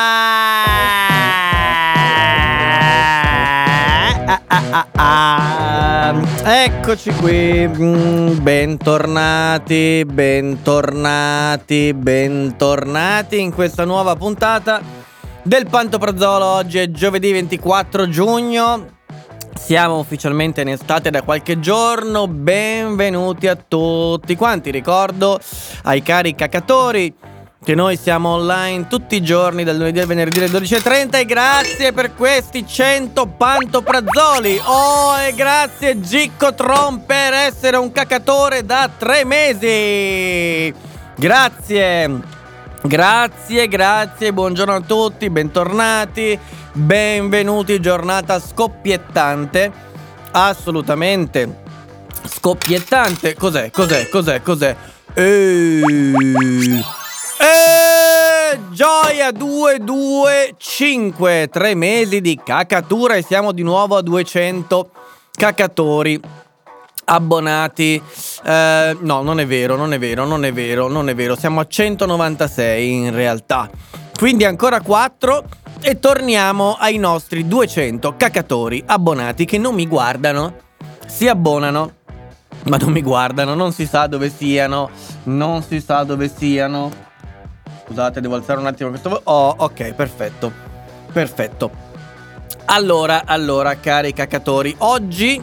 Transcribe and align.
Ah, 0.00 0.62
ah, 4.46 4.86
ah. 4.94 6.14
Eccoci 6.44 7.10
qui, 7.14 7.66
Mm, 7.66 8.38
bentornati, 8.40 10.04
bentornati, 10.04 11.92
bentornati 11.94 13.40
in 13.40 13.52
questa 13.52 13.84
nuova 13.84 14.14
puntata 14.14 14.80
del 15.42 15.66
Pantoprazzolo. 15.66 16.44
Oggi 16.44 16.78
è 16.78 16.92
giovedì 16.92 17.32
24 17.32 18.08
giugno, 18.08 18.98
siamo 19.56 19.98
ufficialmente 19.98 20.60
in 20.60 20.68
estate 20.68 21.10
da 21.10 21.22
qualche 21.22 21.58
giorno, 21.58 22.28
benvenuti 22.28 23.48
a 23.48 23.56
tutti 23.56 24.36
quanti. 24.36 24.70
Ricordo 24.70 25.40
ai 25.82 26.02
cari 26.02 26.36
cacatori 26.36 27.12
che 27.64 27.74
noi 27.74 27.96
siamo 27.96 28.30
online 28.30 28.86
tutti 28.86 29.16
i 29.16 29.22
giorni 29.22 29.64
dal 29.64 29.76
lunedì 29.76 29.98
al 30.00 30.06
venerdì 30.06 30.38
alle 30.38 30.48
12.30 30.48 31.16
e 31.16 31.24
grazie 31.24 31.92
per 31.92 32.14
questi 32.14 32.66
100 32.66 33.26
pantoprazzoli. 33.26 34.60
Oh, 34.64 35.18
e 35.18 35.34
grazie 35.34 36.00
Gicco 36.00 36.54
Tron 36.54 37.04
per 37.04 37.32
essere 37.32 37.76
un 37.76 37.90
cacatore 37.92 38.64
da 38.64 38.88
tre 38.96 39.24
mesi. 39.24 40.72
Grazie. 41.16 42.36
Grazie, 42.80 43.66
grazie, 43.66 44.32
buongiorno 44.32 44.74
a 44.74 44.80
tutti, 44.80 45.28
bentornati, 45.28 46.38
benvenuti, 46.72 47.80
giornata 47.80 48.38
scoppiettante, 48.38 49.70
assolutamente 50.30 51.62
scoppiettante. 52.24 53.34
Cos'è, 53.34 53.70
cos'è, 53.70 54.08
cos'è, 54.08 54.42
cos'è? 54.42 54.76
Eeeh. 55.14 56.97
E 57.40 58.58
gioia 58.70 59.30
225, 59.30 61.48
tre 61.52 61.74
mesi 61.74 62.20
di 62.20 62.40
cacatura 62.42 63.14
e 63.14 63.22
siamo 63.22 63.52
di 63.52 63.62
nuovo 63.62 63.96
a 63.96 64.02
200 64.02 64.90
cacatori 65.30 66.20
abbonati. 67.04 68.02
Eh, 68.44 68.96
no, 69.00 69.22
non 69.22 69.38
è 69.40 69.46
vero, 69.46 69.76
non 69.76 69.92
è 69.92 69.98
vero, 69.98 70.24
non 70.24 70.44
è 70.44 70.52
vero, 70.52 70.88
non 70.88 71.08
è 71.08 71.14
vero. 71.14 71.36
Siamo 71.36 71.60
a 71.60 71.66
196 71.66 72.92
in 72.92 73.14
realtà. 73.14 73.70
Quindi 74.16 74.44
ancora 74.44 74.80
4 74.80 75.44
e 75.80 76.00
torniamo 76.00 76.76
ai 76.78 76.96
nostri 76.96 77.46
200 77.46 78.16
cacatori 78.16 78.82
abbonati 78.84 79.44
che 79.44 79.58
non 79.58 79.74
mi 79.74 79.86
guardano. 79.86 80.66
Si 81.06 81.28
abbonano, 81.28 81.92
ma 82.64 82.76
non 82.76 82.90
mi 82.90 83.02
guardano, 83.02 83.54
non 83.54 83.72
si 83.72 83.86
sa 83.86 84.08
dove 84.08 84.28
siano, 84.28 84.90
non 85.24 85.62
si 85.62 85.80
sa 85.80 86.02
dove 86.02 86.28
siano. 86.28 87.06
Scusate, 87.88 88.20
devo 88.20 88.34
alzare 88.34 88.60
un 88.60 88.66
attimo 88.66 88.90
questo. 88.90 89.20
Oh, 89.24 89.54
ok, 89.56 89.94
perfetto. 89.94 90.52
Perfetto. 91.10 91.70
Allora, 92.66 93.22
allora, 93.24 93.78
cari 93.78 94.12
cacatori, 94.12 94.74
oggi, 94.80 95.42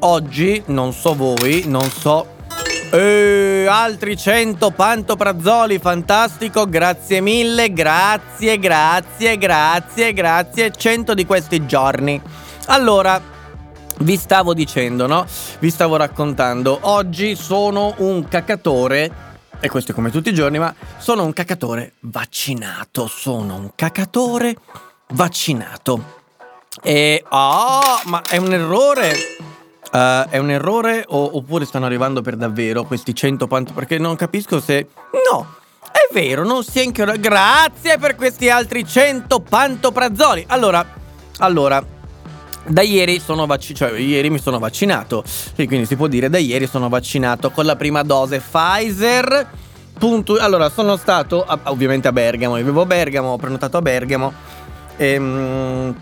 oggi, 0.00 0.62
non 0.66 0.92
so 0.92 1.16
voi, 1.16 1.64
non 1.66 1.90
so. 1.90 2.38
Eh, 2.92 3.66
altri 3.68 4.16
100 4.16 4.70
pantoprazzoli, 4.70 5.80
fantastico, 5.80 6.66
grazie 6.66 7.20
mille, 7.20 7.72
grazie, 7.72 8.56
grazie, 8.60 9.36
grazie, 9.36 10.12
grazie, 10.12 10.70
100 10.70 11.14
di 11.14 11.26
questi 11.26 11.66
giorni. 11.66 12.22
Allora, 12.66 13.20
vi 13.98 14.16
stavo 14.16 14.54
dicendo, 14.54 15.08
no? 15.08 15.26
Vi 15.58 15.70
stavo 15.70 15.96
raccontando, 15.96 16.78
oggi 16.82 17.34
sono 17.34 17.94
un 17.98 18.28
cacatore 18.28 19.29
e 19.60 19.68
questo 19.68 19.92
è 19.92 19.94
come 19.94 20.10
tutti 20.10 20.30
i 20.30 20.34
giorni, 20.34 20.58
ma 20.58 20.74
sono 20.96 21.24
un 21.24 21.32
cacatore 21.32 21.92
vaccinato. 22.00 23.06
Sono 23.06 23.56
un 23.56 23.70
cacatore 23.74 24.56
vaccinato. 25.12 26.18
E 26.82 27.22
ah, 27.28 28.00
ma 28.06 28.22
è 28.22 28.38
un 28.38 28.52
errore. 28.52 29.14
Eh, 29.92 30.26
è 30.30 30.38
un 30.38 30.50
errore 30.50 31.04
o- 31.06 31.36
oppure 31.36 31.66
stanno 31.66 31.84
arrivando 31.84 32.22
per 32.22 32.36
davvero 32.36 32.84
questi 32.84 33.14
100 33.14 33.46
panto? 33.46 33.72
Perché 33.74 33.98
non 33.98 34.16
capisco 34.16 34.60
se. 34.60 34.88
No, 35.30 35.54
è 35.92 36.12
vero, 36.12 36.44
non 36.44 36.64
si 36.64 36.80
è 36.80 36.84
ancora. 36.84 37.16
Grazie 37.16 37.98
per 37.98 38.16
questi 38.16 38.48
altri 38.48 38.86
100 38.86 39.40
pantoprazzoli. 39.40 40.44
Allora, 40.48 40.86
allora, 41.38 41.84
da 42.70 42.82
ieri 42.82 43.20
vaccinato, 43.46 43.74
cioè 43.74 43.98
ieri 43.98 44.30
mi 44.30 44.38
sono 44.38 44.58
vaccinato, 44.58 45.24
e 45.56 45.66
quindi 45.66 45.86
si 45.86 45.96
può 45.96 46.06
dire 46.06 46.30
da 46.30 46.38
ieri 46.38 46.66
sono 46.66 46.88
vaccinato 46.88 47.50
con 47.50 47.64
la 47.64 47.76
prima 47.76 48.02
dose 48.02 48.38
Pfizer. 48.40 49.48
Punto- 49.98 50.38
allora, 50.38 50.70
sono 50.70 50.96
stato 50.96 51.44
a- 51.44 51.58
ovviamente 51.64 52.08
a 52.08 52.12
Bergamo, 52.12 52.56
io 52.56 52.64
vivo 52.64 52.82
a 52.82 52.86
Bergamo, 52.86 53.30
ho 53.32 53.36
prenotato 53.36 53.76
a 53.76 53.82
Bergamo. 53.82 54.32
Ehm, 54.96 55.94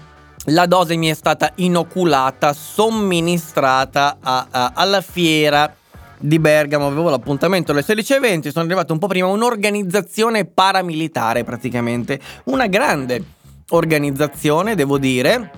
la 0.50 0.66
dose 0.66 0.94
mi 0.96 1.08
è 1.08 1.14
stata 1.14 1.52
inoculata, 1.56 2.52
somministrata 2.52 4.18
a- 4.20 4.46
a- 4.50 4.72
alla 4.74 5.00
fiera 5.00 5.74
di 6.18 6.38
Bergamo. 6.38 6.86
Avevo 6.86 7.10
l'appuntamento 7.10 7.72
alle 7.72 7.82
16.20, 7.82 8.50
sono 8.50 8.64
arrivato 8.64 8.92
un 8.92 8.98
po' 8.98 9.06
prima. 9.08 9.26
Un'organizzazione 9.26 10.44
paramilitare 10.44 11.44
praticamente, 11.44 12.20
una 12.44 12.66
grande 12.66 13.22
organizzazione, 13.70 14.74
devo 14.74 14.98
dire 14.98 15.50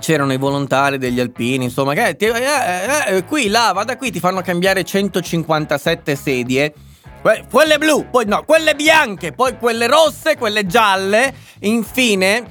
c'erano 0.00 0.32
i 0.32 0.36
volontari 0.38 0.98
degli 0.98 1.20
alpini, 1.20 1.64
insomma, 1.64 1.94
che 1.94 2.16
ti- 2.16 2.24
eh, 2.24 2.32
eh, 2.32 3.16
eh, 3.16 3.24
qui, 3.24 3.48
là, 3.48 3.70
vada 3.72 3.96
qui, 3.96 4.10
ti 4.10 4.18
fanno 4.18 4.40
cambiare 4.40 4.82
157 4.82 6.16
sedie. 6.16 6.74
Que- 7.22 7.44
Quelle 7.50 7.78
blu, 7.78 8.06
poi 8.10 8.24
no, 8.26 8.42
quelle 8.44 8.74
bianche, 8.74 9.32
poi 9.32 9.56
quelle 9.58 9.86
rosse, 9.86 10.36
quelle 10.36 10.66
gialle. 10.66 11.32
Infine, 11.60 12.44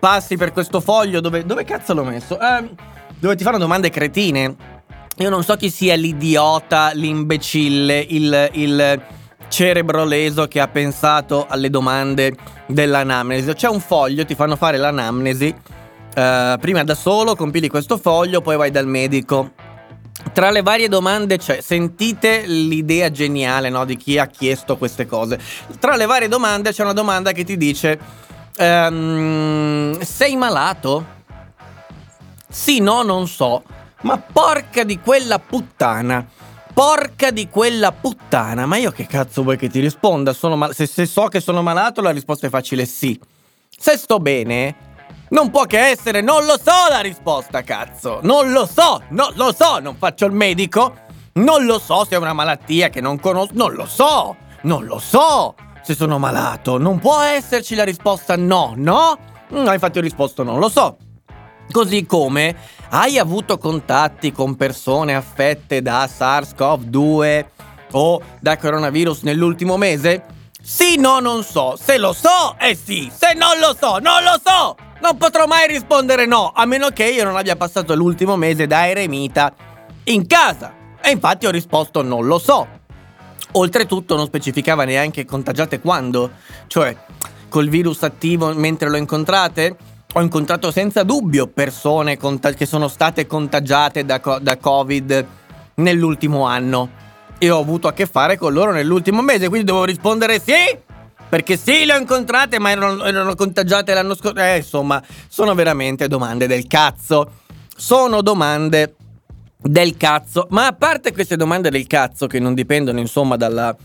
passi 0.00 0.36
per 0.36 0.52
questo 0.52 0.80
foglio 0.80 1.20
dove, 1.20 1.44
dove 1.44 1.64
cazzo 1.64 1.94
l'ho 1.94 2.04
messo? 2.04 2.38
Ehm, 2.40 2.74
dove 3.18 3.36
ti 3.36 3.44
fanno 3.44 3.58
domande 3.58 3.90
cretine. 3.90 4.54
Io 5.18 5.28
non 5.30 5.44
so 5.44 5.54
chi 5.56 5.70
sia 5.70 5.94
l'idiota, 5.94 6.90
l'imbecille, 6.92 8.04
il, 8.08 8.48
il 8.54 9.02
cerebro 9.48 10.04
leso 10.04 10.48
che 10.48 10.58
ha 10.58 10.66
pensato 10.68 11.46
alle 11.48 11.70
domande 11.70 12.34
dell'anamnesi. 12.66 13.52
C'è 13.52 13.68
un 13.68 13.78
foglio, 13.80 14.24
ti 14.24 14.34
fanno 14.34 14.56
fare 14.56 14.76
l'anamnesi. 14.78 15.54
Eh, 16.14 16.56
prima 16.60 16.84
da 16.84 16.94
solo 16.94 17.34
compili 17.34 17.68
questo 17.68 17.98
foglio, 17.98 18.40
poi 18.40 18.56
vai 18.56 18.70
dal 18.70 18.86
medico. 18.86 19.50
Tra 20.32 20.50
le 20.50 20.62
varie 20.62 20.88
domande 20.88 21.38
c'è, 21.38 21.60
sentite 21.60 22.46
l'idea 22.46 23.10
geniale 23.10 23.68
no, 23.68 23.84
di 23.84 23.96
chi 23.96 24.18
ha 24.18 24.26
chiesto 24.26 24.76
queste 24.76 25.06
cose. 25.06 25.38
Tra 25.78 25.96
le 25.96 26.06
varie 26.06 26.28
domande 26.28 26.72
c'è 26.72 26.82
una 26.82 26.92
domanda 26.92 27.32
che 27.32 27.44
ti 27.44 27.56
dice, 27.56 27.98
ehm, 28.56 30.00
sei 30.00 30.36
malato? 30.36 31.06
Sì, 32.48 32.78
no, 32.78 33.02
non 33.02 33.26
so. 33.26 33.62
Ma 34.02 34.18
porca 34.18 34.84
di 34.84 35.00
quella 35.00 35.40
puttana. 35.40 36.24
Porca 36.72 37.30
di 37.30 37.48
quella 37.48 37.90
puttana. 37.92 38.66
Ma 38.66 38.76
io 38.76 38.92
che 38.92 39.06
cazzo 39.06 39.42
vuoi 39.42 39.56
che 39.56 39.68
ti 39.68 39.80
risponda? 39.80 40.34
Mal- 40.42 40.74
se, 40.74 40.86
se 40.86 41.06
so 41.06 41.26
che 41.26 41.40
sono 41.40 41.62
malato, 41.62 42.00
la 42.00 42.10
risposta 42.10 42.46
è 42.46 42.50
facile 42.50 42.86
sì. 42.86 43.18
Se 43.76 43.96
sto 43.96 44.18
bene, 44.20 44.74
non 45.34 45.50
può 45.50 45.64
che 45.64 45.88
essere 45.88 46.20
non 46.20 46.44
lo 46.44 46.56
so 46.56 46.88
la 46.88 47.00
risposta, 47.00 47.62
cazzo. 47.62 48.20
Non 48.22 48.52
lo 48.52 48.66
so, 48.66 49.02
non 49.08 49.32
lo 49.34 49.52
so, 49.52 49.80
non 49.80 49.96
faccio 49.96 50.26
il 50.26 50.32
medico. 50.32 50.94
Non 51.34 51.64
lo 51.64 51.80
so 51.80 52.04
se 52.04 52.14
è 52.14 52.18
una 52.18 52.32
malattia 52.32 52.88
che 52.88 53.00
non 53.00 53.18
conosco. 53.18 53.52
Non 53.54 53.74
lo 53.74 53.84
so, 53.84 54.36
non 54.62 54.84
lo 54.84 55.00
so 55.00 55.56
se 55.82 55.94
sono 55.94 56.20
malato. 56.20 56.78
Non 56.78 57.00
può 57.00 57.20
esserci 57.20 57.74
la 57.74 57.82
risposta 57.82 58.36
no, 58.36 58.74
no? 58.76 59.18
No, 59.48 59.72
infatti 59.72 59.98
ho 59.98 60.02
risposto 60.02 60.44
non 60.44 60.60
lo 60.60 60.68
so. 60.68 60.98
Così 61.68 62.06
come 62.06 62.54
hai 62.90 63.18
avuto 63.18 63.58
contatti 63.58 64.30
con 64.30 64.54
persone 64.54 65.16
affette 65.16 65.82
da 65.82 66.04
SARS-CoV-2 66.04 67.44
o 67.90 68.22
da 68.38 68.56
coronavirus 68.56 69.22
nell'ultimo 69.22 69.76
mese? 69.76 70.26
Sì, 70.62 70.96
no, 70.96 71.18
non 71.18 71.42
so. 71.42 71.76
Se 71.76 71.98
lo 71.98 72.12
so, 72.12 72.54
è 72.56 72.74
sì. 72.74 73.10
Se 73.12 73.34
non 73.34 73.58
lo 73.58 73.74
so, 73.76 73.98
non 73.98 74.22
lo 74.22 74.40
so. 74.42 74.76
Non 75.04 75.18
potrò 75.18 75.44
mai 75.44 75.66
rispondere 75.68 76.24
no, 76.24 76.50
a 76.54 76.64
meno 76.64 76.88
che 76.88 77.04
io 77.04 77.24
non 77.24 77.36
abbia 77.36 77.56
passato 77.56 77.94
l'ultimo 77.94 78.36
mese 78.36 78.66
da 78.66 78.88
eremita 78.88 79.52
in 80.04 80.26
casa. 80.26 80.72
E 80.98 81.10
infatti 81.10 81.44
ho 81.44 81.50
risposto 81.50 82.00
non 82.00 82.24
lo 82.24 82.38
so. 82.38 82.66
Oltretutto 83.52 84.16
non 84.16 84.24
specificava 84.24 84.84
neanche 84.84 85.26
contagiate 85.26 85.80
quando. 85.80 86.30
Cioè, 86.68 86.96
col 87.50 87.68
virus 87.68 88.02
attivo 88.02 88.54
mentre 88.54 88.88
lo 88.88 88.96
incontrate? 88.96 89.76
Ho 90.14 90.22
incontrato 90.22 90.70
senza 90.70 91.02
dubbio 91.02 91.48
persone 91.48 92.16
conta- 92.16 92.52
che 92.52 92.64
sono 92.64 92.88
state 92.88 93.26
contagiate 93.26 94.06
da, 94.06 94.20
co- 94.20 94.38
da 94.38 94.56
Covid 94.56 95.26
nell'ultimo 95.74 96.46
anno 96.46 97.02
e 97.36 97.50
ho 97.50 97.60
avuto 97.60 97.88
a 97.88 97.92
che 97.92 98.06
fare 98.06 98.38
con 98.38 98.54
loro 98.54 98.72
nell'ultimo 98.72 99.20
mese, 99.20 99.48
quindi 99.48 99.66
devo 99.66 99.84
rispondere 99.84 100.40
sì, 100.40 100.54
perché 101.34 101.56
sì, 101.56 101.84
le 101.84 101.94
ho 101.94 101.98
incontrate, 101.98 102.60
ma 102.60 102.70
erano, 102.70 103.04
erano 103.04 103.34
contagiate 103.34 103.92
l'anno 103.92 104.14
scorso. 104.14 104.40
Eh, 104.40 104.58
insomma, 104.58 105.02
sono 105.26 105.52
veramente 105.52 106.06
domande 106.06 106.46
del 106.46 106.68
cazzo. 106.68 107.28
Sono 107.76 108.22
domande 108.22 108.94
del 109.60 109.96
cazzo. 109.96 110.46
Ma 110.50 110.68
a 110.68 110.72
parte 110.74 111.12
queste 111.12 111.34
domande 111.34 111.70
del 111.70 111.88
cazzo 111.88 112.28
che 112.28 112.38
non 112.38 112.54
dipendono, 112.54 113.00
insomma, 113.00 113.34
dalla 113.34 113.76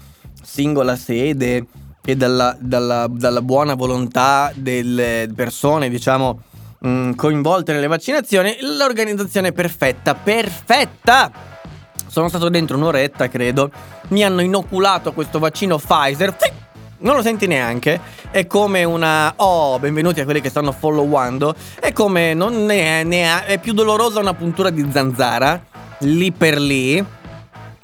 singola 0.44 0.96
sede 0.96 1.66
e 2.06 2.16
dalla, 2.16 2.56
dalla, 2.60 3.08
dalla 3.10 3.42
buona 3.42 3.74
volontà 3.74 4.52
delle 4.54 5.28
persone, 5.36 5.90
diciamo, 5.90 6.42
mh, 6.78 7.14
coinvolte 7.16 7.74
nelle 7.74 7.88
vaccinazioni, 7.88 8.58
l'organizzazione 8.62 9.48
è 9.48 9.54
perfetta, 9.54 10.14
perfetta! 10.14 11.32
Sono 12.06 12.28
stato 12.28 12.48
dentro 12.50 12.78
un'oretta, 12.78 13.28
credo. 13.28 13.72
Mi 14.10 14.24
hanno 14.24 14.42
inoculato 14.42 15.14
questo 15.14 15.40
vaccino 15.40 15.78
Pfizer. 15.78 16.36
Non 17.02 17.16
lo 17.16 17.22
senti 17.22 17.48
neanche. 17.48 18.00
È 18.30 18.46
come 18.46 18.84
una. 18.84 19.34
Oh, 19.38 19.80
benvenuti 19.80 20.20
a 20.20 20.26
quelli 20.26 20.42
che 20.42 20.50
stanno 20.50 20.74
followando. 20.74 21.56
È 21.80 21.94
come. 21.94 22.34
Non 22.34 22.66
ne 22.66 23.02
è, 23.02 23.04
ne 23.04 23.24
è, 23.24 23.46
è 23.46 23.58
più 23.60 23.74
dolorosa 23.74 24.20
una 24.20 24.34
puntura 24.34 24.70
di 24.70 24.86
zanzara. 24.92 25.64
Lì 26.00 26.32
per 26.32 26.60
lì 26.60 27.18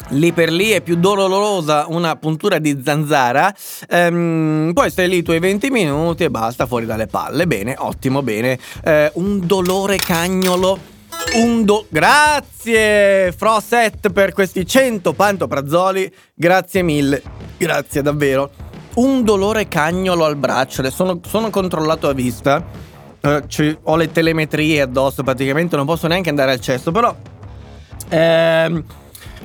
lì 0.10 0.32
per 0.34 0.52
lì 0.52 0.70
è 0.70 0.82
più 0.82 0.98
dolorosa 0.98 1.86
una 1.88 2.16
puntura 2.16 2.60
di 2.60 2.80
zanzara, 2.84 3.52
ehm, 3.90 4.70
poi 4.72 4.92
stai 4.92 5.10
lì 5.10 5.18
i 5.18 5.24
tuoi 5.24 5.40
20 5.40 5.72
minuti 5.72 6.24
e 6.26 6.30
basta 6.30 6.68
fuori 6.68 6.86
dalle 6.86 7.08
palle. 7.08 7.48
Bene, 7.48 7.76
ottimo, 7.78 8.22
bene. 8.22 8.60
Eh, 8.84 9.12
un 9.16 9.46
dolore 9.46 9.98
cagnolo. 9.98 10.94
Un 11.36 11.66
do... 11.66 11.86
Grazie 11.90 13.32
Froset 13.32 14.12
per 14.12 14.34
questi 14.34 14.66
100 14.66 15.14
pantoprazzoli. 15.14 16.14
Grazie 16.34 16.84
mille. 16.84 17.22
Grazie 17.58 18.02
davvero. 18.02 18.65
Un 18.96 19.24
dolore 19.24 19.68
cagnolo 19.68 20.26
al 20.26 20.36
braccio. 20.36 20.90
Sono, 20.90 21.20
sono 21.26 21.50
controllato 21.50 22.08
a 22.08 22.14
vista. 22.14 22.64
Eh, 23.22 23.78
ho 23.84 23.96
le 23.96 24.12
telemetrie 24.12 24.82
addosso 24.82 25.24
praticamente. 25.24 25.76
Non 25.76 25.86
posso 25.86 26.08
neanche 26.08 26.30
andare 26.30 26.52
al 26.52 26.60
cesso. 26.60 26.92
Però... 26.92 27.16
Ehm, 28.10 28.84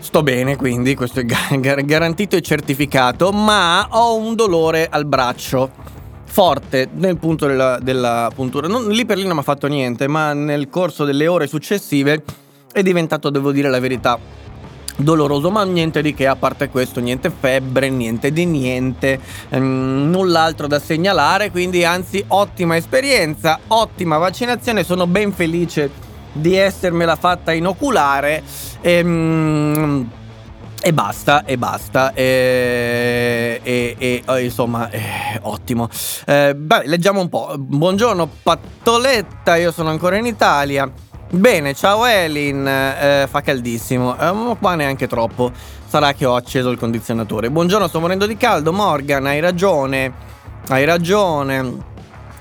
Sto 0.00 0.23
bene, 0.23 0.57
quindi 0.57 0.95
questo 0.95 1.21
è 1.21 1.25
gar- 1.25 1.85
garantito 1.85 2.35
e 2.35 2.40
certificato, 2.40 3.33
ma 3.33 3.87
ho 3.90 4.16
un 4.16 4.35
dolore 4.35 4.88
al 4.90 5.04
braccio 5.04 5.71
forte 6.25 6.88
nel 6.95 7.19
punto 7.19 7.47
della, 7.47 7.78
della 7.83 8.30
puntura. 8.35 8.66
Non, 8.66 8.88
lì 8.88 9.04
per 9.04 9.19
lì 9.19 9.25
non 9.25 9.35
mi 9.35 9.40
ha 9.40 9.42
fatto 9.42 9.66
niente, 9.66 10.09
ma 10.09 10.33
nel 10.33 10.71
corso 10.71 11.04
delle 11.04 11.26
ore 11.26 11.47
successive 11.47 12.25
è 12.73 12.83
diventato, 12.83 13.28
devo 13.28 13.52
dire 13.52 13.69
la 13.69 13.78
verità, 13.78 14.19
doloroso, 15.02 15.50
ma 15.50 15.64
niente 15.64 16.02
di 16.02 16.14
che, 16.14 16.26
a 16.26 16.37
parte 16.37 16.69
questo, 16.69 17.00
niente 17.00 17.30
febbre, 17.30 17.88
niente 17.90 18.33
di 18.33 18.45
niente, 18.45 19.19
ehm, 19.49 20.09
null'altro 20.11 20.66
da 20.66 20.78
segnalare, 20.78 21.50
quindi 21.50 21.85
anzi 21.85 22.23
ottima 22.28 22.76
esperienza, 22.76 23.59
ottima 23.69 24.19
vaccinazione, 24.19 24.85
sono 24.85 25.07
ben 25.07 25.33
felice 25.33 25.90
di 26.33 26.54
essermela 26.54 27.16
fatta 27.16 27.52
inoculare 27.52 28.42
e, 28.80 29.02
mm, 29.02 30.02
e 30.83 30.92
basta, 30.95 31.45
e 31.45 31.59
basta, 31.59 32.14
e, 32.14 33.61
e, 33.62 33.97
e 33.99 34.42
insomma, 34.42 34.88
eh, 34.90 35.38
ottimo. 35.42 35.88
Eh, 36.25 36.54
beh, 36.54 36.83
leggiamo 36.87 37.21
un 37.21 37.28
po'. 37.28 37.54
Buongiorno 37.59 38.28
Pattoletta, 38.42 39.57
io 39.57 39.73
sono 39.73 39.90
ancora 39.90 40.16
in 40.16 40.26
Italia. 40.26 40.90
Bene, 41.32 41.75
ciao 41.75 42.06
Elin, 42.06 42.66
eh, 42.66 43.28
fa 43.30 43.40
caldissimo, 43.40 44.18
eh, 44.18 44.56
qua 44.58 44.75
neanche 44.75 45.06
troppo, 45.06 45.52
sarà 45.87 46.12
che 46.12 46.26
ho 46.26 46.34
acceso 46.34 46.70
il 46.70 46.76
condizionatore. 46.76 47.50
Buongiorno, 47.50 47.87
sto 47.87 48.00
morendo 48.00 48.26
di 48.26 48.37
caldo, 48.37 48.72
Morgan, 48.72 49.26
hai 49.26 49.38
ragione, 49.38 50.12
hai 50.66 50.84
ragione. 50.84 51.88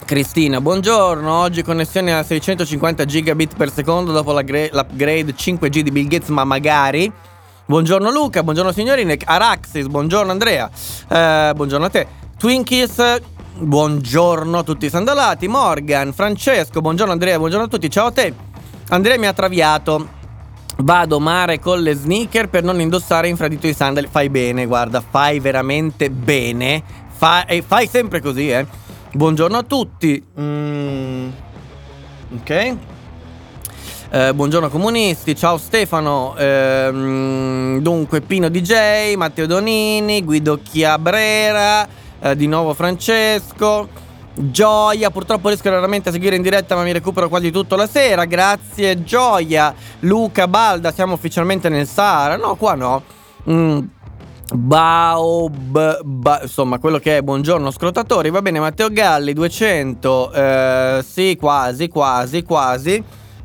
Cristina, 0.06 0.60
buongiorno. 0.60 1.32
Oggi 1.32 1.62
connessione 1.62 2.16
a 2.16 2.24
650 2.24 3.06
gigabit 3.06 3.56
per 3.56 3.72
secondo 3.72 4.12
dopo 4.12 4.32
l'upgrade 4.32 5.36
5G 5.36 5.82
di 5.82 5.92
Bill 5.92 6.08
Gates, 6.08 6.30
ma 6.30 6.44
magari. 6.44 7.12
Buongiorno 7.68 8.10
Luca, 8.10 8.42
buongiorno 8.42 8.72
signorine. 8.72 9.20
Araxis, 9.24 9.86
buongiorno 9.86 10.32
Andrea. 10.32 10.68
Eh, 11.08 11.52
buongiorno 11.56 11.86
a 11.86 11.90
te. 11.90 12.08
Twinkies, 12.40 13.22
buongiorno 13.60 14.58
a 14.58 14.64
tutti 14.64 14.88
i 14.88 14.90
sandalati. 14.90 15.48
Morgan, 15.48 16.12
Francesco, 16.12 16.82
buongiorno 16.82 17.12
Andrea, 17.12 17.38
buongiorno 17.38 17.68
a 17.68 17.70
tutti. 17.70 17.88
Ciao 17.88 18.08
a 18.08 18.12
te. 18.12 18.49
Andrea 18.90 19.18
mi 19.18 19.28
ha 19.28 19.34
traviato. 19.34 20.18
Vado 20.78 21.20
mare 21.20 21.60
con 21.60 21.82
le 21.82 21.94
sneaker 21.94 22.50
per 22.50 22.64
non 22.64 22.80
indossare 22.80 23.28
infradito 23.28 23.68
i 23.68 23.74
sandali. 23.74 24.08
Fai 24.10 24.30
bene, 24.30 24.66
guarda, 24.66 25.04
fai 25.08 25.40
veramente 25.40 26.10
bene. 26.10 26.82
Fai, 27.10 27.62
fai 27.62 27.88
sempre 27.88 28.22
così, 28.22 28.50
eh. 28.50 28.66
Buongiorno 29.12 29.58
a 29.58 29.64
tutti. 29.64 30.24
Mm, 30.40 31.30
ok. 32.38 32.76
Eh, 34.12 34.34
buongiorno 34.34 34.70
comunisti, 34.70 35.36
ciao 35.36 35.60
Stefano, 35.60 36.36
eh, 36.36 36.90
dunque 37.80 38.22
Pino 38.22 38.50
DJ, 38.50 39.14
Matteo 39.14 39.46
Donini, 39.46 40.24
Guido 40.24 40.60
Chiabrera, 40.64 41.88
eh, 42.20 42.36
di 42.36 42.48
nuovo 42.48 42.74
Francesco, 42.74 43.88
Gioia, 44.34 45.10
purtroppo 45.10 45.50
riesco 45.50 45.70
raramente 45.70 46.10
a 46.10 46.12
seguire 46.12 46.36
in 46.36 46.42
diretta 46.42 46.76
ma 46.76 46.84
mi 46.84 46.94
recupero 46.94 47.28
quasi 47.30 47.52
tutto 47.52 47.76
la 47.76 47.88
sera, 47.88 48.26
grazie 48.26 49.04
Gioia, 49.04 49.74
Luca 50.02 50.48
Balda, 50.48 50.92
siamo 50.92 51.14
ufficialmente 51.14 51.68
nel 51.70 51.88
Sahara, 51.88 52.38
no 52.38 52.56
qua 52.56 52.76
no, 52.76 53.04
mm. 53.50 53.80
Baob, 54.52 56.02
ba, 56.04 56.40
insomma, 56.42 56.80
quello 56.80 56.98
che 56.98 57.18
è 57.18 57.22
buongiorno 57.22 57.70
scrotatori. 57.70 58.32
Va 58.32 58.42
bene, 58.42 58.60
Matteo 58.60 58.90
Galli 58.90 59.34
200. 59.34 60.32
Eh, 60.32 61.06
sì, 61.08 61.38
quasi, 61.40 61.88
quasi, 61.88 62.42
quasi. 62.42 63.04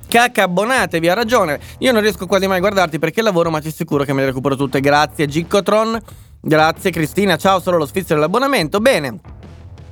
Cacca, 0.08 0.44
abbonatevi, 0.44 1.08
ha 1.08 1.14
ragione. 1.14 1.60
Io 1.80 1.92
non 1.92 2.00
riesco 2.00 2.26
quasi 2.26 2.46
mai 2.46 2.56
a 2.56 2.60
guardarti 2.60 2.98
perché 2.98 3.20
lavoro, 3.20 3.50
ma 3.50 3.60
ti 3.60 3.68
assicuro 3.68 4.04
che 4.04 4.14
me 4.14 4.20
le 4.20 4.28
recupero 4.28 4.56
tutte. 4.56 4.80
Grazie, 4.80 5.26
Giccotron. 5.26 6.00
Grazie, 6.40 6.90
Cristina. 6.90 7.36
Ciao, 7.36 7.60
solo 7.60 7.76
lo 7.76 7.86
sfizio 7.86 8.14
dell'abbonamento. 8.14 8.80
Bene. 8.80 9.20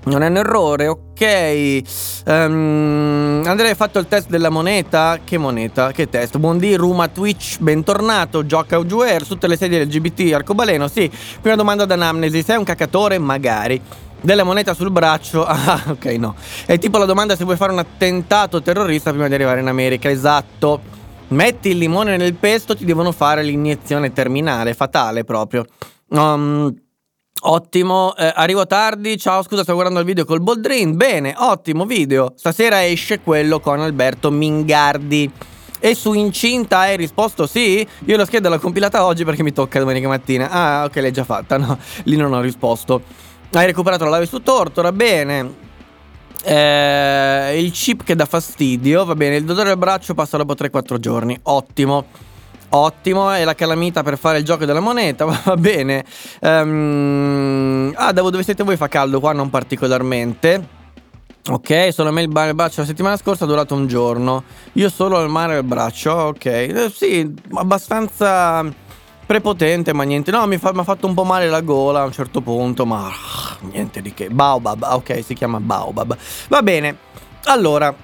Non 0.05 0.23
è 0.23 0.29
un 0.29 0.37
errore, 0.37 0.89
ok. 0.89 1.81
Um, 2.27 3.43
Andrea, 3.47 3.69
hai 3.69 3.77
fatto 3.77 4.01
il 4.01 4.09
test 4.09 4.29
della 4.29 4.51
moneta? 4.51 5.21
Che 5.23 5.39
moneta? 5.39 5.93
Che 5.93 6.09
test? 6.09 6.39
Buondì, 6.39 6.75
Ruma 6.75 7.07
Twitch, 7.07 7.61
bentornato. 7.61 8.45
Gioca 8.45 8.79
UGR, 8.79 9.25
tutte 9.25 9.47
le 9.47 9.57
sedie 9.57 9.85
LGBT, 9.85 10.33
arcobaleno. 10.35 10.89
Sì. 10.89 11.09
Prima 11.41 11.55
domanda 11.55 11.85
da 11.85 11.95
Namnesi: 11.95 12.43
sei 12.43 12.57
un 12.57 12.65
cacatore? 12.65 13.19
Magari. 13.19 13.81
Della 14.21 14.43
moneta 14.43 14.75
sul 14.75 14.91
braccio? 14.91 15.45
Ah, 15.47 15.81
ok, 15.91 16.05
no. 16.19 16.35
È 16.67 16.79
tipo 16.79 16.99
la 16.99 17.05
domanda 17.05 17.37
se 17.37 17.45
vuoi 17.45 17.57
fare 17.57 17.71
un 17.71 17.79
attentato 17.79 18.61
terrorista 18.61 19.11
prima 19.11 19.29
di 19.29 19.35
arrivare 19.35 19.61
in 19.61 19.69
America. 19.69 20.11
Esatto. 20.11 20.81
Metti 21.29 21.69
il 21.69 21.79
limone 21.79 22.17
nel 22.17 22.35
pesto, 22.35 22.75
ti 22.75 22.85
devono 22.85 23.13
fare 23.13 23.45
l'iniezione 23.45 24.13
terminale, 24.13 24.75
fatale 24.75 25.23
proprio. 25.23 25.65
Um, 26.09 26.75
Ottimo, 27.45 28.15
eh, 28.15 28.33
arrivo 28.33 28.69
tardi, 28.69 29.19
ciao 29.19 29.43
scusa 29.43 29.65
sto 29.65 29.73
guardando 29.73 29.99
il 29.99 30.07
video 30.07 30.25
col 30.25 30.41
Boldrin, 30.41 30.97
bene, 30.97 31.35
ottimo 31.37 31.87
video, 31.87 32.35
stasera 32.37 32.87
esce 32.87 33.19
quello 33.19 33.59
con 33.59 33.81
Alberto 33.81 34.31
Mingardi. 34.31 35.29
E 35.81 35.97
su 35.97 36.13
incinta 36.13 36.79
hai 36.79 36.97
risposto 36.97 37.49
sì? 37.49 37.85
Io 38.05 38.17
la 38.17 38.27
scheda 38.27 38.49
l'ho 38.49 38.61
compilata 38.61 39.05
oggi 39.05 39.25
perché 39.25 39.43
mi 39.43 39.53
tocca 39.53 39.81
domenica 39.81 40.07
mattina. 40.07 40.51
Ah, 40.51 40.85
ok, 40.85 40.95
l'hai 40.97 41.11
già 41.11 41.25
fatta, 41.25 41.57
no, 41.59 41.77
lì 42.05 42.15
non 42.15 42.33
ho 42.33 42.41
risposto. 42.41 43.03
Hai 43.51 43.67
recuperato 43.67 44.05
la 44.05 44.19
live 44.19 44.27
su 44.27 44.41
Tortora, 44.41 44.93
bene. 44.93 45.53
Eh, 46.45 47.61
il 47.61 47.73
chip 47.73 48.05
che 48.05 48.15
dà 48.15 48.25
fastidio, 48.25 49.05
va 49.05 49.17
bene, 49.17 49.35
il 49.35 49.45
dolore 49.45 49.71
al 49.71 49.79
braccio 49.79 50.15
passa 50.15 50.37
dopo 50.37 50.55
3-4 50.55 50.99
giorni, 50.99 51.37
ottimo. 51.43 52.31
Ottimo, 52.75 53.31
è 53.31 53.45
la 53.45 53.55
calamita 53.55 54.03
per 54.03 54.17
fare 54.17 54.39
il 54.39 54.45
gioco 54.45 54.65
della 54.65 54.81
moneta, 54.81 55.27
va 55.45 55.57
bene. 55.57 56.05
Um, 56.41 57.93
ah, 57.95 58.13
dove 58.13 58.43
siete 58.43 58.65
voi 58.65 58.77
fa 58.79 58.89
caldo, 58.89 59.21
qua 59.21 59.33
non 59.33 59.51
particolarmente. 59.51 60.81
Ok, 61.51 61.89
solo 61.93 62.09
a 62.09 62.13
me 62.13 62.23
il 62.23 62.29
bar 62.29 62.55
braccio 62.55 62.83
la 62.83 62.87
settimana 62.87 63.17
scorsa 63.17 63.45
è 63.45 63.49
durato 63.49 63.75
un 63.75 63.87
giorno. 63.89 64.45
Io 64.75 64.89
solo 64.89 65.19
al 65.19 65.29
mare 65.29 65.57
al 65.57 65.65
braccio, 65.65 66.13
ok. 66.13 66.45
Eh, 66.47 66.93
sì, 66.95 67.31
abbastanza 67.55 68.65
prepotente, 69.27 69.93
ma 69.93 70.05
niente. 70.05 70.31
No, 70.31 70.47
mi, 70.47 70.57
fa, 70.57 70.73
mi, 70.73 70.81
ha 70.81 70.85
fatto 70.85 71.07
un 71.07 71.15
po' 71.15 71.25
male 71.25 71.49
la 71.51 71.61
gola 71.61 72.03
a 72.03 72.05
un 72.05 72.13
certo 72.13 72.41
punto, 72.41 72.87
ma 72.87 73.11
niente 73.73 74.01
di 74.01 74.15
che. 74.15 74.31
Baobab, 74.31 74.87
ok, 74.93 75.23
si 75.23 75.35
chiama 75.35 75.61
Baobab. 75.61 76.17
Va 76.49 76.63
bene. 76.63 76.97
Allora, 77.47 77.95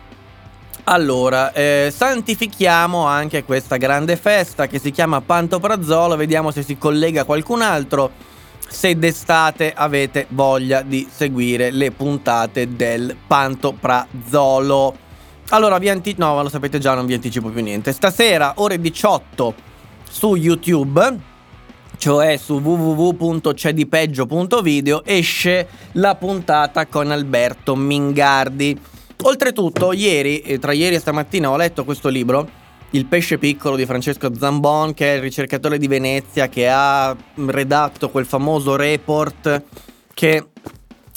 allora, 0.90 1.52
eh, 1.52 1.92
santifichiamo 1.94 3.04
anche 3.04 3.44
questa 3.44 3.76
grande 3.76 4.16
festa 4.16 4.66
che 4.66 4.78
si 4.78 4.90
chiama 4.90 5.20
Pantoprazzolo, 5.20 6.16
vediamo 6.16 6.50
se 6.50 6.62
si 6.62 6.78
collega 6.78 7.24
qualcun 7.24 7.60
altro. 7.62 8.10
se 8.70 8.98
d'estate 8.98 9.72
avete 9.74 10.26
voglia 10.28 10.82
di 10.82 11.08
seguire 11.10 11.70
le 11.70 11.90
puntate 11.90 12.76
del 12.76 13.16
Pantoprazolo. 13.26 14.94
Allora 15.48 15.78
vi 15.78 15.88
anticipo, 15.88 16.22
no, 16.22 16.42
lo 16.42 16.50
sapete 16.50 16.78
già, 16.78 16.92
non 16.92 17.06
vi 17.06 17.14
anticipo 17.14 17.48
più 17.48 17.62
niente. 17.62 17.92
Stasera, 17.92 18.52
ore 18.56 18.78
18 18.78 19.54
su 20.06 20.34
YouTube, 20.34 21.18
cioè 21.96 22.36
su 22.36 22.58
www.cedipeggio.video, 22.58 25.02
esce 25.04 25.66
la 25.92 26.14
puntata 26.14 26.86
con 26.86 27.10
Alberto 27.10 27.74
Mingardi. 27.74 28.78
Oltretutto, 29.22 29.92
ieri, 29.92 30.40
eh, 30.40 30.58
tra 30.58 30.72
ieri 30.72 30.94
e 30.94 31.00
stamattina, 31.00 31.50
ho 31.50 31.56
letto 31.56 31.84
questo 31.84 32.08
libro 32.08 32.66
il 32.90 33.04
pesce 33.06 33.36
piccolo 33.36 33.76
di 33.76 33.84
Francesco 33.84 34.34
Zambon, 34.34 34.94
che 34.94 35.12
è 35.12 35.16
il 35.16 35.22
ricercatore 35.22 35.76
di 35.76 35.88
Venezia 35.88 36.48
che 36.48 36.68
ha 36.68 37.14
redatto 37.34 38.08
quel 38.10 38.24
famoso 38.24 38.76
report 38.76 39.62
che 40.14 40.46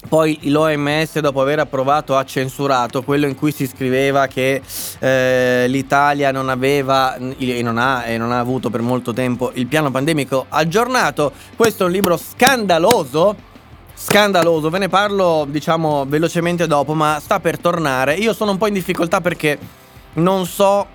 poi 0.09 0.37
l'OMS, 0.49 1.19
dopo 1.19 1.41
aver 1.41 1.59
approvato, 1.59 2.17
ha 2.17 2.25
censurato 2.25 3.03
quello 3.03 3.27
in 3.27 3.35
cui 3.35 3.51
si 3.51 3.67
scriveva 3.67 4.25
che 4.27 4.61
eh, 4.99 5.67
l'Italia 5.67 6.31
non 6.31 6.49
aveva 6.49 7.15
e 7.15 7.61
non, 7.61 7.77
ha, 7.77 8.05
e 8.05 8.17
non 8.17 8.31
ha 8.31 8.39
avuto 8.39 8.69
per 8.69 8.81
molto 8.81 9.13
tempo 9.13 9.51
il 9.53 9.67
piano 9.67 9.91
pandemico 9.91 10.47
aggiornato. 10.49 11.31
Questo 11.55 11.83
è 11.83 11.85
un 11.85 11.91
libro 11.91 12.17
scandaloso. 12.17 13.49
Scandaloso, 14.03 14.71
ve 14.71 14.79
ne 14.79 14.89
parlo 14.89 15.45
diciamo 15.47 16.05
velocemente 16.07 16.65
dopo, 16.65 16.95
ma 16.95 17.19
sta 17.21 17.39
per 17.39 17.59
tornare. 17.59 18.15
Io 18.15 18.33
sono 18.33 18.49
un 18.49 18.57
po' 18.57 18.65
in 18.65 18.73
difficoltà 18.73 19.21
perché 19.21 19.59
non 20.13 20.47
so 20.47 20.87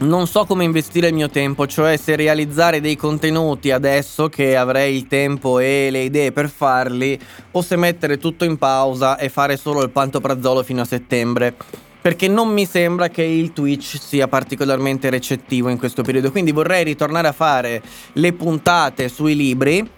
non 0.00 0.26
so 0.26 0.44
come 0.44 0.64
investire 0.64 1.06
il 1.06 1.14
mio 1.14 1.30
tempo, 1.30 1.68
cioè 1.68 1.96
se 1.96 2.16
realizzare 2.16 2.80
dei 2.80 2.96
contenuti 2.96 3.70
adesso 3.70 4.28
che 4.28 4.56
avrei 4.56 4.96
il 4.96 5.06
tempo 5.06 5.60
e 5.60 5.88
le 5.92 6.00
idee 6.00 6.32
per 6.32 6.50
farli, 6.50 7.16
o 7.52 7.62
se 7.62 7.76
mettere 7.76 8.18
tutto 8.18 8.44
in 8.44 8.58
pausa 8.58 9.16
e 9.16 9.28
fare 9.28 9.56
solo 9.56 9.82
il 9.82 9.90
pantoprazzolo 9.90 10.64
fino 10.64 10.82
a 10.82 10.84
settembre. 10.84 11.54
Perché 12.00 12.26
non 12.26 12.48
mi 12.48 12.66
sembra 12.66 13.08
che 13.08 13.22
il 13.22 13.52
Twitch 13.52 13.96
sia 14.00 14.26
particolarmente 14.26 15.08
recettivo 15.08 15.68
in 15.68 15.78
questo 15.78 16.02
periodo. 16.02 16.32
Quindi 16.32 16.50
vorrei 16.50 16.82
ritornare 16.82 17.28
a 17.28 17.32
fare 17.32 17.80
le 18.14 18.32
puntate 18.32 19.08
sui 19.08 19.36
libri, 19.36 19.88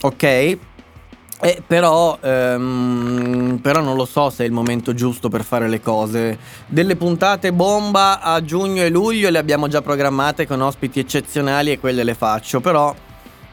ok? 0.00 0.58
Eh, 1.44 1.60
però, 1.66 2.16
ehm, 2.22 3.58
però 3.60 3.80
non 3.80 3.96
lo 3.96 4.04
so 4.04 4.30
se 4.30 4.44
è 4.44 4.46
il 4.46 4.52
momento 4.52 4.94
giusto 4.94 5.28
per 5.28 5.42
fare 5.42 5.68
le 5.68 5.80
cose. 5.80 6.38
Delle 6.68 6.94
puntate 6.94 7.52
bomba 7.52 8.20
a 8.20 8.44
giugno 8.44 8.82
e 8.82 8.90
luglio 8.90 9.28
le 9.28 9.38
abbiamo 9.38 9.66
già 9.66 9.82
programmate 9.82 10.46
con 10.46 10.60
ospiti 10.60 11.00
eccezionali 11.00 11.72
e 11.72 11.80
quelle 11.80 12.04
le 12.04 12.14
faccio, 12.14 12.60
però 12.60 12.94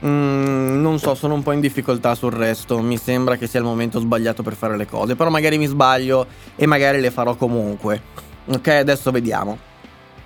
mm, 0.06 0.80
non 0.80 1.00
so, 1.00 1.16
sono 1.16 1.34
un 1.34 1.42
po' 1.42 1.52
in 1.52 1.62
difficoltà 1.62 2.14
sul 2.14 2.32
resto. 2.32 2.78
Mi 2.78 2.98
sembra 2.98 3.38
che 3.38 3.48
sia 3.48 3.60
il 3.60 3.66
momento 3.66 4.00
sbagliato 4.00 4.44
per 4.44 4.54
fare 4.54 4.78
le 4.78 4.86
cose, 4.86 5.16
però 5.16 5.32
magari 5.32 5.58
mi 5.58 5.66
sbaglio 5.66 6.28
e 6.56 6.68
magari 6.68 7.02
le 7.02 7.10
farò 7.10 7.34
comunque. 7.34 8.00
Ok, 8.50 8.68
adesso 8.68 9.10
vediamo. 9.10 9.69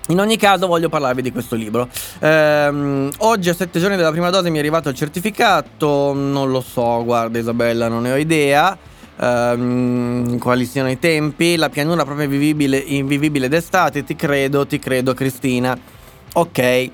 In 0.08 0.20
ogni 0.20 0.36
caso 0.36 0.66
voglio 0.66 0.90
parlarvi 0.90 1.22
di 1.22 1.32
questo 1.32 1.56
libro. 1.56 1.88
Ehm, 2.20 3.10
oggi 3.18 3.48
a 3.48 3.54
sette 3.54 3.80
giorni 3.80 3.96
dalla 3.96 4.10
prima 4.10 4.28
dose 4.28 4.50
mi 4.50 4.56
è 4.56 4.60
arrivato 4.60 4.90
il 4.90 4.94
certificato, 4.94 6.12
non 6.12 6.50
lo 6.50 6.60
so, 6.60 7.02
guarda 7.04 7.38
Isabella, 7.38 7.88
non 7.88 8.02
ne 8.02 8.12
ho 8.12 8.16
idea. 8.16 8.76
Ehm, 9.18 10.36
quali 10.38 10.66
siano 10.66 10.90
i 10.90 10.98
tempi, 10.98 11.56
la 11.56 11.70
pianura 11.70 12.04
proprio 12.04 12.24
invivibile, 12.24 12.76
invivibile 12.76 13.48
d'estate, 13.48 14.04
ti 14.04 14.14
credo, 14.14 14.66
ti 14.66 14.78
credo 14.78 15.14
Cristina. 15.14 15.78
Ok, 16.34 16.90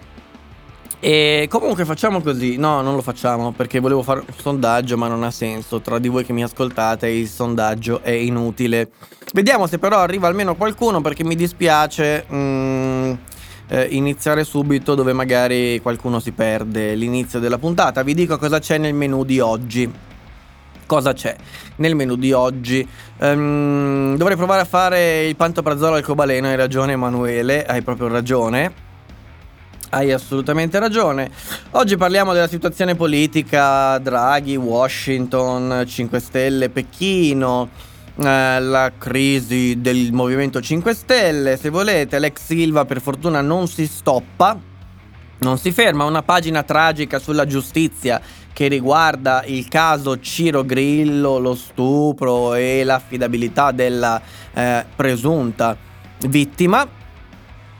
e 1.02 1.46
comunque 1.48 1.86
facciamo 1.86 2.20
così. 2.20 2.58
No, 2.58 2.82
non 2.82 2.94
lo 2.94 3.00
facciamo 3.00 3.52
perché 3.52 3.80
volevo 3.80 4.02
fare 4.02 4.20
un 4.20 4.34
sondaggio, 4.36 4.98
ma 4.98 5.08
non 5.08 5.22
ha 5.22 5.30
senso. 5.30 5.80
Tra 5.80 5.98
di 5.98 6.08
voi 6.08 6.24
che 6.24 6.34
mi 6.34 6.42
ascoltate, 6.42 7.08
il 7.08 7.26
sondaggio 7.26 8.02
è 8.02 8.10
inutile. 8.10 8.90
Vediamo 9.32 9.66
se 9.66 9.78
però 9.78 9.98
arriva 9.98 10.28
almeno 10.28 10.54
qualcuno 10.56 11.00
perché 11.00 11.24
mi 11.24 11.36
dispiace. 11.36 12.26
Mm, 12.30 12.79
eh, 13.68 13.86
iniziare 13.90 14.44
subito 14.44 14.94
dove 14.94 15.12
magari 15.12 15.80
qualcuno 15.80 16.18
si 16.18 16.32
perde 16.32 16.94
l'inizio 16.94 17.38
della 17.38 17.58
puntata. 17.58 18.02
Vi 18.02 18.14
dico 18.14 18.36
cosa 18.36 18.58
c'è 18.58 18.78
nel 18.78 18.94
menu 18.94 19.24
di 19.24 19.38
oggi. 19.38 19.90
Cosa 20.86 21.12
c'è 21.12 21.36
nel 21.76 21.94
menu 21.94 22.16
di 22.16 22.32
oggi? 22.32 22.86
Um, 23.18 24.16
dovrei 24.16 24.36
provare 24.36 24.62
a 24.62 24.64
fare 24.64 25.26
il 25.26 25.36
pantoprazzolo 25.36 25.94
al 25.94 26.02
cobaleno. 26.02 26.48
Hai 26.48 26.56
ragione, 26.56 26.92
Emanuele. 26.92 27.64
Hai 27.64 27.82
proprio 27.82 28.08
ragione. 28.08 28.88
Hai 29.90 30.12
assolutamente 30.12 30.80
ragione. 30.80 31.30
Oggi 31.70 31.96
parliamo 31.96 32.32
della 32.32 32.48
situazione 32.48 32.96
politica, 32.96 33.98
Draghi, 33.98 34.56
Washington, 34.56 35.84
5 35.86 36.20
Stelle, 36.20 36.70
Pechino, 36.70 37.68
eh, 38.20 38.60
la 38.60 38.92
crisi 38.98 39.80
del 39.80 40.12
Movimento 40.12 40.60
5 40.60 40.94
Stelle. 40.94 41.56
Se 41.56 41.70
volete, 41.70 42.18
l'ex 42.18 42.44
Silva 42.44 42.84
per 42.84 43.00
fortuna 43.00 43.40
non 43.40 43.66
si 43.66 43.86
stoppa, 43.86 44.58
non 45.38 45.58
si 45.58 45.72
ferma. 45.72 46.04
Una 46.04 46.22
pagina 46.22 46.62
tragica 46.62 47.18
sulla 47.18 47.46
giustizia 47.46 48.20
che 48.52 48.68
riguarda 48.68 49.42
il 49.46 49.68
caso 49.68 50.20
Ciro 50.20 50.64
Grillo, 50.64 51.38
lo 51.38 51.54
stupro 51.54 52.54
e 52.54 52.84
l'affidabilità 52.84 53.72
della 53.72 54.20
eh, 54.52 54.84
presunta 54.94 55.76
vittima. 56.26 56.99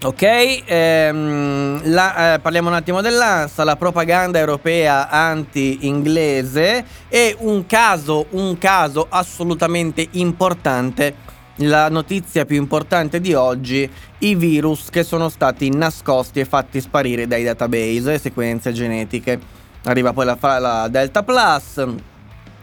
Ok, 0.03 0.23
ehm, 0.65 1.93
la, 1.93 2.33
eh, 2.33 2.39
parliamo 2.39 2.71
un 2.71 2.75
attimo 2.75 3.03
dell'ANSA, 3.03 3.65
la 3.65 3.77
propaganda 3.77 4.39
europea 4.39 5.11
anti-inglese 5.11 6.87
e 7.11 7.37
un 7.41 7.67
caso, 7.67 8.25
un 8.31 8.57
caso 8.57 9.07
assolutamente 9.11 10.09
importante, 10.13 11.15
la 11.57 11.91
notizia 11.91 12.47
più 12.47 12.57
importante 12.57 13.21
di 13.21 13.35
oggi, 13.35 13.91
i 14.21 14.35
virus 14.37 14.89
che 14.89 15.05
sono 15.05 15.29
stati 15.29 15.69
nascosti 15.69 16.41
e 16.41 16.47
fatti 16.47 16.81
sparire 16.81 17.27
dai 17.27 17.45
database 17.45 18.15
e 18.15 18.19
sequenze 18.19 18.73
genetiche. 18.73 19.39
Arriva 19.85 20.15
poi 20.15 20.25
la, 20.25 20.39
la 20.41 20.89
Delta 20.89 21.23
Plus. 21.23 21.85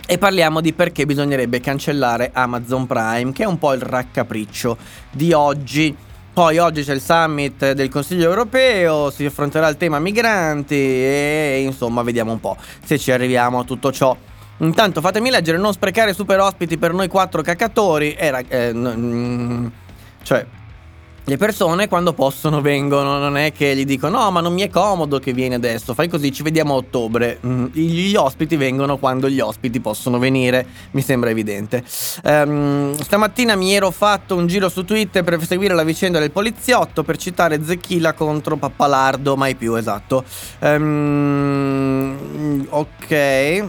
E 0.08 0.18
parliamo 0.18 0.60
di 0.60 0.74
perché 0.74 1.06
bisognerebbe 1.06 1.60
cancellare 1.60 2.32
Amazon 2.34 2.88
Prime, 2.88 3.32
che 3.32 3.44
è 3.44 3.46
un 3.46 3.60
po' 3.60 3.74
il 3.74 3.82
raccapriccio 3.82 4.76
di 5.12 5.34
oggi. 5.34 5.96
Poi 6.38 6.60
oggi 6.60 6.84
c'è 6.84 6.94
il 6.94 7.02
summit 7.02 7.72
del 7.72 7.90
Consiglio 7.90 8.30
europeo, 8.30 9.10
si 9.10 9.26
affronterà 9.26 9.68
il 9.70 9.76
tema 9.76 9.98
migranti 9.98 10.76
e 10.76 11.64
insomma 11.66 12.04
vediamo 12.04 12.32
un 12.32 12.40
po' 12.40 12.56
se 12.84 13.00
ci 13.00 13.12
arriviamo 13.12 13.58
a 13.58 13.64
tutto 13.64 13.92
ciò. 13.92 14.16
Intanto 14.58 15.02
fatemi 15.02 15.32
leggere, 15.32 15.58
non 15.58 15.74
sprecare 15.74 16.14
super 16.14 16.40
ospiti 16.40 16.78
per 16.78 16.94
noi 16.94 17.08
quattro 17.08 17.42
cacatori. 17.42 18.14
Era... 18.16 18.44
Eh, 18.48 18.72
n- 18.72 19.72
cioè, 20.22 20.46
le 21.30 21.36
persone 21.36 21.90
quando 21.90 22.14
possono 22.14 22.62
vengono, 22.62 23.18
non 23.18 23.36
è 23.36 23.52
che 23.52 23.76
gli 23.76 23.84
dicono 23.84 24.18
no 24.18 24.32
ma 24.32 24.40
non 24.40 24.54
mi 24.54 24.62
è 24.62 24.70
comodo 24.70 25.20
che 25.20 25.34
vieni 25.34 25.56
adesso, 25.56 25.94
fai 25.94 26.08
così, 26.08 26.32
ci 26.32 26.42
vediamo 26.42 26.74
a 26.74 26.78
ottobre. 26.78 27.40
Mm, 27.46 27.66
gli 27.74 28.16
ospiti 28.16 28.56
vengono 28.56 28.98
quando 28.98 29.28
gli 29.30 29.42
ospiti 29.42 29.82
possono 29.82 30.20
venire, 30.20 30.66
mi 30.92 31.02
sembra 31.02 31.30
evidente. 31.30 31.84
Um, 32.24 32.98
stamattina 32.98 33.56
mi 33.56 33.74
ero 33.74 33.92
fatto 33.92 34.38
un 34.38 34.48
giro 34.48 34.70
su 34.70 34.86
Twitter 34.86 35.26
per 35.26 35.46
seguire 35.46 35.74
la 35.74 35.84
vicenda 35.84 36.18
del 36.20 36.32
poliziotto, 36.32 37.04
per 37.04 37.18
citare 37.18 37.62
Zecchila 37.62 38.14
contro 38.14 38.56
Pappalardo, 38.56 39.36
mai 39.36 39.56
più 39.56 39.76
esatto. 39.76 40.24
Um, 40.62 42.16
ok. 42.70 43.66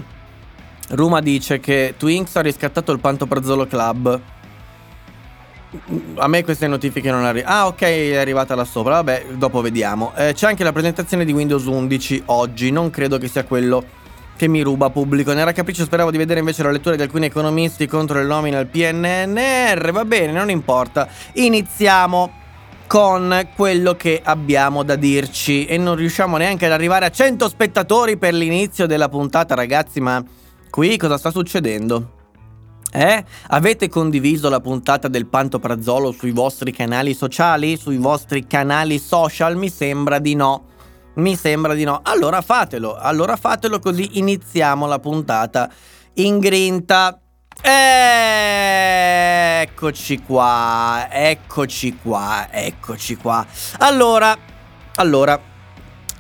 Ruma 0.90 1.20
dice 1.20 1.58
che 1.58 1.94
Twinks 1.98 2.36
ha 2.36 2.40
riscattato 2.40 2.92
il 2.92 3.00
Pantoprazzolo 3.00 3.66
Club. 3.66 4.20
A 6.16 6.28
me 6.28 6.44
queste 6.44 6.66
notifiche 6.66 7.10
non 7.10 7.24
arrivano. 7.24 7.54
Ah, 7.54 7.66
ok, 7.66 7.82
è 7.82 8.16
arrivata 8.16 8.54
là 8.54 8.64
sopra. 8.64 8.94
Vabbè, 8.94 9.26
dopo 9.34 9.60
vediamo. 9.60 10.12
Eh, 10.16 10.32
c'è 10.32 10.46
anche 10.46 10.64
la 10.64 10.72
presentazione 10.72 11.24
di 11.24 11.32
Windows 11.32 11.64
11 11.64 12.22
oggi. 12.26 12.70
Non 12.70 12.90
credo 12.90 13.18
che 13.18 13.28
sia 13.28 13.44
quello 13.44 13.84
che 14.36 14.48
mi 14.48 14.62
ruba 14.62 14.88
pubblico. 14.88 15.34
Nella 15.34 15.52
capriccio 15.52 15.84
speravo 15.84 16.10
di 16.10 16.16
vedere 16.16 16.40
invece 16.40 16.62
la 16.62 16.70
lettura 16.70 16.96
di 16.96 17.02
alcuni 17.02 17.26
economisti 17.26 17.86
contro 17.86 18.18
il 18.20 18.26
nomina 18.26 18.58
al 18.58 18.66
PNNR. 18.66 19.92
Va 19.92 20.04
bene, 20.04 20.32
non 20.32 20.48
importa. 20.48 21.08
Iniziamo 21.34 22.32
con 22.86 23.48
quello 23.54 23.94
che 23.94 24.20
abbiamo 24.24 24.82
da 24.82 24.96
dirci. 24.96 25.66
E 25.66 25.76
non 25.76 25.96
riusciamo 25.96 26.38
neanche 26.38 26.64
ad 26.64 26.72
arrivare 26.72 27.04
a 27.04 27.10
100 27.10 27.48
spettatori 27.48 28.16
per 28.16 28.32
l'inizio 28.32 28.86
della 28.86 29.10
puntata, 29.10 29.54
ragazzi. 29.54 30.00
Ma 30.00 30.24
qui 30.70 30.96
cosa 30.96 31.18
sta 31.18 31.30
succedendo? 31.30 32.16
Eh? 32.90 33.24
Avete 33.48 33.88
condiviso 33.88 34.48
la 34.48 34.60
puntata 34.60 35.08
del 35.08 35.26
Pantoprazzolo 35.26 36.12
sui 36.12 36.30
vostri 36.30 36.72
canali 36.72 37.14
sociali? 37.14 37.76
Sui 37.76 37.98
vostri 37.98 38.46
canali 38.46 38.98
social? 38.98 39.56
Mi 39.56 39.68
sembra 39.68 40.18
di 40.18 40.34
no. 40.34 40.64
Mi 41.14 41.36
sembra 41.36 41.74
di 41.74 41.84
no. 41.84 42.00
Allora 42.02 42.40
fatelo. 42.40 42.96
Allora 42.96 43.36
fatelo 43.36 43.78
così 43.78 44.18
iniziamo 44.18 44.86
la 44.86 44.98
puntata 44.98 45.70
in 46.14 46.38
grinta. 46.38 47.18
Eccoci 49.60 50.22
qua. 50.22 51.08
Eccoci 51.10 51.98
qua. 52.00 52.48
Eccoci 52.50 53.16
qua. 53.16 53.44
Allora, 53.78 54.36
allora 54.94 55.38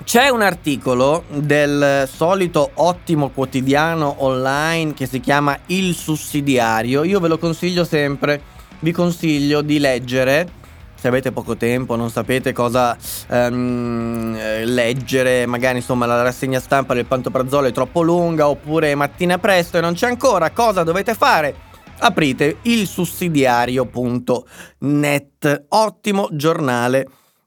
C'è 0.08 0.30
un 0.30 0.40
articolo 0.40 1.24
del 1.28 2.08
solito 2.10 2.70
ottimo 2.76 3.28
quotidiano 3.28 4.24
online 4.24 4.94
che 4.94 5.04
si 5.04 5.20
chiama 5.20 5.58
Il 5.66 5.94
Sussidiario. 5.94 7.04
Io 7.04 7.20
ve 7.20 7.28
lo 7.28 7.36
consiglio 7.36 7.84
sempre. 7.84 8.40
Vi 8.78 8.90
consiglio 8.90 9.60
di 9.60 9.78
leggere. 9.78 10.48
Se 10.94 11.08
avete 11.08 11.30
poco 11.30 11.58
tempo, 11.58 11.94
non 11.94 12.08
sapete 12.08 12.54
cosa 12.54 12.96
um, 13.28 14.34
leggere, 14.64 15.44
magari 15.44 15.76
insomma 15.76 16.06
la 16.06 16.22
rassegna 16.22 16.58
stampa 16.58 16.94
del 16.94 17.04
Pantoprazolo 17.04 17.66
è 17.66 17.72
troppo 17.72 18.00
lunga, 18.00 18.48
oppure 18.48 18.94
mattina 18.94 19.36
presto 19.36 19.76
e 19.76 19.82
non 19.82 19.92
c'è 19.92 20.06
ancora, 20.06 20.52
cosa 20.52 20.84
dovete 20.84 21.12
fare? 21.12 21.54
Aprite 21.98 22.60
il 22.62 22.86
sussidiario.net, 22.86 25.64
ottimo 25.68 26.28
giornale 26.32 27.06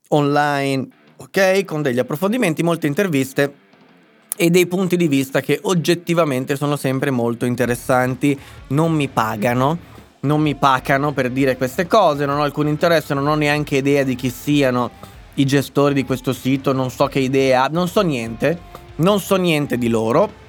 online 0.09 0.99
ok? 1.21 1.65
Con 1.65 1.81
degli 1.81 1.99
approfondimenti, 1.99 2.63
molte 2.63 2.87
interviste 2.87 3.53
e 4.35 4.49
dei 4.49 4.65
punti 4.65 4.97
di 4.97 5.07
vista 5.07 5.41
che 5.41 5.59
oggettivamente 5.63 6.55
sono 6.55 6.75
sempre 6.75 7.11
molto 7.11 7.45
interessanti. 7.45 8.37
Non 8.67 8.93
mi 8.93 9.07
pagano, 9.07 9.77
non 10.21 10.41
mi 10.41 10.55
pacano 10.55 11.13
per 11.13 11.29
dire 11.29 11.57
queste 11.57 11.87
cose, 11.87 12.25
non 12.25 12.39
ho 12.39 12.43
alcun 12.43 12.67
interesse, 12.67 13.13
non 13.13 13.27
ho 13.27 13.35
neanche 13.35 13.77
idea 13.77 14.03
di 14.03 14.15
chi 14.15 14.29
siano 14.29 14.91
i 15.35 15.45
gestori 15.45 15.93
di 15.93 16.03
questo 16.03 16.33
sito, 16.33 16.73
non 16.73 16.89
so 16.89 17.05
che 17.05 17.19
idea, 17.19 17.67
non 17.71 17.87
so 17.87 18.01
niente, 18.01 18.59
non 18.97 19.19
so 19.19 19.35
niente 19.35 19.77
di 19.77 19.87
loro 19.87 20.39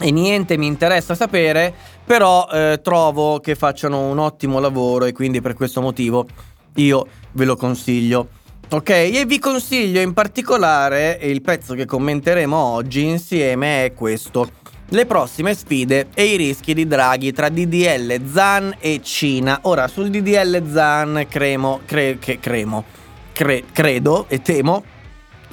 e 0.00 0.10
niente 0.10 0.56
mi 0.56 0.66
interessa 0.66 1.14
sapere, 1.14 1.74
però 2.04 2.46
eh, 2.50 2.80
trovo 2.82 3.40
che 3.40 3.54
facciano 3.54 4.08
un 4.08 4.18
ottimo 4.18 4.60
lavoro 4.60 5.06
e 5.06 5.12
quindi 5.12 5.40
per 5.40 5.54
questo 5.54 5.80
motivo 5.80 6.26
io 6.74 7.06
ve 7.32 7.44
lo 7.44 7.56
consiglio. 7.56 8.28
Ok, 8.70 8.90
e 8.90 9.24
vi 9.26 9.38
consiglio 9.38 9.98
in 9.98 10.12
particolare 10.12 11.18
il 11.22 11.40
pezzo 11.40 11.72
che 11.72 11.86
commenteremo 11.86 12.54
oggi 12.54 13.02
insieme 13.02 13.86
è 13.86 13.94
questo. 13.94 14.50
Le 14.90 15.06
prossime 15.06 15.54
sfide 15.54 16.08
e 16.12 16.26
i 16.26 16.36
rischi 16.36 16.74
di 16.74 16.86
Draghi 16.86 17.32
tra 17.32 17.48
DDL, 17.48 18.20
ZAN 18.30 18.76
e 18.78 19.00
Cina. 19.02 19.60
Ora, 19.62 19.88
sul 19.88 20.10
DDL 20.10 20.70
ZAN 20.70 21.24
cremo, 21.30 21.80
cre, 21.86 22.18
che 22.18 22.38
cremo, 22.40 22.84
cre, 23.32 23.64
credo 23.72 24.26
e 24.28 24.42
temo 24.42 24.84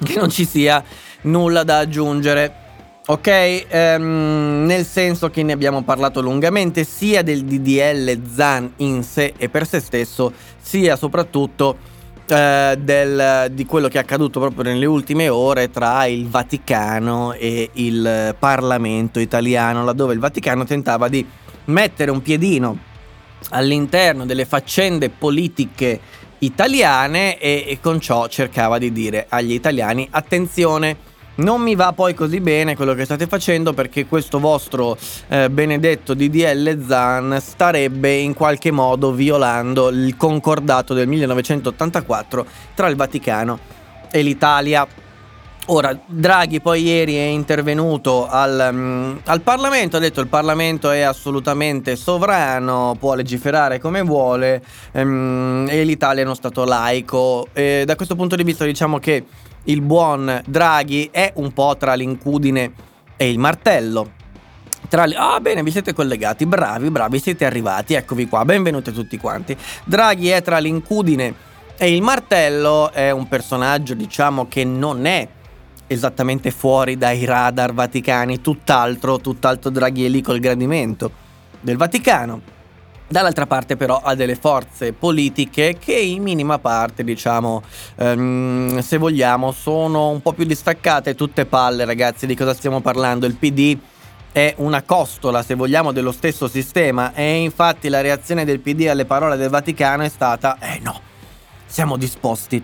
che 0.04 0.19
non 0.19 0.30
ci 0.30 0.43
sia 0.43 0.84
nulla 1.21 1.63
da 1.63 1.78
aggiungere. 1.78 2.63
Ok, 3.06 3.28
ehm, 3.69 4.65
nel 4.65 4.86
senso 4.86 5.30
che 5.30 5.41
ne 5.41 5.54
abbiamo 5.54 5.84
parlato 5.84 6.19
lungamente 6.19 6.84
sia 6.84 7.21
del 7.21 7.45
DDL 7.45 8.19
ZAN 8.30 8.73
in 8.78 9.04
sé 9.04 9.36
e 9.38 9.47
per 9.47 9.65
se 9.65 9.80
stesso, 9.80 10.34
sia 10.60 10.97
soprattutto 10.97 11.93
eh, 12.28 12.78
del, 12.80 13.52
di 13.52 13.66
quello 13.66 13.88
che 13.88 13.98
è 13.98 14.02
accaduto 14.02 14.40
proprio 14.40 14.64
nelle 14.64 14.86
ultime 14.86 15.30
ore 15.30 15.70
tra 15.70 16.06
il 16.06 16.28
Vaticano 16.28 17.34
e 17.34 17.70
il 17.74 18.36
Parlamento 18.38 19.20
italiano, 19.20 19.84
laddove 19.84 20.14
il 20.14 20.20
Vaticano 20.20 20.66
tentava 20.66 21.08
di 21.08 21.26
mettere 21.66 22.12
un 22.12 22.22
piedino 22.22 22.78
all'interno 23.50 24.26
delle 24.26 24.46
faccende 24.46 25.10
politiche 25.10 26.00
italiane 26.40 27.38
e, 27.40 27.66
e 27.68 27.80
con 27.80 28.00
ciò 28.00 28.28
cercava 28.28 28.78
di 28.78 28.92
dire 28.92 29.26
agli 29.30 29.54
italiani 29.54 30.08
attenzione 30.10 31.14
non 31.36 31.62
mi 31.62 31.76
va 31.76 31.91
poi 31.91 32.13
così 32.13 32.39
bene 32.39 32.76
quello 32.76 32.93
che 32.93 33.06
state 33.06 33.28
facendo 33.28 33.74
perché 33.74 34.06
questo 34.06 34.39
vostro 34.39 34.98
eh, 35.28 35.50
benedetto 35.50 36.13
DDL 36.13 36.86
Zan 36.86 37.38
starebbe 37.41 38.13
in 38.13 38.34
qualche 38.34 38.71
modo 38.71 39.12
violando 39.12 39.89
il 39.89 40.15
concordato 40.15 40.93
del 40.93 41.08
1984 41.08 42.45
tra 42.74 42.88
il 42.88 42.95
Vaticano 42.95 43.60
e 44.12 44.21
l'Italia. 44.21 44.88
Ora, 45.69 45.98
Draghi 46.06 46.62
poi 46.62 46.84
ieri 46.84 47.15
è 47.15 47.24
intervenuto 47.24 48.28
al, 48.28 48.69
um, 48.71 49.19
al, 49.26 49.41
Parlamento, 49.41 49.98
ha 49.98 50.00
detto 50.00 50.21
il 50.21 50.28
Parlamento 50.28 50.91
è 50.91 51.02
assolutamente 51.02 51.95
sovrano, 51.95 52.95
può 53.00 53.15
legiferare 53.15 53.80
come 53.80 54.04
vuole 54.04 54.62
um, 54.91 55.65
e 55.67 55.84
l'Italia 55.84 56.21
è 56.21 56.26
uno 56.26 56.36
Stato 56.36 56.65
laico. 56.65 57.48
E 57.52 57.82
da 57.84 57.95
questo 57.95 58.15
punto 58.15 58.36
di 58.36 58.43
vista 58.43 58.63
diciamo 58.63 59.00
che 59.00 59.26
il 59.65 59.82
buon 59.82 60.41
Draghi 60.45 61.10
è 61.12 61.32
un 61.36 61.54
po' 61.54 61.75
tra 61.78 61.93
l'incudine 61.93 62.73
e 63.15 63.30
il 63.30 63.39
martello. 63.39 64.12
Tra 64.89 65.06
le... 65.06 65.15
Ah, 65.15 65.39
bene, 65.39 65.63
vi 65.63 65.71
siete 65.71 65.93
collegati, 65.93 66.45
bravi, 66.45 66.89
bravi, 66.89 67.19
siete 67.19 67.45
arrivati, 67.45 67.93
eccovi 67.93 68.28
qua, 68.28 68.45
benvenuti 68.45 68.91
tutti 68.91 69.17
quanti. 69.17 69.56
Draghi 69.84 70.30
è 70.30 70.41
tra 70.41 70.60
l'incudine 70.60 71.34
e 71.78 71.93
il 71.93 72.01
martello, 72.01 72.91
è 72.91 73.12
un 73.12 73.28
personaggio, 73.28 73.93
diciamo, 73.93 74.47
che 74.47 74.63
non 74.63 75.06
è 75.06 75.28
esattamente 75.88 76.51
fuori 76.51 76.97
dai 76.97 77.25
radar 77.25 77.73
vaticani, 77.73 78.41
tutt'altro, 78.41 79.19
tutt'altro 79.19 79.69
Draghi 79.69 80.06
è 80.06 80.10
lì 80.10 80.21
col 80.21 80.39
gradimento 80.39 81.12
del 81.62 81.78
Vaticano. 81.78 82.54
Dall'altra 83.08 83.46
parte 83.46 83.78
però 83.78 84.02
ha 84.04 84.15
delle 84.15 84.36
forze 84.36 84.91
politiche 84.91 85.78
che 85.80 85.94
in 85.94 86.24
minima 86.24 86.58
parte, 86.58 87.04
diciamo, 87.04 87.62
ehm, 87.98 88.80
se 88.80 88.98
vogliamo, 88.98 89.52
sono 89.52 90.10
un 90.10 90.22
po' 90.22 90.34
più 90.34 90.44
distaccate, 90.44 91.13
tutte 91.13 91.46
palle 91.46 91.86
ragazzi, 91.86 92.26
di 92.26 92.36
cosa 92.36 92.56
stiamo 92.56 92.82
parlando? 92.82 93.28
Il 93.28 93.36
PD 93.36 93.78
è 94.32 94.56
una 94.58 94.82
costola, 94.82 95.44
se 95.44 95.54
vogliamo, 95.54 95.91
dello 95.91 96.12
stesso 96.12 96.48
sistema 96.48 97.13
e 97.13 97.36
infatti 97.36 97.89
la 97.89 98.02
reazione 98.02 98.44
del 98.44 98.60
PD 98.60 98.88
alle 98.89 99.06
parole 99.06 99.38
del 99.38 99.50
Vaticano 99.50 100.02
è 100.02 100.10
stata, 100.10 100.58
eh 100.60 100.80
no, 100.82 101.00
siamo 101.68 101.98
disposti 101.98 102.62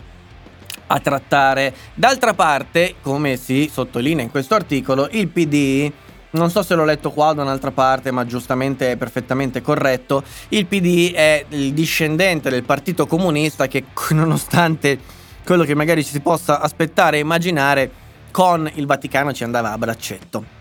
a 0.88 0.99
trattare. 0.99 1.73
D'altra 1.93 2.34
parte, 2.34 2.95
come 3.01 3.38
si 3.38 3.69
sottolinea 3.71 4.23
in 4.23 4.32
questo 4.32 4.56
articolo, 4.56 5.08
il 5.12 5.27
PD 5.27 5.91
non 6.31 6.49
so 6.49 6.63
se 6.63 6.75
l'ho 6.75 6.85
letto 6.85 7.11
qua 7.11 7.33
da 7.33 7.41
un'altra 7.41 7.71
parte, 7.71 8.11
ma 8.11 8.25
giustamente 8.25 8.91
è 8.91 8.97
perfettamente 8.97 9.61
corretto. 9.61 10.23
Il 10.49 10.65
PD 10.65 11.13
è 11.13 11.45
il 11.49 11.73
discendente 11.73 12.49
del 12.49 12.63
Partito 12.63 13.05
Comunista 13.05 13.67
che, 13.67 13.85
nonostante 14.11 14.99
quello 15.43 15.63
che 15.63 15.75
magari 15.75 16.03
ci 16.03 16.11
si 16.11 16.21
possa 16.21 16.61
aspettare 16.61 17.17
e 17.17 17.21
immaginare, 17.21 17.91
con 18.31 18.69
il 18.75 18.85
Vaticano 18.85 19.33
ci 19.33 19.43
andava 19.43 19.71
a 19.71 19.77
braccetto. 19.77 20.59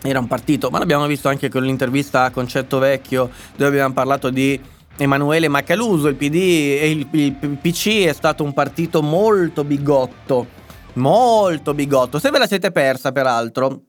Era 0.00 0.20
un 0.20 0.28
partito, 0.28 0.70
ma 0.70 0.78
l'abbiamo 0.78 1.06
visto 1.06 1.28
anche 1.28 1.48
con 1.48 1.64
l'intervista 1.64 2.24
a 2.24 2.30
Concetto 2.30 2.78
Vecchio, 2.78 3.30
dove 3.56 3.70
abbiamo 3.70 3.94
parlato 3.94 4.30
di 4.30 4.60
Emanuele 4.96 5.48
Macaluso. 5.48 6.06
Il 6.06 6.14
PD 6.14 6.34
e 6.80 6.90
il, 6.90 7.08
il 7.10 7.32
PC 7.60 8.04
è 8.04 8.12
stato 8.12 8.44
un 8.44 8.52
partito 8.52 9.02
molto 9.02 9.64
bigotto. 9.64 10.46
Molto 10.94 11.74
bigotto. 11.74 12.20
Se 12.20 12.30
ve 12.30 12.38
la 12.38 12.46
siete 12.46 12.70
persa, 12.70 13.10
peraltro, 13.10 13.87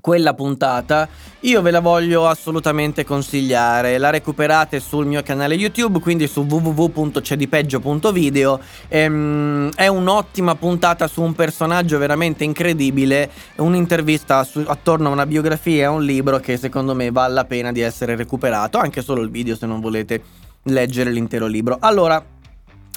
quella 0.00 0.34
puntata, 0.34 1.08
io 1.40 1.60
ve 1.62 1.70
la 1.70 1.80
voglio 1.80 2.26
assolutamente 2.26 3.04
consigliare. 3.04 3.98
La 3.98 4.10
recuperate 4.10 4.80
sul 4.80 5.06
mio 5.06 5.22
canale 5.22 5.54
YouTube, 5.54 6.00
quindi 6.00 6.26
su 6.26 6.46
www.cedipeggio.video. 6.48 8.60
Ehm, 8.88 9.70
è 9.74 9.86
un'ottima 9.86 10.54
puntata 10.54 11.06
su 11.06 11.22
un 11.22 11.34
personaggio 11.34 11.98
veramente 11.98 12.44
incredibile, 12.44 13.30
un'intervista 13.56 14.42
su, 14.44 14.64
attorno 14.66 15.08
a 15.08 15.12
una 15.12 15.26
biografia 15.26 15.82
e 15.82 15.84
a 15.84 15.90
un 15.90 16.02
libro 16.02 16.38
che 16.38 16.56
secondo 16.56 16.94
me 16.94 17.10
vale 17.10 17.34
la 17.34 17.44
pena 17.44 17.72
di 17.72 17.80
essere 17.80 18.16
recuperato, 18.16 18.78
anche 18.78 19.02
solo 19.02 19.20
il 19.22 19.30
video 19.30 19.54
se 19.54 19.66
non 19.66 19.80
volete 19.80 20.22
leggere 20.64 21.10
l'intero 21.10 21.46
libro. 21.46 21.76
Allora, 21.80 22.22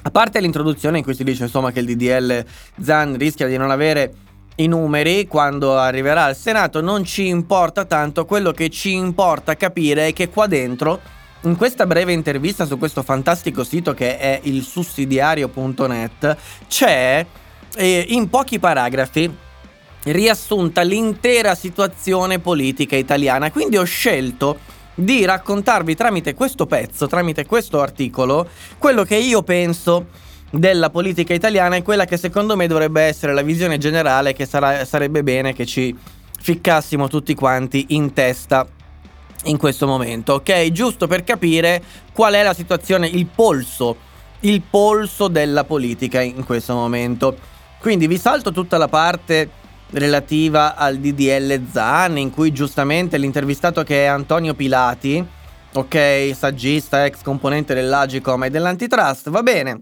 a 0.06 0.10
parte 0.10 0.42
l'introduzione 0.42 0.98
in 0.98 1.04
cui 1.04 1.16
si 1.16 1.24
dice 1.24 1.44
insomma 1.44 1.72
che 1.72 1.80
il 1.80 1.86
DDL 1.86 2.44
Zan 2.82 3.18
rischia 3.18 3.48
di 3.48 3.56
non 3.56 3.72
avere 3.72 4.14
i 4.56 4.68
numeri 4.68 5.28
quando 5.28 5.78
arriverà 5.78 6.26
al 6.26 6.36
Senato 6.36 6.82
non 6.82 7.04
ci 7.04 7.28
importa 7.28 7.86
tanto, 7.86 8.26
quello 8.26 8.52
che 8.52 8.70
ci 8.70 8.94
importa 8.94 9.56
capire 9.56 10.08
è 10.08 10.14
che 10.14 10.30
qua 10.30 10.48
dentro, 10.48 11.00
in 11.42 11.56
questa 11.56 11.86
breve 11.86 12.14
intervista 12.14 12.66
su 12.66 12.78
questo 12.78 13.04
fantastico 13.04 13.64
sito 13.64 13.94
che 13.94 14.18
è 14.18 14.40
il 14.44 14.62
sussidiario.net, 14.64 16.38
c'è 16.68 17.26
eh, 17.76 18.06
in 18.10 18.30
pochi 18.30 18.60
paragrafi 18.60 19.42
riassunta 20.04 20.82
l'intera 20.82 21.56
situazione 21.56 22.40
politica 22.40 22.96
italiana, 22.96 23.52
quindi 23.52 23.78
ho 23.78 23.84
scelto 23.84 24.60
di 24.96 25.26
raccontarvi 25.26 25.96
tramite 25.96 26.34
questo 26.34 26.66
pezzo, 26.66 27.08
tramite 27.08 27.46
questo 27.46 27.82
articolo, 27.82 28.48
quello 28.78 29.04
che 29.04 29.16
io 29.16 29.42
penso 29.42 30.08
della 30.56 30.92
politica 30.92 31.34
italiana 31.34 31.78
è 31.78 31.82
quella 31.82 32.06
che 32.06 32.16
secondo 32.16 32.56
me 32.56 32.68
dovrebbe 32.68 33.02
essere 33.02 33.34
la 33.34 33.42
visione 33.42 33.80
generale 33.80 34.34
che 34.34 34.46
sarà, 34.46 34.86
sarebbe 34.86 35.24
bene 35.24 35.52
che 35.52 35.66
ci 35.66 35.96
ficcassimo 36.40 37.08
tutti 37.08 37.34
quanti 37.34 37.86
in 37.90 38.14
testa 38.14 38.68
in 39.46 39.58
questo 39.58 39.88
momento, 39.88 40.34
ok? 40.34 40.72
Giusto 40.72 41.08
per 41.08 41.24
capire 41.24 41.82
qual 42.14 42.36
è 42.36 42.44
la 42.44 42.54
situazione, 42.54 43.08
il 43.08 43.26
polso, 43.26 43.98
il 44.42 44.62
polso 44.62 45.28
della 45.28 45.64
politica 45.64 46.22
in 46.22 46.46
questo 46.46 46.76
momento. 46.76 47.36
Quindi 47.80 48.06
vi 48.06 48.20
salto 48.20 48.52
tutta 48.52 48.78
la 48.78 48.88
parte 48.88 49.50
relativa 49.90 50.76
al 50.76 50.98
DDL 50.98 51.66
Zan, 51.72 52.18
in 52.20 52.30
cui 52.30 52.52
giustamente 52.52 53.18
l'intervistato 53.18 53.82
che 53.84 54.04
è 54.04 54.06
Antonio 54.06 54.54
Pilati, 54.54 55.26
ok, 55.74 56.32
saggista, 56.36 57.06
ex 57.06 57.24
componente 57.24 57.74
dell'Agicom 57.74 58.44
e 58.44 58.50
dell'Antitrust, 58.52 59.32
va 59.32 59.42
bene 59.42 59.82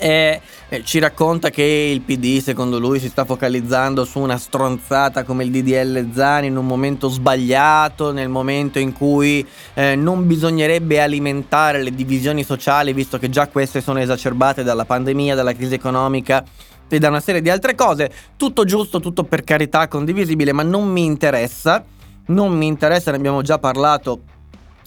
E 0.00 0.40
eh, 0.68 0.84
ci 0.84 1.00
racconta 1.00 1.50
che 1.50 1.62
il 1.62 2.02
PD 2.02 2.40
secondo 2.40 2.78
lui 2.78 3.00
si 3.00 3.08
sta 3.08 3.24
focalizzando 3.24 4.04
su 4.04 4.20
una 4.20 4.36
stronzata 4.36 5.24
come 5.24 5.44
il 5.44 5.50
DDL 5.50 6.12
Zani 6.12 6.46
in 6.46 6.56
un 6.56 6.66
momento 6.66 7.08
sbagliato, 7.08 8.12
nel 8.12 8.28
momento 8.28 8.78
in 8.78 8.92
cui 8.92 9.44
eh, 9.74 9.96
non 9.96 10.26
bisognerebbe 10.26 11.00
alimentare 11.00 11.82
le 11.82 11.90
divisioni 11.90 12.44
sociali 12.44 12.92
visto 12.92 13.18
che 13.18 13.28
già 13.28 13.48
queste 13.48 13.80
sono 13.80 13.98
esacerbate 13.98 14.62
dalla 14.62 14.84
pandemia, 14.84 15.34
dalla 15.34 15.54
crisi 15.54 15.74
economica 15.74 16.44
e 16.88 16.98
da 16.98 17.08
una 17.08 17.20
serie 17.20 17.42
di 17.42 17.50
altre 17.50 17.74
cose. 17.74 18.10
Tutto 18.36 18.64
giusto, 18.64 19.00
tutto 19.00 19.24
per 19.24 19.42
carità 19.42 19.88
condivisibile, 19.88 20.52
ma 20.52 20.62
non 20.62 20.88
mi 20.88 21.04
interessa. 21.04 21.84
Non 22.26 22.54
mi 22.54 22.66
interessa, 22.66 23.10
ne 23.10 23.16
abbiamo 23.16 23.40
già 23.40 23.58
parlato 23.58 24.20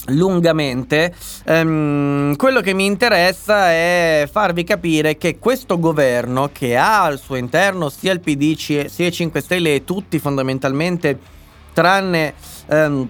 lungamente. 0.07 1.13
Um, 1.45 2.35
quello 2.35 2.61
che 2.61 2.73
mi 2.73 2.85
interessa 2.85 3.69
è 3.69 4.27
farvi 4.31 4.63
capire 4.63 5.17
che 5.17 5.37
questo 5.39 5.79
governo, 5.79 6.49
che 6.51 6.75
ha 6.75 7.03
al 7.03 7.19
suo 7.19 7.35
interno 7.35 7.89
sia 7.89 8.11
il 8.11 8.19
PD 8.19 8.55
sia 8.55 9.07
i 9.07 9.11
5 9.11 9.41
Stelle 9.41 9.75
e 9.75 9.83
tutti 9.83 10.19
fondamentalmente, 10.19 11.17
tranne 11.73 12.33
um, 12.67 13.07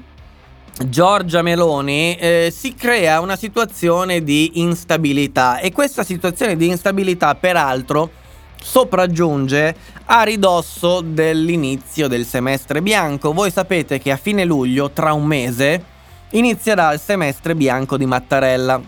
Giorgia 0.87 1.41
Meloni, 1.41 2.15
eh, 2.15 2.53
si 2.55 2.73
crea 2.73 3.19
una 3.19 3.35
situazione 3.35 4.23
di 4.23 4.61
instabilità 4.61 5.59
e 5.59 5.71
questa 5.71 6.03
situazione 6.03 6.55
di 6.55 6.67
instabilità 6.67 7.35
peraltro 7.35 8.19
sopraggiunge 8.61 9.75
a 10.05 10.23
ridosso 10.23 11.01
dell'inizio 11.01 12.07
del 12.07 12.25
semestre 12.25 12.81
bianco. 12.81 13.33
Voi 13.33 13.51
sapete 13.51 13.99
che 13.99 14.11
a 14.11 14.17
fine 14.17 14.45
luglio, 14.45 14.91
tra 14.91 15.13
un 15.13 15.25
mese, 15.25 15.83
inizierà 16.31 16.93
il 16.93 16.99
semestre 16.99 17.55
bianco 17.55 17.97
di 17.97 18.05
Mattarella. 18.05 18.81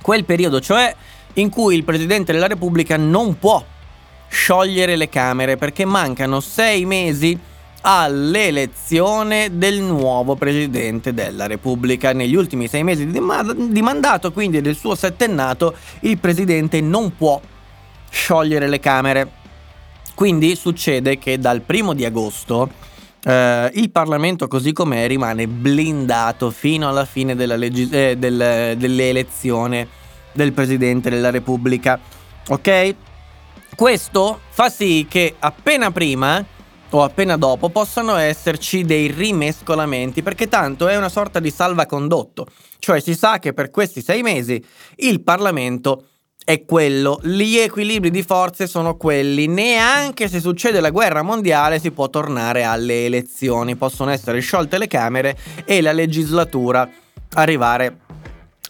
Quel 0.00 0.24
periodo, 0.24 0.60
cioè, 0.60 0.94
in 1.34 1.48
cui 1.48 1.74
il 1.74 1.84
Presidente 1.84 2.32
della 2.32 2.46
Repubblica 2.46 2.96
non 2.96 3.38
può 3.38 3.64
sciogliere 4.28 4.96
le 4.96 5.08
Camere 5.08 5.56
perché 5.56 5.84
mancano 5.84 6.40
sei 6.40 6.84
mesi 6.84 7.38
all'elezione 7.82 9.56
del 9.58 9.80
nuovo 9.80 10.34
Presidente 10.34 11.14
della 11.14 11.46
Repubblica. 11.46 12.12
Negli 12.12 12.34
ultimi 12.34 12.68
sei 12.68 12.82
mesi 12.82 13.06
di, 13.06 13.20
ma- 13.20 13.42
di 13.42 13.82
mandato, 13.82 14.32
quindi 14.32 14.60
del 14.60 14.76
suo 14.76 14.94
settennato, 14.94 15.74
il 16.00 16.18
Presidente 16.18 16.80
non 16.80 17.14
può 17.16 17.40
sciogliere 18.10 18.68
le 18.68 18.80
Camere. 18.80 19.30
Quindi 20.14 20.56
succede 20.56 21.18
che 21.18 21.38
dal 21.38 21.60
primo 21.60 21.92
di 21.92 22.04
agosto 22.04 22.70
eh, 23.22 23.70
il 23.74 23.90
Parlamento 23.90 24.48
così 24.48 24.72
com'è 24.72 25.06
rimane 25.06 25.46
blindato 25.46 26.50
fino 26.50 26.88
alla 26.88 27.04
fine 27.04 27.34
legge, 27.34 28.10
eh, 28.10 28.16
del, 28.16 28.76
dell'elezione 28.76 29.88
del 30.32 30.52
Presidente 30.52 31.10
della 31.10 31.30
Repubblica. 31.30 31.98
Ok? 32.48 32.94
Questo 33.74 34.40
fa 34.48 34.68
sì 34.68 35.06
che 35.08 35.34
appena 35.38 35.90
prima 35.90 36.44
o 36.90 37.02
appena 37.02 37.36
dopo 37.36 37.68
possano 37.68 38.16
esserci 38.16 38.84
dei 38.84 39.08
rimescolamenti 39.08 40.22
perché 40.22 40.48
tanto 40.48 40.88
è 40.88 40.96
una 40.96 41.08
sorta 41.08 41.40
di 41.40 41.50
salvacondotto, 41.50 42.46
cioè 42.78 43.00
si 43.00 43.14
sa 43.14 43.38
che 43.38 43.52
per 43.52 43.70
questi 43.70 44.02
sei 44.02 44.22
mesi 44.22 44.64
il 44.96 45.20
Parlamento 45.22 46.04
è 46.46 46.64
quello, 46.64 47.18
gli 47.24 47.56
equilibri 47.56 48.08
di 48.08 48.22
forze 48.22 48.68
sono 48.68 48.96
quelli, 48.96 49.48
neanche 49.48 50.28
se 50.28 50.38
succede 50.38 50.78
la 50.78 50.90
guerra 50.90 51.22
mondiale 51.22 51.80
si 51.80 51.90
può 51.90 52.08
tornare 52.08 52.62
alle 52.62 53.06
elezioni, 53.06 53.74
possono 53.74 54.12
essere 54.12 54.38
sciolte 54.38 54.78
le 54.78 54.86
Camere 54.86 55.36
e 55.64 55.80
la 55.80 55.90
legislatura 55.90 56.88
arrivare 57.32 57.98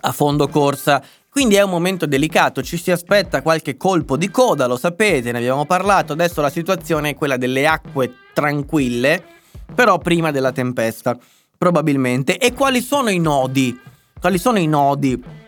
a 0.01 0.13
fondo 0.13 0.49
corsa. 0.49 1.03
Quindi 1.29 1.57
è 1.57 1.61
un 1.61 1.69
momento 1.69 2.07
delicato, 2.07 2.63
ci 2.63 2.79
si 2.79 2.91
aspetta 2.91 3.43
qualche 3.43 3.77
colpo 3.77 4.17
di 4.17 4.31
coda, 4.31 4.67
lo 4.67 4.79
sapete, 4.79 5.31
ne 5.31 5.37
abbiamo 5.37 5.67
parlato, 5.67 6.15
adesso 6.15 6.41
la 6.41 6.49
situazione 6.49 7.11
è 7.11 7.15
quella 7.15 7.37
delle 7.37 7.67
acque 7.67 8.11
tranquille, 8.33 9.23
però 9.75 9.99
prima 9.99 10.31
della 10.31 10.51
tempesta, 10.51 11.15
probabilmente. 11.59 12.39
E 12.39 12.55
quali 12.55 12.81
sono 12.81 13.11
i 13.11 13.19
nodi? 13.19 13.79
Quali 14.19 14.39
sono 14.39 14.59
i 14.59 14.67
nodi 14.67 15.45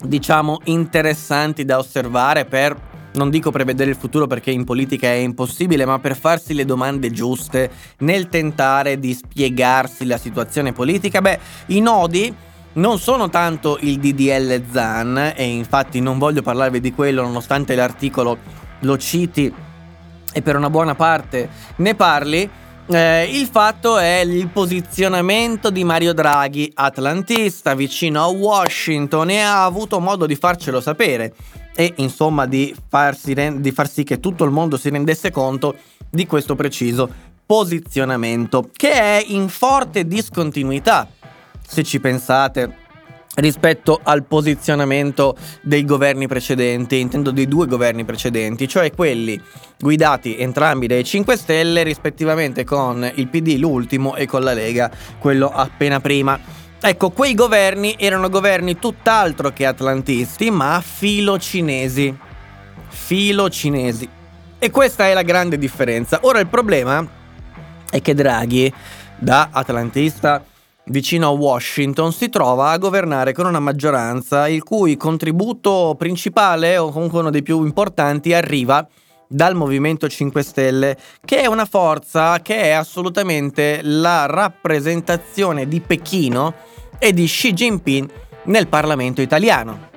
diciamo, 0.00 0.60
interessanti 0.64 1.64
da 1.64 1.78
osservare 1.78 2.44
per, 2.44 2.76
non 3.14 3.30
dico 3.30 3.50
prevedere 3.50 3.90
il 3.90 3.96
futuro 3.96 4.26
perché 4.26 4.50
in 4.50 4.64
politica 4.64 5.08
è 5.08 5.12
impossibile, 5.12 5.84
ma 5.84 5.98
per 5.98 6.16
farsi 6.16 6.54
le 6.54 6.64
domande 6.64 7.10
giuste 7.10 7.70
nel 7.98 8.28
tentare 8.28 8.98
di 8.98 9.14
spiegarsi 9.14 10.04
la 10.06 10.18
situazione 10.18 10.72
politica, 10.72 11.20
beh, 11.20 11.38
i 11.66 11.80
nodi 11.80 12.34
non 12.74 12.98
sono 12.98 13.30
tanto 13.30 13.78
il 13.80 13.98
DDL 13.98 14.62
Zan, 14.70 15.32
e 15.34 15.44
infatti 15.44 16.00
non 16.00 16.18
voglio 16.18 16.42
parlarvi 16.42 16.80
di 16.80 16.92
quello 16.92 17.22
nonostante 17.22 17.74
l'articolo 17.74 18.38
lo 18.80 18.98
citi 18.98 19.52
e 20.32 20.42
per 20.42 20.56
una 20.56 20.68
buona 20.68 20.94
parte 20.94 21.48
ne 21.76 21.94
parli, 21.94 22.48
eh, 22.88 23.24
il 23.24 23.46
fatto 23.46 23.98
è 23.98 24.20
il 24.20 24.48
posizionamento 24.48 25.70
di 25.70 25.82
Mario 25.82 26.12
Draghi, 26.12 26.70
atlantista, 26.74 27.74
vicino 27.74 28.22
a 28.22 28.26
Washington 28.26 29.30
e 29.30 29.40
ha 29.40 29.64
avuto 29.64 29.98
modo 29.98 30.26
di 30.26 30.36
farcelo 30.36 30.80
sapere 30.80 31.34
e 31.74 31.92
insomma 31.96 32.46
di, 32.46 32.74
rend- 32.90 33.60
di 33.60 33.70
far 33.72 33.88
sì 33.88 34.04
che 34.04 34.20
tutto 34.20 34.44
il 34.44 34.50
mondo 34.50 34.76
si 34.76 34.88
rendesse 34.88 35.30
conto 35.30 35.74
di 36.08 36.26
questo 36.26 36.54
preciso 36.54 37.08
posizionamento 37.44 38.70
che 38.72 38.92
è 38.92 39.24
in 39.26 39.48
forte 39.48 40.06
discontinuità, 40.06 41.08
se 41.66 41.82
ci 41.82 42.00
pensate 42.00 42.84
rispetto 43.36 44.00
al 44.02 44.24
posizionamento 44.24 45.36
dei 45.62 45.84
governi 45.84 46.26
precedenti, 46.26 47.00
intendo 47.00 47.30
dei 47.30 47.48
due 47.48 47.66
governi 47.66 48.04
precedenti, 48.04 48.68
cioè 48.68 48.92
quelli 48.92 49.40
guidati 49.78 50.38
entrambi 50.38 50.86
dai 50.86 51.04
5 51.04 51.36
Stelle 51.36 51.82
rispettivamente 51.82 52.64
con 52.64 53.10
il 53.14 53.28
PD 53.28 53.56
l'ultimo 53.58 54.16
e 54.16 54.26
con 54.26 54.42
la 54.42 54.52
Lega 54.52 54.90
quello 55.18 55.50
appena 55.50 56.00
prima. 56.00 56.38
Ecco, 56.80 57.10
quei 57.10 57.34
governi 57.34 57.96
erano 57.98 58.28
governi 58.28 58.78
tutt'altro 58.78 59.50
che 59.50 59.66
atlantisti, 59.66 60.50
ma 60.50 60.82
filo 60.84 61.38
cinesi. 61.38 62.14
Filo 62.88 63.48
cinesi. 63.48 64.08
E 64.58 64.70
questa 64.70 65.08
è 65.08 65.14
la 65.14 65.22
grande 65.22 65.58
differenza. 65.58 66.20
Ora 66.22 66.38
il 66.38 66.46
problema 66.46 67.06
è 67.90 68.00
che 68.00 68.14
Draghi, 68.14 68.72
da 69.18 69.48
atlantista 69.50 70.44
vicino 70.86 71.28
a 71.28 71.30
Washington, 71.30 72.12
si 72.12 72.28
trova 72.28 72.70
a 72.70 72.78
governare 72.78 73.32
con 73.32 73.46
una 73.46 73.60
maggioranza 73.60 74.48
il 74.48 74.62
cui 74.62 74.96
contributo 74.96 75.94
principale, 75.98 76.78
o 76.78 76.90
comunque 76.90 77.20
uno 77.20 77.30
dei 77.30 77.42
più 77.42 77.64
importanti, 77.64 78.32
arriva 78.32 78.86
dal 79.28 79.54
Movimento 79.54 80.08
5 80.08 80.42
Stelle, 80.42 80.96
che 81.24 81.40
è 81.40 81.46
una 81.46 81.64
forza 81.64 82.40
che 82.40 82.62
è 82.62 82.70
assolutamente 82.70 83.80
la 83.82 84.26
rappresentazione 84.26 85.66
di 85.66 85.80
Pechino 85.80 86.54
e 86.98 87.12
di 87.12 87.26
Xi 87.26 87.52
Jinping 87.52 88.10
nel 88.44 88.68
Parlamento 88.68 89.20
italiano. 89.20 89.94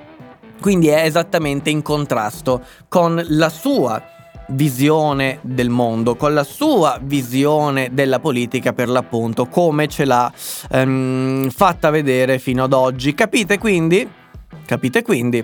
Quindi 0.60 0.88
è 0.88 1.04
esattamente 1.06 1.70
in 1.70 1.82
contrasto 1.82 2.64
con 2.88 3.24
la 3.30 3.50
sua 3.50 4.04
visione 4.50 5.40
del 5.42 5.70
mondo, 5.70 6.16
con 6.16 6.34
la 6.34 6.44
sua 6.44 7.00
visione 7.02 7.90
della 7.92 8.20
politica 8.20 8.74
per 8.74 8.90
l'appunto, 8.90 9.48
come 9.48 9.88
ce 9.88 10.06
l'ha 10.06 10.32
ehm, 10.72 11.50
fatta 11.50 11.90
vedere 11.90 12.40
fino 12.40 12.64
ad 12.64 12.74
oggi. 12.74 13.14
Capite 13.14 13.58
quindi? 13.58 14.08
Capite 14.66 15.02
quindi? 15.02 15.44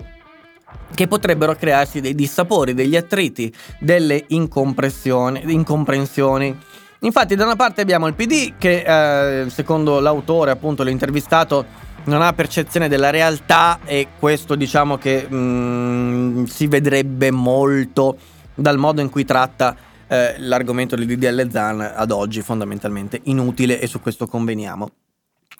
Che 0.94 1.08
potrebbero 1.08 1.56
crearsi 1.56 2.02
dei 2.02 2.16
dissapori, 2.16 2.74
degli 2.74 2.96
attriti, 2.96 3.54
delle 3.80 4.24
incomprensioni. 4.28 6.58
Infatti, 7.00 7.36
da 7.36 7.44
una 7.44 7.56
parte 7.56 7.82
abbiamo 7.82 8.08
il 8.08 8.14
PD 8.14 8.54
che, 8.58 9.44
eh, 9.44 9.50
secondo 9.50 10.00
l'autore, 10.00 10.52
appunto, 10.52 10.84
l'intervistato, 10.84 11.66
non 12.06 12.22
ha 12.22 12.34
percezione 12.34 12.88
della 12.88 13.10
realtà 13.10 13.80
e 13.84 14.08
questo 14.20 14.56
diciamo 14.56 14.98
che 14.98 15.26
mh, 15.28 15.36
mm, 15.36 16.44
si 16.44 16.68
vedrebbe 16.68 17.32
molto 17.32 18.16
dal 18.56 18.78
modo 18.78 19.02
in 19.02 19.10
cui 19.10 19.26
tratta 19.26 19.76
eh, 20.08 20.36
l'argomento 20.40 20.96
del 20.96 21.06
DDL 21.06 21.50
Zan 21.52 21.82
ad 21.82 22.12
oggi 22.12 22.42
fondamentalmente 22.42 23.20
inutile 23.24 23.80
e 23.80 23.88
su 23.88 24.00
questo 24.00 24.28
conveniamo. 24.28 24.90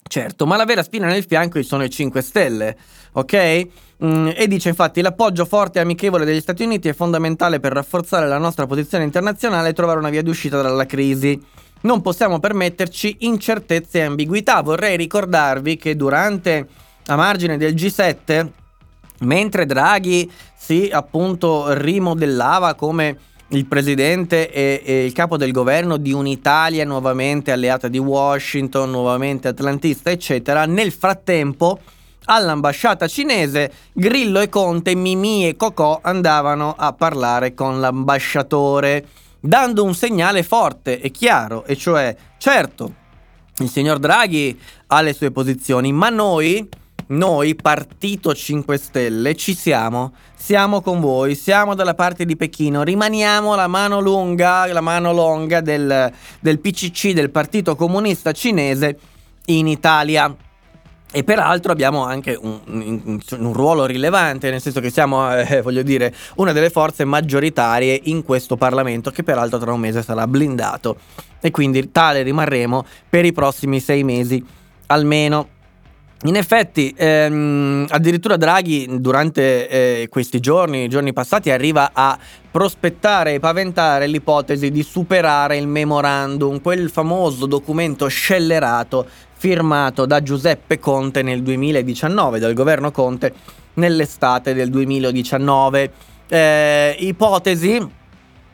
Certo, 0.08 0.46
ma 0.46 0.56
la 0.56 0.66
vera 0.66 0.84
spina 0.84 1.08
nel 1.08 1.26
fianco 1.26 1.62
sono 1.64 1.84
i 1.84 1.90
5 1.90 2.22
Stelle, 2.22 2.78
ok? 3.14 3.68
Mm, 4.04 4.30
e 4.36 4.48
dice 4.48 4.70
infatti 4.70 5.02
l'appoggio 5.02 5.46
forte 5.46 5.80
e 5.80 5.82
amichevole 5.82 6.26
degli 6.26 6.40
Stati 6.40 6.64
Uniti 6.64 6.88
è 6.90 6.94
fondamentale 6.94 7.60
per 7.60 7.74
rafforzare 7.74 8.28
la 8.28 8.38
nostra 8.38 8.68
posizione 8.68 9.04
internazionale 9.04 9.70
e 9.70 9.74
trovare 9.74 9.98
una 9.98 10.10
via 10.10 10.22
d'uscita 10.22 10.62
dalla 10.62 10.86
crisi. 10.86 11.42
Non 11.82 12.02
possiamo 12.02 12.40
permetterci 12.40 13.18
incertezze 13.22 14.00
e 14.00 14.04
ambiguità. 14.04 14.62
Vorrei 14.62 14.96
ricordarvi 14.96 15.76
che 15.78 15.96
durante, 15.96 16.68
a 17.08 17.16
margine 17.16 17.58
del 17.58 17.74
G7, 17.74 18.48
mentre 19.22 19.66
Draghi 19.66 20.32
si 20.66 20.90
appunto 20.92 21.74
rimodellava 21.74 22.74
come 22.74 23.18
il 23.50 23.68
presidente 23.68 24.52
e, 24.52 24.82
e, 24.84 25.06
il 25.06 25.14
capo 25.14 25.38
del 25.38 25.52
governo 25.52 25.98
di 25.98 26.12
un'Italia 26.12 26.84
nuovamente 26.86 27.52
alleata 27.52 27.88
di 27.88 28.00
Washington, 28.00 28.90
nuovamente 28.90 29.50
atlantista, 29.50 30.10
eccetera. 30.10 30.66
Nel 30.66 30.92
frattempo 30.92 31.80
all'ambasciata 32.26 33.08
cinese, 33.08 33.72
Grillo 33.94 34.40
e 34.40 34.50
Conte, 34.50 34.96
Mimì 34.96 35.48
e 35.48 35.56
Cocò 35.56 36.00
andavano 36.02 36.74
a 36.76 36.94
parlare 36.94 37.54
con 37.54 37.80
l'ambasciatore, 37.80 39.06
dando 39.40 39.84
un 39.84 39.94
segnale 39.94 40.42
forte 40.42 41.00
e 41.00 41.12
chiaro, 41.12 41.64
e 41.66 41.76
cioè, 41.76 42.16
certo, 42.40 42.94
il 43.60 43.70
signor 43.70 44.00
Draghi 44.00 44.60
ha 44.88 45.02
le 45.02 45.14
sue 45.14 45.30
posizioni, 45.30 45.94
ma 45.94 46.10
noi, 46.10 46.68
noi, 47.08 47.54
Partito 47.56 48.34
5 48.34 48.78
Stelle, 48.78 49.36
ci 49.36 49.54
siamo, 49.54 50.14
siamo 50.36 50.82
con 50.82 51.00
voi, 51.00 51.36
siamo 51.36 51.76
dalla 51.76 51.94
parte 51.94 52.26
di 52.26 52.36
Pechino, 52.36 52.82
rimaniamo 52.82 53.54
la 53.54 53.68
mano 53.68 54.00
lunga, 54.00 54.66
la 54.72 54.82
mano 54.82 55.14
longa 55.14 55.62
del, 55.62 56.12
del 56.40 56.60
PCC, 56.60 57.12
del 57.12 57.30
Partito 57.30 57.76
Comunista 57.76 58.32
Cinese 58.32 58.98
in 59.46 59.68
Italia. 59.68 60.36
E 61.12 61.24
peraltro 61.24 61.72
abbiamo 61.72 62.04
anche 62.04 62.38
un, 62.42 62.60
un, 62.66 63.20
un, 63.38 63.54
ruolo 63.54 63.86
rilevante, 63.86 64.50
nel 64.50 64.60
senso 64.60 64.82
che 64.82 64.90
siamo, 64.90 65.32
eh, 65.38 65.62
voglio 65.62 65.84
dire, 65.84 66.14
una 66.38 66.52
delle 66.52 66.70
forze 66.70 67.06
maggioritarie 67.06 67.98
in 68.06 68.24
questo 68.24 68.58
Parlamento, 68.58 69.12
che 69.12 69.24
peraltro 69.24 69.60
tra 69.60 69.72
un 69.72 69.80
mese 69.80 70.02
sarà 70.02 70.28
blindato. 70.28 70.98
E 71.40 71.52
quindi 71.52 71.92
tale 71.92 72.24
rimarremo 72.24 72.84
per 73.08 73.24
i 73.24 73.32
prossimi 73.32 73.80
sei 73.80 74.04
mesi 74.04 74.44
almeno. 74.88 75.50
In 76.24 76.38
effetti, 76.38 76.94
ehm, 76.98 77.86
addirittura 77.90 78.38
Draghi 78.38 78.88
durante 79.00 79.68
eh, 79.68 80.08
questi 80.10 80.40
giorni, 80.40 80.86
i 80.86 80.88
giorni 80.88 81.14
passati, 81.14 81.52
arriva 81.52 81.92
a 81.94 82.18
prospettare 82.50 83.34
e 83.34 83.40
paventare 83.40 84.08
l'ipotesi 84.08 84.72
di 84.72 84.82
superare 84.82 85.58
il 85.58 85.68
memorandum, 85.68 86.62
quel 86.62 86.90
famoso 86.90 87.46
documento 87.46 88.08
scellerato 88.08 89.06
firmato 89.38 90.06
da 90.06 90.24
Giuseppe 90.24 90.80
Conte 90.80 91.22
nel 91.22 91.44
2019, 91.44 92.40
dal 92.40 92.54
governo 92.54 92.92
Conte 92.92 93.34
nell'estate 93.74 94.54
del 94.54 94.70
2019. 94.70 95.92
Eh, 96.28 96.96
ipotesi 97.00 97.88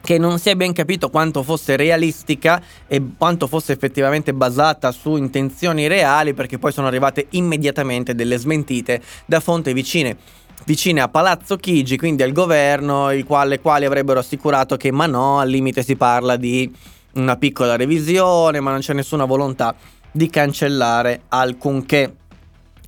che 0.01 0.17
non 0.17 0.39
si 0.39 0.49
è 0.49 0.55
ben 0.55 0.73
capito 0.73 1.09
quanto 1.09 1.43
fosse 1.43 1.75
realistica 1.75 2.61
e 2.87 3.01
quanto 3.17 3.47
fosse 3.47 3.73
effettivamente 3.73 4.33
basata 4.33 4.91
su 4.91 5.15
intenzioni 5.15 5.87
reali 5.87 6.33
perché 6.33 6.57
poi 6.57 6.71
sono 6.71 6.87
arrivate 6.87 7.27
immediatamente 7.31 8.15
delle 8.15 8.37
smentite 8.37 9.01
da 9.25 9.39
fonti 9.39 9.73
vicine 9.73 10.17
vicine 10.63 11.01
a 11.01 11.07
Palazzo 11.07 11.55
Chigi, 11.57 11.97
quindi 11.97 12.21
al 12.23 12.31
governo, 12.31 13.09
i 13.11 13.23
quali, 13.23 13.59
quali 13.59 13.85
avrebbero 13.85 14.19
assicurato 14.19 14.77
che 14.77 14.91
ma 14.91 15.07
no, 15.07 15.39
al 15.39 15.49
limite 15.49 15.83
si 15.83 15.95
parla 15.95 16.35
di 16.35 16.71
una 17.13 17.35
piccola 17.35 17.75
revisione, 17.75 18.59
ma 18.59 18.71
non 18.71 18.79
c'è 18.79 18.93
nessuna 18.93 19.25
volontà 19.25 19.75
di 20.11 20.29
cancellare 20.29 21.23
alcunché. 21.29 22.15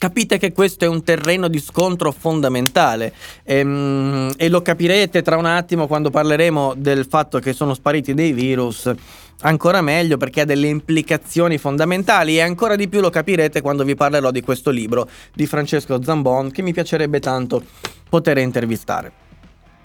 Capite 0.04 0.38
che 0.38 0.52
questo 0.52 0.84
è 0.84 0.88
un 0.90 1.02
terreno 1.02 1.48
di 1.48 1.60
scontro 1.62 2.12
fondamentale 2.12 3.14
ehm, 3.46 4.34
e 4.36 4.50
lo 4.50 4.62
capirete 4.62 5.22
tra 5.22 5.38
un 5.38 5.46
attimo 5.46 5.88
quando 5.88 6.10
parleremo 6.10 6.74
del 6.76 7.06
fatto 7.10 7.40
che 7.40 7.54
sono 7.54 7.74
spariti 7.74 8.14
dei 8.14 8.34
virus 8.34 8.92
ancora 9.44 9.80
meglio 9.80 10.18
perché 10.18 10.42
ha 10.42 10.46
delle 10.46 10.68
implicazioni 10.68 11.58
fondamentali 11.58 12.36
e 12.36 12.42
ancora 12.42 12.76
di 12.76 12.90
più 12.90 13.00
lo 13.00 13.10
capirete 13.10 13.62
quando 13.62 13.86
vi 13.86 13.96
parlerò 13.96 14.30
di 14.30 14.42
questo 14.42 14.72
libro 14.72 15.08
di 15.34 15.48
Francesco 15.48 16.04
Zambon 16.04 16.52
che 16.52 16.62
mi 16.64 16.74
piacerebbe 16.74 17.22
tanto 17.22 17.64
poter 18.10 18.40
intervistare. 18.40 19.23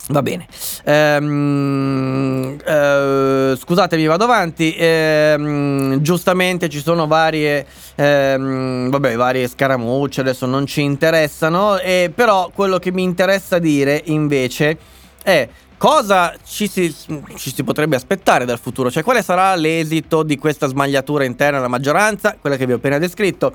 Va 0.08 0.22
bene. 0.22 0.46
Ehm, 0.84 2.56
eh, 2.64 3.54
scusatemi, 3.58 4.06
vado 4.06 4.24
avanti. 4.24 4.74
Ehm, 4.76 6.00
giustamente 6.00 6.68
ci 6.70 6.80
sono 6.80 7.06
varie, 7.06 7.66
ehm, 7.94 8.88
vabbè, 8.88 9.16
varie 9.16 9.48
scaramucce, 9.48 10.22
adesso 10.22 10.46
non 10.46 10.64
ci 10.66 10.80
interessano. 10.80 11.78
Eh, 11.78 12.10
però 12.14 12.50
quello 12.54 12.78
che 12.78 12.90
mi 12.90 13.02
interessa 13.02 13.58
dire 13.58 14.00
invece 14.06 14.78
è 15.22 15.46
cosa 15.76 16.34
ci 16.44 16.68
si, 16.68 16.94
ci 17.36 17.52
si, 17.54 17.62
potrebbe 17.62 17.96
aspettare 17.96 18.46
dal 18.46 18.58
futuro, 18.58 18.90
cioè 18.90 19.02
quale 19.02 19.22
sarà 19.22 19.54
l'esito 19.54 20.22
di 20.22 20.38
questa 20.38 20.66
smagliatura 20.66 21.24
interna 21.24 21.58
alla 21.58 21.68
maggioranza, 21.68 22.36
quella 22.40 22.56
che 22.56 22.64
vi 22.64 22.72
ho 22.72 22.76
appena 22.76 22.98
descritto. 22.98 23.54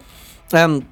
Um, 0.52 0.86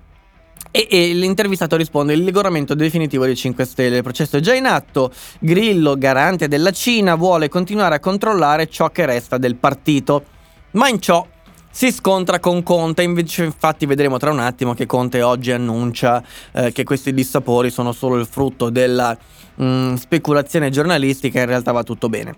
e, 0.72 0.88
e, 0.90 1.14
l'intervistato 1.14 1.76
risponde: 1.76 2.14
Il 2.14 2.24
regolamento 2.24 2.74
definitivo 2.74 3.26
dei 3.26 3.36
5 3.36 3.66
Stelle. 3.66 3.98
Il 3.98 4.04
processo 4.04 4.38
è 4.38 4.40
già 4.40 4.56
in 4.56 4.66
atto. 4.66 5.12
Grillo, 5.40 5.98
garante 5.98 6.48
della 6.48 6.72
Cina, 6.72 7.16
vuole 7.16 7.50
continuare 7.50 7.96
a 7.96 8.00
controllare 8.00 8.68
ciò 8.68 8.90
che 8.90 9.06
resta 9.06 9.38
del 9.38 9.58
partito. 9.58 10.24
Ma 10.72 10.88
in 10.88 11.02
ciò 11.02 11.28
si 11.70 11.92
scontra 11.92 12.40
con 12.40 12.64
Conte. 12.64 13.04
Invece, 13.04 13.44
infatti, 13.44 13.86
vedremo 13.86 14.18
tra 14.18 14.32
un 14.32 14.40
attimo 14.40 14.74
che 14.74 14.86
Conte 14.86 15.22
oggi 15.22 15.52
annuncia 15.52 16.24
eh, 16.54 16.72
che 16.72 16.86
questi 16.86 17.14
dissapori 17.14 17.70
sono 17.70 17.92
solo 17.92 18.18
il 18.18 18.26
frutto 18.26 18.70
della 18.70 19.18
mh, 19.56 19.66
mm, 19.66 19.94
speculazione 19.96 20.70
giornalistica. 20.70 21.42
In 21.42 21.48
realtà 21.48 21.74
va 21.74 21.84
tutto 21.84 22.08
bene. 22.08 22.34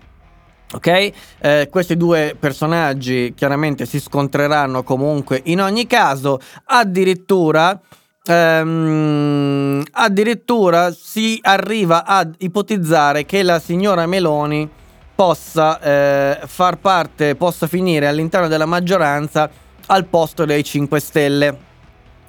Ok? 0.72 1.12
Eh, 1.38 1.68
questi 1.70 1.96
due 1.96 2.36
personaggi 2.36 3.32
chiaramente 3.36 3.86
si 3.86 4.00
scontreranno 4.00 4.82
comunque 4.82 5.40
in 5.44 5.60
ogni 5.60 5.86
caso. 5.86 6.40
Addirittura. 6.64 7.80
Ehm, 8.26 9.82
addirittura 9.90 10.90
si 10.92 11.38
arriva 11.42 12.06
ad 12.06 12.34
ipotizzare 12.38 13.26
che 13.26 13.42
la 13.42 13.58
signora 13.58 14.06
Meloni 14.06 14.66
possa 15.14 15.78
eh, 15.78 16.40
far 16.46 16.78
parte, 16.78 17.34
possa 17.34 17.66
finire 17.66 18.06
all'interno 18.06 18.48
della 18.48 18.64
maggioranza 18.64 19.50
al 19.88 20.06
posto 20.06 20.46
dei 20.46 20.64
5 20.64 21.00
Stelle. 21.00 21.58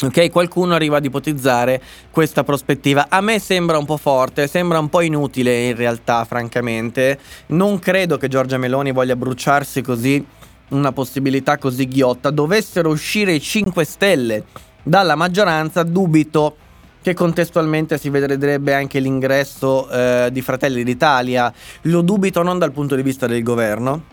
Ok, 0.03 0.29
qualcuno 0.31 0.73
arriva 0.75 0.97
ad 0.97 1.05
ipotizzare 1.05 1.81
questa 2.11 2.43
prospettiva. 2.43 3.05
A 3.07 3.21
me 3.21 3.39
sembra 3.39 3.77
un 3.77 3.85
po' 3.85 3.95
forte, 3.95 4.47
sembra 4.47 4.79
un 4.79 4.89
po' 4.89 4.99
inutile 4.99 5.69
in 5.69 5.77
realtà, 5.77 6.25
francamente. 6.25 7.17
Non 7.47 7.79
credo 7.79 8.17
che 8.17 8.27
Giorgia 8.27 8.57
Meloni 8.57 8.91
voglia 8.91 9.15
bruciarsi 9.15 9.81
così 9.81 10.23
una 10.69 10.91
possibilità 10.91 11.57
così 11.57 11.87
ghiotta. 11.87 12.31
Dovessero 12.31 12.89
uscire 12.89 13.31
i 13.31 13.39
5 13.39 13.85
Stelle 13.85 14.43
dalla 14.85 15.15
maggioranza, 15.15 15.83
dubito 15.83 16.57
che 17.01 17.13
contestualmente 17.13 17.97
si 17.97 18.09
vedrebbe 18.09 18.73
anche 18.73 18.99
l'ingresso 18.99 19.89
eh, 19.89 20.29
di 20.31 20.41
Fratelli 20.41 20.83
d'Italia. 20.83 21.51
Lo 21.83 22.01
dubito 22.01 22.41
non 22.41 22.57
dal 22.57 22.71
punto 22.71 22.95
di 22.95 23.03
vista 23.03 23.27
del 23.27 23.43
governo, 23.43 24.03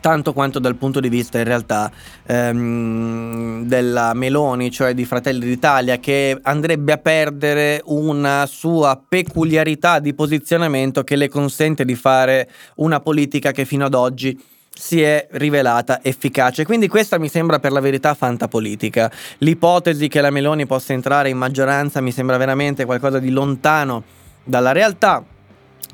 tanto 0.00 0.32
quanto 0.32 0.58
dal 0.58 0.76
punto 0.76 1.00
di 1.00 1.08
vista 1.08 1.38
in 1.38 1.44
realtà 1.44 1.90
ehm, 2.26 3.64
della 3.64 4.12
Meloni, 4.14 4.70
cioè 4.70 4.94
di 4.94 5.04
Fratelli 5.04 5.46
d'Italia, 5.46 5.98
che 5.98 6.38
andrebbe 6.42 6.92
a 6.92 6.98
perdere 6.98 7.82
una 7.86 8.46
sua 8.46 9.00
peculiarità 9.06 9.98
di 9.98 10.14
posizionamento 10.14 11.04
che 11.04 11.16
le 11.16 11.28
consente 11.28 11.84
di 11.84 11.94
fare 11.94 12.48
una 12.76 13.00
politica 13.00 13.52
che 13.52 13.64
fino 13.64 13.84
ad 13.84 13.94
oggi 13.94 14.38
si 14.78 15.02
è 15.02 15.26
rivelata 15.32 16.00
efficace. 16.02 16.64
Quindi 16.64 16.86
questa 16.86 17.18
mi 17.18 17.28
sembra 17.28 17.58
per 17.58 17.72
la 17.72 17.80
verità 17.80 18.14
fantapolitica. 18.14 19.10
L'ipotesi 19.38 20.06
che 20.06 20.20
la 20.20 20.30
Meloni 20.30 20.66
possa 20.66 20.92
entrare 20.92 21.28
in 21.28 21.36
maggioranza 21.36 22.00
mi 22.00 22.12
sembra 22.12 22.36
veramente 22.36 22.84
qualcosa 22.84 23.18
di 23.18 23.30
lontano 23.30 24.04
dalla 24.44 24.70
realtà. 24.70 25.24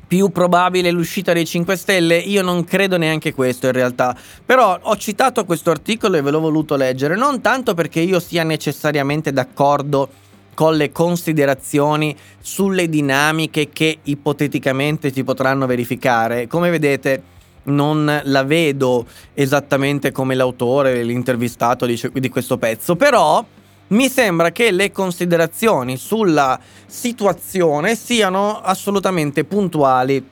Più 0.07 0.29
probabile 0.29 0.91
l'uscita 0.91 1.33
dei 1.33 1.45
5 1.45 1.75
Stelle? 1.75 2.17
Io 2.17 2.43
non 2.43 2.63
credo 2.63 2.97
neanche 2.97 3.33
questo 3.33 3.65
in 3.65 3.71
realtà. 3.71 4.15
Però 4.45 4.77
ho 4.79 4.95
citato 4.97 5.45
questo 5.45 5.71
articolo 5.71 6.17
e 6.17 6.21
ve 6.21 6.29
l'ho 6.29 6.39
voluto 6.39 6.75
leggere, 6.75 7.15
non 7.15 7.41
tanto 7.41 7.73
perché 7.73 8.01
io 8.01 8.19
sia 8.19 8.43
necessariamente 8.43 9.33
d'accordo 9.33 10.09
con 10.53 10.75
le 10.77 10.91
considerazioni 10.91 12.15
sulle 12.39 12.87
dinamiche 12.87 13.69
che 13.69 13.97
ipoteticamente 14.03 15.11
si 15.11 15.23
potranno 15.23 15.65
verificare. 15.65 16.45
Come 16.45 16.69
vedete, 16.69 17.33
non 17.65 18.21
la 18.23 18.43
vedo 18.43 19.05
esattamente 19.33 20.11
come 20.11 20.35
l'autore, 20.35 21.03
l'intervistato 21.03 21.85
di, 21.85 21.99
di 22.13 22.29
questo 22.29 22.57
pezzo, 22.57 22.95
però 22.95 23.43
mi 23.87 24.09
sembra 24.09 24.51
che 24.51 24.71
le 24.71 24.91
considerazioni 24.91 25.97
sulla 25.97 26.59
situazione 26.87 27.95
siano 27.95 28.59
assolutamente 28.59 29.43
puntuali 29.43 30.23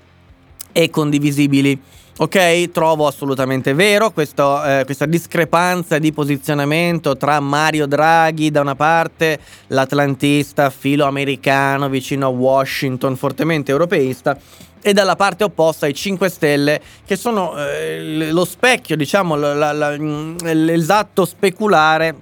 e 0.72 0.90
condivisibili. 0.90 1.80
Ok, 2.16 2.70
trovo 2.70 3.08
assolutamente 3.08 3.74
vero 3.74 4.12
questo, 4.12 4.64
eh, 4.64 4.84
questa 4.86 5.08
discrepanza 5.08 5.98
di 5.98 6.12
posizionamento 6.12 7.18
tra 7.18 7.40
Mario 7.40 7.88
Draghi 7.88 8.52
da 8.52 8.62
una 8.62 8.76
parte, 8.76 9.40
l'atlantista 9.68 10.70
filoamericano 10.70 11.90
vicino 11.90 12.28
a 12.28 12.30
Washington, 12.30 13.16
fortemente 13.16 13.72
europeista, 13.72 14.38
e 14.84 14.92
dalla 14.94 15.16
parte 15.16 15.46
opposta 15.46 15.88
i 15.88 15.94
5 15.94 16.30
Stelle 16.30 16.82
che 17.06 17.16
sono 17.16 17.58
eh, 17.58 18.30
lo 18.32 18.44
specchio, 18.44 18.98
diciamo, 18.98 19.36
la, 19.36 19.72
la, 19.72 19.98
mm, 19.98 20.38
l'esatto 20.42 21.26
speculare 21.26 22.14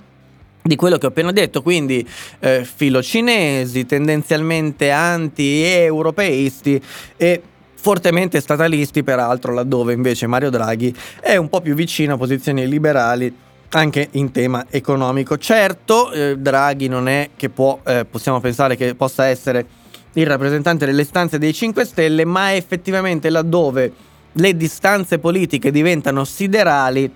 di 0.61 0.75
quello 0.75 0.99
che 0.99 1.07
ho 1.07 1.09
appena 1.09 1.31
detto, 1.31 1.63
quindi 1.63 2.07
eh, 2.39 2.63
filo 2.63 3.01
cinesi, 3.01 3.87
tendenzialmente 3.87 4.91
anti-europeisti 4.91 6.81
e 7.17 7.41
fortemente 7.73 8.39
statalisti, 8.39 9.03
peraltro 9.03 9.53
laddove 9.53 9.93
invece 9.93 10.27
Mario 10.27 10.51
Draghi 10.51 10.95
è 11.19 11.35
un 11.35 11.49
po' 11.49 11.61
più 11.61 11.73
vicino 11.73 12.13
a 12.13 12.17
posizioni 12.17 12.67
liberali 12.67 13.35
anche 13.69 14.09
in 14.11 14.31
tema 14.31 14.67
economico. 14.69 15.37
Certo, 15.39 16.11
eh, 16.11 16.37
Draghi 16.37 16.87
non 16.87 17.07
è 17.07 17.31
che 17.35 17.49
può, 17.49 17.79
eh, 17.83 18.05
possiamo 18.05 18.39
pensare 18.39 18.75
che 18.75 18.93
possa 18.93 19.25
essere 19.25 19.65
il 20.13 20.25
rappresentante 20.25 20.85
delle 20.85 21.03
istanze 21.03 21.37
dei 21.37 21.53
5 21.53 21.85
Stelle, 21.85 22.25
ma 22.25 22.53
effettivamente 22.53 23.29
laddove 23.29 23.91
le 24.33 24.55
distanze 24.55 25.19
politiche 25.19 25.71
diventano 25.71 26.23
siderali 26.23 27.11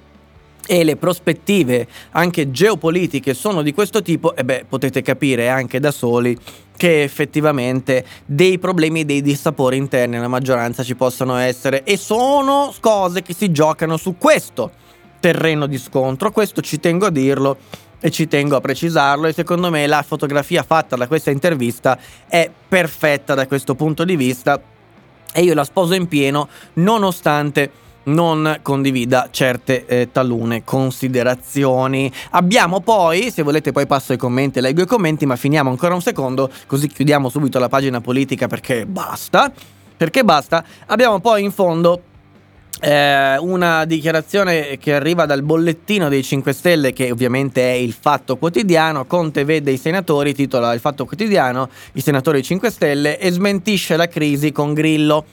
e 0.68 0.84
le 0.84 0.96
prospettive 0.96 1.88
anche 2.12 2.50
geopolitiche 2.50 3.34
sono 3.34 3.62
di 3.62 3.74
questo 3.74 4.02
tipo, 4.02 4.36
e 4.36 4.44
beh, 4.44 4.66
potete 4.68 5.02
capire 5.02 5.50
anche 5.50 5.80
da 5.80 5.92
soli 5.92 6.38
che 6.76 7.04
effettivamente 7.04 8.04
dei 8.26 8.58
problemi 8.58 9.02
e 9.02 9.06
dei 9.06 9.22
dissapori 9.22 9.78
interni 9.78 10.18
alla 10.18 10.28
maggioranza 10.28 10.84
ci 10.84 10.96
possono 10.96 11.38
essere 11.38 11.84
e 11.84 11.98
sono 11.98 12.74
cose 12.80 13.22
che 13.22 13.34
si 13.34 13.52
giocano 13.52 13.96
su 13.98 14.18
questo 14.18 14.72
terreno 15.20 15.66
di 15.66 15.78
scontro, 15.78 16.32
questo 16.32 16.62
ci 16.62 16.80
tengo 16.80 17.06
a 17.06 17.12
dirlo 17.12 17.58
e 18.06 18.12
ci 18.12 18.28
tengo 18.28 18.56
a 18.56 18.62
precisarlo 18.62 19.26
e 19.26 19.34
secondo 19.34 19.72
me 19.72 19.88
la 19.88 20.04
fotografia 20.04 20.62
fatta 20.62 20.96
da 20.96 21.08
questa 21.08 21.32
intervista 21.32 21.98
è 22.28 22.52
perfetta 22.68 23.34
da 23.34 23.48
questo 23.48 23.74
punto 23.74 24.04
di 24.04 24.16
vista 24.16 24.62
e 25.34 25.42
io 25.42 25.56
la 25.56 25.64
sposo 25.64 25.96
in 25.96 26.08
pieno 26.08 26.48
nonostante 26.74 27.72
non 28.04 28.60
condivida 28.62 29.30
certe 29.32 29.88
eh, 29.88 30.12
talune 30.12 30.64
considerazioni. 30.64 32.12
Abbiamo 32.30 32.82
poi, 32.82 33.32
se 33.32 33.42
volete 33.42 33.72
poi 33.72 33.88
passo 33.88 34.12
ai 34.12 34.20
commenti, 34.20 34.62
leggo 34.62 34.84
i 34.84 34.86
commenti, 34.86 35.26
ma 35.26 35.36
finiamo 35.36 35.72
ancora 35.72 35.96
un 35.96 36.02
secondo, 36.02 36.52
così 36.68 36.88
chiudiamo 36.88 37.28
subito 37.30 37.58
la 37.58 37.70
pagina 37.70 38.02
politica 38.02 38.46
perché 38.46 38.86
basta. 38.86 39.52
Perché 39.98 40.24
basta. 40.24 40.64
Abbiamo 40.86 41.20
poi 41.20 41.44
in 41.44 41.52
fondo 41.52 42.00
eh, 42.82 43.38
una 43.38 43.86
dichiarazione 43.86 44.78
che 44.78 44.94
arriva 44.94 45.26
dal 45.26 45.44
bollettino 45.44 46.10
dei 46.10 46.24
5 46.24 46.54
Stelle, 46.54 46.94
che 46.94 47.12
ovviamente 47.12 47.62
è 47.62 47.74
il 47.74 47.94
Fatto 47.94 48.38
Quotidiano. 48.38 49.06
Conte 49.06 49.46
vede 49.46 49.72
i 49.72 49.78
senatori, 49.78 50.34
titola 50.34 50.74
il 50.74 50.80
Fatto 50.80 51.06
Quotidiano, 51.06 51.70
i 51.94 52.02
senatori 52.02 52.44
5 52.44 52.70
Stelle, 52.70 53.18
e 53.18 53.32
smentisce 53.32 53.96
la 53.96 54.08
crisi 54.08 54.52
con 54.52 54.74
Grillo. 54.74 55.26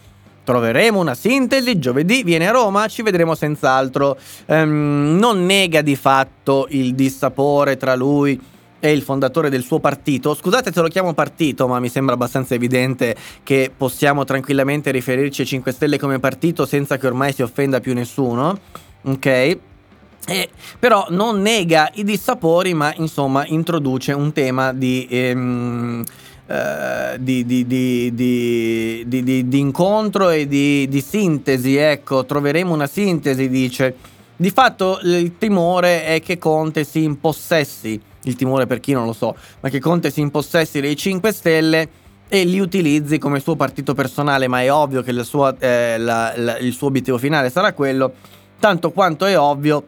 Troveremo 0.45 0.99
una 0.99 1.15
sintesi, 1.15 1.79
giovedì 1.79 2.25
viene 2.25 2.49
a 2.49 2.53
Roma, 2.53 2.89
ci 2.89 3.03
vedremo 3.03 3.35
senz'altro. 3.35 4.17
Um, 4.47 5.17
non 5.19 5.47
nega 5.47 5.83
di 5.83 5.95
fatto 5.95 6.67
il 6.71 6.95
dissapore 6.95 7.77
tra 7.77 7.95
lui 7.95 8.41
e 8.85 8.91
il 8.91 9.03
fondatore 9.03 9.49
del 9.49 9.63
suo 9.63 9.79
partito. 9.79 10.35
Scusate 10.35 10.73
se 10.73 10.81
lo 10.81 10.89
chiamo 10.89 11.15
partito, 11.15 11.69
ma 11.69 11.79
mi 11.79 11.89
sembra 11.89 12.15
abbastanza 12.15 12.55
evidente 12.55 13.15
che 13.45 13.71
possiamo 13.75 14.25
tranquillamente 14.25 14.91
riferirci 14.91 15.43
ai 15.43 15.47
5 15.47 15.71
Stelle 15.71 16.01
come 16.01 16.19
partito 16.19 16.67
senza 16.67 16.97
che 16.97 17.07
ormai 17.07 17.33
si 17.33 17.43
offenda 17.43 17.79
più 17.79 17.95
nessuno. 17.95 18.59
Ok? 19.03 19.27
Eh, 19.27 20.49
però 20.81 21.07
non 21.11 21.41
nega 21.41 21.93
i 21.95 22.03
dissapori, 22.03 22.75
ma 22.75 22.93
insomma 22.97 23.47
introduce 23.47 24.13
un 24.13 24.33
tema 24.33 24.73
di... 24.73 25.07
Ehm, 25.09 26.05
eh, 26.45 27.19
di, 27.21 27.45
di, 27.47 27.65
di, 27.65 29.59
incontro 29.59 30.29
e 30.29 30.49
di, 30.49 31.05
sintesi. 31.07 31.77
Ecco, 31.77 32.27
troveremo 32.27 32.75
una 32.75 32.89
sintesi, 32.89 33.49
dice. 33.49 33.95
Di 34.37 34.51
fatto 34.51 34.99
il 35.05 35.39
timore 35.39 36.05
è 36.05 36.21
che 36.21 36.39
Conte 36.39 36.83
si 36.83 37.05
impossessi, 37.05 38.01
il 38.25 38.37
timore 38.37 38.67
per 38.67 38.81
chi 38.81 38.93
non 38.93 39.07
lo 39.07 39.13
so, 39.13 39.37
ma 39.61 39.69
che 39.69 39.81
Conte 39.81 40.11
si 40.11 40.21
impossessi 40.21 40.81
dei 40.81 40.97
5 40.97 41.33
Stelle 41.33 41.89
e 42.29 42.45
li 42.45 42.61
utilizzi 42.61 43.19
come 43.19 43.41
suo 43.41 43.57
partito 43.57 43.95
personale, 43.95 44.49
ma 44.49 44.63
è 44.63 44.73
ovvio 44.73 45.03
che 45.03 45.13
sua, 45.23 45.55
eh, 45.59 45.99
la, 45.99 46.33
la, 46.37 46.57
il 46.59 46.73
suo 46.73 46.87
obiettivo 46.87 47.19
finale 47.19 47.51
sarà 47.51 47.75
quello, 47.75 48.15
tanto 48.59 48.91
quanto 48.91 49.27
è 49.27 49.39
ovvio 49.39 49.87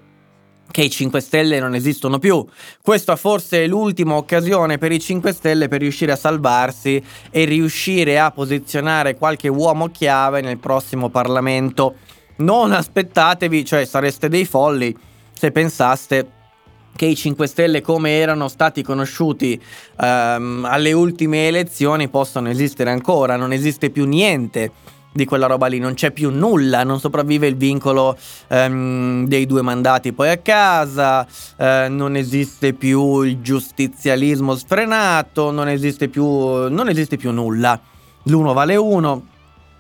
che 0.71 0.83
i 0.83 0.91
5 0.91 1.21
Stelle 1.21 1.61
non 1.61 1.75
esistono 1.75 2.19
più. 2.19 2.45
Questa 2.83 3.17
forse 3.17 3.65
è 3.65 3.67
l'ultima 3.67 4.17
occasione 4.17 4.77
per 4.77 4.93
i 4.93 5.01
5 5.01 5.33
Stelle 5.33 5.69
per 5.69 5.81
riuscire 5.81 6.13
a 6.13 6.17
salvarsi 6.17 7.03
e 7.31 7.45
riuscire 7.45 8.19
a 8.19 8.31
posizionare 8.31 9.17
qualche 9.17 9.49
uomo 9.49 9.89
chiave 9.89 10.41
nel 10.41 10.59
prossimo 10.59 11.09
Parlamento. 11.09 11.95
Non 12.37 12.73
aspettatevi, 12.73 13.65
cioè 13.65 13.85
sareste 13.85 14.29
dei 14.29 14.45
folli 14.45 14.95
se 15.33 15.51
pensaste 15.51 16.34
che 16.97 17.07
i 17.07 17.17
5 17.17 17.47
Stelle 17.47 17.81
come 17.81 18.19
erano 18.19 18.49
stati 18.49 18.83
conosciuti 18.83 19.61
um, 19.99 20.67
alle 20.69 20.93
ultime 20.93 21.49
elezioni 21.49 22.09
possano 22.09 22.49
esistere 22.49 22.91
ancora, 22.91 23.37
non 23.37 23.53
esiste 23.53 23.91
più 23.91 24.07
niente 24.07 24.71
di 25.15 25.25
quella 25.25 25.47
roba 25.47 25.69
lì, 25.69 25.79
non 25.79 25.95
c'è 25.95 26.11
più 26.11 26.31
nulla, 26.31 26.83
non 26.83 26.99
sopravvive 26.99 27.47
il 27.47 27.57
vincolo 27.57 28.19
ehm, 28.49 29.29
dei 29.29 29.47
due 29.47 29.63
mandati 29.63 30.13
poi 30.13 30.31
a 30.31 30.39
casa, 30.39 31.25
eh, 31.57 31.87
non 31.89 32.17
esiste 32.17 32.73
più 32.73 33.23
il 33.23 33.41
giustizialismo 33.41 34.57
sfrenato, 34.57 35.53
non 35.53 35.69
esiste 35.69 36.09
più, 36.09 36.25
non 36.25 36.89
esiste 36.89 37.17
più 37.17 37.31
nulla. 37.31 37.81
L'uno 38.25 38.53
vale 38.53 38.75
uno, 38.75 39.27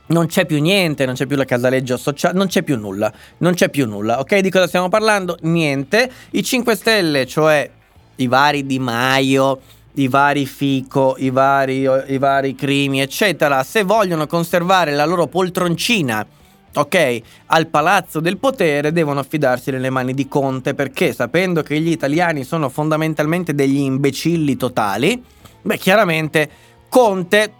non 0.06 0.26
c'è 0.26 0.44
più 0.44 0.60
niente, 0.60 1.06
non 1.06 1.14
c'è 1.14 1.26
più 1.26 1.36
la 1.36 1.44
casaleggio 1.44 1.96
sociale, 1.96 2.36
non 2.36 2.46
c'è 2.46 2.62
più 2.62 2.78
nulla, 2.78 3.12
non 3.38 3.54
c'è 3.54 3.70
più 3.70 3.86
nulla, 3.86 4.20
ok? 4.20 4.38
Di 4.38 4.50
cosa 4.50 4.66
stiamo 4.66 4.88
parlando? 4.88 5.38
Niente. 5.42 6.10
I 6.30 6.42
5 6.42 6.76
Stelle, 6.76 7.26
cioè 7.26 7.70
i 8.16 8.26
vari 8.26 8.66
Di 8.66 8.78
Maio, 8.78 9.60
i 9.94 10.08
vari 10.08 10.46
Fico, 10.46 11.16
i 11.18 11.30
vari, 11.30 11.88
i 12.08 12.18
vari 12.18 12.54
Crimi, 12.54 13.00
eccetera, 13.00 13.62
se 13.62 13.82
vogliono 13.82 14.26
conservare 14.26 14.92
la 14.92 15.04
loro 15.04 15.26
poltroncina, 15.26 16.26
ok, 16.74 17.20
al 17.46 17.68
palazzo 17.68 18.20
del 18.20 18.38
potere, 18.38 18.92
devono 18.92 19.20
affidarsi 19.20 19.70
nelle 19.70 19.90
mani 19.90 20.12
di 20.12 20.28
Conte 20.28 20.74
perché 20.74 21.12
sapendo 21.12 21.62
che 21.62 21.80
gli 21.80 21.90
italiani 21.90 22.44
sono 22.44 22.68
fondamentalmente 22.68 23.54
degli 23.54 23.78
imbecilli 23.78 24.56
totali, 24.56 25.22
beh, 25.62 25.78
chiaramente 25.78 26.50
Conte 26.88 27.52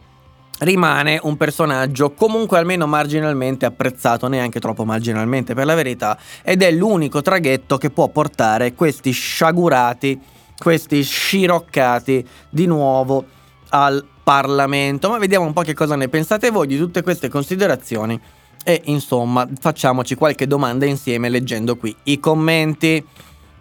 rimane 0.61 1.19
un 1.23 1.37
personaggio 1.37 2.13
comunque 2.13 2.59
almeno 2.59 2.87
marginalmente 2.87 3.67
apprezzato, 3.67 4.29
neanche 4.29 4.61
troppo 4.61 4.85
marginalmente 4.85 5.55
per 5.55 5.67
la 5.67 5.75
verità, 5.75 6.19
ed 6.43 6.63
è 6.63 6.71
l'unico 6.71 7.23
traghetto 7.23 7.77
che 7.79 7.91
può 7.91 8.09
portare 8.09 8.75
questi 8.75 9.11
sciagurati 9.11 10.21
questi 10.59 11.03
sciroccati 11.03 12.27
di 12.49 12.67
nuovo 12.67 13.25
al 13.71 14.05
Parlamento. 14.23 15.11
Ma 15.11 15.19
vediamo 15.19 15.45
un 15.45 15.53
po' 15.53 15.63
che 15.63 15.75
cosa 15.75 15.97
ne 15.97 16.09
pensate 16.09 16.51
voi 16.51 16.67
di 16.67 16.79
tutte 16.79 17.03
queste 17.03 17.29
considerazioni. 17.29 18.19
E 18.65 18.81
insomma, 18.87 19.47
facciamoci 19.61 20.15
qualche 20.15 20.47
domanda 20.47 20.87
insieme 20.87 21.29
leggendo 21.29 21.77
qui 21.77 21.95
i 22.05 22.19
commenti. 22.19 23.05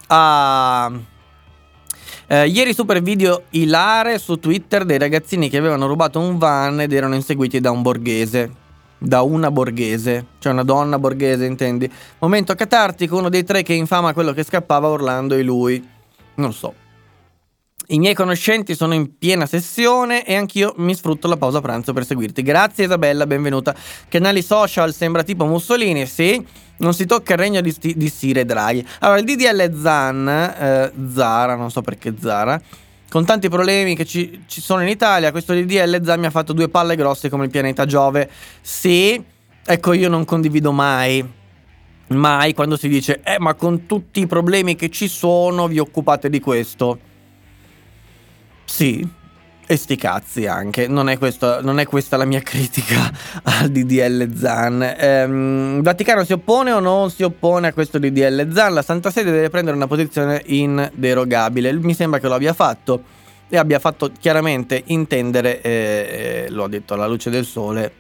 Ah. 0.08 0.92
Eh, 2.28 2.48
ieri 2.48 2.74
super 2.74 3.02
video 3.02 3.44
ilare 3.52 4.18
su 4.18 4.38
Twitter 4.38 4.86
dei 4.86 4.98
ragazzini 4.98 5.50
che 5.50 5.58
avevano 5.58 5.88
rubato 5.88 6.20
un 6.20 6.38
van 6.38 6.82
ed 6.82 6.94
erano 6.94 7.16
inseguiti 7.16 7.60
da 7.60 7.72
un 7.72 7.82
borghese. 7.82 8.52
Da 8.98 9.22
una 9.22 9.52
borghese, 9.52 10.26
cioè 10.40 10.54
una 10.54 10.64
donna 10.64 10.98
borghese, 10.98 11.46
intendi? 11.46 11.92
Momento 12.20 12.56
catartico, 12.56 13.18
uno 13.18 13.28
dei 13.28 13.44
tre 13.44 13.62
che 13.62 13.74
infama 13.74 14.14
quello 14.14 14.32
che 14.32 14.44
scappava 14.44 14.88
urlando 14.88 15.36
e 15.36 15.44
lui. 15.44 15.86
Non 16.36 16.54
so. 16.54 16.74
I 17.88 18.00
miei 18.00 18.14
conoscenti 18.14 18.76
sono 18.76 18.94
in 18.94 19.18
piena 19.18 19.46
sessione 19.46 20.26
e 20.26 20.36
anch'io 20.36 20.74
mi 20.78 20.96
sfrutto 20.96 21.28
la 21.28 21.36
pausa 21.36 21.60
pranzo 21.60 21.92
per 21.92 22.06
seguirti. 22.06 22.42
Grazie 22.42 22.86
Isabella, 22.86 23.28
benvenuta. 23.28 23.76
Canali 24.08 24.42
social 24.42 24.94
sembra 24.94 25.24
tipo 25.24 25.46
Mussolini, 25.46 26.06
sì. 26.06 26.44
Non 26.84 26.94
si 26.94 27.06
tocca 27.06 27.34
il 27.34 27.40
regno 27.40 27.62
di, 27.62 27.76
di 27.80 28.10
Sire 28.10 28.46
Draghi. 28.46 28.86
Allora, 29.00 29.20
il 29.20 29.26
DDL 29.26 29.82
Zan, 29.82 30.28
eh, 30.28 30.92
Zara, 31.12 31.56
non 31.56 31.72
so 31.72 31.82
perché 31.82 32.14
Zara, 32.20 32.62
con 33.10 33.26
tanti 33.26 33.50
problemi 33.50 33.96
che 33.96 34.06
ci, 34.06 34.44
ci 34.48 34.62
sono 34.62 34.82
in 34.82 34.90
Italia, 34.90 35.32
questo 35.32 35.54
DDL 35.54 36.04
Zan 36.04 36.20
mi 36.20 36.26
ha 36.26 36.30
fatto 36.30 36.54
due 36.54 36.70
palle 36.70 36.96
grosse 36.96 37.30
come 37.30 37.46
il 37.46 37.52
pianeta 37.52 37.86
Giove. 37.86 38.30
Sì, 38.62 39.24
ecco 39.66 39.94
io 39.94 40.10
non 40.10 40.26
condivido 40.26 40.72
mai 40.72 41.42
mai 42.06 42.54
quando 42.54 42.76
si 42.76 42.90
dice 42.90 43.22
eh 43.24 43.40
ma 43.40 43.56
con 43.56 43.86
tutti 43.88 44.20
i 44.20 44.28
problemi 44.28 44.76
che 44.76 44.90
ci 44.90 45.08
sono 45.08 45.68
vi 45.68 45.80
occupate 45.80 46.30
di 46.30 46.40
questo 46.42 47.00
sì, 48.66 49.08
e 49.66 49.78
sti 49.78 49.96
cazzi 49.96 50.46
anche, 50.46 50.88
non 50.88 51.10
è, 51.10 51.18
questo, 51.18 51.62
non 51.62 51.80
è, 51.80 51.86
questa 51.86 52.18
la 52.18 52.26
mia 52.26 52.42
critica 52.42 53.12
al 53.44 53.70
DDL 53.70 54.36
Zan. 54.36 54.96
Ehm, 54.98 55.82
Vaticano 55.82 56.24
si 56.24 56.34
oppone 56.34 56.72
o 56.72 56.80
non 56.80 57.10
si 57.10 57.24
oppone 57.24 57.68
a 57.68 57.74
questo 57.74 58.00
DDL 58.00 58.52
Zan? 58.54 58.74
La 58.74 58.82
Santa 58.82 59.10
Sede 59.10 59.32
deve 59.32 59.50
prendere 59.50 59.76
una 59.76 59.88
posizione 59.88 60.42
inderogabile. 60.46 61.72
Mi 61.74 61.94
sembra 61.94 62.20
che 62.20 62.28
lo 62.28 62.34
abbia 62.34 62.54
fatto 62.54 63.04
e 63.50 63.58
abbia 63.58 63.80
fatto 63.80 64.12
chiaramente 64.20 64.82
intendere, 64.88 65.62
eh, 65.62 66.46
eh, 66.46 66.50
lo 66.50 66.64
ha 66.64 66.70
detto 66.70 66.96
alla 66.96 67.08
luce 67.08 67.30
del 67.30 67.46
sole, 67.46 67.92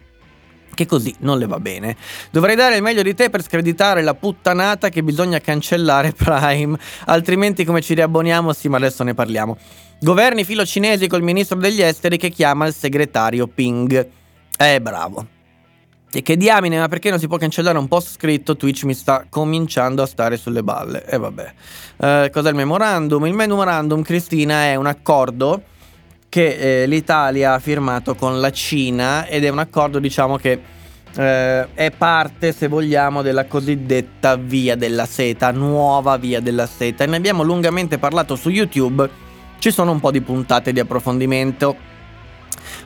che 0.73 0.85
così 0.85 1.13
non 1.19 1.37
le 1.37 1.45
va 1.45 1.59
bene. 1.59 1.95
Dovrei 2.31 2.55
dare 2.55 2.75
il 2.75 2.81
meglio 2.81 3.01
di 3.01 3.13
te 3.13 3.29
per 3.29 3.43
screditare 3.43 4.01
la 4.01 4.13
puttanata 4.13 4.89
che 4.89 5.03
bisogna 5.03 5.39
cancellare 5.39 6.11
Prime, 6.11 6.77
altrimenti 7.05 7.63
come 7.63 7.81
ci 7.81 7.93
riabboniamo? 7.93 8.53
Sì, 8.53 8.67
ma 8.67 8.77
adesso 8.77 9.03
ne 9.03 9.13
parliamo. 9.13 9.57
Governi 9.99 10.43
filo 10.43 10.65
cinesi 10.65 11.07
col 11.07 11.21
ministro 11.21 11.57
degli 11.57 11.81
esteri 11.81 12.17
che 12.17 12.29
chiama 12.29 12.67
il 12.67 12.73
segretario 12.73 13.47
Ping. 13.47 14.09
Eh, 14.57 14.81
bravo. 14.81 15.27
E 16.15 16.21
che 16.21 16.37
diamine, 16.37 16.77
ma 16.77 16.87
perché 16.87 17.09
non 17.09 17.17
si 17.17 17.27
può 17.27 17.37
cancellare 17.37 17.77
un 17.77 17.87
post 17.87 18.09
scritto? 18.09 18.55
Twitch 18.55 18.83
mi 18.83 18.93
sta 18.93 19.25
cominciando 19.27 20.03
a 20.03 20.05
stare 20.05 20.37
sulle 20.37 20.61
balle. 20.61 21.05
E 21.05 21.17
vabbè. 21.17 21.53
Eh, 21.97 22.29
cos'è 22.31 22.49
il 22.49 22.55
memorandum? 22.55 23.25
Il 23.25 23.33
memorandum, 23.33 24.03
Cristina, 24.03 24.65
è 24.65 24.75
un 24.75 24.85
accordo 24.85 25.63
che 26.33 26.81
eh, 26.81 26.87
l'Italia 26.87 27.53
ha 27.53 27.59
firmato 27.59 28.15
con 28.15 28.39
la 28.39 28.51
Cina 28.51 29.27
ed 29.27 29.43
è 29.43 29.49
un 29.49 29.59
accordo, 29.59 29.99
diciamo, 29.99 30.37
che 30.37 30.59
eh, 31.15 31.73
è 31.75 31.91
parte, 31.91 32.51
se 32.53 32.67
vogliamo, 32.67 33.21
della 33.21 33.45
cosiddetta 33.45 34.35
via 34.35 34.75
della 34.75 35.05
seta, 35.05 35.51
nuova 35.51 36.17
via 36.17 36.39
della 36.39 36.65
seta. 36.65 37.03
E 37.03 37.07
ne 37.07 37.17
abbiamo 37.17 37.43
lungamente 37.43 37.99
parlato 37.99 38.35
su 38.35 38.49
YouTube. 38.49 39.07
Ci 39.59 39.69
sono 39.69 39.91
un 39.91 39.99
po' 39.99 40.09
di 40.09 40.21
puntate 40.21 40.73
di 40.73 40.79
approfondimento 40.79 41.77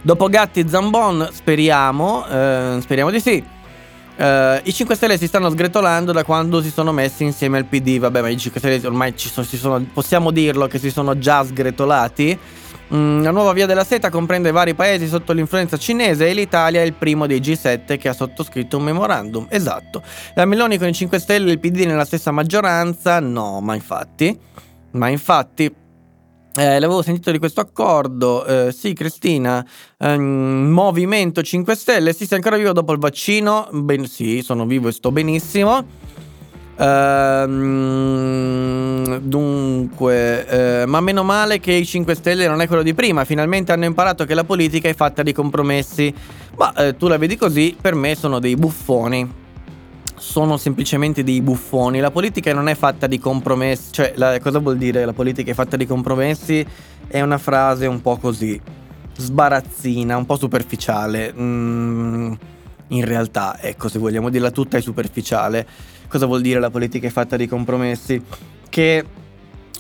Dopo 0.02 0.28
Gatti 0.28 0.60
e 0.60 0.68
Zambon, 0.68 1.30
speriamo, 1.32 2.28
eh, 2.28 2.80
speriamo 2.82 3.12
di 3.12 3.22
sì. 3.22 3.42
Uh, 4.18 4.60
I 4.64 4.74
5 4.74 4.96
Stelle 4.96 5.16
si 5.16 5.28
stanno 5.28 5.48
sgretolando 5.48 6.12
da 6.12 6.24
quando 6.24 6.60
si 6.60 6.72
sono 6.72 6.92
messi 6.92 7.24
insieme 7.24 7.60
al 7.60 7.66
PD. 7.66 7.98
Vabbè, 7.98 8.20
ma 8.20 8.28
i 8.28 8.38
5 8.38 8.60
Stelle 8.60 8.86
ormai 8.86 9.14
sono, 9.16 9.46
sono, 9.46 9.86
possiamo 9.94 10.32
dirlo 10.32 10.68
che 10.68 10.80
si 10.80 10.90
sono 10.92 11.18
già 11.18 11.46
sgretolati. 11.46 12.38
Mm, 12.94 13.22
la 13.22 13.32
nuova 13.32 13.52
via 13.52 13.66
della 13.66 13.84
seta 13.84 14.10
comprende 14.10 14.52
vari 14.52 14.74
paesi 14.74 15.08
sotto 15.08 15.34
l'influenza 15.34 15.76
cinese 15.76 16.28
e 16.28 16.34
l'Italia 16.34 16.82
è 16.82 16.86
il 16.86 16.94
primo 16.94 17.28
dei 17.28 17.40
G7 17.42 17.98
che 17.98 18.08
ha 18.08 18.14
sottoscritto 18.14 18.78
un 18.78 18.84
memorandum. 18.84 19.48
Esatto. 19.50 20.02
La 20.36 20.46
Meloni 20.46 20.78
con 20.78 20.88
i 20.88 20.94
5 20.94 21.20
Stelle 21.20 21.50
e 21.50 21.54
il 21.54 21.60
PD 21.60 21.86
nella 21.86 22.06
stessa 22.06 22.32
maggioranza? 22.32 23.20
No, 23.20 23.60
ma 23.60 23.76
infatti. 23.76 24.38
Ma 24.92 25.10
infatti. 25.10 25.66
Eh, 26.56 26.80
l'avevo 26.80 27.02
sentito 27.04 27.30
di 27.32 27.40
questo 27.40 27.60
accordo. 27.60 28.46
Eh, 28.46 28.72
sì, 28.72 28.94
Cristina. 28.94 29.64
Ehm, 30.00 30.70
Movimento 30.72 31.42
5 31.44 31.76
Stelle. 31.76 32.14
Sì, 32.14 32.26
sei 32.26 32.38
ancora 32.38 32.56
vivo 32.56 32.72
dopo 32.72 32.94
il 32.94 33.00
vaccino? 33.00 33.68
Ben, 33.72 34.08
sì, 34.08 34.42
sono 34.42 34.66
vivo 34.66 34.88
e 34.88 34.92
sto 34.94 35.12
benissimo. 35.12 36.07
Ehm, 36.80 38.38
dunque, 39.20 40.48
eh, 40.82 40.86
ma 40.86 41.02
meno 41.02 41.24
male 41.24 41.60
che 41.60 41.74
i 41.74 41.86
5 41.86 42.14
Stelle 42.16 42.48
non 42.48 42.62
è 42.62 42.68
quello 42.68 42.84
di 42.84 42.94
prima. 42.94 43.26
Finalmente 43.26 43.72
hanno 43.72 43.86
imparato 43.86 44.26
che 44.26 44.34
la 44.34 44.44
politica 44.44 44.88
è 44.88 44.94
fatta 44.94 45.24
di 45.24 45.34
compromessi. 45.34 46.14
Ma 46.56 46.74
eh, 46.74 46.96
tu 46.96 47.08
la 47.08 47.18
vedi 47.18 47.36
così, 47.36 47.76
per 47.80 47.96
me 47.96 48.16
sono 48.16 48.40
dei 48.40 48.56
buffoni 48.56 49.46
sono 50.18 50.58
semplicemente 50.58 51.24
dei 51.24 51.42
buffoni. 51.42 52.00
La 52.00 52.12
politica 52.12 52.54
non 52.54 52.68
è 52.68 52.76
fatta 52.76 53.08
di 53.08 53.20
compromessi. 53.20 53.92
Cioè, 53.92 54.14
la, 54.16 54.40
cosa 54.40 54.60
vuol 54.60 54.78
dire 54.78 55.06
la 55.06 55.14
politica 55.14 55.52
è 55.52 55.54
fatta 55.54 55.78
di 55.78 55.86
compromessi? 55.86 56.66
È 57.08 57.22
una 57.22 57.38
frase 57.38 57.86
un 57.86 58.02
po' 58.02 58.18
così, 58.18 58.60
sbarazzina, 59.16 60.18
un 60.18 60.26
po' 60.26 60.36
superficiale. 60.36 61.34
Mm, 61.34 62.34
in 62.90 63.06
realtà, 63.06 63.58
ecco, 63.60 63.90
se 63.90 64.00
vogliamo 64.00 64.30
dirla 64.30 64.52
tutta, 64.52 64.78
è 64.78 64.82
superficiale. 64.82 65.68
Cosa 66.08 66.26
vuol 66.26 66.42
dire 66.42 66.60
la 66.60 66.70
politica 66.70 67.08
è 67.08 67.12
fatta 67.12 67.36
di 67.36 67.48
compromessi? 67.48 68.22
Che 68.70 69.06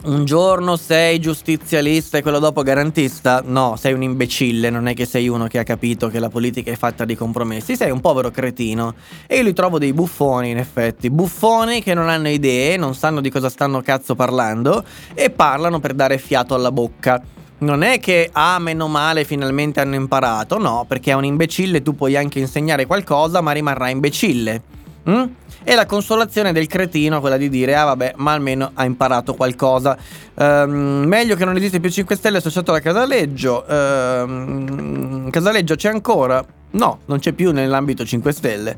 un 0.03 0.25
giorno 0.25 0.75
sei 0.75 1.19
giustizialista 1.19 2.17
e 2.17 2.21
quello 2.21 2.39
dopo 2.39 2.61
garantista? 2.63 3.41
No, 3.45 3.75
sei 3.77 3.93
un 3.93 4.03
imbecille, 4.03 4.69
non 4.69 4.87
è 4.87 4.93
che 4.93 5.05
sei 5.05 5.27
uno 5.29 5.47
che 5.47 5.57
ha 5.57 5.63
capito 5.63 6.09
che 6.09 6.19
la 6.19 6.29
politica 6.29 6.69
è 6.69 6.75
fatta 6.75 7.05
di 7.05 7.15
compromessi, 7.15 7.75
sei 7.75 7.91
un 7.91 8.01
povero 8.01 8.29
cretino. 8.29 8.93
E 9.25 9.37
io 9.37 9.43
li 9.43 9.53
trovo 9.53 9.79
dei 9.79 9.93
buffoni, 9.93 10.49
in 10.49 10.57
effetti, 10.57 11.09
buffoni 11.09 11.81
che 11.81 11.93
non 11.93 12.09
hanno 12.09 12.29
idee, 12.29 12.75
non 12.75 12.93
sanno 12.93 13.21
di 13.21 13.29
cosa 13.29 13.49
stanno 13.49 13.81
cazzo 13.81 14.13
parlando 14.13 14.83
e 15.13 15.29
parlano 15.29 15.79
per 15.79 15.93
dare 15.93 16.17
fiato 16.17 16.53
alla 16.53 16.71
bocca. 16.71 17.21
Non 17.59 17.81
è 17.81 17.99
che, 17.99 18.29
ah, 18.31 18.59
meno 18.59 18.87
male, 18.87 19.23
finalmente 19.23 19.79
hanno 19.79 19.95
imparato, 19.95 20.59
no, 20.59 20.85
perché 20.87 21.11
a 21.11 21.15
un 21.15 21.25
imbecille 21.25 21.81
tu 21.81 21.95
puoi 21.95 22.15
anche 22.15 22.37
insegnare 22.37 22.85
qualcosa, 22.85 23.41
ma 23.41 23.51
rimarrà 23.51 23.89
imbecille. 23.89 24.61
Mm? 25.09 25.23
E 25.69 25.75
la 25.75 25.85
consolazione 25.85 26.53
del 26.53 26.65
cretino, 26.65 27.19
quella 27.19 27.35
di 27.35 27.49
dire, 27.49 27.75
ah 27.75 27.83
vabbè, 27.83 28.13
ma 28.15 28.31
almeno 28.31 28.71
ha 28.73 28.85
imparato 28.85 29.33
qualcosa. 29.33 29.97
Um, 30.35 31.03
meglio 31.05 31.35
che 31.35 31.43
non 31.43 31.57
esiste 31.57 31.81
più 31.81 31.89
5 31.89 32.15
Stelle 32.15 32.37
associato 32.37 32.71
alla 32.71 32.79
Casaleggio. 32.79 33.65
Um, 33.67 35.29
Casaleggio 35.29 35.75
c'è 35.75 35.89
ancora? 35.89 36.41
No, 36.71 36.99
non 37.07 37.19
c'è 37.19 37.33
più 37.33 37.51
nell'ambito 37.51 38.05
5 38.05 38.31
Stelle. 38.31 38.77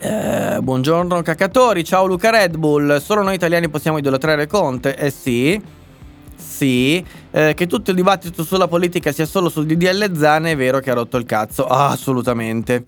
Uh, 0.00 0.62
buongiorno 0.62 1.20
cacatori, 1.20 1.84
ciao 1.84 2.06
Luca 2.06 2.30
Red 2.30 2.56
Bull. 2.56 2.96
Solo 2.96 3.22
noi 3.22 3.34
italiani 3.34 3.68
possiamo 3.68 3.98
idolatrare 3.98 4.46
Conte? 4.46 4.96
Eh 4.96 5.10
sì. 5.10 5.62
Sì, 6.36 7.04
eh, 7.32 7.52
che 7.54 7.66
tutto 7.66 7.90
il 7.90 7.96
dibattito 7.96 8.44
sulla 8.44 8.66
politica 8.66 9.12
sia 9.12 9.26
solo 9.26 9.50
sul 9.50 9.66
DDL 9.66 10.16
Zane 10.16 10.52
è 10.52 10.56
vero 10.56 10.78
che 10.80 10.90
ha 10.90 10.94
rotto 10.94 11.18
il 11.18 11.26
cazzo. 11.26 11.66
Ah, 11.66 11.90
assolutamente. 11.90 12.86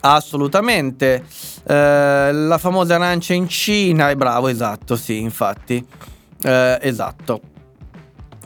Assolutamente. 0.00 1.24
Eh, 1.64 2.32
la 2.32 2.58
famosa 2.58 2.94
arancia 2.94 3.34
in 3.34 3.48
Cina, 3.48 4.10
è 4.10 4.16
bravo, 4.16 4.48
esatto, 4.48 4.96
sì, 4.96 5.18
infatti. 5.20 5.84
Eh, 6.42 6.78
esatto. 6.80 7.40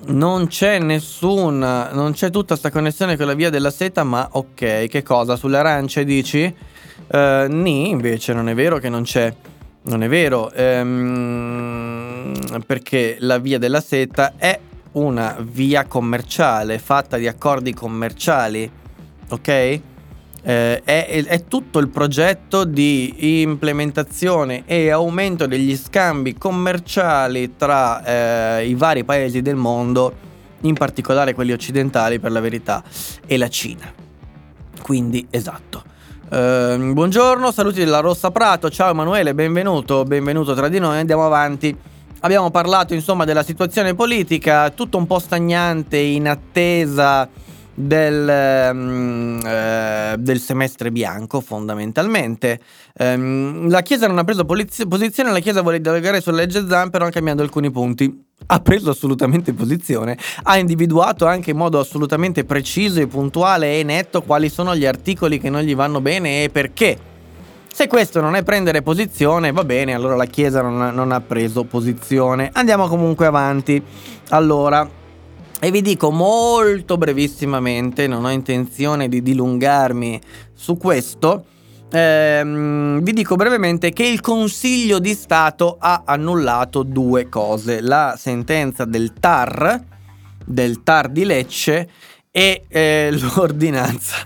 Non 0.06 0.48
c'è 0.48 0.78
nessuna, 0.80 1.90
non 1.92 2.12
c'è 2.12 2.28
tutta 2.30 2.48
questa 2.48 2.70
connessione 2.70 3.16
con 3.16 3.26
la 3.26 3.34
via 3.34 3.48
della 3.50 3.70
seta, 3.70 4.04
ma 4.04 4.28
ok, 4.32 4.86
che 4.86 5.02
cosa? 5.02 5.36
Sulle 5.36 5.56
arance 5.56 6.04
dici? 6.04 6.54
Eh, 7.06 7.46
ni, 7.48 7.88
invece 7.88 8.34
non 8.34 8.48
è 8.48 8.54
vero 8.54 8.78
che 8.78 8.88
non 8.88 9.04
c'è. 9.04 9.34
Non 9.86 10.02
è 10.02 10.08
vero, 10.08 10.50
ehm, 10.50 12.32
perché 12.66 13.16
la 13.20 13.38
via 13.38 13.58
della 13.58 13.82
seta 13.82 14.32
è 14.36 14.58
una 14.92 15.36
via 15.40 15.84
commerciale 15.84 16.78
fatta 16.78 17.18
di 17.18 17.26
accordi 17.26 17.74
commerciali, 17.74 18.70
ok? 19.28 19.80
Eh, 20.46 20.82
è, 20.84 21.24
è, 21.24 21.44
tutto 21.44 21.78
il 21.78 21.88
progetto 21.88 22.64
di 22.64 23.40
implementazione 23.40 24.64
e 24.66 24.90
aumento 24.90 25.46
degli 25.46 25.74
scambi 25.74 26.36
commerciali 26.36 27.56
tra 27.56 28.58
eh, 28.58 28.68
i 28.68 28.74
vari 28.74 29.04
paesi 29.04 29.40
del 29.40 29.56
mondo, 29.56 30.12
in 30.60 30.74
particolare 30.74 31.32
quelli 31.32 31.52
occidentali 31.52 32.18
per 32.18 32.30
la 32.30 32.40
verità, 32.40 32.82
e 33.26 33.38
la 33.38 33.48
Cina. 33.48 33.90
Quindi 34.82 35.26
esatto. 35.30 35.82
Eh, 36.28 36.76
buongiorno, 36.92 37.50
saluti 37.50 37.78
della 37.78 38.00
Rossa 38.00 38.30
Prato, 38.30 38.68
ciao 38.68 38.90
Emanuele, 38.90 39.34
benvenuto, 39.34 40.04
benvenuto 40.04 40.54
tra 40.54 40.68
di 40.68 40.78
noi, 40.78 40.98
andiamo 40.98 41.24
avanti. 41.24 41.74
Abbiamo 42.20 42.50
parlato 42.50 42.92
insomma 42.92 43.24
della 43.24 43.42
situazione 43.42 43.94
politica, 43.94 44.70
tutto 44.70 44.98
un 44.98 45.06
po' 45.06 45.18
stagnante 45.18 45.96
in 45.98 46.28
attesa 46.28 47.28
del, 47.74 48.70
um, 48.72 49.40
uh, 49.42 50.16
del, 50.16 50.40
semestre 50.40 50.92
bianco 50.92 51.40
fondamentalmente. 51.40 52.60
Um, 52.98 53.68
la 53.68 53.82
Chiesa 53.82 54.06
non 54.06 54.18
ha 54.18 54.24
preso 54.24 54.44
poliz- 54.44 54.86
posizione, 54.86 55.32
la 55.32 55.40
Chiesa 55.40 55.62
vuole 55.62 55.80
dialogare 55.80 56.20
sulla 56.20 56.36
legge 56.36 56.66
Zan 56.68 56.90
però 56.90 57.08
cambiando 57.08 57.42
alcuni 57.42 57.70
punti. 57.70 58.22
Ha 58.46 58.60
preso 58.60 58.90
assolutamente 58.90 59.52
posizione, 59.54 60.18
ha 60.42 60.58
individuato 60.58 61.26
anche 61.26 61.50
in 61.50 61.56
modo 61.56 61.78
assolutamente 61.78 62.44
preciso 62.44 63.00
e 63.00 63.06
puntuale 63.06 63.78
e 63.78 63.82
netto 63.82 64.22
quali 64.22 64.50
sono 64.50 64.76
gli 64.76 64.84
articoli 64.84 65.38
che 65.38 65.50
non 65.50 65.62
gli 65.62 65.74
vanno 65.74 66.00
bene 66.00 66.44
e 66.44 66.50
perché. 66.50 67.12
Se 67.72 67.88
questo 67.88 68.20
non 68.20 68.36
è 68.36 68.44
prendere 68.44 68.82
posizione, 68.82 69.50
va 69.50 69.64
bene, 69.64 69.94
allora 69.94 70.14
la 70.14 70.26
Chiesa 70.26 70.62
non 70.62 70.80
ha, 70.80 70.90
non 70.92 71.10
ha 71.10 71.20
preso 71.20 71.64
posizione. 71.64 72.50
Andiamo 72.52 72.86
comunque 72.86 73.26
avanti. 73.26 73.82
Allora, 74.28 74.88
e 75.64 75.70
vi 75.70 75.80
dico 75.80 76.10
molto 76.10 76.98
brevissimamente, 76.98 78.06
non 78.06 78.26
ho 78.26 78.30
intenzione 78.30 79.08
di 79.08 79.22
dilungarmi 79.22 80.20
su 80.52 80.76
questo, 80.76 81.46
ehm, 81.90 83.00
vi 83.00 83.12
dico 83.14 83.34
brevemente 83.36 83.90
che 83.94 84.04
il 84.04 84.20
Consiglio 84.20 84.98
di 84.98 85.14
Stato 85.14 85.76
ha 85.80 86.02
annullato 86.04 86.82
due 86.82 87.30
cose, 87.30 87.80
la 87.80 88.14
sentenza 88.18 88.84
del 88.84 89.14
TAR, 89.18 89.82
del 90.44 90.82
TAR 90.82 91.08
di 91.08 91.24
Lecce 91.24 91.88
e 92.30 92.64
eh, 92.68 93.08
l'ordinanza 93.34 94.16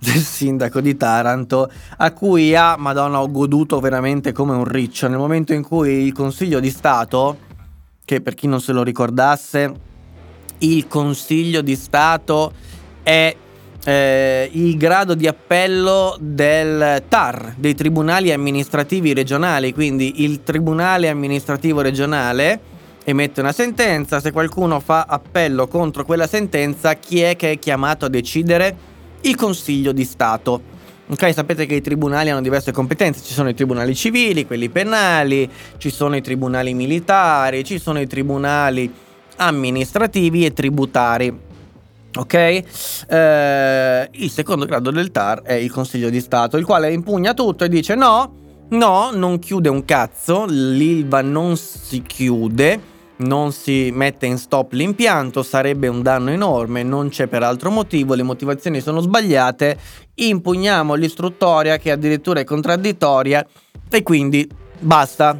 del 0.00 0.20
sindaco 0.20 0.80
di 0.80 0.96
Taranto 0.96 1.70
a 1.98 2.10
cui 2.10 2.56
ha, 2.56 2.76
madonna, 2.76 3.22
ho 3.22 3.30
goduto 3.30 3.78
veramente 3.78 4.32
come 4.32 4.56
un 4.56 4.64
riccio. 4.64 5.06
Nel 5.06 5.18
momento 5.18 5.52
in 5.52 5.62
cui 5.62 6.06
il 6.06 6.12
Consiglio 6.12 6.58
di 6.58 6.70
Stato, 6.70 7.38
che 8.04 8.20
per 8.20 8.34
chi 8.34 8.48
non 8.48 8.60
se 8.60 8.72
lo 8.72 8.82
ricordasse 8.82 9.86
il 10.58 10.86
Consiglio 10.88 11.60
di 11.60 11.76
Stato 11.76 12.52
è 13.02 13.34
eh, 13.84 14.50
il 14.52 14.76
grado 14.76 15.14
di 15.14 15.26
appello 15.26 16.16
del 16.20 17.02
TAR, 17.08 17.54
dei 17.56 17.74
tribunali 17.74 18.32
amministrativi 18.32 19.14
regionali, 19.14 19.72
quindi 19.72 20.24
il 20.24 20.42
Tribunale 20.42 21.08
amministrativo 21.08 21.80
regionale 21.80 22.60
emette 23.04 23.40
una 23.40 23.52
sentenza, 23.52 24.20
se 24.20 24.32
qualcuno 24.32 24.80
fa 24.80 25.06
appello 25.08 25.66
contro 25.68 26.04
quella 26.04 26.26
sentenza, 26.26 26.94
chi 26.94 27.20
è 27.20 27.36
che 27.36 27.52
è 27.52 27.58
chiamato 27.58 28.04
a 28.04 28.08
decidere? 28.08 28.76
Il 29.22 29.36
Consiglio 29.36 29.92
di 29.92 30.04
Stato. 30.04 30.76
Ok, 31.10 31.32
sapete 31.32 31.64
che 31.64 31.76
i 31.76 31.80
tribunali 31.80 32.28
hanno 32.28 32.42
diverse 32.42 32.70
competenze, 32.70 33.24
ci 33.24 33.32
sono 33.32 33.48
i 33.48 33.54
tribunali 33.54 33.94
civili, 33.94 34.44
quelli 34.44 34.68
penali, 34.68 35.48
ci 35.78 35.88
sono 35.88 36.16
i 36.16 36.20
tribunali 36.20 36.74
militari, 36.74 37.64
ci 37.64 37.78
sono 37.78 37.98
i 37.98 38.06
tribunali 38.06 38.92
amministrativi 39.38 40.44
e 40.44 40.52
tributari. 40.52 41.46
Ok? 42.16 42.34
Eh, 42.34 44.08
il 44.10 44.30
secondo 44.30 44.64
grado 44.64 44.90
del 44.90 45.10
TAR 45.10 45.42
è 45.42 45.54
il 45.54 45.70
Consiglio 45.70 46.10
di 46.10 46.20
Stato, 46.20 46.56
il 46.56 46.64
quale 46.64 46.92
impugna 46.92 47.34
tutto 47.34 47.64
e 47.64 47.68
dice 47.68 47.94
no, 47.94 48.32
no, 48.70 49.10
non 49.12 49.38
chiude 49.38 49.68
un 49.68 49.84
cazzo, 49.84 50.44
l'ILVA 50.46 51.22
non 51.22 51.56
si 51.56 52.02
chiude, 52.02 52.80
non 53.18 53.52
si 53.52 53.90
mette 53.92 54.26
in 54.26 54.38
stop 54.38 54.72
l'impianto, 54.72 55.42
sarebbe 55.42 55.88
un 55.88 56.02
danno 56.02 56.30
enorme, 56.30 56.82
non 56.82 57.08
c'è 57.08 57.26
per 57.26 57.42
altro 57.42 57.70
motivo, 57.70 58.14
le 58.14 58.22
motivazioni 58.22 58.80
sono 58.80 59.00
sbagliate, 59.00 59.78
impugniamo 60.14 60.94
l'istruttoria 60.94 61.78
che 61.78 61.90
addirittura 61.90 62.40
è 62.40 62.44
contraddittoria 62.44 63.46
e 63.90 64.02
quindi 64.02 64.48
basta, 64.80 65.38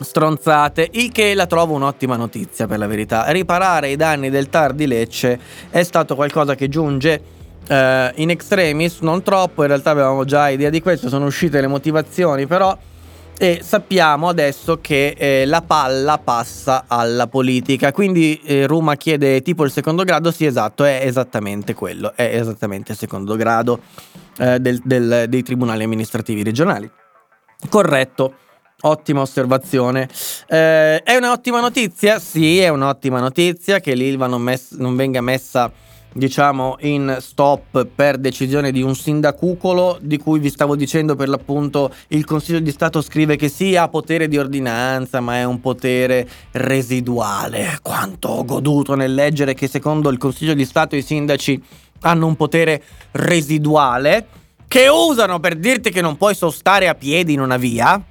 stronzate, 0.00 0.88
il 0.92 1.10
che 1.12 1.34
la 1.34 1.46
trovo 1.46 1.74
un'ottima 1.74 2.16
notizia 2.16 2.66
per 2.66 2.78
la 2.78 2.86
verità. 2.86 3.24
Riparare 3.30 3.90
i 3.90 3.96
danni 3.96 4.30
del 4.30 4.48
TAR 4.48 4.72
di 4.72 4.86
Lecce 4.86 5.38
è 5.70 5.82
stato 5.82 6.14
qualcosa 6.14 6.54
che 6.54 6.68
giunge 6.68 7.22
eh, 7.66 8.12
in 8.16 8.30
extremis, 8.30 9.00
non 9.00 9.22
troppo, 9.22 9.62
in 9.62 9.68
realtà 9.68 9.90
avevamo 9.90 10.24
già 10.24 10.48
idea 10.48 10.70
di 10.70 10.80
questo, 10.80 11.08
sono 11.08 11.26
uscite 11.26 11.60
le 11.60 11.66
motivazioni 11.66 12.46
però 12.46 12.76
e 13.40 13.60
sappiamo 13.62 14.28
adesso 14.28 14.80
che 14.80 15.14
eh, 15.16 15.46
la 15.46 15.62
palla 15.62 16.18
passa 16.18 16.84
alla 16.88 17.28
politica. 17.28 17.92
Quindi 17.92 18.40
eh, 18.44 18.66
Roma 18.66 18.96
chiede 18.96 19.42
tipo 19.42 19.64
il 19.64 19.70
secondo 19.70 20.02
grado, 20.02 20.32
sì 20.32 20.44
esatto, 20.44 20.84
è 20.84 21.00
esattamente 21.04 21.72
quello, 21.72 22.12
è 22.16 22.24
esattamente 22.34 22.92
il 22.92 22.98
secondo 22.98 23.36
grado 23.36 23.80
eh, 24.38 24.58
del, 24.58 24.80
del, 24.82 25.26
dei 25.28 25.42
tribunali 25.44 25.84
amministrativi 25.84 26.42
regionali. 26.42 26.90
Corretto. 27.68 28.34
Ottima 28.80 29.22
osservazione. 29.22 30.08
Eh, 30.46 31.02
è 31.02 31.16
un'ottima 31.16 31.60
notizia? 31.60 32.20
Sì, 32.20 32.60
è 32.60 32.68
un'ottima 32.68 33.18
notizia 33.18 33.80
che 33.80 33.94
l'Ilva 33.94 34.28
non, 34.28 34.40
mess- 34.40 34.76
non 34.76 34.94
venga 34.94 35.20
messa 35.20 35.68
diciamo 36.12 36.76
in 36.82 37.16
stop 37.20 37.86
per 37.86 38.18
decisione 38.18 38.70
di 38.70 38.80
un 38.80 38.94
sindacucolo 38.94 39.98
di 40.00 40.16
cui 40.16 40.38
vi 40.38 40.48
stavo 40.48 40.76
dicendo 40.76 41.16
per 41.16 41.28
l'appunto 41.28 41.92
il 42.08 42.24
Consiglio 42.24 42.60
di 42.60 42.70
Stato 42.70 43.02
scrive 43.02 43.34
che 43.34 43.48
sì 43.48 43.76
ha 43.76 43.88
potere 43.88 44.28
di 44.28 44.38
ordinanza 44.38 45.20
ma 45.20 45.36
è 45.36 45.44
un 45.44 45.60
potere 45.60 46.26
residuale 46.52 47.78
quanto 47.82 48.28
ho 48.28 48.44
goduto 48.44 48.94
nel 48.94 49.12
leggere 49.12 49.54
che 49.54 49.68
secondo 49.68 50.08
il 50.08 50.18
Consiglio 50.18 50.54
di 50.54 50.64
Stato 50.64 50.96
i 50.96 51.02
sindaci 51.02 51.62
hanno 52.02 52.26
un 52.26 52.36
potere 52.36 52.82
residuale 53.10 54.26
che 54.66 54.88
usano 54.88 55.40
per 55.40 55.56
dirti 55.56 55.90
che 55.90 56.00
non 56.00 56.16
puoi 56.16 56.34
sostare 56.34 56.88
a 56.88 56.94
piedi 56.94 57.34
in 57.34 57.40
una 57.40 57.56
via 57.56 58.02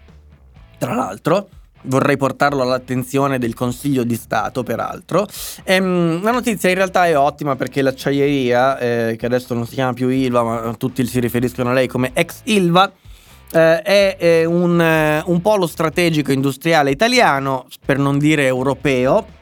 tra 0.78 0.94
l'altro. 0.94 1.50
Vorrei 1.84 2.18
portarlo 2.18 2.64
all'attenzione 2.64 3.38
del 3.38 3.54
Consiglio 3.54 4.04
di 4.04 4.16
Stato, 4.16 4.64
peraltro. 4.64 5.26
Ehm, 5.64 6.22
la 6.22 6.32
notizia 6.32 6.70
in 6.70 6.76
realtà 6.76 7.06
è 7.06 7.18
ottima 7.18 7.56
perché 7.56 7.82
l'acciaieria, 7.82 8.78
eh, 8.78 9.16
che 9.18 9.26
adesso 9.26 9.54
non 9.54 9.66
si 9.66 9.76
chiama 9.76 9.94
più 9.94 10.10
Ilva, 10.10 10.44
ma 10.44 10.76
tutti 10.78 11.06
si 11.06 11.20
riferiscono 11.20 11.70
a 11.70 11.74
lei 11.74 11.88
come 11.88 12.12
ex 12.14 12.42
Ilva, 12.46 12.92
eh, 13.52 13.82
è, 13.82 14.18
è 14.18 14.44
un, 14.44 14.82
eh, 14.82 15.22
un 15.26 15.42
polo 15.42 15.68
strategico 15.68 16.32
industriale 16.32 16.92
italiano, 16.92 17.68
per 17.86 18.00
non 18.00 18.18
dire 18.18 18.46
europeo, 18.48 19.36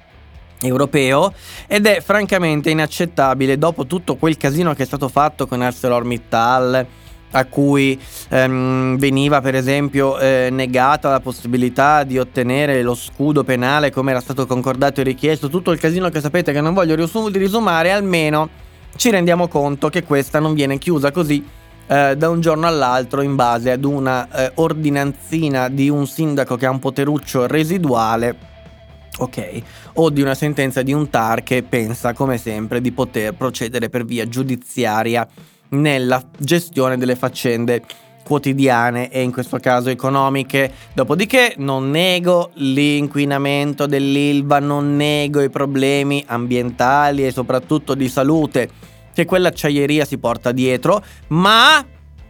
europeo 0.62 1.34
ed 1.68 1.86
è 1.86 2.02
francamente 2.02 2.70
inaccettabile 2.70 3.58
dopo 3.58 3.86
tutto 3.86 4.16
quel 4.16 4.38
casino 4.38 4.74
che 4.74 4.84
è 4.84 4.86
stato 4.86 5.10
fatto 5.10 5.48
con 5.48 5.62
ArcelorMittal 5.62 6.88
a 7.36 7.46
cui 7.46 8.00
ehm, 8.30 8.98
veniva 8.98 9.42
per 9.42 9.56
esempio 9.56 10.18
eh, 10.18 10.48
negata 10.52 11.10
la 11.10 11.20
possibilità 11.20 12.04
di 12.04 12.18
ottenere 12.18 12.82
lo 12.82 12.96
scudo 12.96 13.44
penale 13.44 13.92
come 13.92 14.12
era 14.12 14.22
stato 14.22 14.46
concordato 14.46 15.02
e 15.02 15.04
richiesto, 15.04 15.50
tutto 15.50 15.72
il 15.72 15.80
casino 15.80 16.10
che 16.10 16.22
sapete 16.22 16.54
che 16.54 16.62
non 16.62 16.74
voglio 16.74 16.96
risumare, 16.96 17.92
almeno 17.92 18.50
ci 18.96 19.10
rendiamo 19.10 19.50
conto 19.50 19.90
che 19.90 20.04
questa 20.04 20.40
non 20.40 20.54
viene 20.54 20.78
chiusa 20.78 21.12
così 21.12 21.46
eh, 21.88 22.16
da 22.18 22.30
un 22.30 22.40
giorno 22.40 22.68
all'altro 22.68 23.22
in 23.22 23.36
base 23.36 23.72
ad 23.72 23.84
una 23.84 24.28
eh, 24.32 24.52
ordinanzina 24.56 25.68
di 25.68 25.90
un 25.90 26.08
sindaco 26.08 26.56
che 26.56 26.66
ha 26.66 26.72
un 26.72 26.80
poteruccio 26.80 27.48
residuale. 27.48 28.54
Ok, 29.18 29.62
o 29.94 30.10
di 30.10 30.22
una 30.22 30.34
sentenza 30.34 30.82
di 30.82 30.92
un 30.92 31.10
TAR 31.10 31.42
che 31.42 31.64
pensa 31.64 32.12
come 32.12 32.38
sempre 32.38 32.82
di 32.82 32.92
poter 32.92 33.34
procedere 33.34 33.88
per 33.88 34.04
via 34.04 34.28
giudiziaria 34.28 35.26
nella 35.70 36.24
gestione 36.38 36.98
delle 36.98 37.16
faccende 37.16 37.84
quotidiane 38.24 39.10
e 39.10 39.22
in 39.22 39.32
questo 39.32 39.58
caso 39.60 39.90
economiche. 39.90 40.72
Dopodiché 40.94 41.54
non 41.58 41.90
nego 41.92 42.50
l'inquinamento 42.56 43.86
dell'Ilva, 43.86 44.60
non 44.60 44.96
nego 44.96 45.42
i 45.42 45.50
problemi 45.50 46.24
ambientali 46.28 47.26
e 47.26 47.32
soprattutto 47.32 47.94
di 47.94 48.10
salute 48.10 48.70
che 49.14 49.26
quell'acciaieria 49.26 50.06
si 50.06 50.18
porta 50.18 50.52
dietro, 50.52 51.04
ma 51.28 51.86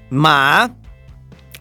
ma 0.10 0.72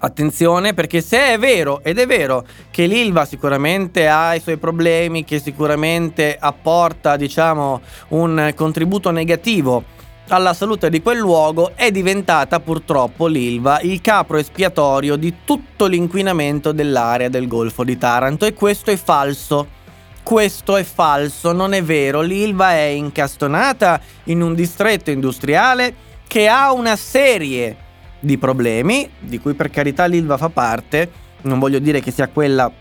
Attenzione 0.05 0.75
perché 0.75 1.01
se 1.01 1.33
è 1.33 1.39
vero, 1.39 1.83
ed 1.83 1.99
è 1.99 2.07
vero, 2.07 2.45
che 2.71 2.85
l'Ilva 2.85 3.25
sicuramente 3.25 4.07
ha 4.07 4.35
i 4.35 4.41
suoi 4.41 4.59
problemi, 4.59 5.25
che 5.25 5.39
sicuramente 5.39 6.37
apporta, 6.39 7.17
diciamo, 7.17 7.81
un 8.09 8.53
contributo 8.55 9.11
negativo 9.11 9.83
alla 10.29 10.55
salute 10.55 10.89
di 10.89 11.03
quel 11.03 11.19
luogo 11.19 11.73
è 11.75 11.91
diventata 11.91 12.59
purtroppo 12.61 13.27
l'Ilva 13.27 13.81
il 13.83 14.01
capro 14.01 14.39
espiatorio 14.39 15.17
di 15.17 15.35
tutto 15.45 15.87
l'inquinamento 15.87 16.73
dell'area 16.73 17.29
del 17.29 17.47
Golfo 17.47 17.85
di 17.85 17.99
Taranto 17.99 18.47
e 18.47 18.55
questo 18.55 18.91
è 18.91 18.97
falso. 18.97 19.83
Questo 20.23 20.79
è 20.79 20.85
falso, 20.85 21.53
non 21.53 21.75
è 21.75 21.83
vero. 21.83 22.23
L'Ilva 22.23 22.71
è 22.71 22.87
incastonata 22.87 24.01
in 24.25 24.41
un 24.41 24.55
distretto 24.55 25.11
industriale 25.11 25.95
che 26.27 26.49
ha 26.49 26.73
una 26.73 26.97
serie 26.97 27.77
di 28.21 28.39
problemi, 28.39 29.07
di 29.19 29.39
cui 29.39 29.53
per 29.53 29.69
carità 29.69 30.07
l'Ilva 30.07 30.39
fa 30.39 30.49
parte. 30.49 31.11
Non 31.43 31.59
voglio 31.59 31.79
dire 31.79 32.01
che 32.01 32.11
sia 32.11 32.29
quella 32.29 32.73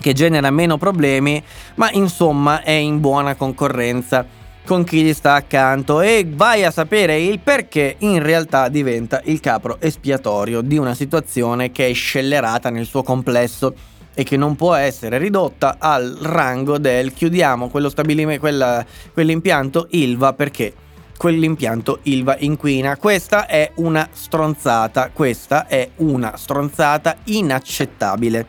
che 0.00 0.12
genera 0.12 0.50
meno 0.52 0.78
problemi, 0.78 1.42
ma 1.74 1.90
insomma 1.90 2.62
è 2.62 2.70
in 2.70 3.00
buona 3.00 3.34
concorrenza 3.34 4.24
con 4.68 4.84
chi 4.84 5.02
gli 5.02 5.14
sta 5.14 5.32
accanto 5.32 6.02
e 6.02 6.26
vai 6.28 6.62
a 6.62 6.70
sapere 6.70 7.18
il 7.18 7.38
perché 7.38 7.96
in 8.00 8.22
realtà 8.22 8.68
diventa 8.68 9.22
il 9.24 9.40
capro 9.40 9.78
espiatorio 9.80 10.60
di 10.60 10.76
una 10.76 10.92
situazione 10.92 11.72
che 11.72 11.88
è 11.88 11.94
scellerata 11.94 12.68
nel 12.68 12.84
suo 12.84 13.02
complesso 13.02 13.72
e 14.12 14.24
che 14.24 14.36
non 14.36 14.56
può 14.56 14.74
essere 14.74 15.16
ridotta 15.16 15.76
al 15.78 16.18
rango 16.20 16.76
del 16.76 17.14
chiudiamo 17.14 17.70
quella, 17.70 18.84
quell'impianto 19.14 19.86
Ilva 19.92 20.34
perché 20.34 20.74
quell'impianto 21.16 22.00
Ilva 22.02 22.36
inquina. 22.40 22.98
Questa 22.98 23.46
è 23.46 23.72
una 23.76 24.06
stronzata, 24.12 25.08
questa 25.14 25.66
è 25.66 25.88
una 25.96 26.36
stronzata 26.36 27.16
inaccettabile. 27.24 28.46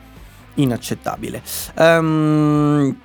Inaccettabile. 0.55 1.41
Um, 1.77 2.97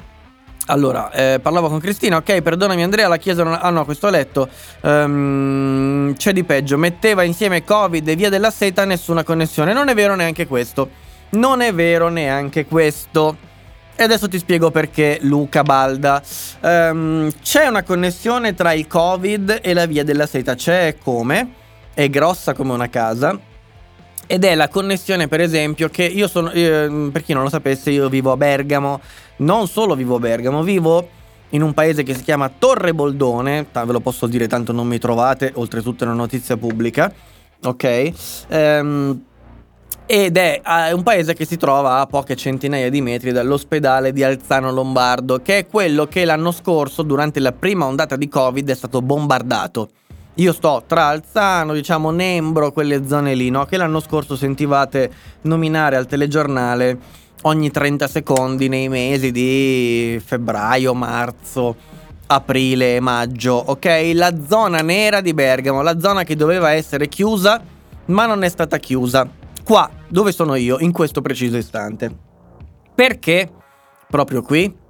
allora, 0.66 1.10
eh, 1.10 1.40
parlavo 1.40 1.68
con 1.68 1.78
Cristina, 1.78 2.16
ok, 2.16 2.40
perdonami 2.40 2.82
Andrea, 2.82 3.06
la 3.06 3.18
chiesa 3.18 3.42
non... 3.42 3.58
Ah 3.60 3.68
no, 3.68 3.84
questo 3.84 4.06
ho 4.06 4.10
letto. 4.10 4.48
Um, 4.80 6.14
c'è 6.16 6.32
di 6.32 6.42
peggio, 6.44 6.78
metteva 6.78 7.22
insieme 7.22 7.64
Covid 7.64 8.08
e 8.08 8.16
via 8.16 8.30
della 8.30 8.50
seta 8.50 8.84
nessuna 8.86 9.24
connessione. 9.24 9.74
Non 9.74 9.88
è 9.88 9.94
vero 9.94 10.14
neanche 10.14 10.46
questo. 10.46 10.88
Non 11.30 11.60
è 11.60 11.74
vero 11.74 12.08
neanche 12.08 12.64
questo. 12.64 13.36
E 13.94 14.02
adesso 14.02 14.26
ti 14.26 14.38
spiego 14.38 14.70
perché 14.70 15.18
Luca 15.20 15.62
Balda. 15.62 16.22
Um, 16.60 17.30
c'è 17.42 17.66
una 17.66 17.82
connessione 17.82 18.54
tra 18.54 18.72
il 18.72 18.86
Covid 18.86 19.60
e 19.62 19.74
la 19.74 19.84
via 19.84 20.02
della 20.02 20.26
seta. 20.26 20.54
C'è 20.54 20.96
come? 21.02 21.52
È 21.92 22.08
grossa 22.08 22.54
come 22.54 22.72
una 22.72 22.88
casa. 22.88 23.38
Ed 24.26 24.44
è 24.44 24.54
la 24.54 24.68
connessione, 24.68 25.28
per 25.28 25.40
esempio, 25.40 25.88
che 25.88 26.04
io 26.04 26.28
sono. 26.28 26.50
Eh, 26.50 27.10
per 27.12 27.22
chi 27.22 27.32
non 27.32 27.42
lo 27.42 27.48
sapesse, 27.48 27.90
io 27.90 28.08
vivo 28.08 28.32
a 28.32 28.36
Bergamo 28.36 29.00
non 29.36 29.66
solo 29.66 29.94
vivo 29.94 30.16
a 30.16 30.18
Bergamo, 30.18 30.62
vivo 30.62 31.08
in 31.50 31.62
un 31.62 31.72
paese 31.72 32.02
che 32.02 32.14
si 32.14 32.22
chiama 32.22 32.50
Torre 32.56 32.94
Boldone, 32.94 33.66
ve 33.72 33.92
lo 33.92 34.00
posso 34.00 34.26
dire 34.26 34.48
tanto 34.48 34.72
non 34.72 34.86
mi 34.86 34.98
trovate, 34.98 35.52
oltretutto 35.54 36.04
è 36.04 36.06
una 36.06 36.16
notizia 36.16 36.56
pubblica, 36.56 37.12
ok? 37.62 38.12
Ehm, 38.48 39.24
ed 40.06 40.36
è 40.36 40.60
un 40.92 41.02
paese 41.02 41.32
che 41.34 41.46
si 41.46 41.56
trova 41.56 42.00
a 42.00 42.06
poche 42.06 42.36
centinaia 42.36 42.90
di 42.90 43.00
metri 43.00 43.32
dall'ospedale 43.32 44.12
di 44.12 44.22
Alzano 44.22 44.70
Lombardo, 44.70 45.40
che 45.42 45.58
è 45.58 45.66
quello 45.66 46.06
che 46.06 46.24
l'anno 46.24 46.50
scorso, 46.50 47.02
durante 47.02 47.40
la 47.40 47.52
prima 47.52 47.86
ondata 47.86 48.16
di 48.16 48.28
Covid, 48.28 48.68
è 48.68 48.74
stato 48.74 49.00
bombardato. 49.00 49.90
Io 50.38 50.52
sto 50.52 50.82
tra 50.84 51.06
Alzano, 51.06 51.74
diciamo 51.74 52.10
Nembro, 52.10 52.72
quelle 52.72 53.06
zone 53.06 53.34
lì, 53.34 53.50
no? 53.50 53.66
Che 53.66 53.76
l'anno 53.76 54.00
scorso 54.00 54.34
sentivate 54.34 55.08
nominare 55.42 55.94
al 55.94 56.06
telegiornale 56.06 56.98
ogni 57.42 57.70
30 57.70 58.08
secondi 58.08 58.68
nei 58.68 58.88
mesi 58.88 59.30
di 59.30 60.20
febbraio, 60.24 60.92
marzo, 60.92 61.76
aprile 62.26 62.98
maggio, 62.98 63.54
ok? 63.54 64.10
La 64.14 64.34
zona 64.44 64.80
nera 64.80 65.20
di 65.20 65.34
Bergamo, 65.34 65.82
la 65.82 66.00
zona 66.00 66.24
che 66.24 66.34
doveva 66.34 66.72
essere 66.72 67.06
chiusa, 67.06 67.62
ma 68.06 68.26
non 68.26 68.42
è 68.42 68.48
stata 68.48 68.78
chiusa. 68.78 69.28
Qua, 69.62 69.88
dove 70.08 70.32
sono 70.32 70.56
io, 70.56 70.78
in 70.80 70.90
questo 70.90 71.22
preciso 71.22 71.56
istante. 71.56 72.12
Perché? 72.92 73.48
Proprio 74.08 74.42
qui, 74.42 74.82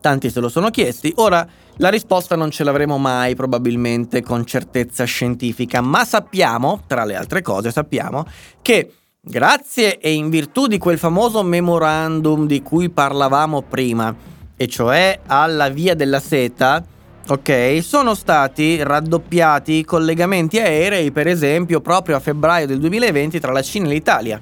tanti 0.00 0.30
se 0.30 0.40
lo 0.40 0.48
sono 0.48 0.70
chiesti, 0.70 1.12
ora 1.16 1.46
La 1.80 1.88
risposta 1.88 2.36
non 2.36 2.50
ce 2.50 2.62
l'avremo 2.62 2.98
mai 2.98 3.34
probabilmente 3.34 4.20
con 4.22 4.44
certezza 4.44 5.04
scientifica, 5.04 5.80
ma 5.80 6.04
sappiamo, 6.04 6.82
tra 6.86 7.06
le 7.06 7.16
altre 7.16 7.40
cose, 7.40 7.70
sappiamo 7.70 8.26
che 8.60 8.92
grazie 9.18 9.96
e 9.98 10.12
in 10.12 10.28
virtù 10.28 10.66
di 10.66 10.76
quel 10.76 10.98
famoso 10.98 11.42
memorandum 11.42 12.46
di 12.46 12.60
cui 12.60 12.90
parlavamo 12.90 13.62
prima, 13.62 14.14
e 14.58 14.66
cioè 14.66 15.20
alla 15.24 15.70
via 15.70 15.94
della 15.94 16.20
seta, 16.20 16.84
ok, 17.26 17.78
sono 17.80 18.14
stati 18.14 18.82
raddoppiati 18.82 19.72
i 19.72 19.84
collegamenti 19.84 20.58
aerei, 20.58 21.10
per 21.12 21.28
esempio, 21.28 21.80
proprio 21.80 22.16
a 22.16 22.20
febbraio 22.20 22.66
del 22.66 22.78
2020 22.78 23.40
tra 23.40 23.52
la 23.52 23.62
Cina 23.62 23.86
e 23.86 23.92
l'Italia, 23.92 24.38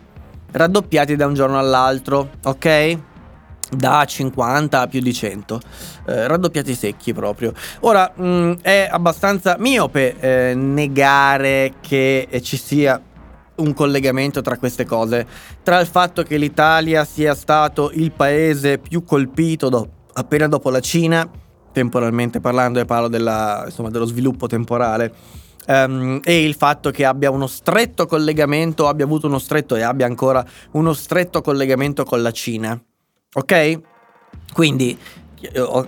raddoppiati 0.50 1.14
da 1.14 1.26
un 1.26 1.34
giorno 1.34 1.56
all'altro, 1.56 2.30
ok? 2.42 2.98
Da 3.70 4.04
50 4.04 4.80
a 4.80 4.86
più 4.86 5.00
di 5.00 5.12
100 5.12 5.60
eh, 6.06 6.26
raddoppiati 6.26 6.74
secchi 6.74 7.12
proprio. 7.12 7.52
Ora 7.80 8.10
mh, 8.14 8.26
mm, 8.26 8.52
è 8.62 8.88
abbastanza 8.90 9.56
miope 9.58 10.18
eh, 10.18 10.54
negare 10.54 11.74
che 11.80 12.28
ci 12.42 12.56
sia 12.56 13.00
un 13.56 13.74
collegamento 13.74 14.40
tra 14.40 14.56
queste 14.56 14.84
cose 14.84 15.26
tra 15.62 15.80
il 15.80 15.86
fatto 15.86 16.22
che 16.22 16.36
l'Italia 16.36 17.04
sia 17.04 17.34
stato 17.34 17.90
il 17.94 18.12
paese 18.12 18.78
più 18.78 19.04
colpito 19.04 19.68
do- 19.68 19.88
appena 20.12 20.46
dopo 20.46 20.70
la 20.70 20.80
Cina 20.80 21.28
temporalmente 21.72 22.40
parlando 22.40 22.80
e 22.80 22.84
parlo 22.84 23.08
della, 23.08 23.62
insomma, 23.66 23.90
dello 23.90 24.04
sviluppo 24.04 24.46
temporale 24.46 25.12
um, 25.66 26.20
e 26.22 26.44
il 26.44 26.54
fatto 26.54 26.90
che 26.90 27.04
abbia 27.04 27.30
uno 27.30 27.46
stretto 27.46 28.06
collegamento 28.06 28.88
abbia 28.88 29.04
avuto 29.04 29.26
uno 29.26 29.38
stretto 29.38 29.76
e 29.76 29.82
abbia 29.82 30.06
ancora 30.06 30.44
uno 30.72 30.92
stretto 30.92 31.40
collegamento 31.40 32.04
con 32.04 32.22
la 32.22 32.30
Cina 32.30 32.80
Ok? 33.34 33.80
Quindi 34.52 34.98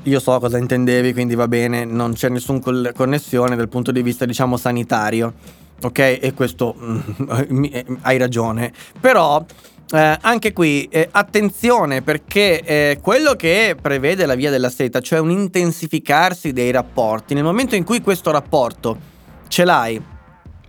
io 0.05 0.20
so 0.20 0.38
cosa 0.38 0.59
intendevi, 0.59 1.12
quindi 1.12 1.34
va 1.34 1.49
bene, 1.49 1.84
non 1.84 2.12
c'è 2.12 2.28
nessuna 2.28 2.61
connessione 2.93 3.57
dal 3.57 3.68
punto 3.68 3.91
di 3.91 4.03
vista, 4.03 4.24
diciamo, 4.24 4.57
sanitario. 4.57 5.32
Ok? 5.82 5.99
E 5.99 6.32
questo 6.34 6.74
mm, 6.78 7.64
hai 8.03 8.18
ragione. 8.18 8.72
Però 9.01 9.45
eh, 9.93 10.18
anche 10.20 10.53
qui 10.53 10.86
eh, 10.91 11.09
attenzione 11.11 12.03
perché 12.03 12.61
eh, 12.61 12.99
quello 13.03 13.34
che 13.34 13.76
prevede 13.80 14.26
la 14.26 14.34
via 14.34 14.51
della 14.51 14.70
seta, 14.70 15.01
cioè 15.01 15.18
un 15.18 15.30
intensificarsi 15.30 16.53
dei 16.53 16.70
rapporti, 16.70 17.34
nel 17.34 17.43
momento 17.43 17.74
in 17.74 17.84
cui 17.84 18.01
questo 18.01 18.30
rapporto 18.30 19.09
ce 19.49 19.64
l'hai 19.64 20.01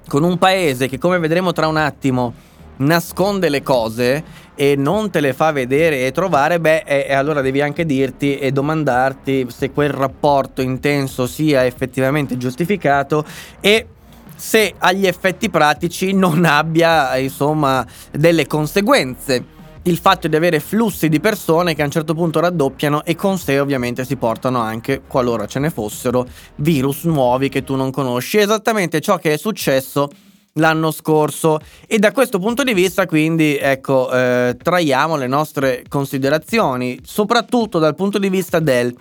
con 0.07 0.23
un 0.23 0.37
paese 0.37 0.87
che 0.87 0.97
come 0.97 1.19
vedremo 1.19 1.51
tra 1.51 1.67
un 1.67 1.77
attimo 1.77 2.33
nasconde 2.77 3.49
le 3.49 3.61
cose 3.61 4.23
e 4.55 4.75
non 4.75 5.09
te 5.09 5.19
le 5.19 5.33
fa 5.33 5.51
vedere 5.51 6.05
e 6.05 6.11
trovare, 6.11 6.59
beh, 6.59 6.83
e, 6.85 7.05
e 7.09 7.13
allora 7.13 7.41
devi 7.41 7.61
anche 7.61 7.85
dirti 7.85 8.37
e 8.37 8.51
domandarti 8.51 9.47
se 9.49 9.71
quel 9.71 9.89
rapporto 9.89 10.61
intenso 10.61 11.27
sia 11.27 11.65
effettivamente 11.65 12.37
giustificato 12.37 13.25
e 13.59 13.87
se 14.35 14.73
agli 14.77 15.05
effetti 15.05 15.49
pratici 15.49 16.13
non 16.13 16.45
abbia 16.45 17.15
insomma 17.17 17.85
delle 18.11 18.47
conseguenze 18.47 19.59
il 19.83 19.97
fatto 19.97 20.27
di 20.27 20.35
avere 20.35 20.59
flussi 20.59 21.09
di 21.09 21.19
persone 21.19 21.73
che 21.73 21.81
a 21.81 21.85
un 21.85 21.91
certo 21.91 22.13
punto 22.13 22.39
raddoppiano 22.39 23.03
e 23.03 23.15
con 23.15 23.37
sé 23.37 23.59
ovviamente 23.59 24.05
si 24.05 24.15
portano 24.15 24.59
anche, 24.59 25.01
qualora 25.07 25.47
ce 25.47 25.59
ne 25.59 25.71
fossero, 25.71 26.27
virus 26.57 27.05
nuovi 27.05 27.49
che 27.49 27.63
tu 27.63 27.75
non 27.75 27.89
conosci. 27.89 28.37
Esattamente 28.37 29.01
ciò 29.01 29.17
che 29.17 29.33
è 29.33 29.37
successo 29.37 30.09
l'anno 30.53 30.91
scorso. 30.91 31.59
E 31.87 31.99
da 31.99 32.11
questo 32.11 32.39
punto 32.39 32.63
di 32.63 32.73
vista 32.73 33.05
quindi 33.05 33.57
ecco 33.57 34.11
eh, 34.11 34.57
traiamo 34.61 35.15
le 35.15 35.27
nostre 35.27 35.83
considerazioni 35.87 36.99
soprattutto 37.03 37.79
dal 37.79 37.95
punto 37.95 38.17
di 38.17 38.29
vista 38.29 38.59
del 38.59 38.93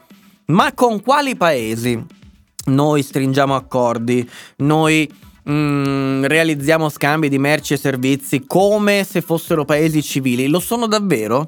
ma 0.46 0.72
con 0.74 1.00
quali 1.00 1.36
paesi 1.36 2.04
noi 2.66 3.02
stringiamo 3.02 3.54
accordi? 3.54 4.28
Noi 4.56 5.10
mm, 5.48 6.24
realizziamo 6.24 6.88
scambi 6.88 7.28
di 7.28 7.38
merci 7.38 7.74
e 7.74 7.78
servizi 7.78 8.44
come 8.46 9.04
se 9.04 9.20
fossero 9.20 9.64
paesi 9.64 10.02
civili? 10.02 10.48
Lo 10.48 10.60
sono 10.60 10.86
davvero? 10.86 11.46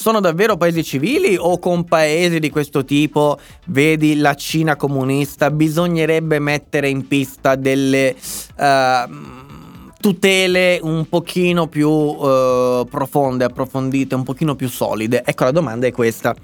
Sono 0.00 0.20
davvero 0.20 0.56
paesi 0.56 0.82
civili 0.82 1.36
o 1.38 1.58
con 1.58 1.84
paesi 1.84 2.38
di 2.38 2.48
questo 2.48 2.86
tipo, 2.86 3.38
vedi 3.66 4.16
la 4.16 4.32
Cina 4.34 4.74
comunista, 4.74 5.50
bisognerebbe 5.50 6.38
mettere 6.38 6.88
in 6.88 7.06
pista 7.06 7.54
delle... 7.54 8.16
Uh, 8.56 9.38
tutele 10.00 10.78
un 10.80 11.06
pochino 11.06 11.66
più 11.66 11.90
uh, 11.90 12.86
profonde, 12.88 13.44
approfondite, 13.44 14.14
un 14.14 14.22
pochino 14.22 14.54
più 14.54 14.70
solide? 14.70 15.22
Ecco, 15.22 15.44
la 15.44 15.50
domanda 15.50 15.86
è 15.86 15.92
questa. 15.92 16.34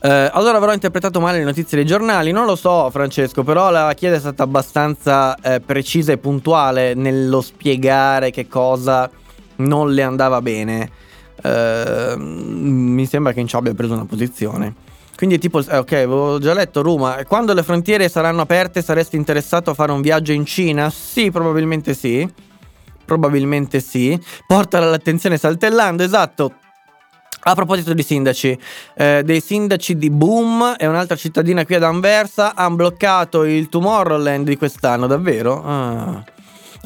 Uh, 0.00 0.08
allora 0.32 0.56
avrò 0.56 0.72
interpretato 0.72 1.20
male 1.20 1.38
le 1.38 1.44
notizie 1.44 1.76
dei 1.78 1.86
giornali? 1.86 2.32
Non 2.32 2.46
lo 2.46 2.56
so, 2.56 2.90
Francesco, 2.90 3.44
però 3.44 3.70
la 3.70 3.94
chiesa 3.94 4.16
è 4.16 4.18
stata 4.18 4.42
abbastanza 4.42 5.36
uh, 5.40 5.60
precisa 5.64 6.10
e 6.10 6.18
puntuale 6.18 6.94
nello 6.94 7.40
spiegare 7.42 8.32
che 8.32 8.48
cosa 8.48 9.08
non 9.58 9.92
le 9.92 10.02
andava 10.02 10.42
bene. 10.42 11.06
Ehm, 11.42 12.20
mi 12.20 13.06
sembra 13.06 13.32
che 13.32 13.40
in 13.40 13.46
ciò 13.46 13.58
abbia 13.58 13.74
preso 13.74 13.94
una 13.94 14.04
posizione. 14.04 14.74
Quindi 15.16 15.38
tipo, 15.38 15.58
eh, 15.58 15.78
ok, 15.78 15.92
avevo 15.92 16.38
già 16.38 16.54
letto 16.54 16.80
Roma, 16.80 17.24
quando 17.26 17.52
le 17.52 17.64
frontiere 17.64 18.08
saranno 18.08 18.42
aperte 18.42 18.82
saresti 18.82 19.16
interessato 19.16 19.70
a 19.70 19.74
fare 19.74 19.90
un 19.90 20.00
viaggio 20.00 20.32
in 20.32 20.44
Cina? 20.44 20.90
Sì, 20.90 21.30
probabilmente 21.32 21.92
sì. 21.92 22.28
Probabilmente 23.04 23.80
sì. 23.80 24.16
Portala 24.46 24.86
all'attenzione 24.86 25.36
saltellando, 25.36 26.04
esatto. 26.04 26.52
A 27.40 27.54
proposito 27.54 27.94
di 27.94 28.02
sindaci, 28.02 28.58
eh, 28.94 29.22
dei 29.24 29.40
sindaci 29.40 29.96
di 29.96 30.10
Boom 30.10 30.76
e 30.78 30.86
un'altra 30.86 31.16
cittadina 31.16 31.64
qui 31.64 31.76
ad 31.76 31.82
Anversa 31.82 32.54
hanno 32.54 32.76
bloccato 32.76 33.44
il 33.44 33.68
Tomorrowland 33.68 34.46
di 34.46 34.56
quest'anno, 34.56 35.06
davvero? 35.06 35.64
Ah. 35.64 36.24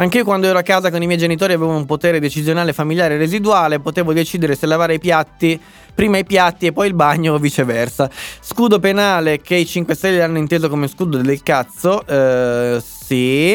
Anche 0.02 0.18
io 0.18 0.24
quando 0.24 0.48
ero 0.48 0.58
a 0.58 0.62
casa 0.62 0.90
con 0.90 1.00
i 1.00 1.06
miei 1.06 1.16
genitori 1.16 1.52
avevo 1.52 1.70
un 1.70 1.86
potere 1.86 2.18
decisionale 2.18 2.72
familiare 2.72 3.16
residuale, 3.16 3.78
potevo 3.78 4.12
decidere 4.12 4.56
se 4.56 4.66
lavare 4.66 4.94
i 4.94 4.98
piatti, 4.98 5.60
prima 5.94 6.18
i 6.18 6.24
piatti 6.24 6.66
e 6.66 6.72
poi 6.72 6.88
il 6.88 6.94
bagno 6.94 7.34
o 7.34 7.38
viceversa. 7.38 8.10
Scudo 8.40 8.80
penale 8.80 9.40
che 9.40 9.54
i 9.54 9.64
5 9.64 9.94
Stelle 9.94 10.20
hanno 10.20 10.38
inteso 10.38 10.68
come 10.68 10.88
scudo 10.88 11.18
del 11.18 11.40
cazzo, 11.44 12.04
eh, 12.04 12.82
sì. 12.84 13.54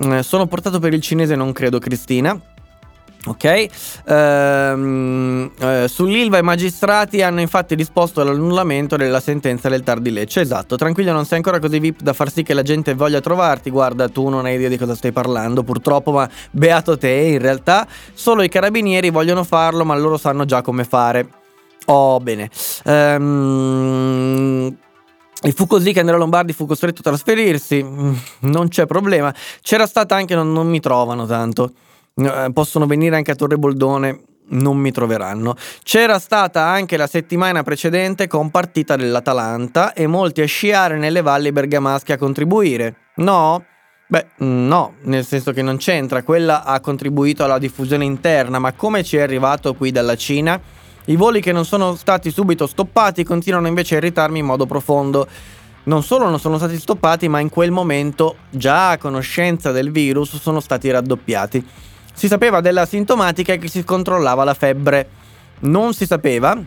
Eh, 0.00 0.22
sono 0.22 0.46
portato 0.46 0.78
per 0.78 0.94
il 0.94 1.00
cinese, 1.00 1.34
non 1.34 1.50
credo, 1.50 1.80
Cristina. 1.80 2.40
Ok, 3.26 3.66
ehm, 4.06 5.50
eh, 5.58 5.86
sull'Ilva 5.88 6.38
i 6.38 6.42
magistrati 6.42 7.20
hanno 7.20 7.40
infatti 7.40 7.74
disposto 7.74 8.22
l'annullamento 8.22 8.96
della 8.96 9.18
sentenza 9.20 9.68
del 9.68 9.82
Tar 9.82 9.98
di 9.98 10.10
Lecce. 10.10 10.40
Esatto, 10.40 10.76
tranquillo, 10.76 11.12
non 11.12 11.24
sei 11.24 11.38
ancora 11.38 11.58
così 11.58 11.80
VIP 11.80 12.00
da 12.00 12.12
far 12.12 12.30
sì 12.30 12.42
che 12.44 12.54
la 12.54 12.62
gente 12.62 12.94
voglia 12.94 13.20
trovarti. 13.20 13.70
Guarda, 13.70 14.08
tu 14.08 14.28
non 14.28 14.44
hai 14.46 14.54
idea 14.54 14.68
di 14.68 14.78
cosa 14.78 14.94
stai 14.94 15.10
parlando, 15.12 15.64
purtroppo, 15.64 16.12
ma 16.12 16.28
beato 16.50 16.96
te. 16.96 17.10
In 17.10 17.40
realtà, 17.40 17.86
solo 18.14 18.42
i 18.42 18.48
carabinieri 18.48 19.10
vogliono 19.10 19.42
farlo, 19.42 19.84
ma 19.84 19.96
loro 19.96 20.16
sanno 20.16 20.44
già 20.44 20.62
come 20.62 20.84
fare. 20.84 21.28
Oh, 21.86 22.20
bene. 22.20 22.48
Ehm. 22.84 24.76
E 25.40 25.52
fu 25.52 25.66
così 25.66 25.92
che 25.92 26.00
Andrea 26.00 26.18
Lombardi 26.18 26.52
fu 26.52 26.66
costretto 26.66 27.00
a 27.00 27.04
trasferirsi. 27.04 27.84
Non 28.40 28.68
c'è 28.68 28.86
problema. 28.86 29.34
C'era 29.60 29.86
stata 29.86 30.14
anche, 30.14 30.34
non, 30.34 30.52
non 30.52 30.68
mi 30.68 30.80
trovano 30.80 31.26
tanto. 31.26 31.72
Eh, 32.18 32.50
possono 32.52 32.86
venire 32.86 33.14
anche 33.16 33.30
a 33.30 33.34
Torre 33.36 33.56
Boldone, 33.56 34.20
non 34.50 34.76
mi 34.76 34.90
troveranno. 34.90 35.54
C'era 35.82 36.18
stata 36.18 36.64
anche 36.64 36.96
la 36.96 37.06
settimana 37.06 37.62
precedente 37.62 38.26
con 38.26 38.50
partita 38.50 38.96
dell'Atalanta 38.96 39.92
e 39.92 40.06
molti 40.06 40.40
a 40.40 40.46
sciare 40.46 40.96
nelle 40.96 41.22
valli 41.22 41.52
bergamasche 41.52 42.14
a 42.14 42.18
contribuire. 42.18 42.96
No? 43.16 43.64
Beh, 44.10 44.26
no, 44.38 44.94
nel 45.02 45.24
senso 45.24 45.52
che 45.52 45.60
non 45.62 45.76
c'entra, 45.76 46.22
quella 46.22 46.64
ha 46.64 46.80
contribuito 46.80 47.44
alla 47.44 47.58
diffusione 47.58 48.06
interna, 48.06 48.58
ma 48.58 48.72
come 48.72 49.04
ci 49.04 49.18
è 49.18 49.20
arrivato 49.20 49.74
qui 49.74 49.92
dalla 49.92 50.16
Cina? 50.16 50.58
I 51.04 51.16
voli 51.16 51.40
che 51.40 51.52
non 51.52 51.66
sono 51.66 51.94
stati 51.94 52.30
subito 52.30 52.66
stoppati 52.66 53.22
continuano 53.22 53.66
invece 53.66 53.94
a 53.94 53.98
irritarmi 53.98 54.38
in 54.38 54.46
modo 54.46 54.66
profondo. 54.66 55.28
Non 55.84 56.02
solo 56.02 56.28
non 56.28 56.38
sono 56.38 56.58
stati 56.58 56.78
stoppati, 56.78 57.28
ma 57.28 57.40
in 57.40 57.48
quel 57.48 57.70
momento, 57.70 58.36
già 58.50 58.90
a 58.90 58.98
conoscenza 58.98 59.72
del 59.72 59.90
virus, 59.90 60.38
sono 60.40 60.60
stati 60.60 60.90
raddoppiati. 60.90 61.66
Si 62.18 62.26
sapeva 62.26 62.60
della 62.60 62.84
sintomatica 62.84 63.52
e 63.52 63.58
che 63.58 63.68
si 63.68 63.84
controllava 63.84 64.42
la 64.42 64.52
febbre. 64.52 65.08
Non 65.60 65.94
si 65.94 66.04
sapeva 66.04 66.60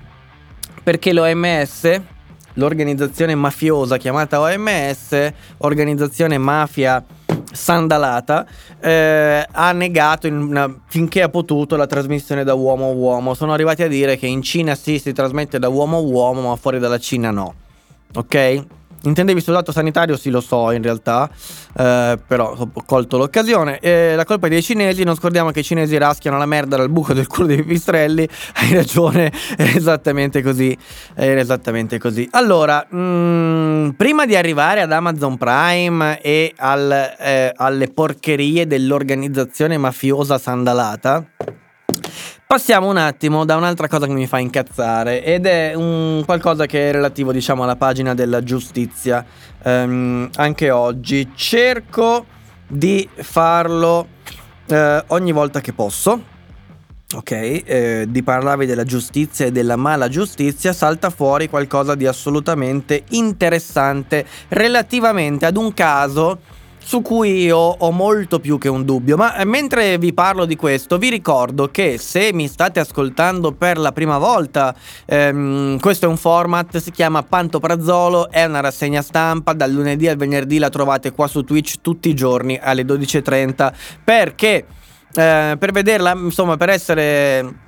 perché 0.82 1.12
l'OMS, 1.12 2.02
l'organizzazione 2.54 3.36
mafiosa 3.36 3.98
chiamata 3.98 4.40
OMS, 4.40 5.34
organizzazione 5.58 6.38
mafia 6.38 7.04
sandalata, 7.52 8.48
eh, 8.80 9.46
ha 9.52 9.72
negato 9.74 10.30
una, 10.30 10.74
finché 10.88 11.22
ha 11.22 11.28
potuto 11.28 11.76
la 11.76 11.86
trasmissione 11.86 12.46
da 12.46 12.54
uomo 12.54 12.86
a 12.86 12.94
uomo. 12.94 13.34
Sono 13.34 13.52
arrivati 13.52 13.84
a 13.84 13.90
dire 13.90 14.16
che 14.16 14.28
in 14.28 14.42
Cina 14.42 14.74
sì 14.74 15.00
si 15.00 15.12
trasmette 15.12 15.60
da 15.60 15.68
uomo 15.68 15.98
a 15.98 16.00
uomo, 16.00 16.48
ma 16.48 16.56
fuori 16.56 16.80
dalla 16.80 16.98
Cina 16.98 17.30
no. 17.30 17.54
Ok? 18.16 18.66
Intendevi 19.04 19.42
sul 19.42 19.54
lato 19.54 19.72
sanitario? 19.72 20.16
Sì, 20.16 20.30
lo 20.30 20.42
so 20.42 20.72
in 20.72 20.84
realtà, 20.84 21.30
eh, 21.76 22.20
però 22.28 22.56
ho 22.56 22.84
colto 22.86 23.18
l'occasione. 23.18 23.80
Eh, 23.80 24.16
la 24.16 24.26
colpa 24.26 24.48
è 24.48 24.50
dei 24.50 24.62
cinesi, 24.62 25.04
non 25.04 25.16
scordiamo 25.16 25.52
che 25.52 25.62
i 25.62 25.64
cinesi 25.64 25.98
raschiano 25.98 26.38
la 26.38 26.46
merda 26.46 26.78
dal 26.78 26.90
buco 26.90 27.14
del 27.14 27.28
culo 27.28 27.48
dei 27.48 27.58
pipistrelli. 27.58 28.28
Hai 28.56 28.74
ragione, 28.74 29.32
è 29.58 29.64
esattamente 29.76 30.42
così. 30.44 30.78
È 31.14 31.26
esattamente 31.26 31.98
così. 31.98 32.28
Allora, 32.32 32.86
mh, 32.88 32.98
mm, 32.98 33.90
prima 33.92 34.26
di 34.26 34.36
arrivare 34.36 34.82
ad 34.82 34.92
Amazon 34.92 35.38
Prime 35.38 36.22
e 36.22 36.54
al, 36.58 36.92
eh, 37.18 37.52
alle 37.56 37.88
porcherie 37.88 38.68
dell'organizzazione 38.68 39.78
mafiosa 39.78 40.38
sandalata. 40.38 41.26
Passiamo 42.52 42.90
un 42.90 42.98
attimo 42.98 43.46
da 43.46 43.56
un'altra 43.56 43.88
cosa 43.88 44.06
che 44.06 44.12
mi 44.12 44.28
fa 44.28 44.38
incazzare 44.38 45.24
ed 45.24 45.46
è 45.46 45.74
un 45.74 46.22
qualcosa 46.26 46.66
che 46.66 46.90
è 46.90 46.92
relativo 46.92 47.32
diciamo 47.32 47.64
alla 47.64 47.78
pagina 47.78 48.14
della 48.14 48.44
giustizia 48.44 49.26
um, 49.64 50.30
anche 50.36 50.70
oggi. 50.70 51.30
Cerco 51.34 52.26
di 52.68 53.08
farlo 53.16 54.08
uh, 54.68 54.76
ogni 55.08 55.32
volta 55.32 55.62
che 55.62 55.72
posso. 55.72 56.30
Ok, 57.14 57.32
eh, 57.32 58.06
di 58.08 58.24
parlarvi 58.24 58.66
della 58.66 58.86
giustizia 58.86 59.46
e 59.46 59.52
della 59.52 59.76
mala 59.76 60.08
giustizia 60.08 60.72
salta 60.72 61.10
fuori 61.10 61.50
qualcosa 61.50 61.94
di 61.94 62.08
assolutamente 62.08 63.04
interessante 63.10 64.26
relativamente 64.48 65.46
ad 65.46 65.58
un 65.58 65.74
caso 65.74 66.40
su 66.92 67.02
cui 67.02 67.44
io 67.44 67.56
ho 67.58 67.92
molto 67.92 68.42
più 68.42 68.58
che 68.58 68.68
un 68.68 68.84
dubbio, 68.84 69.16
ma 69.16 69.38
eh, 69.38 69.46
mentre 69.46 69.98
vi 69.98 70.12
parlo 70.12 70.44
di 70.44 70.58
questo 70.58 70.98
vi 70.98 71.10
ricordo 71.10 71.70
che 71.70 71.98
se 71.98 72.34
mi 72.34 72.50
state 72.50 72.82
ascoltando 72.82 73.54
per 73.54 73.78
la 73.78 73.94
prima 73.94 74.18
volta, 74.18 74.76
ehm, 75.06 75.80
questo 75.80 76.06
è 76.06 76.10
un 76.10 76.18
format, 76.18 76.80
si 76.80 76.92
chiama 76.92 77.24
Pantoprazzolo, 77.24 78.30
è 78.30 78.44
una 78.44 78.60
rassegna 78.60 79.02
stampa, 79.02 79.54
dal 79.54 79.72
lunedì 79.72 80.10
al 80.10 80.18
venerdì 80.18 80.58
la 80.58 80.68
trovate 80.68 81.14
qua 81.14 81.28
su 81.28 81.46
Twitch 81.46 81.76
tutti 81.80 82.10
i 82.10 82.14
giorni 82.14 82.60
alle 82.62 82.82
12.30 82.82 83.74
perché 84.04 84.66
eh, 85.14 85.56
per 85.58 85.72
vederla, 85.72 86.12
insomma 86.12 86.58
per 86.58 86.72
essere 86.72 87.61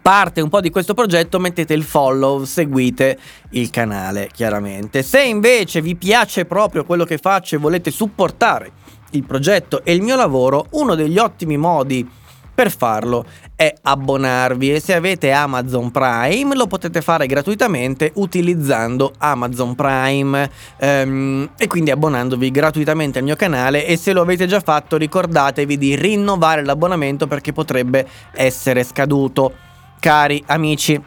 parte 0.00 0.40
un 0.40 0.48
po' 0.48 0.60
di 0.60 0.70
questo 0.70 0.94
progetto 0.94 1.38
mettete 1.38 1.74
il 1.74 1.84
follow, 1.84 2.44
seguite 2.44 3.18
il 3.50 3.70
canale 3.70 4.28
chiaramente. 4.32 5.02
Se 5.02 5.22
invece 5.22 5.80
vi 5.80 5.96
piace 5.96 6.44
proprio 6.44 6.84
quello 6.84 7.04
che 7.04 7.18
faccio 7.18 7.54
e 7.54 7.58
volete 7.58 7.90
supportare 7.90 8.72
il 9.10 9.24
progetto 9.24 9.84
e 9.84 9.94
il 9.94 10.02
mio 10.02 10.16
lavoro, 10.16 10.66
uno 10.70 10.94
degli 10.94 11.18
ottimi 11.18 11.56
modi 11.56 12.08
per 12.56 12.70
farlo 12.74 13.24
è 13.54 13.72
abbonarvi. 13.82 14.74
E 14.74 14.80
se 14.80 14.94
avete 14.94 15.30
Amazon 15.30 15.90
Prime 15.90 16.54
lo 16.56 16.66
potete 16.66 17.02
fare 17.02 17.26
gratuitamente 17.26 18.12
utilizzando 18.14 19.12
Amazon 19.18 19.74
Prime. 19.74 20.50
Ehm, 20.78 21.50
e 21.58 21.66
quindi 21.66 21.90
abbonandovi 21.90 22.50
gratuitamente 22.50 23.18
al 23.18 23.24
mio 23.24 23.36
canale. 23.36 23.86
E 23.86 23.96
se 23.96 24.12
lo 24.12 24.22
avete 24.22 24.46
già 24.46 24.60
fatto 24.60 24.96
ricordatevi 24.96 25.76
di 25.76 25.94
rinnovare 25.94 26.64
l'abbonamento 26.64 27.26
perché 27.26 27.52
potrebbe 27.52 28.06
essere 28.32 28.82
scaduto 28.82 29.64
cari 29.98 30.42
amici. 30.46 31.00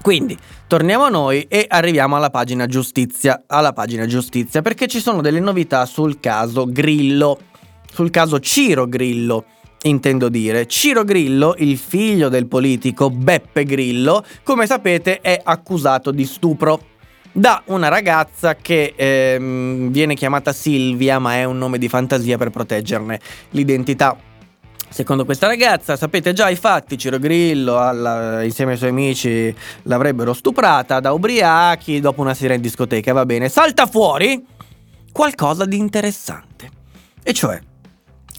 Quindi 0.00 0.36
torniamo 0.66 1.04
a 1.04 1.08
noi 1.08 1.42
e 1.42 1.64
arriviamo 1.68 2.16
alla 2.16 2.30
pagina 2.30 2.66
giustizia, 2.66 3.44
alla 3.46 3.72
pagina 3.72 4.06
giustizia 4.06 4.62
perché 4.62 4.88
ci 4.88 5.00
sono 5.00 5.20
delle 5.20 5.38
novità 5.38 5.86
sul 5.86 6.18
caso 6.18 6.66
Grillo, 6.66 7.38
sul 7.92 8.10
caso 8.10 8.40
Ciro 8.40 8.86
Grillo. 8.88 9.44
Intendo 9.84 10.28
dire, 10.28 10.66
Ciro 10.66 11.02
Grillo, 11.02 11.54
il 11.58 11.76
figlio 11.76 12.28
del 12.28 12.46
politico 12.46 13.10
Beppe 13.10 13.64
Grillo, 13.64 14.24
come 14.44 14.64
sapete 14.64 15.20
è 15.20 15.40
accusato 15.42 16.12
di 16.12 16.24
stupro 16.24 16.90
da 17.32 17.62
una 17.66 17.88
ragazza 17.88 18.54
che 18.56 18.92
ehm, 18.94 19.90
viene 19.90 20.14
chiamata 20.14 20.52
Silvia, 20.52 21.18
ma 21.18 21.34
è 21.34 21.44
un 21.44 21.58
nome 21.58 21.78
di 21.78 21.88
fantasia 21.88 22.36
per 22.36 22.50
proteggerne 22.50 23.18
l'identità. 23.50 24.16
Secondo 24.92 25.24
questa 25.24 25.46
ragazza, 25.46 25.96
sapete 25.96 26.34
già 26.34 26.50
i 26.50 26.56
fatti, 26.56 26.98
Ciro 26.98 27.18
Grillo 27.18 27.78
alla, 27.78 28.42
insieme 28.42 28.72
ai 28.72 28.76
suoi 28.76 28.90
amici 28.90 29.54
l'avrebbero 29.84 30.34
stuprata 30.34 31.00
da 31.00 31.12
ubriachi 31.12 31.98
dopo 31.98 32.20
una 32.20 32.34
sera 32.34 32.52
in 32.52 32.60
discoteca, 32.60 33.14
va 33.14 33.24
bene. 33.24 33.48
Salta 33.48 33.86
fuori 33.86 34.44
qualcosa 35.10 35.64
di 35.64 35.78
interessante. 35.78 36.70
E 37.22 37.32
cioè, 37.32 37.58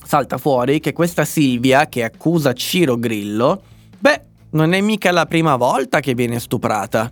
salta 0.05 0.37
fuori 0.37 0.79
che 0.79 0.93
questa 0.93 1.25
Silvia 1.25 1.87
che 1.87 2.03
accusa 2.03 2.53
Ciro 2.53 2.97
Grillo, 2.97 3.61
beh, 3.97 4.21
non 4.51 4.73
è 4.73 4.81
mica 4.81 5.11
la 5.11 5.25
prima 5.25 5.55
volta 5.55 6.01
che 6.01 6.13
viene 6.13 6.39
stuprata. 6.39 7.11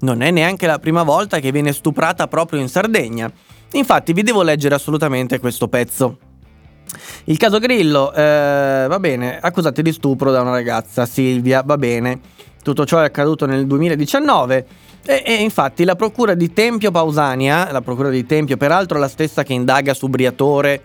Non 0.00 0.22
è 0.22 0.30
neanche 0.30 0.66
la 0.66 0.78
prima 0.78 1.02
volta 1.02 1.40
che 1.40 1.52
viene 1.52 1.74
stuprata 1.74 2.26
proprio 2.26 2.58
in 2.60 2.68
Sardegna. 2.68 3.30
Infatti 3.72 4.14
vi 4.14 4.22
devo 4.22 4.42
leggere 4.42 4.74
assolutamente 4.74 5.38
questo 5.38 5.68
pezzo. 5.68 6.18
Il 7.24 7.36
caso 7.36 7.58
Grillo, 7.58 8.12
eh, 8.12 8.86
va 8.88 8.98
bene, 8.98 9.38
accusati 9.40 9.82
di 9.82 9.92
stupro 9.92 10.30
da 10.30 10.40
una 10.40 10.50
ragazza, 10.50 11.06
Silvia, 11.06 11.62
va 11.64 11.76
bene. 11.76 12.20
Tutto 12.62 12.84
ciò 12.86 13.00
è 13.00 13.04
accaduto 13.04 13.46
nel 13.46 13.66
2019 13.66 14.66
e, 15.04 15.22
e, 15.26 15.34
infatti 15.34 15.84
la 15.84 15.96
procura 15.96 16.34
di 16.34 16.52
Tempio 16.52 16.92
Pausania, 16.92 17.72
la 17.72 17.80
procura 17.80 18.08
di 18.08 18.24
Tempio, 18.24 18.56
peraltro 18.56 18.98
la 18.98 19.08
stessa 19.08 19.42
che 19.42 19.52
indaga 19.52 19.94
su 19.94 20.08
Briatore, 20.08 20.82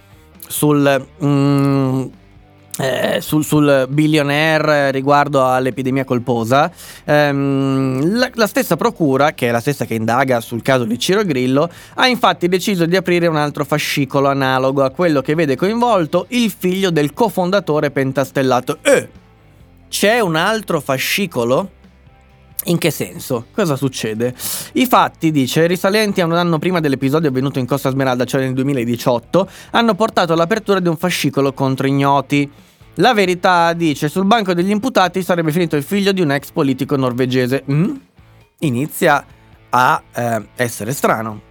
sul... 0.47 1.07
Mm, 1.23 2.05
eh, 2.77 3.21
sul, 3.21 3.43
sul, 3.43 3.87
billionaire 3.89 4.91
riguardo 4.91 5.45
all'epidemia 5.45 6.03
colposa, 6.03 6.71
ehm, 7.05 8.17
la, 8.17 8.29
la, 8.33 8.47
stessa 8.47 8.75
procura, 8.75 9.33
che 9.33 9.47
è 9.47 9.51
la 9.51 9.59
stessa 9.59 9.85
che 9.85 9.95
indaga 9.95 10.41
sul 10.41 10.61
caso 10.61 10.83
di 10.83 10.97
Ciro 10.99 11.23
Grillo, 11.23 11.69
ha 11.95 12.07
infatti 12.07 12.47
deciso 12.47 12.85
di 12.85 12.95
aprire 12.95 13.27
un 13.27 13.37
altro 13.37 13.65
fascicolo 13.65 14.27
analogo 14.27 14.83
a 14.83 14.91
quello 14.91 15.21
che 15.21 15.35
vede 15.35 15.55
coinvolto 15.55 16.25
il 16.29 16.53
figlio 16.55 16.89
del 16.89 17.13
cofondatore 17.13 17.91
pentastellato. 17.91 18.77
Eh, 18.81 19.09
c'è 19.89 20.19
un 20.19 20.35
altro 20.35 20.79
fascicolo? 20.81 21.71
In 22.65 22.77
che 22.77 22.91
senso? 22.91 23.45
Cosa 23.53 23.77
succede? 23.77 24.35
I 24.73 24.85
fatti, 24.87 25.31
dice, 25.31 25.67
risalenti 25.67 26.19
a 26.19 26.25
un 26.25 26.33
anno 26.33 26.59
prima 26.59 26.81
dell'episodio 26.81 27.29
avvenuto 27.29 27.59
in 27.59 27.65
Costa 27.65 27.89
Smeralda, 27.89 28.25
cioè 28.25 28.41
nel 28.41 28.53
2018, 28.53 29.49
hanno 29.71 29.95
portato 29.95 30.33
all'apertura 30.33 30.81
di 30.81 30.89
un 30.89 30.97
fascicolo 30.97 31.53
contro 31.53 31.87
ignoti. 31.87 32.51
La 32.99 33.13
verità 33.13 33.73
dice, 33.73 34.09
sul 34.09 34.25
banco 34.25 34.53
degli 34.53 34.71
imputati 34.71 35.21
sarebbe 35.21 35.51
finito 35.51 35.75
il 35.75 35.83
figlio 35.83 36.11
di 36.11 36.21
un 36.21 36.31
ex 36.31 36.51
politico 36.51 36.95
norvegese. 36.95 37.63
Mm? 37.71 37.95
Inizia 38.59 39.23
a 39.69 40.01
eh, 40.13 40.47
essere 40.55 40.93
strano. 40.93 41.41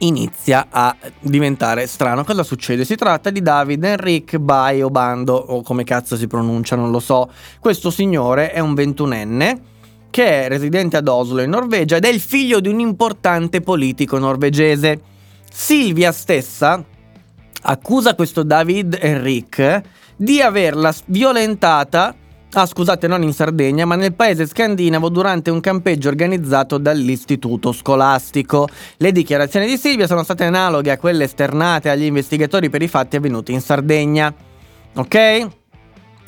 Inizia 0.00 0.66
a 0.68 0.94
diventare 1.20 1.86
strano. 1.86 2.22
Cosa 2.22 2.42
succede? 2.42 2.84
Si 2.84 2.96
tratta 2.96 3.30
di 3.30 3.40
David 3.40 3.82
Enric 3.82 4.36
Baiobando, 4.36 5.34
o 5.34 5.62
come 5.62 5.84
cazzo 5.84 6.16
si 6.16 6.26
pronuncia, 6.26 6.76
non 6.76 6.90
lo 6.90 7.00
so. 7.00 7.30
Questo 7.58 7.90
signore 7.90 8.52
è 8.52 8.60
un 8.60 8.74
ventunenne 8.74 9.60
che 10.10 10.44
è 10.44 10.48
residente 10.48 10.98
ad 10.98 11.08
Oslo 11.08 11.40
in 11.40 11.50
Norvegia 11.50 11.96
ed 11.96 12.04
è 12.04 12.08
il 12.08 12.20
figlio 12.20 12.60
di 12.60 12.68
un 12.68 12.80
importante 12.80 13.62
politico 13.62 14.18
norvegese. 14.18 15.00
Silvia 15.50 16.12
stessa 16.12 16.84
accusa 17.62 18.14
questo 18.14 18.42
David 18.42 18.98
Enric 19.00 19.82
di 20.18 20.42
averla 20.42 20.92
violentata 21.06 22.14
Ah, 22.52 22.64
scusate, 22.64 23.06
non 23.06 23.22
in 23.22 23.34
Sardegna, 23.34 23.84
ma 23.84 23.94
nel 23.94 24.14
paese 24.14 24.46
scandinavo 24.46 25.10
durante 25.10 25.50
un 25.50 25.60
campeggio 25.60 26.08
organizzato 26.08 26.78
dall'istituto 26.78 27.72
scolastico. 27.72 28.66
Le 28.96 29.12
dichiarazioni 29.12 29.66
di 29.66 29.76
Silvia 29.76 30.06
sono 30.06 30.22
state 30.22 30.44
analoghe 30.44 30.90
a 30.90 30.96
quelle 30.96 31.24
esternate 31.24 31.90
agli 31.90 32.04
investigatori 32.04 32.70
per 32.70 32.80
i 32.80 32.88
fatti 32.88 33.16
avvenuti 33.16 33.52
in 33.52 33.60
Sardegna. 33.60 34.34
Ok? 34.94 35.46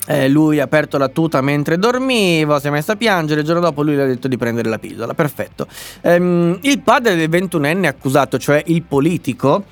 Eh, 0.07 0.29
lui 0.29 0.59
ha 0.59 0.63
aperto 0.63 0.99
la 0.99 1.09
tuta 1.09 1.41
mentre 1.41 1.79
dormiva, 1.79 2.59
si 2.59 2.67
è 2.67 2.69
messo 2.69 2.91
a 2.91 2.95
piangere. 2.95 3.39
Il 3.39 3.45
giorno 3.45 3.61
dopo 3.61 3.81
lui 3.81 3.95
le 3.95 4.03
ha 4.03 4.07
detto 4.07 4.27
di 4.27 4.37
prendere 4.37 4.69
la 4.69 4.77
pillola. 4.77 5.15
Perfetto. 5.15 5.65
Ehm, 6.01 6.59
il 6.61 6.81
padre 6.81 7.15
del 7.15 7.29
21enne 7.29 7.87
accusato, 7.87 8.37
cioè 8.37 8.61
il 8.67 8.83
politico, 8.83 9.63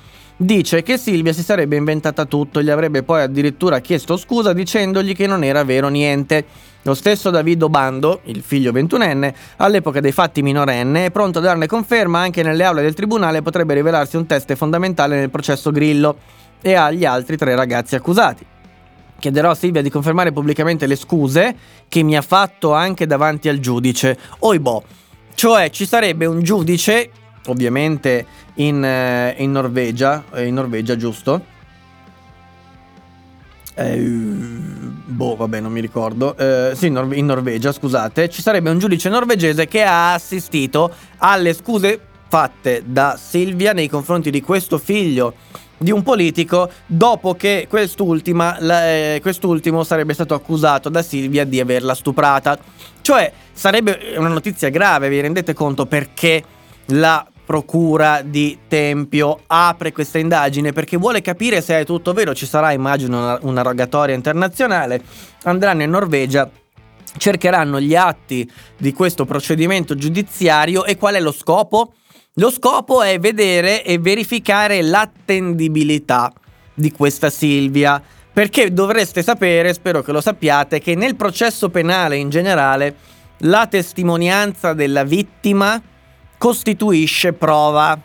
Dice 0.42 0.82
che 0.82 0.96
Silvia 0.96 1.34
si 1.34 1.42
sarebbe 1.42 1.76
inventata 1.76 2.24
tutto, 2.24 2.62
gli 2.62 2.70
avrebbe 2.70 3.02
poi 3.02 3.20
addirittura 3.20 3.80
chiesto 3.80 4.16
scusa 4.16 4.54
dicendogli 4.54 5.14
che 5.14 5.26
non 5.26 5.44
era 5.44 5.64
vero 5.64 5.88
niente. 5.88 6.46
Lo 6.80 6.94
stesso 6.94 7.28
Davido 7.28 7.68
Bando, 7.68 8.22
il 8.24 8.40
figlio 8.40 8.72
ventunenne, 8.72 9.34
all'epoca 9.56 10.00
dei 10.00 10.12
fatti 10.12 10.40
minorenne, 10.40 11.04
è 11.04 11.10
pronto 11.10 11.40
a 11.40 11.42
darne 11.42 11.66
conferma 11.66 12.20
anche 12.20 12.42
nelle 12.42 12.64
aule 12.64 12.80
del 12.80 12.94
tribunale 12.94 13.42
potrebbe 13.42 13.74
rivelarsi 13.74 14.16
un 14.16 14.24
test 14.24 14.54
fondamentale 14.54 15.18
nel 15.18 15.28
processo 15.28 15.70
Grillo 15.70 16.16
e 16.62 16.72
agli 16.72 17.04
altri 17.04 17.36
tre 17.36 17.54
ragazzi 17.54 17.94
accusati. 17.94 18.46
Chiederò 19.18 19.50
a 19.50 19.54
Silvia 19.54 19.82
di 19.82 19.90
confermare 19.90 20.32
pubblicamente 20.32 20.86
le 20.86 20.96
scuse 20.96 21.54
che 21.86 22.02
mi 22.02 22.16
ha 22.16 22.22
fatto 22.22 22.72
anche 22.72 23.06
davanti 23.06 23.50
al 23.50 23.58
giudice. 23.58 24.16
Oibò. 24.38 24.82
Cioè 25.34 25.68
ci 25.68 25.84
sarebbe 25.84 26.24
un 26.24 26.42
giudice 26.42 27.10
ovviamente 27.46 28.26
in, 28.54 28.84
eh, 28.84 29.34
in 29.38 29.52
Norvegia, 29.52 30.24
eh, 30.32 30.46
in 30.46 30.54
Norvegia 30.54 30.96
giusto? 30.96 31.58
Eh, 33.74 33.98
boh, 33.98 35.36
vabbè, 35.36 35.60
non 35.60 35.72
mi 35.72 35.80
ricordo. 35.80 36.36
Eh, 36.36 36.72
sì, 36.74 36.86
in 36.86 37.26
Norvegia, 37.26 37.72
scusate. 37.72 38.28
Ci 38.28 38.42
sarebbe 38.42 38.70
un 38.70 38.78
giudice 38.78 39.08
norvegese 39.08 39.66
che 39.66 39.82
ha 39.82 40.12
assistito 40.12 40.92
alle 41.18 41.54
scuse 41.54 41.98
fatte 42.28 42.82
da 42.84 43.18
Silvia 43.20 43.72
nei 43.72 43.88
confronti 43.88 44.30
di 44.30 44.40
questo 44.40 44.78
figlio 44.78 45.34
di 45.76 45.90
un 45.90 46.02
politico 46.02 46.70
dopo 46.84 47.34
che 47.34 47.66
la, 47.70 48.86
eh, 48.86 49.18
quest'ultimo 49.22 49.82
sarebbe 49.82 50.12
stato 50.12 50.34
accusato 50.34 50.90
da 50.90 51.02
Silvia 51.02 51.44
di 51.44 51.58
averla 51.58 51.94
stuprata. 51.94 52.58
Cioè 53.00 53.32
sarebbe 53.50 54.14
una 54.16 54.28
notizia 54.28 54.68
grave, 54.68 55.08
vi 55.08 55.20
rendete 55.20 55.54
conto 55.54 55.86
perché 55.86 56.44
la 56.86 57.26
procura 57.50 58.22
di 58.22 58.60
Tempio 58.68 59.40
apre 59.48 59.90
questa 59.90 60.18
indagine 60.18 60.70
perché 60.70 60.96
vuole 60.96 61.20
capire 61.20 61.60
se 61.60 61.80
è 61.80 61.84
tutto 61.84 62.12
vero, 62.12 62.32
ci 62.32 62.46
sarà 62.46 62.70
immagino 62.70 63.18
una, 63.18 63.38
una 63.42 63.62
rogatoria 63.62 64.14
internazionale, 64.14 65.02
andranno 65.42 65.82
in 65.82 65.90
Norvegia 65.90 66.48
cercheranno 67.16 67.80
gli 67.80 67.96
atti 67.96 68.48
di 68.76 68.92
questo 68.92 69.24
procedimento 69.24 69.96
giudiziario 69.96 70.84
e 70.84 70.96
qual 70.96 71.14
è 71.16 71.20
lo 71.20 71.32
scopo? 71.32 71.94
Lo 72.34 72.52
scopo 72.52 73.02
è 73.02 73.18
vedere 73.18 73.82
e 73.82 73.98
verificare 73.98 74.80
l'attendibilità 74.80 76.32
di 76.72 76.92
questa 76.92 77.30
Silvia. 77.30 78.00
Perché 78.32 78.72
dovreste 78.72 79.24
sapere, 79.24 79.74
spero 79.74 80.02
che 80.02 80.12
lo 80.12 80.20
sappiate, 80.20 80.78
che 80.78 80.94
nel 80.94 81.16
processo 81.16 81.68
penale 81.68 82.14
in 82.14 82.28
generale 82.28 82.94
la 83.38 83.66
testimonianza 83.66 84.72
della 84.72 85.02
vittima 85.02 85.82
costituisce 86.40 87.34
prova. 87.34 88.00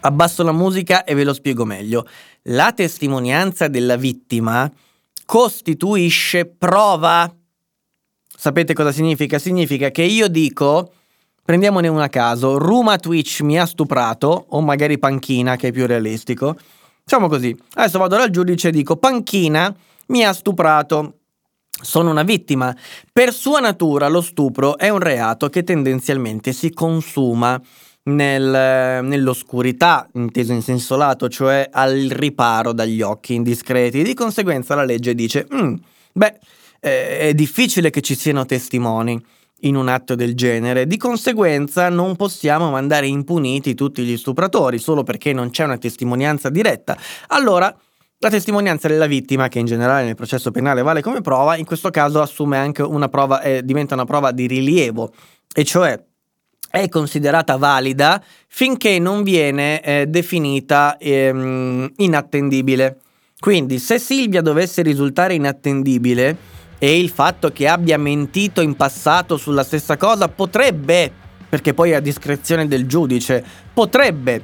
Abbasso 0.00 0.42
la 0.42 0.52
musica 0.52 1.04
e 1.04 1.14
ve 1.14 1.24
lo 1.24 1.34
spiego 1.34 1.66
meglio. 1.66 2.08
La 2.44 2.72
testimonianza 2.72 3.68
della 3.68 3.96
vittima 3.96 4.72
costituisce 5.26 6.46
prova. 6.46 7.30
Sapete 8.34 8.72
cosa 8.72 8.92
significa? 8.92 9.38
Significa 9.38 9.90
che 9.90 10.04
io 10.04 10.28
dico 10.28 10.92
Prendiamone 11.44 11.86
una 11.86 12.08
caso. 12.08 12.56
Ruma 12.56 12.96
Twitch 12.96 13.42
mi 13.42 13.56
ha 13.56 13.66
stuprato, 13.66 14.46
o 14.48 14.60
magari 14.62 14.98
Panchina, 14.98 15.54
che 15.54 15.68
è 15.68 15.72
più 15.72 15.86
realistico. 15.86 16.56
Facciamo 17.04 17.28
così. 17.28 17.56
Adesso 17.74 17.98
vado 17.98 18.16
dal 18.16 18.30
giudice 18.30 18.68
e 18.68 18.72
dico: 18.72 18.96
Panchina 18.96 19.72
mi 20.06 20.24
ha 20.24 20.32
stuprato. 20.32 21.18
Sono 21.82 22.10
una 22.10 22.22
vittima. 22.22 22.74
Per 23.12 23.32
sua 23.32 23.60
natura 23.60 24.08
lo 24.08 24.22
stupro 24.22 24.78
è 24.78 24.88
un 24.88 25.00
reato 25.00 25.48
che 25.48 25.62
tendenzialmente 25.62 26.52
si 26.52 26.72
consuma 26.72 27.60
nel, 28.04 29.04
nell'oscurità, 29.04 30.08
inteso 30.14 30.52
in 30.52 30.62
senso 30.62 30.96
lato, 30.96 31.28
cioè 31.28 31.68
al 31.70 32.08
riparo 32.10 32.72
dagli 32.72 33.02
occhi 33.02 33.34
indiscreti. 33.34 34.02
Di 34.02 34.14
conseguenza 34.14 34.74
la 34.74 34.84
legge 34.84 35.14
dice, 35.14 35.46
mm, 35.52 35.74
beh, 36.12 36.38
eh, 36.80 37.18
è 37.18 37.34
difficile 37.34 37.90
che 37.90 38.00
ci 38.00 38.14
siano 38.14 38.46
testimoni 38.46 39.22
in 39.60 39.76
un 39.76 39.88
atto 39.88 40.14
del 40.14 40.34
genere. 40.34 40.86
Di 40.86 40.96
conseguenza 40.96 41.88
non 41.88 42.16
possiamo 42.16 42.70
mandare 42.70 43.06
impuniti 43.06 43.74
tutti 43.74 44.02
gli 44.02 44.16
stupratori 44.16 44.78
solo 44.78 45.02
perché 45.02 45.32
non 45.32 45.50
c'è 45.50 45.64
una 45.64 45.78
testimonianza 45.78 46.50
diretta. 46.50 46.96
Allora, 47.28 47.74
la 48.18 48.30
testimonianza 48.30 48.88
della 48.88 49.06
vittima, 49.06 49.48
che 49.48 49.58
in 49.58 49.66
generale 49.66 50.04
nel 50.04 50.14
processo 50.14 50.50
penale 50.50 50.82
vale 50.82 51.02
come 51.02 51.20
prova, 51.20 51.56
in 51.56 51.64
questo 51.64 51.90
caso 51.90 52.20
assume 52.20 52.56
anche 52.56 52.82
una 52.82 53.08
prova, 53.08 53.42
eh, 53.42 53.62
diventa 53.62 53.94
una 53.94 54.04
prova 54.04 54.32
di 54.32 54.46
rilievo, 54.46 55.12
e 55.54 55.64
cioè 55.64 56.02
è 56.70 56.88
considerata 56.88 57.56
valida 57.56 58.22
finché 58.48 58.98
non 58.98 59.22
viene 59.22 59.80
eh, 59.82 60.06
definita 60.06 60.96
ehm, 60.98 61.92
inattendibile. 61.96 63.00
Quindi, 63.38 63.78
se 63.78 63.98
Silvia 63.98 64.40
dovesse 64.40 64.82
risultare 64.82 65.34
inattendibile, 65.34 66.54
e 66.78 66.98
il 66.98 67.10
fatto 67.10 67.50
che 67.52 67.68
abbia 67.68 67.98
mentito 67.98 68.60
in 68.60 68.76
passato 68.76 69.36
sulla 69.36 69.62
stessa 69.62 69.96
cosa 69.96 70.28
potrebbe, 70.28 71.10
perché 71.48 71.72
poi 71.74 71.90
è 71.90 71.94
a 71.94 72.00
discrezione 72.00 72.66
del 72.66 72.86
giudice, 72.86 73.44
potrebbe, 73.72 74.42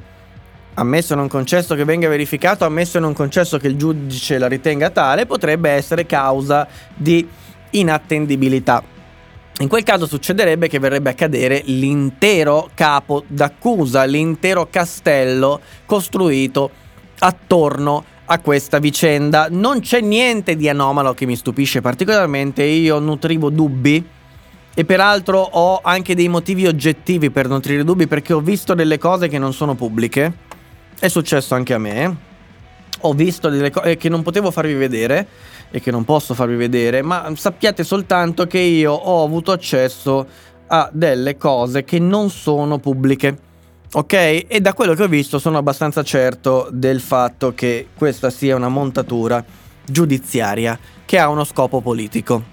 ammesso 0.75 1.15
non 1.15 1.27
concesso 1.27 1.75
che 1.75 1.85
venga 1.85 2.07
verificato, 2.07 2.65
ammesso 2.65 2.99
non 2.99 3.13
concesso 3.13 3.57
che 3.57 3.67
il 3.67 3.75
giudice 3.75 4.37
la 4.37 4.47
ritenga 4.47 4.89
tale, 4.89 5.25
potrebbe 5.25 5.69
essere 5.69 6.05
causa 6.05 6.67
di 6.95 7.27
inattendibilità. 7.71 8.83
In 9.59 9.67
quel 9.67 9.83
caso 9.83 10.07
succederebbe 10.07 10.67
che 10.67 10.79
verrebbe 10.79 11.11
a 11.11 11.13
cadere 11.13 11.61
l'intero 11.65 12.69
capo 12.73 13.23
d'accusa, 13.27 14.03
l'intero 14.03 14.67
castello 14.69 15.61
costruito 15.85 16.71
attorno 17.19 18.03
a 18.25 18.39
questa 18.39 18.79
vicenda. 18.79 19.47
Non 19.51 19.79
c'è 19.79 20.01
niente 20.01 20.55
di 20.55 20.69
anomalo 20.69 21.13
che 21.13 21.27
mi 21.27 21.35
stupisce 21.35 21.81
particolarmente, 21.81 22.63
io 22.63 22.97
nutrivo 22.97 23.49
dubbi 23.51 24.03
e 24.73 24.85
peraltro 24.85 25.37
ho 25.39 25.81
anche 25.83 26.15
dei 26.15 26.29
motivi 26.29 26.65
oggettivi 26.65 27.29
per 27.29 27.47
nutrire 27.47 27.83
dubbi 27.83 28.07
perché 28.07 28.33
ho 28.33 28.39
visto 28.39 28.73
delle 28.73 28.97
cose 28.97 29.27
che 29.27 29.37
non 29.37 29.53
sono 29.53 29.75
pubbliche. 29.75 30.51
È 30.99 31.07
successo 31.07 31.55
anche 31.55 31.73
a 31.73 31.77
me. 31.77 32.17
Ho 33.01 33.13
visto 33.13 33.49
delle 33.49 33.69
cose 33.69 33.97
che 33.97 34.09
non 34.09 34.21
potevo 34.23 34.51
farvi 34.51 34.73
vedere 34.73 35.27
e 35.71 35.81
che 35.81 35.91
non 35.91 36.05
posso 36.05 36.33
farvi 36.33 36.55
vedere, 36.55 37.01
ma 37.01 37.31
sappiate 37.35 37.83
soltanto 37.83 38.45
che 38.47 38.59
io 38.59 38.93
ho 38.93 39.23
avuto 39.23 39.51
accesso 39.51 40.25
a 40.67 40.89
delle 40.93 41.35
cose 41.35 41.83
che 41.83 41.99
non 41.99 42.29
sono 42.29 42.79
pubbliche. 42.79 43.37
Ok? 43.93 44.13
E 44.47 44.59
da 44.61 44.73
quello 44.73 44.93
che 44.93 45.03
ho 45.03 45.07
visto 45.07 45.39
sono 45.39 45.57
abbastanza 45.57 46.03
certo 46.03 46.69
del 46.71 47.01
fatto 47.01 47.53
che 47.53 47.87
questa 47.95 48.29
sia 48.29 48.55
una 48.55 48.69
montatura 48.69 49.43
giudiziaria 49.85 50.79
che 51.05 51.19
ha 51.19 51.27
uno 51.27 51.43
scopo 51.43 51.81
politico. 51.81 52.52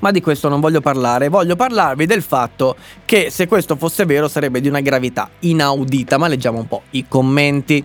Ma 0.00 0.10
di 0.10 0.20
questo 0.20 0.48
non 0.48 0.60
voglio 0.60 0.80
parlare, 0.80 1.28
voglio 1.28 1.56
parlarvi 1.56 2.06
del 2.06 2.22
fatto 2.22 2.76
che 3.04 3.30
se 3.30 3.48
questo 3.48 3.76
fosse 3.76 4.04
vero 4.04 4.28
sarebbe 4.28 4.60
di 4.60 4.68
una 4.68 4.80
gravità 4.80 5.28
inaudita, 5.40 6.18
ma 6.18 6.28
leggiamo 6.28 6.58
un 6.58 6.68
po' 6.68 6.82
i 6.90 7.06
commenti. 7.08 7.84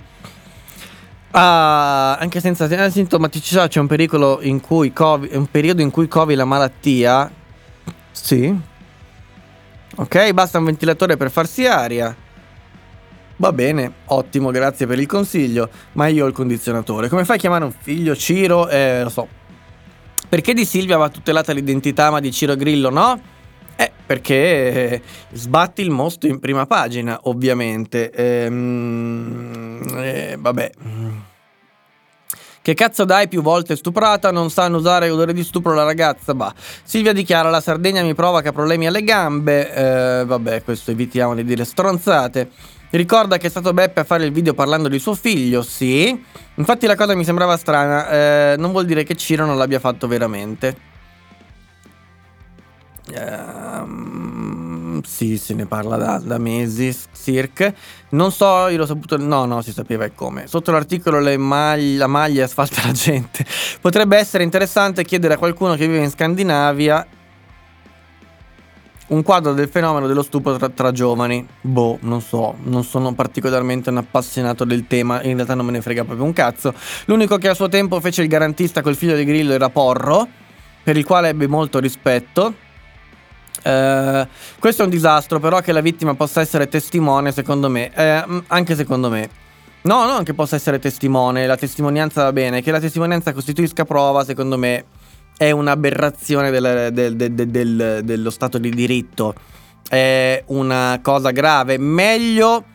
Ah, 1.32 2.16
anche 2.18 2.40
senza 2.40 2.90
sintomaticità 2.92 3.68
c'è 3.68 3.80
un 3.80 3.88
in 4.42 4.62
cui 4.62 4.94
covi, 4.94 5.30
un 5.34 5.50
periodo 5.50 5.82
in 5.82 5.90
cui 5.90 6.08
covi 6.08 6.36
la 6.36 6.46
malattia. 6.46 7.32
Sì. 8.12 8.56
Ok, 9.96 10.32
basta 10.32 10.60
un 10.60 10.66
ventilatore 10.66 11.18
per 11.18 11.32
farsi 11.32 11.66
aria. 11.66 12.16
Va 13.38 13.52
bene, 13.52 13.92
ottimo, 14.06 14.52
grazie 14.52 14.86
per 14.86 15.00
il 15.00 15.08
consiglio, 15.08 15.70
ma 15.94 16.06
io 16.08 16.26
ho 16.26 16.28
il 16.28 16.34
condizionatore. 16.34 17.10
Come 17.10 17.26
fai 17.26 17.38
a 17.38 17.40
chiamare 17.40 17.64
un 17.64 17.74
figlio 17.78 18.16
Ciro? 18.16 18.70
Eh, 18.70 19.02
lo 19.02 19.10
so. 19.10 19.28
Perché 20.34 20.56
di 20.56 20.66
Silvia 20.66 20.98
va 20.98 21.10
tutelata 21.10 21.54
l'identità, 21.54 22.10
ma 22.10 22.20
di 22.20 22.32
Ciro 22.32 22.56
Grillo 22.56 22.90
no? 22.90 23.22
Eh, 23.76 23.92
perché 24.04 24.34
eh, 24.34 25.02
sbatti 25.32 25.84
il 25.84 25.92
mostro 25.92 26.28
in 26.28 26.40
prima 26.40 26.66
pagina, 26.66 27.20
ovviamente. 27.26 28.10
Ehm, 28.10 29.80
eh, 29.96 30.36
vabbè. 30.40 30.72
Che 32.64 32.74
cazzo 32.74 33.06
dai 33.06 33.28
più 33.28 33.44
volte 33.44 33.76
stuprata, 33.76 34.32
non 34.32 34.50
sanno 34.50 34.78
usare 34.78 35.12
odore 35.12 35.34
di 35.34 35.44
stupro 35.44 35.76
la 35.76 35.84
ragazza, 35.84 36.34
bah. 36.34 36.52
Silvia 36.84 37.14
dichiara 37.14 37.52
la 37.52 37.62
Sardegna 37.62 38.02
mi 38.02 38.16
provoca 38.16 38.52
problemi 38.52 38.88
alle 38.88 39.04
gambe, 39.04 39.72
eh, 39.72 40.26
vabbè 40.26 40.64
questo 40.64 40.90
evitiamo 40.90 41.36
di 41.36 41.44
dire 41.44 41.64
stronzate. 41.64 42.50
Ricorda 42.94 43.38
che 43.38 43.48
è 43.48 43.50
stato 43.50 43.74
Beppe 43.74 44.02
a 44.02 44.04
fare 44.04 44.24
il 44.24 44.32
video 44.32 44.54
parlando 44.54 44.88
di 44.88 45.00
suo 45.00 45.16
figlio, 45.16 45.64
sì. 45.64 46.24
Infatti 46.54 46.86
la 46.86 46.96
cosa 46.96 47.16
mi 47.16 47.24
sembrava 47.24 47.58
strana, 47.58 48.08
eh, 48.08 48.56
non 48.60 48.70
vuol 48.70 48.86
dire 48.86 49.04
che 49.04 49.16
Ciro 49.16 49.48
non 49.48 49.58
l'abbia 49.58 49.80
fatto 49.80 50.06
veramente. 50.08 50.78
Um, 53.16 55.02
sì, 55.02 55.40
se 55.40 55.56
ne 55.56 55.66
parla 55.66 55.98
da, 55.98 56.20
da 56.20 56.38
mesi, 56.38 56.96
circa. 57.20 57.74
Non 58.10 58.32
so, 58.32 58.68
io 58.68 58.78
l'ho 58.78 58.86
saputo. 58.86 59.18
No, 59.18 59.46
no, 59.46 59.64
si 59.64 59.72
sapeva 59.72 60.06
e 60.06 60.14
come. 60.14 60.46
Sotto 60.46 60.72
l'articolo 60.72 61.20
maglie, 61.40 61.98
la 61.98 62.06
maglia 62.06 62.44
asfalta 62.44 62.84
la 62.86 62.92
gente. 62.92 63.44
Potrebbe 63.82 64.18
essere 64.18 64.44
interessante 64.44 65.04
chiedere 65.04 65.34
a 65.34 65.38
qualcuno 65.38 65.74
che 65.74 65.88
vive 65.88 66.04
in 66.04 66.12
Scandinavia 66.12 67.08
un 69.08 69.22
quadro 69.22 69.54
del 69.54 69.68
fenomeno 69.68 70.08
dello 70.08 70.24
stupro 70.24 70.58
tra, 70.58 70.70
tra, 70.70 70.92
giovani. 70.92 71.46
Boh, 71.62 71.98
non 72.02 72.22
so, 72.22 72.56
non 72.64 72.84
sono 72.84 73.14
particolarmente 73.14 73.90
un 73.90 73.98
appassionato 73.98 74.64
del 74.64 74.88
tema, 74.88 75.22
in 75.24 75.36
realtà 75.36 75.56
non 75.56 75.66
me 75.66 75.72
ne 75.72 75.82
frega 75.82 76.04
proprio 76.04 76.26
un 76.26 76.34
cazzo. 76.34 76.74
L'unico 77.06 77.38
che 77.38 77.50
a 77.50 77.54
suo 77.54 77.70
tempo 77.70 78.00
fece 78.00 78.22
il 78.22 78.28
garantista 78.28 78.82
col 78.82 78.96
figlio 78.96 79.16
di 79.16 79.26
Grillo 79.26 79.54
era 79.54 79.70
Porro, 79.70 80.28
per 80.84 80.98
il 80.98 81.06
quale 81.06 81.30
ebbe 81.30 81.48
molto 81.48 81.80
rispetto. 81.80 82.54
Uh, 83.64 84.28
questo 84.60 84.82
è 84.82 84.86
un 84.86 84.92
disastro, 84.92 85.40
però 85.40 85.62
che 85.62 85.72
la 85.72 85.80
vittima 85.80 86.16
possa 86.16 86.42
essere 86.42 86.68
testimone, 86.68 87.32
secondo 87.32 87.70
me, 87.70 87.92
eh, 87.94 88.42
anche 88.48 88.76
secondo 88.76 89.10
me. 89.10 89.30
No, 89.84 90.06
non 90.06 90.24
che 90.24 90.34
possa 90.34 90.56
essere 90.56 90.80
testimone, 90.80 91.46
la 91.46 91.58
testimonianza 91.58 92.24
va 92.24 92.32
bene, 92.32 92.62
che 92.62 92.72
la 92.72 92.80
testimonianza 92.80 93.34
costituisca 93.34 93.84
prova, 93.84 94.24
secondo 94.24 94.58
me 94.58 94.86
è 95.38 95.52
un'aberrazione 95.52 96.52
del, 96.52 96.90
del, 96.92 97.16
del, 97.16 98.02
dello 98.04 98.30
Stato 98.30 98.58
di 98.58 98.70
diritto, 98.70 99.34
è 99.88 100.44
una 100.48 101.00
cosa 101.02 101.32
grave. 101.32 101.78
Meglio 101.78 102.66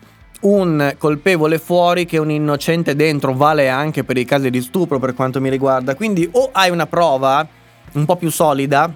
un 0.41 0.95
colpevole 0.97 1.59
fuori 1.59 2.05
che 2.05 2.17
un 2.17 2.31
innocente 2.31 2.95
dentro, 2.95 3.33
vale 3.33 3.69
anche 3.69 4.03
per 4.03 4.17
i 4.17 4.25
casi 4.25 4.49
di 4.49 4.61
stupro 4.61 4.99
per 4.99 5.13
quanto 5.13 5.41
mi 5.41 5.49
riguarda. 5.49 5.95
Quindi 5.95 6.27
o 6.31 6.49
hai 6.51 6.69
una 6.69 6.87
prova 6.87 7.45
un 7.93 8.05
po' 8.05 8.15
più 8.15 8.29
solida, 8.29 8.91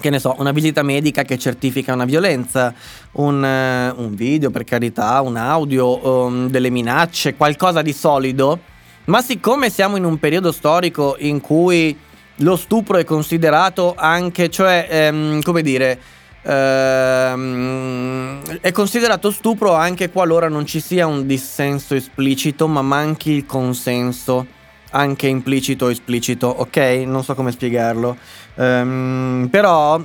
che 0.00 0.10
ne 0.10 0.18
so, 0.18 0.34
una 0.38 0.52
visita 0.52 0.82
medica 0.82 1.22
che 1.22 1.38
certifica 1.38 1.92
una 1.92 2.04
violenza, 2.04 2.72
un, 3.12 3.44
eh, 3.44 3.90
un 3.96 4.14
video 4.14 4.50
per 4.50 4.64
carità, 4.64 5.20
un 5.20 5.36
audio, 5.36 6.06
um, 6.06 6.48
delle 6.48 6.70
minacce, 6.70 7.34
qualcosa 7.34 7.82
di 7.82 7.92
solido, 7.92 8.60
ma 9.06 9.22
siccome 9.22 9.70
siamo 9.70 9.96
in 9.96 10.04
un 10.04 10.18
periodo 10.18 10.52
storico 10.52 11.16
in 11.18 11.40
cui 11.40 11.96
lo 12.38 12.56
stupro 12.56 12.98
è 12.98 13.04
considerato 13.04 13.94
anche, 13.96 14.50
cioè, 14.50 14.86
ehm, 14.88 15.42
come 15.42 15.62
dire, 15.62 15.98
ehm, 16.42 18.58
è 18.60 18.70
considerato 18.72 19.30
stupro 19.30 19.74
anche 19.74 20.10
qualora 20.10 20.48
non 20.48 20.66
ci 20.66 20.80
sia 20.80 21.06
un 21.06 21.26
dissenso 21.26 21.94
esplicito, 21.94 22.68
ma 22.68 22.82
manchi 22.82 23.32
il 23.32 23.46
consenso, 23.46 24.46
anche 24.90 25.26
implicito 25.26 25.86
o 25.86 25.90
esplicito, 25.90 26.46
ok? 26.46 26.76
Non 27.06 27.24
so 27.24 27.34
come 27.34 27.50
spiegarlo. 27.50 28.16
Ehm, 28.56 29.48
però, 29.50 30.02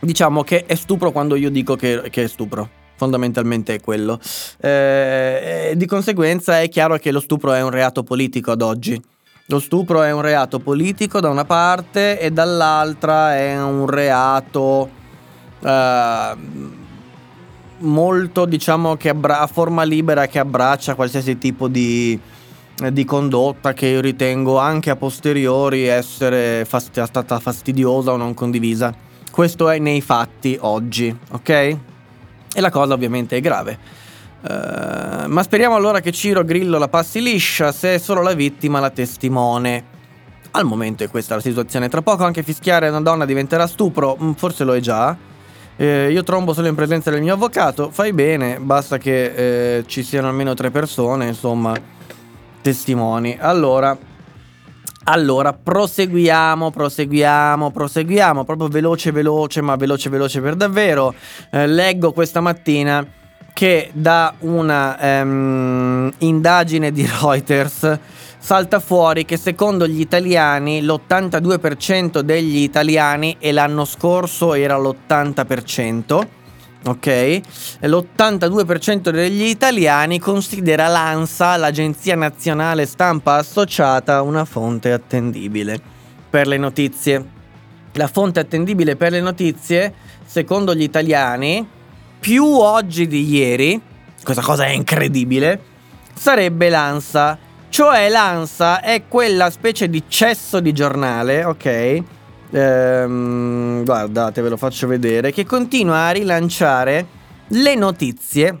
diciamo 0.00 0.42
che 0.44 0.66
è 0.66 0.74
stupro 0.74 1.12
quando 1.12 1.36
io 1.36 1.50
dico 1.50 1.76
che, 1.76 2.02
che 2.10 2.24
è 2.24 2.28
stupro 2.28 2.82
fondamentalmente 2.96 3.74
è 3.74 3.80
quello. 3.80 4.18
Eh, 4.60 5.72
di 5.76 5.86
conseguenza 5.86 6.60
è 6.60 6.68
chiaro 6.68 6.96
che 6.96 7.10
lo 7.10 7.20
stupro 7.20 7.52
è 7.52 7.62
un 7.62 7.70
reato 7.70 8.02
politico 8.02 8.52
ad 8.52 8.62
oggi. 8.62 9.00
Lo 9.48 9.60
stupro 9.60 10.00
è 10.00 10.10
un 10.10 10.22
reato 10.22 10.58
politico 10.58 11.20
da 11.20 11.28
una 11.28 11.44
parte 11.44 12.18
e 12.18 12.30
dall'altra 12.30 13.36
è 13.36 13.62
un 13.62 13.86
reato 13.86 14.88
eh, 15.60 16.34
molto, 17.80 18.46
diciamo, 18.46 18.96
che 18.96 19.10
abbra- 19.10 19.40
a 19.40 19.46
forma 19.46 19.82
libera 19.82 20.26
che 20.28 20.38
abbraccia 20.38 20.94
qualsiasi 20.94 21.36
tipo 21.36 21.68
di, 21.68 22.18
di 22.90 23.04
condotta 23.04 23.74
che 23.74 23.86
io 23.86 24.00
ritengo 24.00 24.56
anche 24.58 24.88
a 24.88 24.96
posteriori 24.96 25.84
essere 25.84 26.64
fast- 26.64 27.02
stata 27.02 27.38
fastidiosa 27.38 28.12
o 28.12 28.16
non 28.16 28.32
condivisa. 28.32 28.94
Questo 29.30 29.68
è 29.68 29.78
nei 29.78 30.00
fatti 30.00 30.56
oggi, 30.58 31.14
ok? 31.32 31.48
E 31.50 32.60
la 32.60 32.70
cosa 32.70 32.94
ovviamente 32.94 33.36
è 33.36 33.40
grave. 33.42 33.78
Uh, 34.46 35.26
ma 35.26 35.42
speriamo 35.42 35.74
allora 35.74 36.00
che 36.00 36.12
Ciro 36.12 36.44
Grillo 36.44 36.76
la 36.76 36.88
passi 36.88 37.22
liscia 37.22 37.72
se 37.72 37.94
è 37.94 37.98
solo 37.98 38.20
la 38.20 38.34
vittima 38.34 38.78
la 38.78 38.90
testimone. 38.90 39.92
Al 40.50 40.66
momento 40.66 41.02
è 41.02 41.08
questa 41.08 41.34
la 41.34 41.40
situazione. 41.40 41.88
Tra 41.88 42.02
poco 42.02 42.24
anche 42.24 42.42
fischiare 42.42 42.88
una 42.90 43.00
donna 43.00 43.24
diventerà 43.24 43.66
stupro, 43.66 44.18
mm, 44.20 44.32
forse 44.32 44.64
lo 44.64 44.74
è 44.74 44.80
già. 44.80 45.16
Eh, 45.76 46.10
io 46.12 46.22
trombo 46.22 46.52
solo 46.52 46.68
in 46.68 46.74
presenza 46.74 47.10
del 47.10 47.22
mio 47.22 47.34
avvocato. 47.34 47.90
Fai 47.90 48.12
bene, 48.12 48.58
basta 48.60 48.98
che 48.98 49.78
eh, 49.78 49.84
ci 49.86 50.02
siano 50.02 50.28
almeno 50.28 50.52
tre 50.52 50.70
persone, 50.70 51.26
insomma, 51.26 51.74
testimoni. 52.60 53.38
Allora, 53.40 53.96
allora, 55.04 55.54
proseguiamo, 55.54 56.70
proseguiamo, 56.70 57.70
proseguiamo, 57.70 58.44
proprio 58.44 58.68
veloce, 58.68 59.10
veloce, 59.10 59.62
ma 59.62 59.74
veloce, 59.76 60.10
veloce 60.10 60.40
per 60.42 60.54
davvero. 60.54 61.14
Eh, 61.50 61.66
leggo 61.66 62.12
questa 62.12 62.40
mattina 62.40 63.22
che 63.54 63.90
da 63.94 64.34
una 64.40 64.98
um, 65.22 66.12
indagine 66.18 66.90
di 66.90 67.08
Reuters 67.08 67.98
salta 68.36 68.80
fuori 68.80 69.24
che 69.24 69.38
secondo 69.38 69.86
gli 69.86 70.00
italiani 70.00 70.82
l'82% 70.82 72.18
degli 72.18 72.58
italiani 72.58 73.36
e 73.38 73.52
l'anno 73.52 73.84
scorso 73.84 74.54
era 74.54 74.76
l'80%, 74.76 76.26
ok? 76.84 77.40
L'82% 77.80 79.10
degli 79.10 79.44
italiani 79.44 80.18
considera 80.18 80.88
l'ANSA, 80.88 81.56
l'Agenzia 81.56 82.16
Nazionale 82.16 82.86
Stampa 82.86 83.36
Associata, 83.36 84.20
una 84.20 84.44
fonte 84.44 84.92
attendibile 84.92 85.80
per 86.28 86.48
le 86.48 86.58
notizie. 86.58 87.24
La 87.92 88.08
fonte 88.08 88.40
attendibile 88.40 88.96
per 88.96 89.12
le 89.12 89.20
notizie, 89.20 89.94
secondo 90.26 90.74
gli 90.74 90.82
italiani, 90.82 91.64
più 92.24 92.46
oggi 92.46 93.06
di 93.06 93.28
ieri, 93.28 93.78
questa 94.22 94.40
cosa 94.40 94.64
è 94.64 94.70
incredibile, 94.70 95.60
sarebbe 96.14 96.70
l'ANSA. 96.70 97.36
Cioè 97.68 98.08
l'ANSA 98.08 98.80
è 98.80 99.02
quella 99.08 99.50
specie 99.50 99.90
di 99.90 100.04
cesso 100.08 100.60
di 100.60 100.72
giornale, 100.72 101.44
ok? 101.44 102.02
Ehm, 102.50 103.84
guardate, 103.84 104.40
ve 104.40 104.48
lo 104.48 104.56
faccio 104.56 104.86
vedere, 104.86 105.32
che 105.32 105.44
continua 105.44 106.06
a 106.06 106.12
rilanciare 106.12 107.06
le 107.48 107.74
notizie 107.74 108.60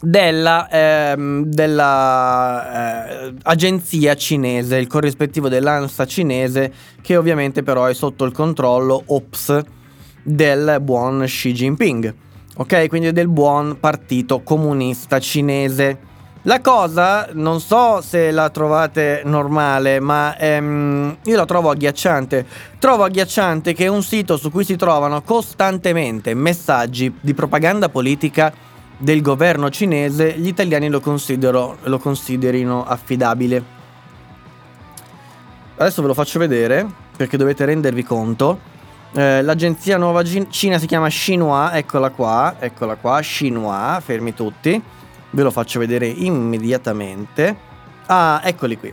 della, 0.00 0.68
ehm, 0.70 1.42
della 1.42 3.24
eh, 3.26 3.34
agenzia 3.42 4.14
cinese, 4.14 4.76
il 4.76 4.86
corrispettivo 4.86 5.48
dell'ANSA 5.48 6.06
cinese, 6.06 6.72
che 7.02 7.16
ovviamente 7.16 7.64
però 7.64 7.86
è 7.86 7.94
sotto 7.94 8.24
il 8.24 8.30
controllo, 8.30 9.02
ops, 9.06 9.60
del 10.22 10.78
buon 10.80 11.24
Xi 11.26 11.52
Jinping 11.52 12.24
ok? 12.56 12.88
Quindi 12.88 13.12
del 13.12 13.28
buon 13.28 13.78
partito 13.78 14.40
comunista 14.40 15.18
cinese. 15.18 16.14
La 16.42 16.60
cosa, 16.60 17.28
non 17.32 17.60
so 17.60 18.00
se 18.00 18.30
la 18.30 18.50
trovate 18.50 19.22
normale, 19.24 19.98
ma 19.98 20.36
ehm, 20.36 21.16
io 21.24 21.36
la 21.36 21.44
trovo 21.44 21.70
agghiacciante. 21.70 22.46
Trovo 22.78 23.02
agghiacciante 23.02 23.72
che 23.72 23.88
un 23.88 24.02
sito 24.02 24.36
su 24.36 24.52
cui 24.52 24.64
si 24.64 24.76
trovano 24.76 25.22
costantemente 25.22 26.34
messaggi 26.34 27.12
di 27.20 27.34
propaganda 27.34 27.88
politica 27.88 28.52
del 28.96 29.22
governo 29.22 29.70
cinese, 29.70 30.34
gli 30.38 30.46
italiani 30.46 30.88
lo, 30.88 31.02
lo 31.82 31.98
considerino 31.98 32.86
affidabile. 32.86 33.74
Adesso 35.78 36.00
ve 36.00 36.08
lo 36.08 36.14
faccio 36.14 36.38
vedere 36.38 36.86
perché 37.16 37.36
dovete 37.36 37.64
rendervi 37.64 38.04
conto. 38.04 38.74
Eh, 39.16 39.40
l'agenzia 39.40 39.96
nuova 39.96 40.22
Cina 40.22 40.76
si 40.76 40.84
chiama 40.84 41.08
Xinhua, 41.08 41.72
eccola 41.72 42.10
qua, 42.10 42.56
eccola 42.58 42.96
qua, 42.96 43.18
Xinhua, 43.20 43.98
fermi 44.04 44.34
tutti. 44.34 44.80
Ve 45.30 45.42
lo 45.42 45.50
faccio 45.50 45.78
vedere 45.78 46.06
immediatamente. 46.06 47.56
Ah, 48.08 48.42
eccoli 48.44 48.76
qui. 48.76 48.92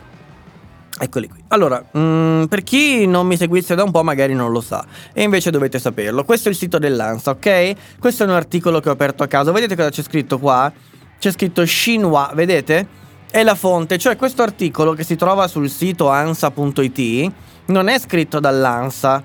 Eccoli 0.98 1.28
qui. 1.28 1.44
Allora, 1.48 1.84
mh, 1.90 1.98
mm, 1.98 2.44
per 2.44 2.62
chi 2.62 3.06
non 3.06 3.26
mi 3.26 3.36
seguisse 3.36 3.74
da 3.74 3.82
un 3.82 3.90
po' 3.90 4.02
magari 4.02 4.32
non 4.32 4.50
lo 4.50 4.62
sa, 4.62 4.86
e 5.12 5.22
invece 5.22 5.50
dovete 5.50 5.78
saperlo. 5.78 6.24
Questo 6.24 6.48
è 6.48 6.52
il 6.52 6.56
sito 6.56 6.78
dell'ANSA, 6.78 7.32
ok? 7.32 7.98
Questo 7.98 8.22
è 8.22 8.26
un 8.26 8.32
articolo 8.32 8.80
che 8.80 8.88
ho 8.88 8.92
aperto 8.92 9.24
a 9.24 9.26
caso. 9.26 9.52
Vedete 9.52 9.76
cosa 9.76 9.90
c'è 9.90 10.02
scritto 10.02 10.38
qua? 10.38 10.72
C'è 11.18 11.32
scritto 11.32 11.62
Xinhua, 11.62 12.30
vedete? 12.34 12.86
È 13.30 13.42
la 13.42 13.54
fonte, 13.54 13.98
cioè 13.98 14.16
questo 14.16 14.40
articolo 14.40 14.94
che 14.94 15.04
si 15.04 15.16
trova 15.16 15.48
sul 15.48 15.68
sito 15.68 16.08
ansa.it 16.08 17.32
non 17.66 17.88
è 17.88 17.98
scritto 17.98 18.40
dall'ANSA, 18.40 19.22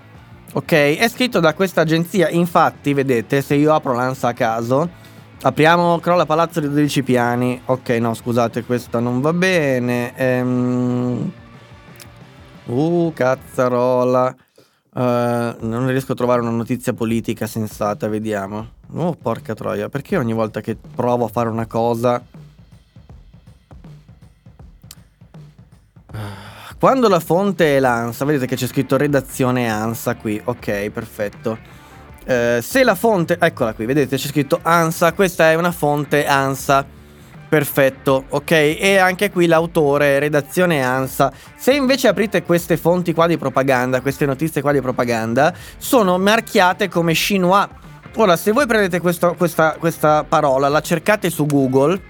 Ok, 0.51 0.71
è 0.71 1.07
scritto 1.09 1.39
da 1.39 1.53
questa 1.53 1.81
agenzia. 1.81 2.27
Infatti, 2.29 2.93
vedete, 2.93 3.41
se 3.41 3.53
io 3.53 3.71
apro 3.73 3.93
l'ANSA 3.93 4.29
a 4.29 4.33
caso, 4.33 4.89
apriamo 5.43 5.99
crolla 5.99 6.25
palazzo 6.25 6.59
di 6.59 6.67
12 6.67 7.03
piani. 7.03 7.61
Ok, 7.65 7.89
no, 7.89 8.15
scusate, 8.15 8.63
questa 8.63 8.99
non 8.99 9.21
va 9.21 9.31
bene. 9.31 10.15
Ehm... 10.17 11.31
Uh, 12.65 13.11
cazzarola. 13.13 14.35
Uh, 14.91 15.01
non 15.01 15.87
riesco 15.87 16.13
a 16.13 16.15
trovare 16.15 16.41
una 16.41 16.49
notizia 16.49 16.93
politica 16.93 17.45
sensata, 17.45 18.07
vediamo. 18.07 18.69
Oh, 18.93 19.13
porca 19.13 19.53
troia, 19.53 19.87
perché 19.87 20.17
ogni 20.17 20.33
volta 20.33 20.61
che 20.61 20.75
provo 20.75 21.25
a 21.25 21.29
fare 21.29 21.49
una 21.49 21.67
cosa 21.67 22.21
Quando 26.79 27.09
la 27.09 27.19
fonte 27.19 27.75
è 27.75 27.79
l'ANSA, 27.81 28.23
vedete 28.23 28.45
che 28.45 28.55
c'è 28.55 28.65
scritto 28.65 28.95
redazione 28.95 29.69
ANSA 29.69 30.15
qui, 30.15 30.41
ok, 30.41 30.89
perfetto. 30.91 31.57
Eh, 32.23 32.59
se 32.61 32.83
la 32.85 32.95
fonte, 32.95 33.35
eccola 33.37 33.73
qui, 33.73 33.85
vedete 33.85 34.15
c'è 34.15 34.27
scritto 34.29 34.61
ANSA, 34.61 35.11
questa 35.11 35.51
è 35.51 35.55
una 35.55 35.73
fonte 35.73 36.25
ANSA. 36.25 36.85
Perfetto, 37.49 38.23
ok, 38.29 38.51
e 38.51 38.95
anche 38.95 39.29
qui 39.29 39.45
l'autore, 39.45 40.19
redazione 40.19 40.81
ANSA. 40.81 41.33
Se 41.57 41.73
invece 41.73 42.07
aprite 42.07 42.43
queste 42.43 42.77
fonti 42.77 43.13
qua 43.13 43.27
di 43.27 43.37
propaganda, 43.37 43.99
queste 43.99 44.25
notizie 44.25 44.61
qua 44.61 44.71
di 44.71 44.79
propaganda, 44.79 45.53
sono 45.77 46.17
marchiate 46.17 46.87
come 46.87 47.11
Xinhua. 47.11 47.67
Ora, 48.15 48.37
se 48.37 48.53
voi 48.53 48.65
prendete 48.65 49.01
questo, 49.01 49.33
questa, 49.37 49.75
questa 49.77 50.23
parola, 50.23 50.69
la 50.69 50.79
cercate 50.79 51.29
su 51.29 51.45
Google, 51.45 52.08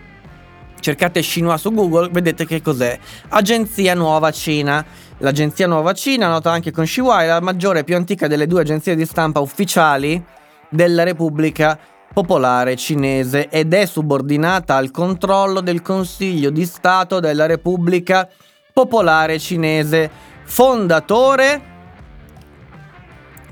cercate 0.80 1.22
Xinhua 1.22 1.58
su 1.58 1.72
Google, 1.72 2.10
vedete 2.12 2.46
che 2.46 2.62
cos'è. 2.62 2.98
Agenzia 3.30 3.94
Nuova 3.94 4.32
Cina. 4.32 4.86
L'agenzia 5.20 5.68
Nuova 5.68 5.94
Cina, 5.94 6.28
nota 6.28 6.52
anche 6.52 6.72
con 6.72 6.86
Xinhua, 6.86 7.24
è 7.24 7.28
la 7.28 7.42
maggiore 7.42 7.80
e 7.80 7.84
più 7.84 7.96
antica 7.96 8.28
delle 8.28 8.48
due 8.48 8.62
agenzie 8.62 8.96
di 8.96 9.06
stampa 9.06 9.40
ufficiali 9.40 10.24
della 10.70 11.04
Repubblica 11.04 11.78
Popolare 12.14 12.76
Cinese 12.76 13.50
ed 13.50 13.74
è 13.74 13.86
subordinata 13.86 14.76
al 14.76 14.92
controllo 14.92 15.62
del 15.62 15.82
Consiglio 15.82 16.50
di 16.50 16.66
Stato 16.66 17.20
della 17.20 17.46
Repubblica 17.46 18.28
Popolare 18.74 19.40
Cinese, 19.40 20.10
fondatore 20.44 21.62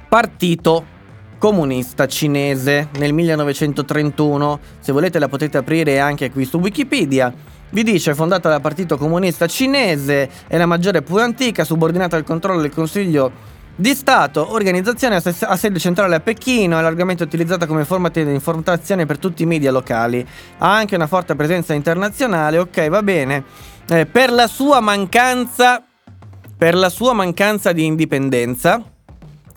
Partito 0.08 0.96
comunista 1.38 2.08
cinese 2.08 2.90
nel 2.98 3.14
1931. 3.14 4.60
Se 4.80 4.92
volete 4.92 5.20
la 5.20 5.28
potete 5.28 5.58
aprire 5.58 6.00
anche 6.00 6.32
qui 6.32 6.46
su 6.46 6.58
Wikipedia. 6.58 7.34
Vi 7.70 7.84
dice 7.84 8.16
fondata 8.16 8.50
dal 8.50 8.62
Partito 8.62 8.98
Comunista 8.98 9.46
Cinese, 9.46 10.30
è 10.48 10.58
la 10.58 10.66
maggiore 10.66 11.02
più 11.02 11.18
antica, 11.18 11.66
subordinata 11.66 12.16
al 12.16 12.24
controllo 12.24 12.62
del 12.62 12.72
Consiglio 12.72 13.56
di 13.76 13.94
Stato, 13.94 14.54
organizzazione 14.54 15.18
a 15.18 15.56
sede 15.58 15.78
centrale 15.78 16.16
a 16.16 16.20
Pechino, 16.22 16.80
è 16.80 16.82
largamente 16.82 17.24
utilizzata 17.24 17.68
come 17.68 17.84
forma 17.84 18.08
di 18.08 18.22
informazione 18.22 19.06
per 19.06 19.20
tutti 19.20 19.44
i 19.44 19.46
media 19.46 19.72
locali. 19.72 20.26
Ha 20.60 20.76
anche 20.76 20.96
una 20.96 21.08
forte 21.08 21.36
presenza 21.36 21.74
internazionale, 21.74 22.58
ok, 22.58 22.88
va 22.88 23.04
bene. 23.04 23.44
Eh, 23.90 24.06
per 24.06 24.32
la 24.32 24.48
sua 24.48 24.80
mancanza 24.80 25.84
per 26.58 26.74
la 26.74 26.90
sua 26.90 27.14
mancanza 27.14 27.72
di 27.72 27.86
indipendenza 27.86 28.82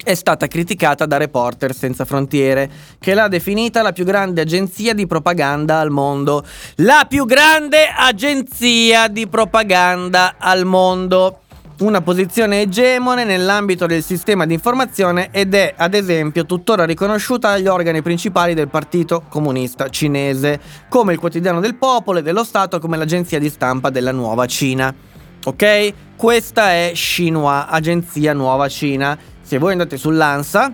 è 0.03 0.15
stata 0.15 0.47
criticata 0.47 1.07
da 1.07 1.17
Reporter 1.17 1.75
Senza 1.75 2.05
Frontiere, 2.05 2.71
che 2.99 3.15
l'ha 3.15 3.29
definita 3.29 3.83
la 3.83 3.93
più 3.93 4.05
grande 4.05 4.41
agenzia 4.43 4.95
di 4.95 5.07
propaganda 5.07 5.79
al 5.79 5.91
mondo. 5.91 6.45
La 6.77 7.07
più 7.09 7.27
grande 7.27 7.89
agenzia 7.95 9.09
di 9.09 9.27
propaganda 9.27 10.37
al 10.39 10.65
mondo. 10.65 11.41
Una 11.81 12.03
posizione 12.03 12.61
egemone 12.61 13.25
nell'ambito 13.25 13.87
del 13.87 14.03
sistema 14.03 14.45
di 14.45 14.53
informazione 14.53 15.31
ed 15.31 15.55
è, 15.55 15.73
ad 15.75 15.95
esempio, 15.95 16.45
tuttora 16.45 16.85
riconosciuta 16.85 17.53
dagli 17.53 17.69
organi 17.69 18.03
principali 18.03 18.53
del 18.53 18.69
Partito 18.69 19.23
Comunista 19.31 19.89
Cinese, 19.89 20.61
come 20.91 21.15
il 21.15 21.19
Quotidiano 21.19 21.59
del 21.59 21.77
Popolo 21.77 22.19
e 22.19 22.23
dello 22.23 22.45
Stato, 22.45 22.79
come 22.81 22.99
l'agenzia 22.99 23.39
di 23.39 23.49
stampa 23.49 23.89
della 23.89 24.13
Nuova 24.13 24.45
Cina. 24.45 24.95
Ok? 25.43 25.93
Questa 26.17 26.71
è 26.73 26.91
Xinhua, 26.93 27.67
agenzia 27.69 28.35
Nuova 28.35 28.69
Cina. 28.69 29.19
Se 29.51 29.59
voi 29.59 29.73
andate 29.73 29.97
sull'ANSA 29.97 30.73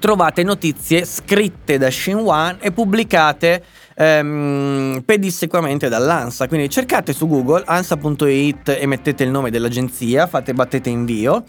trovate 0.00 0.42
notizie 0.42 1.04
scritte 1.04 1.78
da 1.78 1.86
Xinhua 1.86 2.56
e 2.58 2.72
pubblicate 2.72 3.62
ehm, 3.94 5.04
pedissequamente 5.04 5.88
dall'ANSA. 5.88 6.48
Quindi 6.48 6.68
cercate 6.68 7.12
su 7.12 7.28
Google 7.28 7.62
ansa.it 7.64 8.76
e 8.80 8.86
mettete 8.86 9.22
il 9.22 9.30
nome 9.30 9.50
dell'agenzia, 9.50 10.26
fate 10.26 10.52
battete 10.52 10.90
invio 10.90 11.44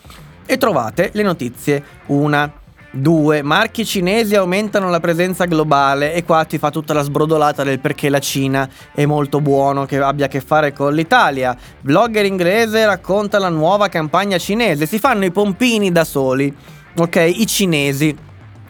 e 0.45 0.60
trovate 0.60 1.10
le 1.14 1.24
notizie 1.24 1.84
una 2.10 2.47
2. 2.96 3.41
Marchi 3.41 3.86
cinesi 3.86 4.36
aumentano 4.36 4.89
la 4.89 5.00
presenza 5.00 5.46
globale 5.46 6.14
e 6.14 6.24
qua 6.24 6.46
ti 6.46 6.60
fa 6.60 6.70
tutta 6.70 6.94
la 6.94 7.02
sbrodolata 7.02 7.64
del 7.64 7.80
perché 7.80 8.08
la 8.10 8.20
Cina 8.20 8.70
è 8.94 9.06
molto 9.06 9.41
buono 9.41 9.86
che 9.86 9.98
abbia 9.98 10.26
a 10.26 10.30
che 10.30 10.41
fare 10.41 10.74
con 10.74 10.94
l'Italia. 10.94 11.58
Blogger 11.82 12.26
inglese 12.26 12.86
racconta 12.86 13.39
la 13.39 13.50
nuova 13.50 13.88
campagna 13.89 14.38
cinese. 14.38 14.86
Si 14.86 15.00
fanno 15.00 15.26
i 15.26 15.32
pompini 15.32 15.91
da 15.91 16.04
soli, 16.04 16.56
ok? 16.96 17.34
I 17.36 17.48
cinesi 17.48 18.16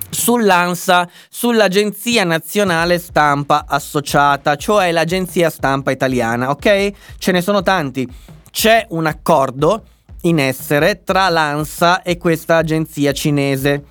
sull'ANSA, 0.09 1.09
sull'Agenzia 1.29 2.23
Nazionale 2.23 2.99
Stampa 2.99 3.65
Associata, 3.67 4.55
cioè 4.55 4.91
l'agenzia 4.91 5.49
stampa 5.49 5.91
italiana, 5.91 6.49
ok? 6.51 6.91
Ce 7.17 7.31
ne 7.31 7.41
sono 7.41 7.61
tanti. 7.61 8.07
C'è 8.49 8.85
un 8.91 9.07
accordo 9.07 9.83
in 10.21 10.39
essere 10.39 11.03
tra 11.03 11.27
l'ANSA 11.29 12.03
e 12.03 12.17
questa 12.17 12.57
agenzia 12.57 13.11
cinese. 13.11 13.83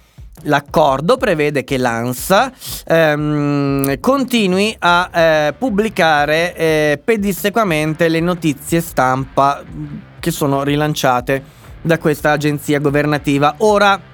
L'accordo 0.45 1.19
prevede 1.19 1.63
che 1.63 1.77
l'ANSA 1.77 2.53
ehm, 2.87 4.01
continui 4.01 4.75
a 4.79 5.11
eh, 5.13 5.55
pubblicare 5.57 6.57
eh, 6.57 7.01
pedissequamente 7.03 8.09
le 8.09 8.21
notizie 8.21 8.81
stampa 8.81 9.63
che 10.19 10.31
sono 10.31 10.65
rilanciate 10.65 11.61
da 11.83 11.99
questa 11.99 12.33
agenzia 12.33 12.81
governativa. 12.81 13.55
Ora, 13.59 14.11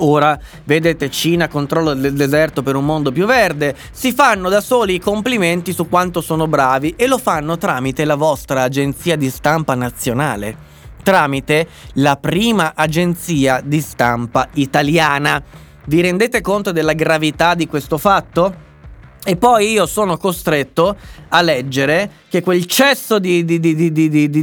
Ora, 0.00 0.38
vedete, 0.62 1.10
Cina 1.10 1.48
controllo 1.48 1.92
del 1.92 2.12
deserto 2.12 2.62
per 2.62 2.76
un 2.76 2.84
mondo 2.84 3.10
più 3.10 3.26
verde, 3.26 3.74
si 3.90 4.12
fanno 4.12 4.48
da 4.48 4.60
soli 4.60 4.94
i 4.94 5.00
complimenti 5.00 5.72
su 5.72 5.88
quanto 5.88 6.20
sono 6.20 6.46
bravi 6.46 6.94
e 6.96 7.08
lo 7.08 7.18
fanno 7.18 7.58
tramite 7.58 8.04
la 8.04 8.14
vostra 8.14 8.62
agenzia 8.62 9.16
di 9.16 9.28
stampa 9.28 9.74
nazionale 9.74 10.67
tramite 11.02 11.68
la 11.94 12.16
prima 12.16 12.72
agenzia 12.74 13.60
di 13.64 13.80
stampa 13.80 14.48
italiana. 14.54 15.42
Vi 15.86 16.00
rendete 16.00 16.40
conto 16.40 16.72
della 16.72 16.92
gravità 16.92 17.54
di 17.54 17.66
questo 17.66 17.98
fatto? 17.98 18.66
E 19.24 19.36
poi 19.36 19.72
io 19.72 19.86
sono 19.86 20.16
costretto 20.16 20.96
a 21.28 21.42
leggere 21.42 22.10
che 22.28 22.40
quel 22.40 22.64
cesso 22.66 23.18
di, 23.18 23.44
di, 23.44 23.58
di, 23.58 23.92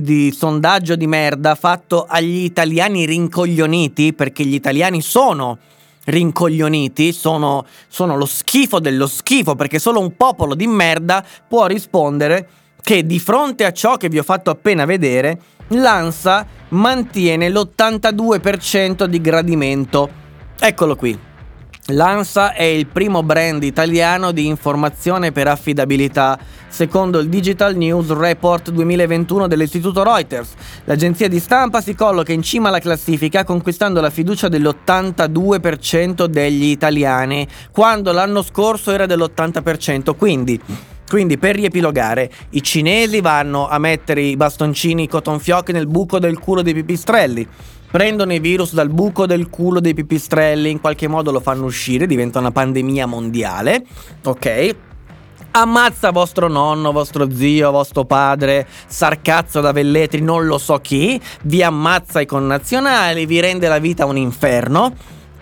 di, 0.01 0.31
sondaggio 0.31 0.95
di 0.95 1.07
merda 1.07 1.55
fatto 1.55 2.05
agli 2.07 2.43
italiani 2.43 3.05
rincoglioniti, 3.05 4.13
perché 4.13 4.45
gli 4.45 4.53
italiani 4.53 5.01
sono 5.01 5.57
rincoglioniti, 6.05 7.13
sono, 7.13 7.65
sono 7.87 8.15
lo 8.15 8.25
schifo 8.25 8.79
dello 8.79 9.07
schifo, 9.07 9.55
perché 9.55 9.79
solo 9.79 9.99
un 9.99 10.15
popolo 10.15 10.53
di 10.53 10.67
merda 10.67 11.25
può 11.47 11.65
rispondere 11.65 12.47
che 12.81 13.05
di 13.05 13.17
fronte 13.17 13.65
a 13.65 13.71
ciò 13.71 13.97
che 13.97 14.09
vi 14.09 14.19
ho 14.19 14.23
fatto 14.23 14.51
appena 14.51 14.85
vedere, 14.85 15.39
l'ANSA 15.69 16.45
mantiene 16.69 17.49
l'82% 17.49 19.05
di 19.05 19.21
gradimento. 19.21 20.09
Eccolo 20.59 20.95
qui. 20.95 21.33
L'ANSA 21.89 22.53
è 22.53 22.63
il 22.63 22.87
primo 22.87 23.21
brand 23.21 23.61
italiano 23.61 24.31
di 24.31 24.47
informazione 24.47 25.31
per 25.31 25.47
affidabilità, 25.47 26.35
secondo 26.67 27.19
il 27.19 27.29
Digital 27.29 27.75
News 27.75 28.11
Report 28.11 28.71
2021 28.71 29.45
dell'Istituto 29.45 30.01
Reuters. 30.01 30.53
L'agenzia 30.85 31.27
di 31.27 31.39
stampa 31.39 31.81
si 31.81 31.93
colloca 31.93 32.33
in 32.33 32.41
cima 32.41 32.69
alla 32.69 32.79
classifica 32.79 33.43
conquistando 33.43 34.01
la 34.01 34.09
fiducia 34.09 34.47
dell'82% 34.47 36.25
degli 36.25 36.65
italiani, 36.65 37.47
quando 37.71 38.11
l'anno 38.11 38.41
scorso 38.41 38.89
era 38.91 39.05
dell'80%, 39.05 40.15
quindi 40.15 40.59
quindi 41.07 41.37
per 41.37 41.55
riepilogare, 41.55 42.31
i 42.51 42.63
cinesi 42.63 43.21
vanno 43.21 43.67
a 43.67 43.77
mettere 43.77 44.21
i 44.21 44.35
bastoncini 44.35 45.07
cotton 45.07 45.39
fioc 45.39 45.69
nel 45.69 45.87
buco 45.87 46.19
del 46.19 46.39
culo 46.39 46.61
dei 46.61 46.73
pipistrelli, 46.73 47.47
prendono 47.91 48.33
i 48.33 48.39
virus 48.39 48.73
dal 48.73 48.89
buco 48.89 49.25
del 49.25 49.49
culo 49.49 49.79
dei 49.79 49.93
pipistrelli, 49.93 50.69
in 50.69 50.81
qualche 50.81 51.07
modo 51.07 51.31
lo 51.31 51.39
fanno 51.39 51.65
uscire, 51.65 52.07
diventa 52.07 52.39
una 52.39 52.51
pandemia 52.51 53.05
mondiale, 53.05 53.85
ok? 54.23 54.75
Ammazza 55.51 56.11
vostro 56.11 56.49
nonno, 56.49 56.91
vostro 56.91 57.31
zio, 57.31 57.71
vostro 57.71 58.03
padre, 58.03 58.67
sarcazzo 58.87 59.61
da 59.61 59.71
Velletri, 59.71 60.21
non 60.21 60.45
lo 60.45 60.57
so 60.57 60.79
chi, 60.79 61.21
vi 61.43 61.63
ammazza 61.63 62.19
i 62.19 62.25
connazionali, 62.25 63.25
vi 63.25 63.39
rende 63.39 63.67
la 63.69 63.79
vita 63.79 64.05
un 64.05 64.17
inferno 64.17 64.93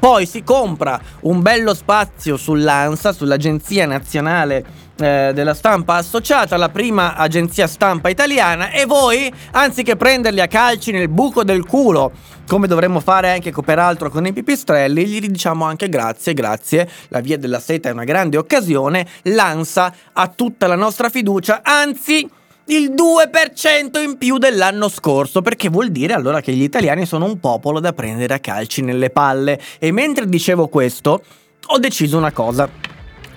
poi 0.04 0.26
si 0.26 0.44
compra 0.44 1.00
un 1.22 1.42
bello 1.42 1.74
spazio 1.74 2.36
sull'ANSA, 2.36 3.14
sull'Agenzia 3.14 3.86
Nazionale 3.86 4.66
eh, 4.98 5.32
della 5.34 5.54
Stampa 5.54 5.96
Associata, 5.96 6.58
la 6.58 6.70
prima 6.70 7.16
agenzia 7.16 7.68
stampa 7.68 8.10
italiana, 8.10 8.72
e 8.72 8.86
voi, 8.86 9.32
anziché 9.52 9.96
prenderli 9.96 10.40
a 10.40 10.48
calci 10.48 10.92
nel 10.92 11.10
buco 11.10 11.44
del 11.44 11.66
culo, 11.66 12.12
come 12.48 12.68
dovremmo 12.68 13.00
fare 13.00 13.32
anche 13.32 13.52
peraltro 13.52 14.10
con 14.10 14.26
i 14.26 14.34
pipistrelli, 14.34 15.06
gli 15.06 15.28
diciamo 15.28 15.66
anche 15.66 15.90
grazie, 15.90 16.34
grazie, 16.34 16.90
la 17.10 17.22
via 17.22 17.38
della 17.38 17.60
seta 17.60 17.90
è 17.90 17.92
una 17.92 18.04
grande 18.04 18.38
occasione, 18.38 19.08
l'ANSA 19.24 19.94
ha 20.14 20.28
tutta 20.28 20.68
la 20.68 20.76
nostra 20.76 21.10
fiducia, 21.10 21.62
anzi 21.64 22.30
il 22.68 22.92
2% 22.92 24.02
in 24.02 24.18
più 24.18 24.38
dell'anno 24.38 24.88
scorso, 24.88 25.42
perché 25.42 25.70
vuol 25.70 25.90
dire 25.90 26.14
allora 26.14 26.40
che 26.40 26.54
gli 26.54 26.62
italiani 26.62 27.06
sono 27.06 27.26
un 27.26 27.40
popolo 27.40 27.80
da 27.80 27.92
prendere 27.92 28.36
a 28.36 28.40
calci 28.40 28.82
nelle 28.82 29.10
palle. 29.10 29.60
E 29.80 29.92
mentre 29.92 30.28
dicevo 30.28 30.68
questo, 30.70 31.24
ho 31.66 31.78
deciso 31.78 32.18
una 32.18 32.32
cosa. 32.32 32.93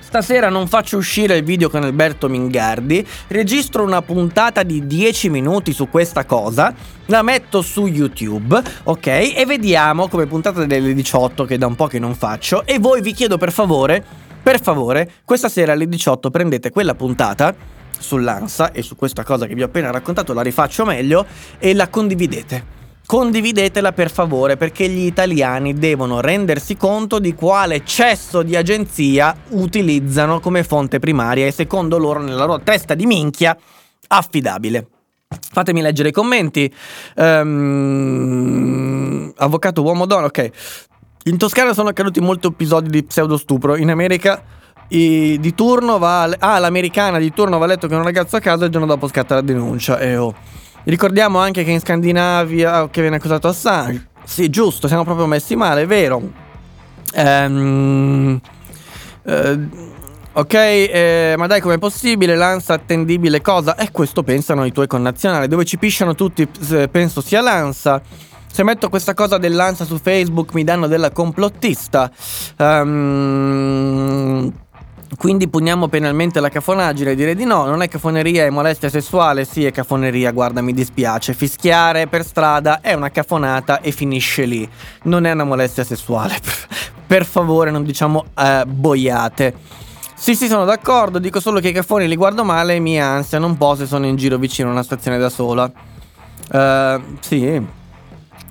Stasera 0.07 0.49
non 0.49 0.69
faccio 0.69 0.99
uscire 0.99 1.37
il 1.37 1.43
video 1.43 1.69
con 1.69 1.83
Alberto 1.83 2.29
Mingardi, 2.29 3.05
registro 3.27 3.83
una 3.83 4.03
puntata 4.03 4.63
di 4.63 4.87
10 4.87 5.31
minuti 5.31 5.73
su 5.73 5.89
questa 5.89 6.25
cosa, 6.25 6.73
la 7.07 7.23
metto 7.23 7.61
su 7.61 7.87
YouTube, 7.87 8.63
ok? 8.85 9.07
E 9.09 9.43
vediamo 9.45 10.07
come 10.07 10.27
puntata 10.27 10.65
delle 10.65 10.95
18 10.95 11.45
che 11.45 11.59
da 11.59 11.67
un 11.67 11.75
po' 11.75 11.89
che 11.89 11.99
non 11.99 12.15
faccio 12.15 12.65
e 12.65 12.79
voi 12.79 13.01
vi 13.01 13.13
chiedo 13.13 13.37
per 13.37 13.51
favore, 13.51 14.03
per 14.41 14.63
favore, 14.63 15.11
questa 15.25 15.49
sera 15.49 15.73
alle 15.73 15.89
18 15.89 16.31
prendete 16.31 16.71
quella 16.71 16.95
puntata 16.95 17.53
sull'ANSA 17.99 18.71
e 18.71 18.83
su 18.83 18.95
questa 18.95 19.25
cosa 19.25 19.47
che 19.47 19.57
vi 19.57 19.63
ho 19.63 19.67
appena 19.67 19.91
raccontato 19.91 20.33
la 20.33 20.43
rifaccio 20.43 20.85
meglio 20.85 21.27
e 21.59 21.75
la 21.75 21.89
condividete. 21.89 22.86
Condividetela 23.07 23.93
per 23.93 24.11
favore 24.11 24.57
perché 24.57 24.89
gli 24.89 25.07
italiani 25.07 25.75
devono 25.75 26.21
rendersi 26.21 26.77
conto 26.77 27.21
di 27.21 27.35
quale 27.35 27.85
cesso 27.85 28.43
di 28.43 28.57
agenzia 28.57 29.33
utilizzano 29.51 30.41
come 30.41 30.65
fonte 30.65 30.99
primaria 30.99 31.47
e 31.47 31.53
secondo 31.53 31.99
loro 31.99 32.21
nella 32.21 32.45
loro 32.45 32.61
testa 32.65 32.95
di 32.95 33.07
minchia 33.07 33.57
affidabile. 34.09 34.89
Fatemi 35.29 35.83
leggere 35.83 36.09
i 36.09 36.13
commenti. 36.13 36.73
Um, 37.15 38.53
avvocato 39.37 39.83
uomo 39.83 40.05
donna, 40.07 40.27
ok. 40.27 40.51
In 41.25 41.37
Toscana 41.37 41.75
sono 41.75 41.91
accaduti 41.91 42.21
molti 42.21 42.49
episodi 42.49 42.91
di 42.91 43.05
pseudo 43.05 43.37
stupro. 43.37 43.77
In 43.77 43.91
America 43.91 44.43
i, 44.89 45.39
di 45.41 45.55
turno 45.55 45.99
va. 45.99 46.25
Ah, 46.39 46.59
l'americana 46.59 47.19
di 47.19 47.33
turno 47.33 47.59
va 47.59 47.67
letto 47.67 47.87
con 47.87 47.99
un 47.99 48.05
ragazzo 48.05 48.35
a 48.35 48.41
casa 48.41 48.65
e 48.65 48.67
il 48.67 48.73
giorno 48.73 48.87
dopo 48.87 49.07
scatta 49.07 49.37
la 49.37 49.43
denuncia. 49.43 49.99
E 49.99 50.17
oh. 50.17 50.35
Ricordiamo 50.87 51.41
anche 51.41 51.65
che 51.65 51.73
in 51.73 51.81
Scandinavia 51.81 52.85
oh, 52.85 52.89
che 52.89 53.01
viene 53.01 53.17
accusato 53.17 53.49
Assange. 53.49 54.07
Sì, 54.23 54.49
giusto, 54.51 54.87
siamo 54.87 55.03
proprio 55.03 55.27
messi 55.27 55.57
male, 55.57 55.83
è 55.83 55.87
vero. 55.87 56.23
Ehm. 57.13 58.41
Eh, 59.25 59.69
ok, 60.33 60.55
eh, 60.55 61.35
ma 61.37 61.49
dai, 61.49 61.61
com'è 61.61 61.79
possibile? 61.79 62.37
L'ANSA 62.37 62.75
attendibile 62.75 63.41
cosa? 63.41 63.75
E 63.75 63.85
eh, 63.85 63.91
questo 63.91 64.23
pensano 64.23 64.65
i 64.65 64.71
tuoi 64.71 64.87
connazionali. 64.87 65.49
Dove 65.49 65.65
ci 65.65 65.77
pisciano 65.77 66.15
tutti, 66.15 66.47
penso 66.89 67.21
sia 67.21 67.41
l'ANSA. 67.41 68.01
Se 68.47 68.63
metto 68.63 68.89
questa 68.89 69.13
cosa 69.13 69.39
dell'ansia 69.39 69.85
su 69.85 69.99
Facebook 69.99 70.55
mi 70.55 70.63
danno 70.63 70.87
della 70.87 71.11
complottista. 71.11 72.09
Um, 72.59 74.53
quindi 75.17 75.49
puniamo 75.49 75.89
penalmente 75.89 76.41
la 76.41 76.49
cafonaggine? 76.49 77.15
Direi 77.15 77.35
di 77.35 77.45
no, 77.45 77.65
non 77.65 77.83
è 77.83 77.89
cafoneria, 77.89 78.45
è 78.45 78.51
molestia 78.51 78.89
sessuale, 78.89 79.45
sì 79.45 79.65
è 79.65 79.71
cafoneria, 79.71 80.33
guarda 80.33 80.61
mi 80.61 80.73
dispiace, 80.73 81.33
fischiare 81.33 82.09
per 82.09 82.25
strada 82.25 82.81
è 82.81 82.93
una 82.93 83.11
cafonata 83.11 83.81
e 83.81 83.93
finisce 83.93 84.45
lì, 84.45 84.69
non 85.05 85.25
è 85.25 85.33
una 85.33 85.45
molestia 85.45 85.85
sessuale, 85.85 86.37
per 87.07 87.25
favore 87.25 87.71
non 87.71 87.85
diciamo 87.85 88.25
eh, 88.37 88.65
boiate. 88.67 89.55
Sì, 90.19 90.35
sì, 90.35 90.49
sono 90.49 90.65
d'accordo, 90.65 91.19
dico 91.19 91.41
solo 91.41 91.61
che 91.61 91.69
i 91.69 91.73
cafoni 91.73 92.09
li 92.09 92.17
guardo 92.17 92.43
male 92.43 92.75
e 92.75 92.81
mi 92.81 92.99
ansia. 92.99 93.39
Non 93.39 93.59
po' 93.59 93.75
se 93.75 93.85
sono 93.85 94.07
in 94.07 94.17
giro 94.17 94.39
vicino 94.39 94.71
a 94.71 94.73
una 94.73 94.83
stazione 94.83 95.19
da 95.19 95.29
sola. 95.29 95.71
Uh, 96.51 97.19
sì, 97.21 97.63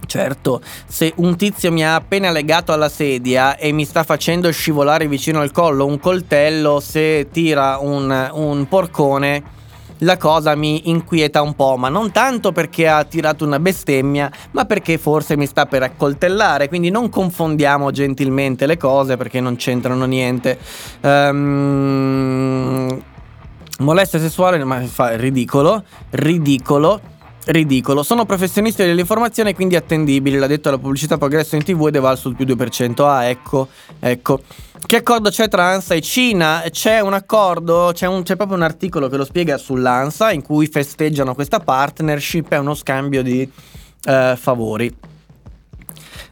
Certo, 0.06 0.62
se 0.88 1.14
un 1.18 1.36
tizio 1.36 1.72
mi 1.72 1.84
ha 1.84 1.96
appena 1.96 2.32
legato 2.32 2.72
alla 2.72 2.90
sedia 2.90 3.58
e 3.58 3.72
mi 3.72 3.86
sta 3.86 4.04
facendo 4.04 4.52
scivolare 4.52 5.08
vicino 5.08 5.42
al 5.42 5.52
collo 5.52 5.86
un 5.86 6.00
coltello, 6.00 6.80
se 6.80 7.28
tira 7.32 7.78
un, 7.80 8.30
un 8.34 8.68
porcone, 8.68 9.44
la 10.00 10.18
cosa 10.18 10.56
mi 10.56 10.90
inquieta 10.90 11.42
un 11.42 11.56
po', 11.56 11.78
ma 11.78 11.90
non 11.90 12.12
tanto 12.12 12.52
perché 12.52 12.88
ha 12.88 13.04
tirato 13.04 13.46
una 13.46 13.60
bestemmia, 13.60 14.32
ma 14.52 14.66
perché 14.66 14.98
forse 14.98 15.38
mi 15.38 15.46
sta 15.46 15.66
per 15.66 15.84
accoltellare, 15.84 16.68
quindi 16.68 16.90
non 16.90 17.10
confondiamo 17.10 17.92
gentilmente 17.92 18.66
le 18.66 18.78
cose 18.78 19.18
perché 19.18 19.40
non 19.40 19.56
c'entrano 19.56 20.06
niente. 20.06 20.58
Um, 21.02 23.02
molestia 23.80 24.20
sessuale, 24.20 24.64
ma 24.64 24.82
fa 24.82 25.16
ridicolo, 25.16 25.84
ridicolo 26.12 27.14
ridicolo. 27.46 28.04
Sono 28.04 28.26
professionisti 28.26 28.84
dell'informazione, 28.84 29.54
quindi 29.54 29.76
attendibili. 29.76 30.38
L'ha 30.38 30.48
detto 30.48 30.70
la 30.70 30.78
pubblicità 30.78 31.18
progresso 31.18 31.56
in 31.56 31.64
tv 31.64 31.88
ed 31.88 31.96
è 31.96 32.00
valso 32.00 32.30
il 32.30 32.36
più 32.36 32.46
2%. 32.46 33.04
Ah, 33.06 33.26
ecco, 33.26 33.68
ecco. 34.00 34.42
Che 34.86 34.98
accordo 34.98 35.30
c'è 35.30 35.48
tra 35.48 35.66
ANSA 35.66 35.96
e 35.96 36.02
Cina? 36.02 36.64
C'è 36.70 37.00
un 37.00 37.14
accordo, 37.14 37.92
c'è, 37.94 38.06
un, 38.06 38.22
c'è 38.22 38.36
proprio 38.36 38.58
un 38.58 38.64
articolo 38.64 39.08
che 39.08 39.18
lo 39.18 39.26
spiega 39.26 39.58
sull'ANSA 39.58 40.32
in 40.32 40.44
cui 40.44 40.68
festeggiano 40.68 41.34
questa 41.34 41.60
partnership 41.60 42.52
e 42.52 42.58
uno 42.58 42.76
scambio 42.76 43.24
di 43.24 43.50
eh, 44.04 44.36
favori. 44.38 44.96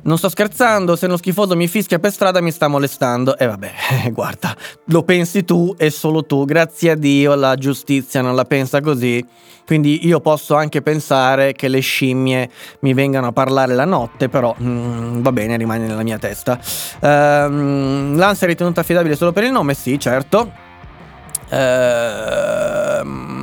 Non 0.06 0.18
sto 0.18 0.28
scherzando, 0.28 0.98
se 0.98 1.06
uno 1.06 1.16
schifoso 1.16 1.56
mi 1.56 1.68
fischia 1.68 1.98
per 1.98 2.12
strada 2.12 2.42
mi 2.42 2.52
sta 2.52 2.68
molestando. 2.68 3.38
E 3.38 3.46
vabbè, 3.48 3.72
guarda, 4.12 4.56
lo 4.88 5.04
pensi 5.04 5.46
tu 5.46 5.74
e 5.78 5.90
solo 5.90 6.26
tu. 6.26 6.44
Grazie 6.44 6.92
a 6.92 6.96
Dio 6.96 7.36
la 7.36 7.56
giustizia 7.56 8.22
non 8.22 8.36
la 8.36 8.44
pensa 8.44 8.82
così. 8.82 9.26
Quindi 9.66 10.06
io 10.06 10.20
posso 10.20 10.56
anche 10.56 10.82
pensare 10.82 11.54
che 11.54 11.70
le 11.70 11.80
scimmie 11.80 12.50
mi 12.82 12.94
vengano 12.94 13.28
a 13.28 13.32
parlare 13.32 13.74
la 13.74 13.86
notte, 13.86 14.28
però 14.28 14.54
mm, 14.62 15.22
va 15.22 15.32
bene, 15.32 15.56
rimane 15.56 15.88
nella 15.88 16.04
mia 16.04 16.18
testa. 16.18 16.60
Ehm, 17.00 18.18
L'ANSA 18.18 18.44
è 18.44 18.48
ritenuta 18.50 18.82
affidabile 18.82 19.16
solo 19.16 19.32
per 19.32 19.46
il 19.46 19.52
nome? 19.52 19.74
Sì, 19.74 19.98
certo. 19.98 20.52
Ehm, 21.50 23.34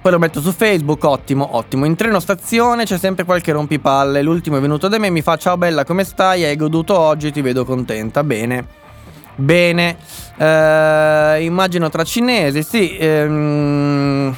poi 0.00 0.12
lo 0.12 0.18
metto 0.18 0.40
su 0.40 0.52
Facebook, 0.52 1.04
ottimo, 1.04 1.56
ottimo. 1.56 1.84
In 1.84 1.94
treno 1.96 2.20
stazione 2.20 2.84
c'è 2.84 2.98
sempre 2.98 3.24
qualche 3.24 3.52
rompipalle. 3.52 4.22
L'ultimo 4.22 4.56
è 4.56 4.60
venuto 4.60 4.88
da 4.88 4.98
me, 4.98 5.10
mi 5.10 5.22
fa 5.22 5.36
ciao 5.36 5.56
bella, 5.56 5.84
come 5.84 6.04
stai? 6.04 6.44
Hai 6.44 6.56
goduto 6.56 6.98
oggi? 6.98 7.30
Ti 7.30 7.40
vedo 7.40 7.64
contenta. 7.64 8.22
Bene. 8.24 8.66
Bene. 9.34 9.96
Ehm, 10.36 11.42
immagino 11.42 11.88
tra 11.90 12.04
cinesi, 12.04 12.62
sì. 12.62 12.96
Ehm, 12.96 14.36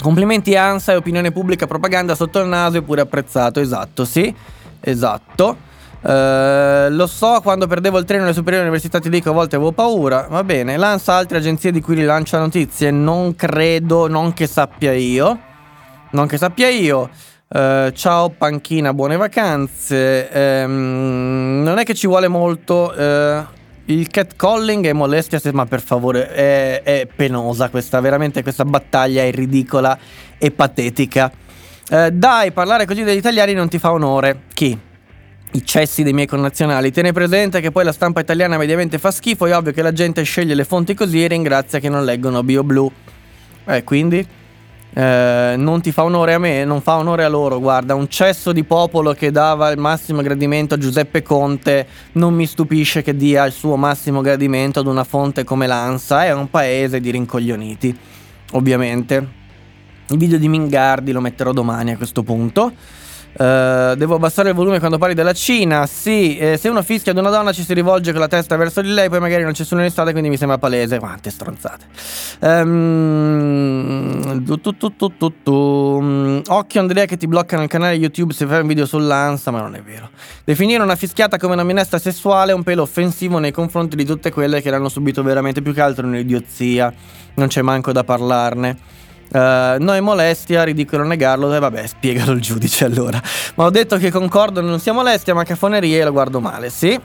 complimenti 0.00 0.56
ANSA 0.56 0.92
e 0.92 0.96
opinione 0.96 1.32
pubblica, 1.32 1.66
propaganda 1.66 2.14
sotto 2.14 2.40
il 2.40 2.46
naso 2.48 2.78
eppure 2.78 3.00
apprezzato. 3.00 3.60
Esatto, 3.60 4.04
sì. 4.04 4.34
Esatto. 4.80 5.72
Uh, 6.04 6.90
lo 6.90 7.06
so, 7.06 7.40
quando 7.42 7.66
perdevo 7.66 7.96
il 7.96 8.04
treno 8.04 8.24
alle 8.24 8.34
superiori 8.34 8.66
università 8.66 8.98
ti 8.98 9.08
dico 9.08 9.30
a 9.30 9.32
volte 9.32 9.56
avevo 9.56 9.72
paura. 9.72 10.26
Va 10.28 10.44
bene, 10.44 10.76
lanza 10.76 11.14
altre 11.14 11.38
agenzie 11.38 11.72
di 11.72 11.80
cui 11.80 11.94
rilancia 11.94 12.38
notizie. 12.38 12.90
Non 12.90 13.34
credo, 13.34 14.06
non 14.06 14.34
che 14.34 14.46
sappia 14.46 14.92
io. 14.92 15.38
Non 16.10 16.26
che 16.26 16.36
sappia 16.36 16.68
io. 16.68 17.08
Uh, 17.48 17.90
ciao 17.92 18.28
panchina, 18.28 18.92
buone 18.92 19.16
vacanze. 19.16 20.28
Um, 20.64 21.62
non 21.64 21.78
è 21.78 21.84
che 21.84 21.94
ci 21.94 22.06
vuole 22.06 22.28
molto. 22.28 22.92
Uh, 22.94 23.42
il 23.86 24.08
catcalling 24.08 24.86
è 24.86 24.92
molestia, 24.92 25.40
ma 25.52 25.64
per 25.64 25.80
favore, 25.80 26.30
è, 26.32 26.82
è, 26.82 27.08
penosa 27.14 27.70
questa, 27.70 28.00
veramente 28.00 28.42
questa 28.42 28.66
battaglia 28.66 29.22
è 29.22 29.30
ridicola 29.30 29.98
e 30.36 30.50
patetica. 30.50 31.32
dai, 32.12 32.52
parlare 32.52 32.84
così 32.84 33.02
degli 33.04 33.18
italiani 33.18 33.54
non 33.54 33.68
ti 33.70 33.78
fa 33.78 33.92
onore. 33.92 34.42
Chi? 34.52 34.92
I 35.54 35.64
cessi 35.64 36.02
dei 36.02 36.12
miei 36.12 36.26
connazionali. 36.26 36.90
Tiene 36.90 37.12
presente 37.12 37.60
che 37.60 37.70
poi 37.70 37.84
la 37.84 37.92
stampa 37.92 38.20
italiana 38.20 38.56
mediamente 38.56 38.98
fa 38.98 39.10
schifo, 39.10 39.46
è 39.46 39.56
ovvio 39.56 39.72
che 39.72 39.82
la 39.82 39.92
gente 39.92 40.22
sceglie 40.22 40.54
le 40.54 40.64
fonti 40.64 40.94
così 40.94 41.22
e 41.22 41.28
ringrazia 41.28 41.78
che 41.78 41.88
non 41.88 42.04
leggono 42.04 42.42
BioBlue. 42.42 42.90
Eh, 43.66 43.84
quindi 43.84 44.26
eh, 44.96 45.54
non 45.56 45.80
ti 45.80 45.92
fa 45.92 46.02
onore 46.02 46.34
a 46.34 46.38
me, 46.38 46.64
non 46.64 46.80
fa 46.80 46.96
onore 46.96 47.22
a 47.22 47.28
loro. 47.28 47.60
Guarda, 47.60 47.94
un 47.94 48.08
cesso 48.08 48.50
di 48.50 48.64
popolo 48.64 49.12
che 49.12 49.30
dava 49.30 49.70
il 49.70 49.78
massimo 49.78 50.22
gradimento 50.22 50.74
a 50.74 50.78
Giuseppe 50.78 51.22
Conte 51.22 51.86
non 52.12 52.34
mi 52.34 52.46
stupisce 52.46 53.02
che 53.02 53.16
dia 53.16 53.44
il 53.44 53.52
suo 53.52 53.76
massimo 53.76 54.22
gradimento 54.22 54.80
ad 54.80 54.86
una 54.86 55.04
fonte 55.04 55.44
come 55.44 55.68
l'ANSA. 55.68 56.24
È 56.24 56.32
un 56.32 56.50
paese 56.50 56.98
di 57.00 57.10
rincoglioniti, 57.10 57.96
ovviamente. 58.52 59.42
Il 60.08 60.18
video 60.18 60.36
di 60.36 60.48
Mingardi 60.48 61.12
lo 61.12 61.20
metterò 61.20 61.52
domani 61.52 61.92
a 61.92 61.96
questo 61.96 62.24
punto. 62.24 62.72
Uh, 63.36 63.96
devo 63.96 64.14
abbassare 64.14 64.50
il 64.50 64.54
volume 64.54 64.78
quando 64.78 64.96
parli 64.96 65.14
della 65.14 65.32
Cina. 65.32 65.86
Sì, 65.86 66.38
eh, 66.38 66.56
se 66.56 66.68
uno 66.68 66.82
fischia 66.82 67.10
ad 67.10 67.18
una 67.18 67.30
donna 67.30 67.52
ci 67.52 67.64
si 67.64 67.74
rivolge 67.74 68.12
con 68.12 68.20
la 68.20 68.28
testa 68.28 68.56
verso 68.56 68.80
di 68.80 68.92
lei, 68.92 69.08
poi 69.08 69.18
magari 69.18 69.42
non 69.42 69.52
c'è 69.52 69.60
nessuno 69.60 69.80
in 69.80 69.86
estate, 69.86 70.12
quindi 70.12 70.28
mi 70.28 70.36
sembra 70.36 70.58
palese. 70.58 71.00
Quante 71.00 71.30
stronzate. 71.30 71.84
Um, 72.40 74.44
tu, 74.44 74.76
tu, 74.76 74.92
tu, 75.42 76.42
Occhio 76.46 76.80
Andrea 76.80 77.06
che 77.06 77.16
ti 77.16 77.26
bloccano 77.26 77.62
il 77.62 77.68
canale 77.68 77.94
YouTube 77.94 78.32
se 78.32 78.46
fai 78.46 78.60
un 78.60 78.68
video 78.68 78.86
sull'ansa, 78.86 79.50
ma 79.50 79.60
non 79.60 79.74
è 79.74 79.82
vero. 79.82 80.10
Definire 80.44 80.82
una 80.82 80.96
fischiata 80.96 81.36
come 81.36 81.54
una 81.54 81.64
minestra 81.64 81.98
sessuale 81.98 82.52
è 82.52 82.54
un 82.54 82.62
pelo 82.62 82.82
offensivo 82.82 83.38
nei 83.38 83.50
confronti 83.50 83.96
di 83.96 84.04
tutte 84.04 84.30
quelle 84.30 84.62
che 84.62 84.70
l'hanno 84.70 84.88
subito 84.88 85.22
veramente 85.24 85.60
più 85.60 85.74
che 85.74 85.80
altro 85.80 86.06
un'idiozia. 86.06 86.92
Non 87.34 87.48
c'è 87.48 87.62
manco 87.62 87.90
da 87.90 88.04
parlarne. 88.04 89.02
Uh, 89.30 89.82
no 89.82 89.94
è 89.94 90.00
molestia, 90.00 90.62
ridicolo 90.62 91.02
negarlo, 91.02 91.52
e 91.52 91.58
vabbè, 91.58 91.86
spiegalo 91.86 92.32
il 92.32 92.40
giudice 92.40 92.84
allora. 92.84 93.20
Ma 93.56 93.64
ho 93.64 93.70
detto 93.70 93.96
che 93.96 94.10
concordo, 94.10 94.60
non 94.60 94.78
sia 94.78 94.92
molestia, 94.92 95.34
ma 95.34 95.42
cafoneria 95.42 96.00
e 96.00 96.04
lo 96.04 96.12
guardo 96.12 96.40
male, 96.40 96.70
sì. 96.70 96.98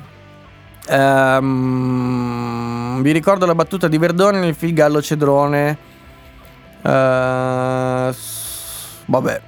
Um, 0.89 3.01
vi 3.01 3.11
ricordo 3.11 3.45
la 3.45 3.55
battuta 3.55 3.87
di 3.87 3.97
Verdone 3.97 4.39
nel 4.39 4.55
film 4.55 4.73
Gallo 4.73 5.01
Cedrone. 5.01 5.77
Uh, 6.81 8.13
vabbè, 9.05 9.41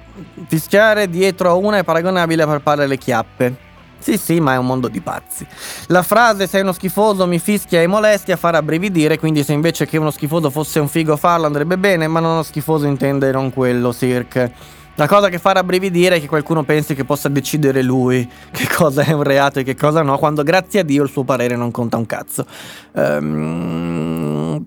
fischiare 0.46 1.08
dietro 1.08 1.50
a 1.50 1.54
una 1.54 1.78
è 1.78 1.84
paragonabile 1.84 2.42
a 2.42 2.46
palpare 2.46 2.86
le 2.86 2.98
chiappe. 2.98 3.70
Sì, 4.02 4.18
sì, 4.18 4.40
ma 4.40 4.54
è 4.54 4.58
un 4.58 4.66
mondo 4.66 4.88
di 4.88 5.00
pazzi. 5.00 5.46
La 5.86 6.02
frase 6.02 6.48
sei 6.48 6.62
uno 6.62 6.72
schifoso, 6.72 7.24
mi 7.26 7.38
fischia 7.38 7.80
e 7.80 7.86
molestia 7.86 8.36
farà 8.36 8.60
brividire, 8.60 9.16
quindi 9.16 9.44
se 9.44 9.52
invece 9.52 9.86
che 9.86 9.96
uno 9.96 10.10
schifoso 10.10 10.50
fosse 10.50 10.80
un 10.80 10.88
figo 10.88 11.16
farlo 11.16 11.46
andrebbe 11.46 11.78
bene, 11.78 12.08
ma 12.08 12.18
non 12.18 12.32
uno 12.32 12.42
schifoso 12.42 12.86
intende 12.86 13.30
non 13.30 13.52
quello, 13.52 13.92
Sirk. 13.92 14.50
La 14.96 15.06
cosa 15.06 15.28
che 15.28 15.38
fa 15.38 15.52
rabbrividire 15.52 16.16
è 16.16 16.20
che 16.20 16.26
qualcuno 16.26 16.64
pensi 16.64 16.94
che 16.94 17.04
possa 17.04 17.28
decidere 17.28 17.80
lui 17.82 18.28
che 18.50 18.68
cosa 18.68 19.02
è 19.02 19.12
un 19.12 19.22
reato 19.22 19.60
e 19.60 19.62
che 19.62 19.74
cosa 19.74 20.02
no, 20.02 20.18
quando 20.18 20.42
grazie 20.42 20.80
a 20.80 20.82
Dio 20.82 21.04
il 21.04 21.08
suo 21.08 21.22
parere 21.22 21.56
non 21.56 21.70
conta 21.70 21.96
un 21.96 22.04
cazzo. 22.04 22.44
Um, 22.92 24.66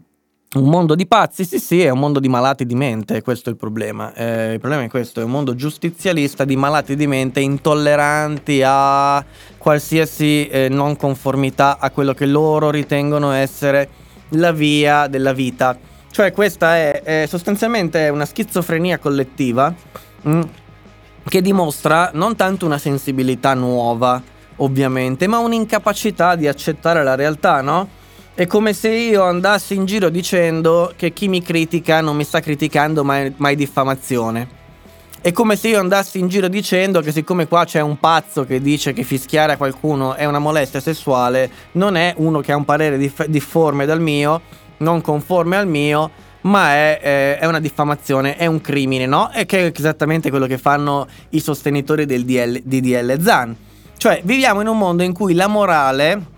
un 0.56 0.69
mondo 0.69 0.95
di 0.95 1.06
pazzi, 1.06 1.44
sì 1.44 1.60
sì, 1.60 1.82
è 1.82 1.90
un 1.90 1.99
mondo 1.99 2.19
di 2.19 2.30
malati 2.30 2.65
di 2.65 2.76
mente, 2.76 3.22
questo 3.22 3.49
è 3.49 3.52
il 3.52 3.57
problema. 3.57 4.14
Eh, 4.14 4.53
il 4.53 4.60
problema 4.60 4.84
è 4.84 4.90
questo, 4.90 5.19
è 5.19 5.23
un 5.23 5.32
mondo 5.32 5.53
giustizialista 5.53 6.45
di 6.45 6.56
malati 6.56 6.95
di 6.95 7.07
mente 7.07 7.41
intolleranti 7.41 8.61
a 8.65 9.23
qualsiasi 9.57 10.48
eh, 10.48 10.69
non 10.69 10.95
conformità 10.95 11.77
a 11.77 11.90
quello 11.91 12.14
che 12.14 12.26
loro 12.26 12.69
ritengono 12.69 13.32
essere 13.32 13.90
la 14.30 14.52
via 14.52 15.07
della 15.07 15.34
vita. 15.34 15.77
Cioè 16.10 16.32
questa 16.32 16.77
è, 16.77 17.02
è 17.02 17.26
sostanzialmente 17.27 18.07
una 18.07 18.26
schizofrenia 18.26 18.98
collettiva 18.98 19.73
mh, 20.22 20.30
mm, 20.30 20.41
che 21.27 21.41
dimostra 21.41 22.11
non 22.14 22.38
tanto 22.38 22.65
una 22.65 22.77
sensibilità 22.77 23.53
nuova, 23.56 24.22
ovviamente, 24.57 25.27
ma 25.27 25.40
un'incapacità 25.40 26.36
di 26.36 26.48
accettare 26.48 27.03
la 27.03 27.15
realtà, 27.15 27.60
no? 27.60 28.03
È 28.38 28.48
come 28.48 28.74
se 28.74 28.90
io 28.90 29.24
andassi 29.24 29.76
in 29.76 29.86
giro 29.86 30.10
dicendo 30.10 30.91
che 30.98 31.14
chi 31.14 31.30
mi 31.30 31.41
critica 31.41 32.02
non 32.02 32.18
mi 32.18 32.26
sta 32.26 32.41
criticando 32.41 33.02
ma 33.06 33.20
è, 33.20 33.32
ma 33.38 33.48
è 33.48 33.56
diffamazione. 33.56 34.45
È 35.22 35.32
come 35.32 35.56
se 35.56 35.70
io 35.70 35.80
andassi 35.80 36.20
in 36.20 36.28
giro 36.28 36.49
dicendo 36.49 36.99
che 36.99 37.14
siccome 37.14 37.48
qua 37.48 37.64
c'è 37.64 37.80
un 37.80 37.98
pazzo 37.98 38.44
che 38.44 38.60
dice 38.60 38.91
che 38.91 39.03
fischiare 39.03 39.53
a 39.53 39.57
qualcuno 39.57 40.16
è 40.16 40.26
una 40.26 40.40
molestia 40.40 40.82
sessuale, 40.82 41.49
non 41.74 41.95
è 41.95 42.14
uno 42.18 42.41
che 42.41 42.52
ha 42.52 42.57
un 42.57 42.66
parere 42.66 42.98
dif- 42.98 43.26
difforme 43.28 43.86
dal 43.86 44.02
mio, 44.02 44.41
non 44.80 44.99
conforme 44.99 45.56
al 45.56 45.68
mio, 45.68 46.12
ma 46.41 46.74
è, 46.74 46.99
è, 46.99 47.38
è 47.40 47.45
una 47.45 47.62
diffamazione, 47.62 48.36
è 48.36 48.48
un 48.48 48.60
crimine, 48.60 49.06
no? 49.06 49.32
E 49.32 49.45
che 49.45 49.66
è 49.66 49.72
esattamente 49.74 50.30
quello 50.30 50.45
che 50.45 50.57
fanno 50.57 51.07
i 51.30 51.40
sostenitori 51.40 52.06
del 52.06 52.26
DL, 52.26 52.62
DDL 52.66 53.18
Zan. 53.22 53.56
Cioè, 53.95 54.20
viviamo 54.26 54.60
in 54.60 54.68
un 54.68 54.78
mondo 54.78 55.03
in 55.03 55.14
cui 55.14 55.34
la 55.34 55.48
morale, 55.48 56.34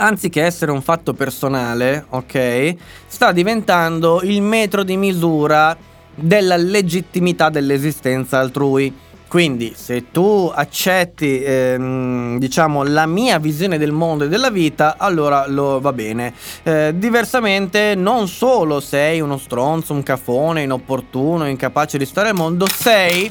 anziché 0.00 0.42
essere 0.42 0.70
un 0.72 0.80
fatto 0.80 1.12
personale, 1.12 2.06
ok, 2.08 2.74
sta 3.06 3.32
diventando 3.32 4.22
il 4.22 4.40
metro 4.40 4.82
di 4.82 4.96
misura 4.96 5.76
della 6.14 6.56
legittimità 6.56 7.50
dell'esistenza 7.50 8.38
altrui. 8.38 8.92
Quindi, 9.28 9.74
se 9.76 10.10
tu 10.10 10.50
accetti, 10.52 11.40
ehm, 11.40 12.38
diciamo, 12.38 12.82
la 12.82 13.06
mia 13.06 13.38
visione 13.38 13.78
del 13.78 13.92
mondo 13.92 14.24
e 14.24 14.28
della 14.28 14.50
vita, 14.50 14.96
allora 14.98 15.46
lo 15.46 15.78
va 15.80 15.92
bene. 15.92 16.34
Eh, 16.64 16.92
diversamente, 16.96 17.94
non 17.94 18.26
solo 18.26 18.80
sei 18.80 19.20
uno 19.20 19.38
stronzo, 19.38 19.92
un 19.92 20.02
cafone, 20.02 20.62
inopportuno, 20.62 21.46
incapace 21.46 21.96
di 21.96 22.06
stare 22.06 22.30
al 22.30 22.34
mondo, 22.34 22.66
sei 22.66 23.30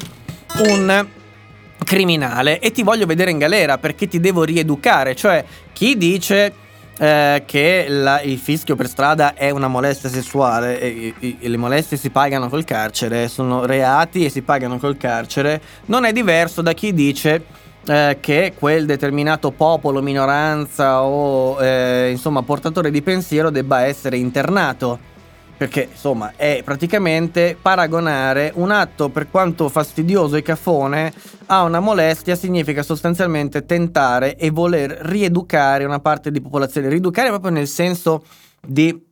un 0.60 1.06
criminale 1.84 2.58
e 2.58 2.70
ti 2.70 2.82
voglio 2.82 3.06
vedere 3.06 3.30
in 3.30 3.38
galera 3.38 3.78
perché 3.78 4.08
ti 4.08 4.20
devo 4.20 4.44
rieducare. 4.44 5.14
Cioè, 5.14 5.44
chi 5.72 5.96
dice 5.96 6.52
eh, 6.98 7.42
che 7.46 7.86
la, 7.88 8.20
il 8.20 8.38
fischio 8.38 8.76
per 8.76 8.86
strada 8.86 9.34
è 9.34 9.48
una 9.50 9.68
molestia 9.68 10.10
sessuale 10.10 10.78
e, 10.78 11.14
e, 11.18 11.36
e, 11.40 11.48
le 11.48 11.56
molestie 11.56 11.96
si 11.96 12.10
pagano 12.10 12.48
col 12.48 12.64
carcere, 12.64 13.28
sono 13.28 13.64
reati 13.64 14.24
e 14.24 14.28
si 14.28 14.42
pagano 14.42 14.78
col 14.78 14.98
carcere, 14.98 15.60
non 15.86 16.04
è 16.04 16.12
diverso 16.12 16.60
da 16.60 16.74
chi 16.74 16.92
dice 16.92 17.42
eh, 17.86 18.18
che 18.20 18.52
quel 18.58 18.84
determinato 18.84 19.50
popolo, 19.50 20.02
minoranza 20.02 21.02
o 21.02 21.58
eh, 21.62 22.10
insomma 22.10 22.42
portatore 22.42 22.90
di 22.90 23.00
pensiero 23.00 23.48
debba 23.48 23.84
essere 23.84 24.18
internato 24.18 25.08
perché 25.60 25.88
insomma 25.92 26.32
è 26.36 26.62
praticamente 26.64 27.54
paragonare 27.60 28.50
un 28.54 28.70
atto 28.70 29.10
per 29.10 29.28
quanto 29.30 29.68
fastidioso 29.68 30.36
e 30.36 30.40
cafone 30.40 31.12
a 31.48 31.64
una 31.64 31.80
molestia 31.80 32.34
significa 32.34 32.82
sostanzialmente 32.82 33.66
tentare 33.66 34.36
e 34.36 34.48
voler 34.48 34.90
rieducare 35.02 35.84
una 35.84 35.98
parte 35.98 36.30
di 36.30 36.40
popolazione, 36.40 36.88
rieducare 36.88 37.28
proprio 37.28 37.50
nel 37.50 37.66
senso 37.66 38.24
di 38.66 39.06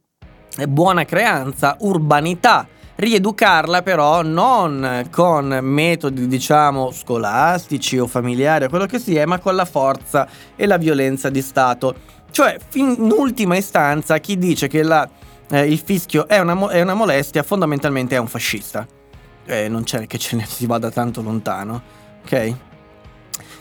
buona 0.66 1.05
creanza, 1.05 1.77
urbanità, 1.81 2.66
rieducarla 2.95 3.83
però 3.83 4.23
non 4.23 5.07
con 5.11 5.59
metodi 5.61 6.27
diciamo 6.29 6.93
scolastici 6.93 7.99
o 7.99 8.07
familiari 8.07 8.65
o 8.65 8.69
quello 8.70 8.87
che 8.87 8.99
sia, 8.99 9.27
ma 9.27 9.39
con 9.39 9.55
la 9.55 9.66
forza 9.66 10.27
e 10.57 10.65
la 10.65 10.79
violenza 10.79 11.29
di 11.29 11.43
Stato. 11.43 11.95
Cioè, 12.31 12.57
in 12.75 13.12
ultima 13.15 13.55
istanza, 13.57 14.16
chi 14.16 14.39
dice 14.39 14.66
che 14.66 14.83
la 14.83 15.09
eh, 15.51 15.66
il 15.66 15.79
fischio 15.79 16.27
è 16.29 16.39
una, 16.39 16.69
è 16.70 16.81
una, 16.81 16.95
molestia, 16.95 17.43
fondamentalmente 17.43 18.16
è 18.16 18.19
un 18.19 18.29
fascista. 18.29 18.87
Eh, 19.47 19.69
non 19.69 19.85
c'è 19.85 20.07
che 20.07 20.19
ce 20.19 20.37
ne 20.37 20.45
si 20.47 20.66
vada 20.66 20.91
tanto 20.91 21.23
lontano, 21.23 21.83
ok? 22.25 22.55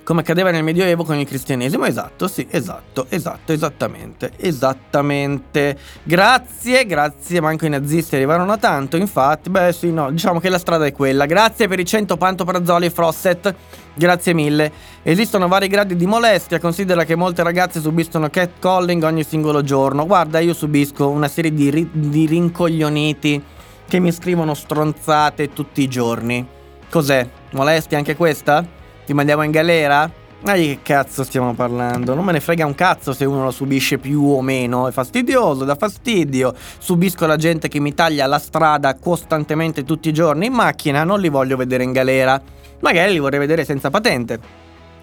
Come 0.08 0.22
accadeva 0.22 0.52
nel 0.52 0.64
Medioevo 0.64 1.04
con 1.04 1.18
il 1.18 1.28
cristianesimo, 1.28 1.84
esatto, 1.84 2.30
sì, 2.30 2.48
esatto, 2.50 3.08
esatto, 3.10 3.52
esattamente, 3.52 4.32
esattamente. 4.38 5.78
Grazie, 6.02 6.86
grazie, 6.86 7.42
manco 7.42 7.66
i 7.66 7.70
nazisti 7.70 8.16
arrivarono 8.16 8.54
a 8.54 8.58
tanto, 8.58 8.96
infatti, 8.96 9.50
beh 9.50 9.74
sì, 9.74 9.92
no, 9.92 10.10
diciamo 10.10 10.40
che 10.40 10.48
la 10.48 10.60
strada 10.60 10.86
è 10.86 10.94
quella. 10.94 11.26
Grazie 11.26 11.68
per 11.68 11.82
i 11.82 11.84
100 11.84 12.16
pantoprazzoli 12.16 12.90
Frosset, 12.90 13.54
grazie 13.96 14.32
mille. 14.32 14.72
Esistono 15.04 15.50
vari 15.50 15.68
gradi 15.68 15.98
di 15.98 16.06
molestia, 16.06 16.58
considera 16.58 17.04
che 17.04 17.16
molte 17.16 17.44
ragazze 17.44 17.82
subiscono 17.82 18.30
catcalling 18.30 19.04
ogni 19.04 19.26
singolo 19.26 19.62
giorno. 19.62 20.06
Guarda, 20.06 20.40
io 20.40 20.54
subisco 20.54 21.10
una 21.10 21.28
serie 21.28 21.54
di, 21.54 21.70
ri- 21.70 21.90
di 21.92 22.26
rincoglioniti 22.28 23.44
che 23.86 24.00
mi 24.00 24.14
scrivono 24.14 24.54
stronzate 24.54 25.52
tutti 25.52 25.82
i 25.82 25.90
giorni. 25.90 26.48
Cos'è? 26.90 27.28
Molestia 27.52 27.98
anche 27.98 28.16
questa? 28.16 28.77
Ti 29.08 29.14
mandiamo 29.14 29.44
in 29.44 29.52
galera? 29.52 30.12
Ma 30.42 30.54
di 30.56 30.68
che 30.68 30.80
cazzo 30.84 31.24
stiamo 31.24 31.54
parlando? 31.54 32.14
Non 32.14 32.26
me 32.26 32.34
ne 32.34 32.42
frega 32.42 32.66
un 32.66 32.76
cazzo 32.76 33.14
se 33.14 33.24
uno 33.24 33.46
lo 33.46 33.52
subisce 33.52 34.00
più 34.00 34.22
o 34.22 34.42
meno. 34.42 34.90
È 34.90 34.92
fastidioso, 34.92 35.64
da 35.64 35.76
fastidio. 35.76 36.54
Subisco 36.78 37.26
la 37.26 37.38
gente 37.38 37.70
che 37.70 37.80
mi 37.80 37.94
taglia 37.94 38.26
la 38.26 38.38
strada 38.38 38.96
costantemente 38.96 39.86
tutti 39.86 40.10
i 40.10 40.12
giorni 40.12 40.48
in 40.48 40.52
macchina. 40.52 41.06
Non 41.06 41.22
li 41.22 41.30
voglio 41.30 41.56
vedere 41.56 41.86
in 41.86 41.94
galera. 41.94 42.38
Magari 42.82 43.14
li 43.14 43.20
vorrei 43.20 43.40
vedere 43.40 43.64
senza 43.64 43.90
patente. 43.90 44.38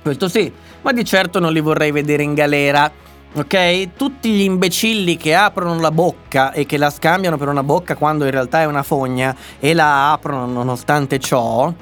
Questo 0.03 0.29
sì, 0.29 0.53
ma 0.83 0.93
di 0.93 1.03
certo 1.03 1.41
non 1.41 1.55
li 1.55 1.61
vorrei 1.61 1.91
vedere 1.91 2.23
in 2.23 2.35
galera. 2.35 2.93
Ok? 3.33 3.97
Tutti 3.97 4.29
gli 4.33 4.43
imbecilli 4.43 5.17
che 5.17 5.35
aprono 5.35 5.81
la 5.81 5.91
bocca 5.91 6.53
e 6.53 6.67
che 6.67 6.77
la 6.77 6.91
scambiano 6.91 7.39
per 7.39 7.49
una 7.49 7.63
bocca 7.63 7.97
quando 7.97 8.27
in 8.27 8.33
realtà 8.33 8.61
è 8.61 8.67
una 8.67 8.83
fogna 8.83 9.35
e 9.59 9.73
la 9.73 10.13
aprono 10.13 10.45
nonostante 10.45 11.19
ciò 11.19 11.73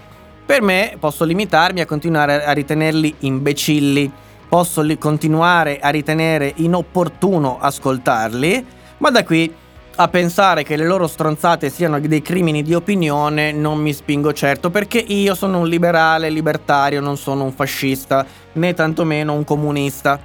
per 0.44 0.62
me 0.62 0.97
posso 0.98 1.24
limitarmi 1.24 1.81
a 1.81 1.86
continuare 1.86 2.44
a 2.44 2.52
ritenerli 2.52 3.14
imbecilli, 3.20 4.10
posso 4.48 4.85
continuare 4.98 5.78
a 5.81 5.89
ritenere 5.89 6.52
inopportuno 6.56 7.59
ascoltarli, 7.60 8.66
ma 8.98 9.10
da 9.10 9.24
qui 9.24 9.52
a 9.97 10.09
pensare 10.09 10.62
che 10.62 10.77
le 10.77 10.86
loro 10.86 11.06
stronzate 11.06 11.69
siano 11.69 12.01
dei 12.01 12.23
crimini 12.23 12.62
di 12.62 12.74
opinione 12.74 13.52
non 13.52 13.78
mi 13.78 13.93
spingo 13.93 14.32
certo 14.32 14.70
perché 14.70 14.98
io 14.98 15.35
sono 15.35 15.59
un 15.59 15.69
liberale 15.69 16.31
libertario, 16.31 17.01
non 17.01 17.16
sono 17.19 17.44
un 17.44 17.52
fascista 17.52 18.24
né 18.52 18.74
tantomeno 18.74 19.35
un 19.35 19.44
comunista. 19.44 20.19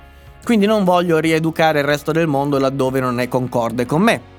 Quindi 0.44 0.66
non 0.66 0.86
voglio 0.86 1.20
rieducare 1.20 1.80
il 1.80 1.86
resto 1.86 2.14
del 2.14 2.28
mondo 2.28 2.58
laddove 2.58 3.02
non 3.02 3.20
è 3.20 3.28
concorde 3.28 3.86
con 3.86 4.02
me. 4.02 4.36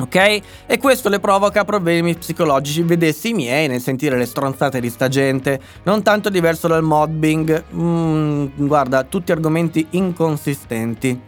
Ok? 0.00 0.40
E 0.66 0.78
questo 0.78 1.08
le 1.10 1.20
provoca 1.20 1.64
problemi 1.64 2.14
psicologici, 2.14 2.82
vedessi 2.82 3.30
i 3.30 3.34
miei 3.34 3.68
nel 3.68 3.80
sentire 3.80 4.16
le 4.16 4.24
stronzate 4.24 4.80
di 4.80 4.88
sta 4.88 5.08
gente, 5.08 5.60
non 5.82 6.02
tanto 6.02 6.30
diverso 6.30 6.66
dal 6.66 6.82
mobbing, 6.82 7.64
mm, 7.74 8.46
guarda, 8.54 9.04
tutti 9.04 9.32
argomenti 9.32 9.86
inconsistenti. 9.90 11.20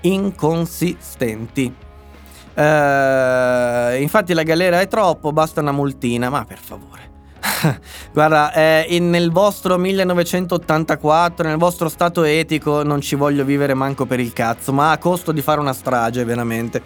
Inconsistenti. 0.00 1.74
Uh, 2.54 4.00
infatti 4.00 4.32
la 4.32 4.42
galera 4.42 4.80
è 4.80 4.88
troppo, 4.88 5.30
basta 5.30 5.60
una 5.60 5.72
multina, 5.72 6.30
ma 6.30 6.44
per 6.46 6.58
favore. 6.58 7.04
Guarda, 8.12 8.52
eh, 8.52 8.98
nel 8.98 9.30
vostro 9.30 9.76
1984, 9.76 11.48
nel 11.48 11.58
vostro 11.58 11.88
stato 11.88 12.22
etico, 12.24 12.82
non 12.82 13.00
ci 13.00 13.14
voglio 13.14 13.44
vivere 13.44 13.74
manco 13.74 14.06
per 14.06 14.20
il 14.20 14.32
cazzo, 14.32 14.72
ma 14.72 14.90
a 14.90 14.98
costo 14.98 15.32
di 15.32 15.42
fare 15.42 15.60
una 15.60 15.72
strage, 15.72 16.24
veramente. 16.24 16.82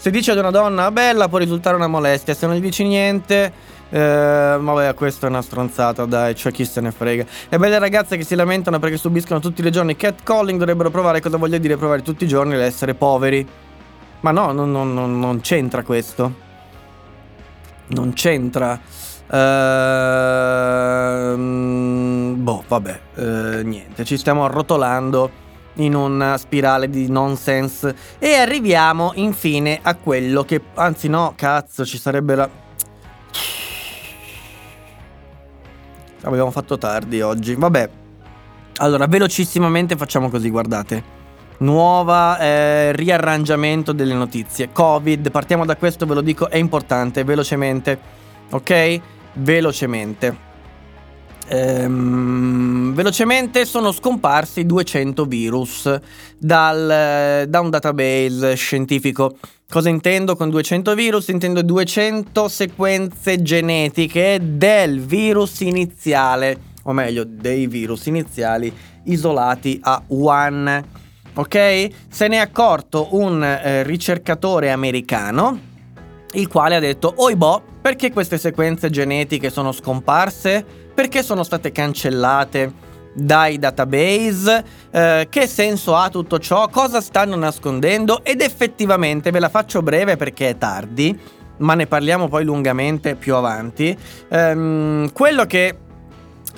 Se 0.00 0.10
dici 0.10 0.30
ad 0.30 0.38
una 0.38 0.50
donna 0.50 0.90
bella 0.90 1.28
può 1.28 1.36
risultare 1.36 1.76
una 1.76 1.86
molestia, 1.86 2.32
se 2.32 2.46
non 2.46 2.56
gli 2.56 2.60
dici 2.60 2.84
niente, 2.84 3.52
eh, 3.90 4.56
vabbè, 4.58 4.94
questa 4.94 5.26
è 5.26 5.28
una 5.28 5.42
stronzata, 5.42 6.06
dai, 6.06 6.34
cioè 6.34 6.52
chi 6.52 6.64
se 6.64 6.80
ne 6.80 6.90
frega. 6.90 7.26
Le 7.50 7.58
belle 7.58 7.78
ragazze 7.78 8.16
che 8.16 8.24
si 8.24 8.34
lamentano 8.34 8.78
perché 8.78 8.96
subiscono 8.96 9.40
tutti 9.40 9.60
i 9.62 9.70
giorni 9.70 9.96
catcalling 9.96 10.58
dovrebbero 10.58 10.88
provare 10.88 11.20
cosa 11.20 11.36
voglia 11.36 11.58
dire 11.58 11.76
provare 11.76 12.00
tutti 12.00 12.24
i 12.24 12.26
giorni 12.26 12.56
l'essere 12.56 12.94
poveri. 12.94 13.46
Ma 14.20 14.30
no, 14.30 14.52
non, 14.52 14.72
non, 14.72 14.94
non, 14.94 15.18
non 15.18 15.42
c'entra 15.42 15.82
questo. 15.82 16.34
Non 17.88 18.14
c'entra. 18.14 18.80
Ehm, 19.30 20.32
boh, 22.38 22.64
vabbè, 22.66 23.00
uh, 23.16 23.22
niente, 23.64 24.06
ci 24.06 24.16
stiamo 24.16 24.46
arrotolando 24.46 25.39
in 25.80 25.94
una 25.94 26.36
spirale 26.38 26.88
di 26.88 27.10
nonsense 27.10 27.94
e 28.18 28.34
arriviamo 28.34 29.12
infine 29.14 29.78
a 29.82 29.94
quello 29.94 30.44
che 30.44 30.60
anzi 30.74 31.08
no, 31.08 31.32
cazzo, 31.36 31.84
ci 31.84 31.98
sarebbe 31.98 32.34
la 32.34 32.50
Abbiamo 36.22 36.50
fatto 36.50 36.76
tardi 36.76 37.20
oggi. 37.22 37.54
Vabbè. 37.54 37.88
Allora, 38.76 39.06
velocissimamente 39.06 39.96
facciamo 39.96 40.28
così, 40.28 40.50
guardate. 40.50 41.18
Nuova 41.58 42.38
eh, 42.38 42.92
riarrangiamento 42.92 43.92
delle 43.92 44.14
notizie. 44.14 44.70
Covid, 44.72 45.30
partiamo 45.30 45.64
da 45.64 45.76
questo, 45.76 46.06
ve 46.06 46.14
lo 46.14 46.20
dico, 46.20 46.48
è 46.48 46.56
importante, 46.56 47.24
velocemente. 47.24 47.98
Ok? 48.50 49.00
Velocemente. 49.34 50.48
Ehm, 51.52 52.94
velocemente 52.94 53.64
sono 53.64 53.90
scomparsi 53.90 54.64
200 54.64 55.24
virus 55.24 55.98
dal, 56.38 57.48
da 57.48 57.60
un 57.60 57.70
database 57.70 58.54
scientifico. 58.54 59.36
Cosa 59.68 59.88
intendo 59.88 60.36
con 60.36 60.48
200 60.48 60.94
virus? 60.94 61.26
Intendo 61.28 61.62
200 61.62 62.46
sequenze 62.46 63.42
genetiche 63.42 64.38
del 64.40 65.00
virus 65.00 65.60
iniziale, 65.60 66.56
o 66.84 66.92
meglio, 66.92 67.24
dei 67.24 67.66
virus 67.66 68.06
iniziali 68.06 68.72
isolati 69.04 69.80
a 69.82 70.00
Wuhan. 70.06 70.84
Ok? 71.34 71.88
Se 72.08 72.28
ne 72.28 72.36
è 72.36 72.38
accorto 72.38 73.08
un 73.16 73.42
eh, 73.42 73.82
ricercatore 73.82 74.70
americano, 74.70 75.58
il 76.32 76.46
quale 76.46 76.76
ha 76.76 76.80
detto: 76.80 77.12
Oi 77.16 77.34
boh, 77.34 77.60
perché 77.80 78.12
queste 78.12 78.38
sequenze 78.38 78.88
genetiche 78.88 79.50
sono 79.50 79.72
scomparse? 79.72 80.89
Perché 81.00 81.22
sono 81.22 81.44
state 81.44 81.72
cancellate 81.72 82.70
dai 83.14 83.58
database, 83.58 84.64
eh, 84.90 85.28
che 85.30 85.46
senso 85.46 85.96
ha 85.96 86.10
tutto 86.10 86.38
ciò, 86.38 86.68
cosa 86.68 87.00
stanno 87.00 87.36
nascondendo 87.36 88.22
ed 88.22 88.42
effettivamente 88.42 89.30
ve 89.30 89.38
la 89.40 89.48
faccio 89.48 89.80
breve 89.80 90.18
perché 90.18 90.50
è 90.50 90.58
tardi. 90.58 91.18
ma 91.60 91.74
ne 91.74 91.86
parliamo 91.86 92.28
poi 92.28 92.44
lungamente 92.44 93.16
più 93.16 93.34
avanti. 93.34 93.96
Ehm, 94.28 95.10
quello 95.12 95.44
che 95.46 95.76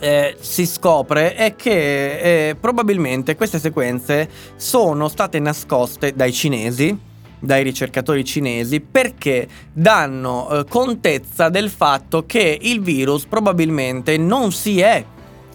eh, 0.01 0.37
si 0.41 0.67
scopre 0.67 1.35
è 1.35 1.55
che 1.55 2.49
eh, 2.49 2.57
probabilmente 2.57 3.37
queste 3.37 3.61
sequenze 3.61 4.29
sono 4.57 5.09
state 5.09 5.39
nascoste 5.39 6.15
dai 6.15 6.33
cinesi 6.33 7.11
dai 7.43 7.65
ricercatori 7.65 8.25
cinesi 8.25 8.81
perché 8.81 9.49
danno 9.73 10.49
eh, 10.49 10.65
contezza 10.69 11.49
del 11.49 11.71
fatto 11.71 12.25
che 12.25 12.57
il 12.63 12.81
virus 12.81 13.25
probabilmente 13.25 14.17
non 14.17 14.53
si 14.53 14.81
è 14.81 15.05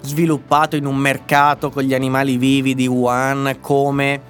sviluppato 0.02 0.76
in 0.76 0.86
un 0.86 0.98
mercato 0.98 1.70
con 1.70 1.84
gli 1.84 1.94
animali 1.94 2.36
vivi 2.36 2.76
di 2.76 2.88
Wuhan 2.88 3.60
come 3.62 4.22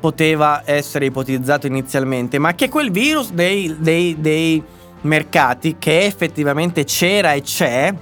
poteva 0.00 0.62
essere 0.64 1.06
ipotizzato 1.06 1.66
inizialmente, 1.66 2.38
ma 2.38 2.54
che 2.54 2.68
quel 2.68 2.90
virus 2.90 3.30
dei, 3.30 3.74
dei, 3.78 4.16
dei 4.18 4.62
mercati 5.02 5.76
che 5.78 6.04
effettivamente 6.04 6.84
c'era 6.84 7.32
e 7.32 7.42
c'è 7.42 7.94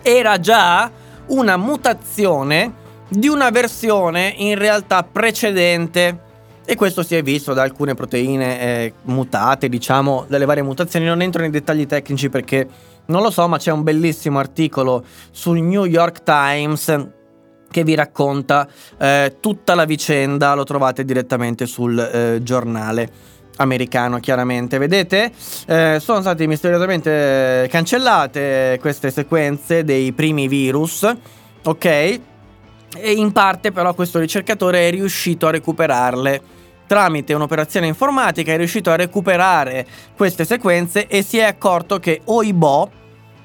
era 0.00 0.38
già 0.38 0.90
una 1.26 1.56
mutazione 1.56 2.86
di 3.08 3.26
una 3.26 3.50
versione 3.50 4.32
in 4.36 4.56
realtà 4.56 5.02
precedente 5.02 6.26
e 6.70 6.76
questo 6.76 7.02
si 7.02 7.16
è 7.16 7.22
visto 7.22 7.54
da 7.54 7.62
alcune 7.62 7.94
proteine 7.94 8.60
eh, 8.60 8.92
mutate, 9.04 9.70
diciamo, 9.70 10.26
dalle 10.28 10.44
varie 10.44 10.62
mutazioni. 10.62 11.06
Non 11.06 11.22
entro 11.22 11.40
nei 11.40 11.48
dettagli 11.48 11.86
tecnici 11.86 12.28
perché 12.28 12.68
non 13.06 13.22
lo 13.22 13.30
so, 13.30 13.48
ma 13.48 13.56
c'è 13.56 13.72
un 13.72 13.82
bellissimo 13.82 14.38
articolo 14.38 15.02
sul 15.30 15.62
New 15.62 15.86
York 15.86 16.22
Times 16.24 17.08
che 17.70 17.84
vi 17.84 17.94
racconta 17.94 18.68
eh, 18.98 19.36
tutta 19.40 19.74
la 19.74 19.86
vicenda, 19.86 20.52
lo 20.52 20.64
trovate 20.64 21.06
direttamente 21.06 21.64
sul 21.64 21.98
eh, 21.98 22.42
giornale 22.42 23.10
americano 23.56 24.20
chiaramente. 24.20 24.76
Vedete? 24.76 25.32
Eh, 25.66 25.96
sono 26.00 26.20
state 26.20 26.46
misteriosamente 26.46 27.66
cancellate 27.70 28.76
queste 28.78 29.10
sequenze 29.10 29.84
dei 29.84 30.12
primi 30.12 30.46
virus 30.48 31.10
ok? 31.62 31.84
E 31.84 32.20
in 33.12 33.32
parte 33.32 33.72
però 33.72 33.94
questo 33.94 34.18
ricercatore 34.18 34.86
è 34.86 34.90
riuscito 34.90 35.46
a 35.46 35.50
recuperarle 35.50 36.56
tramite 36.88 37.34
un'operazione 37.34 37.86
informatica 37.86 38.52
è 38.52 38.56
riuscito 38.56 38.90
a 38.90 38.96
recuperare 38.96 39.86
queste 40.16 40.44
sequenze 40.44 41.06
e 41.06 41.22
si 41.22 41.38
è 41.38 41.44
accorto 41.44 42.00
che 42.00 42.22
oibò, 42.24 42.88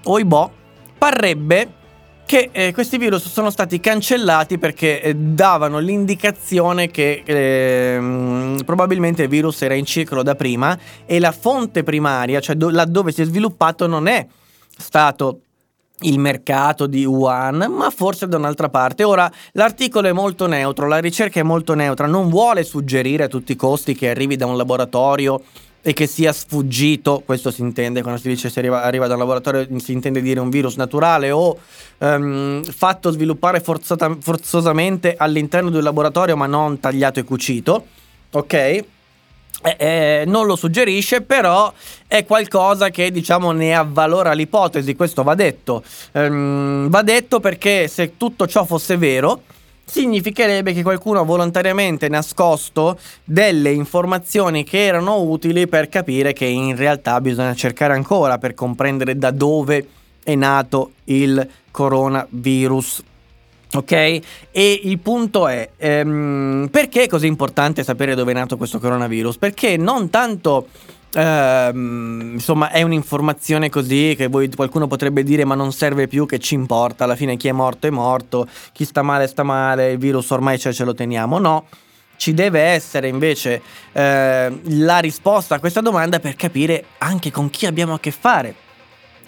oibò 0.05 0.51
parrebbe 0.97 1.81
che 2.25 2.49
eh, 2.51 2.73
questi 2.73 2.97
virus 2.97 3.27
sono 3.27 3.49
stati 3.49 3.79
cancellati 3.79 4.57
perché 4.57 5.01
eh, 5.01 5.13
davano 5.13 5.77
l'indicazione 5.79 6.89
che 6.89 7.21
eh, 7.23 8.63
probabilmente 8.65 9.23
il 9.23 9.29
virus 9.29 9.61
era 9.61 9.75
in 9.75 9.85
circolo 9.85 10.23
da 10.23 10.33
prima 10.33 10.75
e 11.05 11.19
la 11.19 11.31
fonte 11.31 11.83
primaria, 11.83 12.39
cioè 12.39 12.55
do- 12.55 12.71
laddove 12.71 13.11
si 13.11 13.21
è 13.21 13.25
sviluppato, 13.25 13.85
non 13.85 14.07
è 14.07 14.25
stato 14.75 15.41
il 16.03 16.19
mercato 16.19 16.87
di 16.87 17.05
Wuhan, 17.05 17.67
ma 17.69 17.89
forse 17.89 18.27
da 18.27 18.37
un'altra 18.37 18.69
parte. 18.69 19.03
Ora, 19.03 19.31
l'articolo 19.53 20.07
è 20.07 20.11
molto 20.11 20.47
neutro, 20.47 20.87
la 20.87 20.99
ricerca 20.99 21.39
è 21.39 21.43
molto 21.43 21.73
neutra, 21.73 22.07
non 22.07 22.29
vuole 22.29 22.63
suggerire 22.63 23.23
a 23.23 23.27
tutti 23.27 23.51
i 23.53 23.55
costi 23.55 23.95
che 23.95 24.09
arrivi 24.09 24.35
da 24.35 24.45
un 24.45 24.57
laboratorio 24.57 25.41
e 25.85 25.91
che 25.91 26.07
sia 26.07 26.31
sfuggito, 26.31 27.23
questo 27.25 27.51
si 27.51 27.59
intende 27.59 28.01
quando 28.01 28.19
si 28.19 28.29
dice 28.29 28.49
se 28.49 28.59
arriva, 28.59 28.83
arriva 28.83 29.05
da 29.05 29.13
un 29.13 29.19
laboratorio, 29.19 29.67
si 29.79 29.91
intende 29.91 30.21
dire 30.21 30.39
un 30.39 30.49
virus 30.49 30.77
naturale 30.77 31.29
o 31.29 31.57
um, 31.97 32.63
fatto 32.63 33.11
sviluppare 33.11 33.59
forzata, 33.59 34.15
forzosamente 34.17 35.15
all'interno 35.17 35.69
di 35.69 35.75
un 35.75 35.83
laboratorio 35.83 36.37
ma 36.37 36.45
non 36.45 36.79
tagliato 36.79 37.19
e 37.19 37.23
cucito, 37.23 37.85
ok? 38.31 38.83
Eh, 39.65 39.75
eh, 39.79 40.23
non 40.27 40.45
lo 40.45 40.57
suggerisce, 40.57 41.21
però 41.21 41.71
è 42.05 42.25
qualcosa 42.25 42.89
che 42.89 43.11
diciamo 43.11 43.51
ne 43.51 43.73
avvalora 43.73 44.33
l'ipotesi, 44.33 44.93
questo 44.93 45.23
va 45.23 45.35
detto. 45.35 45.83
Ehm, 46.11 46.89
va 46.89 47.01
detto 47.01 47.39
perché 47.39 47.87
se 47.87 48.17
tutto 48.17 48.45
ciò 48.45 48.65
fosse 48.65 48.97
vero, 48.97 49.43
significherebbe 49.85 50.73
che 50.73 50.83
qualcuno 50.83 51.21
ha 51.21 51.23
volontariamente 51.23 52.09
nascosto 52.09 52.97
delle 53.23 53.71
informazioni 53.71 54.65
che 54.65 54.83
erano 54.83 55.21
utili 55.21 55.67
per 55.67 55.87
capire 55.87 56.33
che 56.33 56.45
in 56.45 56.75
realtà 56.75 57.21
bisogna 57.21 57.53
cercare 57.53 57.93
ancora 57.93 58.37
per 58.37 58.53
comprendere 58.53 59.17
da 59.17 59.31
dove 59.31 59.87
è 60.23 60.35
nato 60.35 60.91
il 61.05 61.47
coronavirus. 61.71 63.03
Ok? 63.75 63.91
E 63.91 64.21
il 64.83 64.99
punto 64.99 65.47
è, 65.47 65.69
ehm, 65.77 66.67
perché 66.71 67.03
è 67.03 67.07
così 67.07 67.27
importante 67.27 67.83
sapere 67.83 68.15
dove 68.15 68.31
è 68.31 68.35
nato 68.35 68.57
questo 68.57 68.79
coronavirus? 68.79 69.37
Perché 69.37 69.77
non 69.77 70.09
tanto... 70.09 70.67
Ehm, 71.15 72.31
insomma, 72.33 72.71
è 72.71 72.81
un'informazione 72.81 73.69
così 73.69 74.15
che 74.17 74.27
voi, 74.27 74.49
qualcuno 74.49 74.87
potrebbe 74.87 75.23
dire: 75.23 75.45
Ma 75.45 75.53
non 75.53 75.71
serve 75.71 76.07
più, 76.07 76.25
che 76.25 76.39
ci 76.39 76.55
importa. 76.55 77.03
Alla 77.03 77.15
fine, 77.15 77.37
chi 77.37 77.47
è 77.47 77.51
morto 77.51 77.85
è 77.85 77.91
morto, 77.91 78.47
chi 78.71 78.83
sta 78.83 79.03
male 79.03 79.27
sta 79.27 79.43
male. 79.43 79.91
Il 79.91 79.99
virus 79.99 80.29
ormai 80.31 80.57
ce, 80.57 80.73
ce 80.73 80.83
lo 80.83 80.95
teniamo. 80.95 81.37
No, 81.37 81.65
ci 82.17 82.33
deve 82.33 82.61
essere 82.61 83.07
invece 83.07 83.61
eh, 83.91 84.59
la 84.63 84.99
risposta 84.99 85.55
a 85.55 85.59
questa 85.59 85.81
domanda 85.81 86.19
per 86.19 86.35
capire 86.35 86.85
anche 86.99 87.31
con 87.31 87.49
chi 87.49 87.65
abbiamo 87.65 87.93
a 87.93 87.99
che 87.99 88.11
fare, 88.11 88.55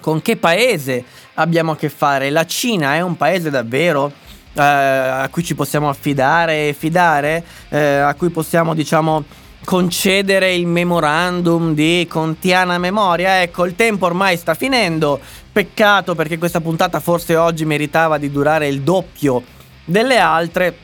con 0.01 0.21
che 0.21 0.37
paese 0.37 1.03
abbiamo 1.35 1.73
a 1.73 1.75
che 1.75 1.89
fare. 1.89 2.29
La 2.29 2.45
Cina 2.45 2.95
è 2.95 3.01
un 3.01 3.17
paese 3.17 3.49
davvero 3.49 4.11
eh, 4.55 4.61
a 4.61 5.27
cui 5.29 5.43
ci 5.43 5.53
possiamo 5.53 5.89
affidare 5.89 6.69
e 6.69 6.73
fidare, 6.73 7.43
eh, 7.69 7.97
a 7.97 8.13
cui 8.15 8.29
possiamo, 8.29 8.73
diciamo, 8.73 9.23
concedere 9.65 10.53
il 10.53 10.67
memorandum 10.67 11.73
di 11.73 12.07
contiana 12.09 12.77
memoria. 12.77 13.41
Ecco, 13.41 13.65
il 13.65 13.75
tempo 13.75 14.05
ormai 14.05 14.37
sta 14.37 14.53
finendo. 14.53 15.19
Peccato 15.51 16.15
perché 16.15 16.37
questa 16.37 16.61
puntata 16.61 16.99
forse 16.99 17.35
oggi 17.35 17.65
meritava 17.65 18.17
di 18.17 18.31
durare 18.31 18.67
il 18.67 18.81
doppio 18.81 19.43
delle 19.83 20.17
altre. 20.17 20.77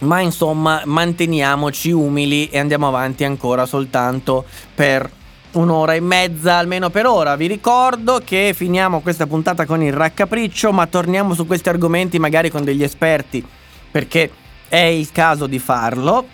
Ma 0.00 0.20
insomma, 0.20 0.82
manteniamoci 0.84 1.90
umili 1.92 2.48
e 2.48 2.58
andiamo 2.58 2.88
avanti 2.88 3.24
ancora 3.24 3.64
soltanto 3.64 4.44
per 4.74 5.08
un'ora 5.54 5.94
e 5.94 6.00
mezza 6.00 6.54
almeno 6.56 6.90
per 6.90 7.06
ora. 7.06 7.36
Vi 7.36 7.46
ricordo 7.46 8.20
che 8.24 8.52
finiamo 8.54 9.00
questa 9.00 9.26
puntata 9.26 9.66
con 9.66 9.82
il 9.82 9.92
raccapriccio, 9.92 10.72
ma 10.72 10.86
torniamo 10.86 11.34
su 11.34 11.46
questi 11.46 11.68
argomenti 11.68 12.18
magari 12.18 12.50
con 12.50 12.64
degli 12.64 12.82
esperti, 12.82 13.44
perché 13.90 14.30
è 14.68 14.76
il 14.76 15.10
caso 15.12 15.46
di 15.46 15.58
farlo. 15.58 16.26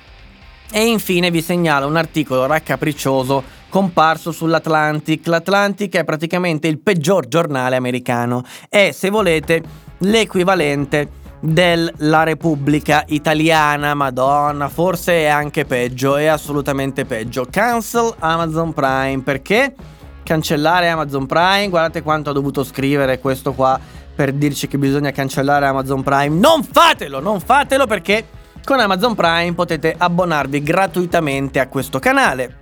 E 0.72 0.86
infine 0.86 1.30
vi 1.30 1.42
segnalo 1.42 1.86
un 1.86 1.96
articolo 1.96 2.46
raccapriccioso 2.46 3.42
comparso 3.68 4.30
sull'Atlantic. 4.30 5.26
L'Atlantic 5.26 5.96
è 5.96 6.04
praticamente 6.04 6.68
il 6.68 6.78
peggior 6.78 7.26
giornale 7.26 7.76
americano. 7.76 8.44
È, 8.68 8.90
se 8.92 9.10
volete, 9.10 9.62
l'equivalente 9.98 11.08
della 11.40 12.22
Repubblica 12.22 13.04
Italiana, 13.08 13.94
madonna, 13.94 14.68
forse 14.68 15.22
è 15.22 15.26
anche 15.26 15.64
peggio, 15.64 16.16
è 16.16 16.26
assolutamente 16.26 17.06
peggio. 17.06 17.46
Cancel 17.50 18.14
Amazon 18.18 18.72
Prime, 18.74 19.22
perché? 19.22 19.74
Cancellare 20.22 20.88
Amazon 20.90 21.26
Prime, 21.26 21.68
guardate 21.68 22.02
quanto 22.02 22.30
ho 22.30 22.32
dovuto 22.32 22.62
scrivere 22.62 23.18
questo 23.18 23.52
qua 23.52 23.80
per 24.14 24.32
dirci 24.32 24.68
che 24.68 24.76
bisogna 24.76 25.10
cancellare 25.10 25.66
Amazon 25.66 26.02
Prime. 26.02 26.38
Non 26.38 26.62
fatelo, 26.62 27.20
non 27.20 27.40
fatelo 27.40 27.86
perché 27.86 28.26
con 28.62 28.78
Amazon 28.78 29.14
Prime 29.14 29.54
potete 29.54 29.94
abbonarvi 29.96 30.62
gratuitamente 30.62 31.58
a 31.58 31.68
questo 31.68 31.98
canale 31.98 32.58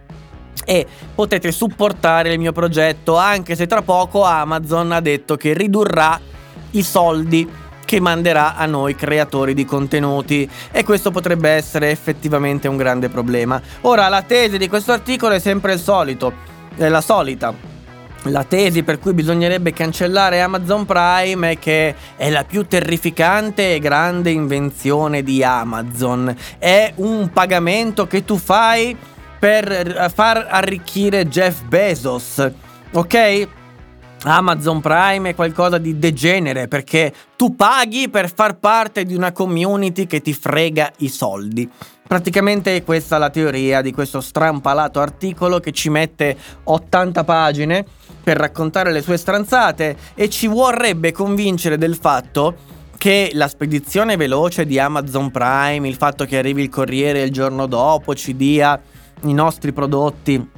e 0.65 0.87
potete 1.15 1.51
supportare 1.51 2.33
il 2.33 2.39
mio 2.39 2.53
progetto 2.53 3.17
anche 3.17 3.57
se 3.57 3.67
tra 3.67 3.83
poco 3.83 4.23
Amazon 4.23 4.93
ha 4.93 5.01
detto 5.01 5.37
che 5.37 5.53
ridurrà 5.53 6.21
i 6.73 6.83
soldi 6.83 7.49
che 7.89 8.01
manderà 8.01 8.55
a 8.55 8.67
noi 8.67 8.95
creatori 8.95 9.55
di 9.55 9.65
contenuti 9.65 10.47
e 10.71 10.85
questo 10.85 11.11
potrebbe 11.11 11.49
essere 11.49 11.91
effettivamente 11.91 12.69
un 12.69 12.77
grande 12.77 13.09
problema. 13.09 13.59
Ora 13.81 14.09
la 14.09 14.21
tesi 14.21 14.59
di 14.59 14.69
questo 14.69 14.93
articolo 14.93 15.33
è 15.33 15.39
sempre 15.39 15.73
il 15.73 15.79
solito, 15.79 16.31
è 16.77 16.87
la 16.89 17.01
solita. 17.01 17.55
La 18.25 18.45
tesi 18.45 18.83
per 18.83 18.99
cui 18.99 19.15
bisognerebbe 19.15 19.73
cancellare 19.73 20.43
Amazon 20.43 20.85
Prime 20.85 21.53
è 21.53 21.59
che 21.59 21.95
è 22.17 22.29
la 22.29 22.45
più 22.45 22.67
terrificante 22.67 23.77
e 23.77 23.79
grande 23.79 24.33
invenzione 24.33 25.23
di 25.23 25.43
Amazon. 25.43 26.37
È 26.59 26.93
un 26.97 27.31
pagamento 27.33 28.07
che 28.07 28.23
tu 28.23 28.37
fai 28.37 28.95
per 29.39 30.13
far 30.15 30.47
arricchire 30.51 31.27
Jeff 31.27 31.63
Bezos. 31.63 32.51
Ok? 32.93 33.49
Amazon 34.25 34.81
Prime 34.81 35.31
è 35.31 35.35
qualcosa 35.35 35.79
di 35.79 35.99
degenere 35.99 36.67
perché 36.67 37.13
tu 37.37 37.55
paghi 37.55 38.09
per 38.09 38.33
far 38.33 38.59
parte 38.59 39.05
di 39.05 39.15
una 39.15 39.33
community 39.33 40.07
che 40.07 40.21
ti 40.21 40.33
frega 40.33 40.93
i 40.99 41.09
soldi. 41.09 41.71
Praticamente 42.07 42.75
è 42.75 42.85
questa 42.85 43.19
la 43.19 43.31
teoria 43.31 43.83
di 43.83 43.93
questo 43.93 44.21
strampalato 44.21 44.99
articolo 45.01 45.61
che 45.61 45.73
ci 45.73 45.91
mette 45.91 46.37
80 46.65 47.23
pagine 47.23 47.85
per 48.23 48.39
raccontare 48.39 48.93
le 48.93 49.03
sue 49.03 49.19
stranzate 49.19 49.97
e 50.15 50.29
ci 50.29 50.47
vorrebbe 50.47 51.13
convincere 51.13 51.77
del 51.77 51.97
fatto 51.97 52.77
che 52.97 53.31
la 53.35 53.47
spedizione 53.47 54.17
veloce 54.17 54.67
di 54.67 54.79
Amazon 54.79 55.31
Prime, 55.31 55.87
il 55.87 55.95
fatto 55.95 56.25
che 56.25 56.39
arrivi 56.39 56.63
il 56.63 56.69
corriere 56.69 57.23
il 57.23 57.31
giorno 57.31 57.67
dopo, 57.67 58.15
ci 58.15 58.35
dia 58.35 58.81
i 59.23 59.33
nostri 59.33 59.73
prodotti 59.73 60.57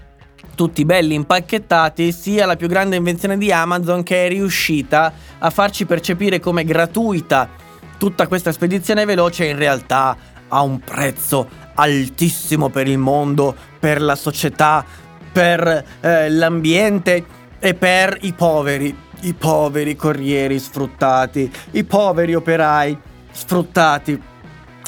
tutti 0.60 0.84
belli 0.84 1.14
impacchettati, 1.14 2.12
sia 2.12 2.44
la 2.44 2.54
più 2.54 2.68
grande 2.68 2.96
invenzione 2.96 3.38
di 3.38 3.50
Amazon 3.50 4.02
che 4.02 4.26
è 4.26 4.28
riuscita 4.28 5.10
a 5.38 5.48
farci 5.48 5.86
percepire 5.86 6.38
come 6.38 6.64
gratuita 6.64 7.48
tutta 7.96 8.26
questa 8.26 8.52
spedizione 8.52 9.06
veloce 9.06 9.46
in 9.46 9.56
realtà 9.56 10.14
ha 10.48 10.60
un 10.60 10.78
prezzo 10.80 11.48
altissimo 11.76 12.68
per 12.68 12.88
il 12.88 12.98
mondo, 12.98 13.56
per 13.78 14.02
la 14.02 14.14
società, 14.14 14.84
per 15.32 15.84
eh, 15.98 16.28
l'ambiente 16.28 17.24
e 17.58 17.72
per 17.72 18.18
i 18.20 18.34
poveri, 18.34 18.94
i 19.20 19.32
poveri 19.32 19.96
corrieri 19.96 20.58
sfruttati, 20.58 21.50
i 21.70 21.84
poveri 21.84 22.34
operai 22.34 22.98
sfruttati. 23.30 24.22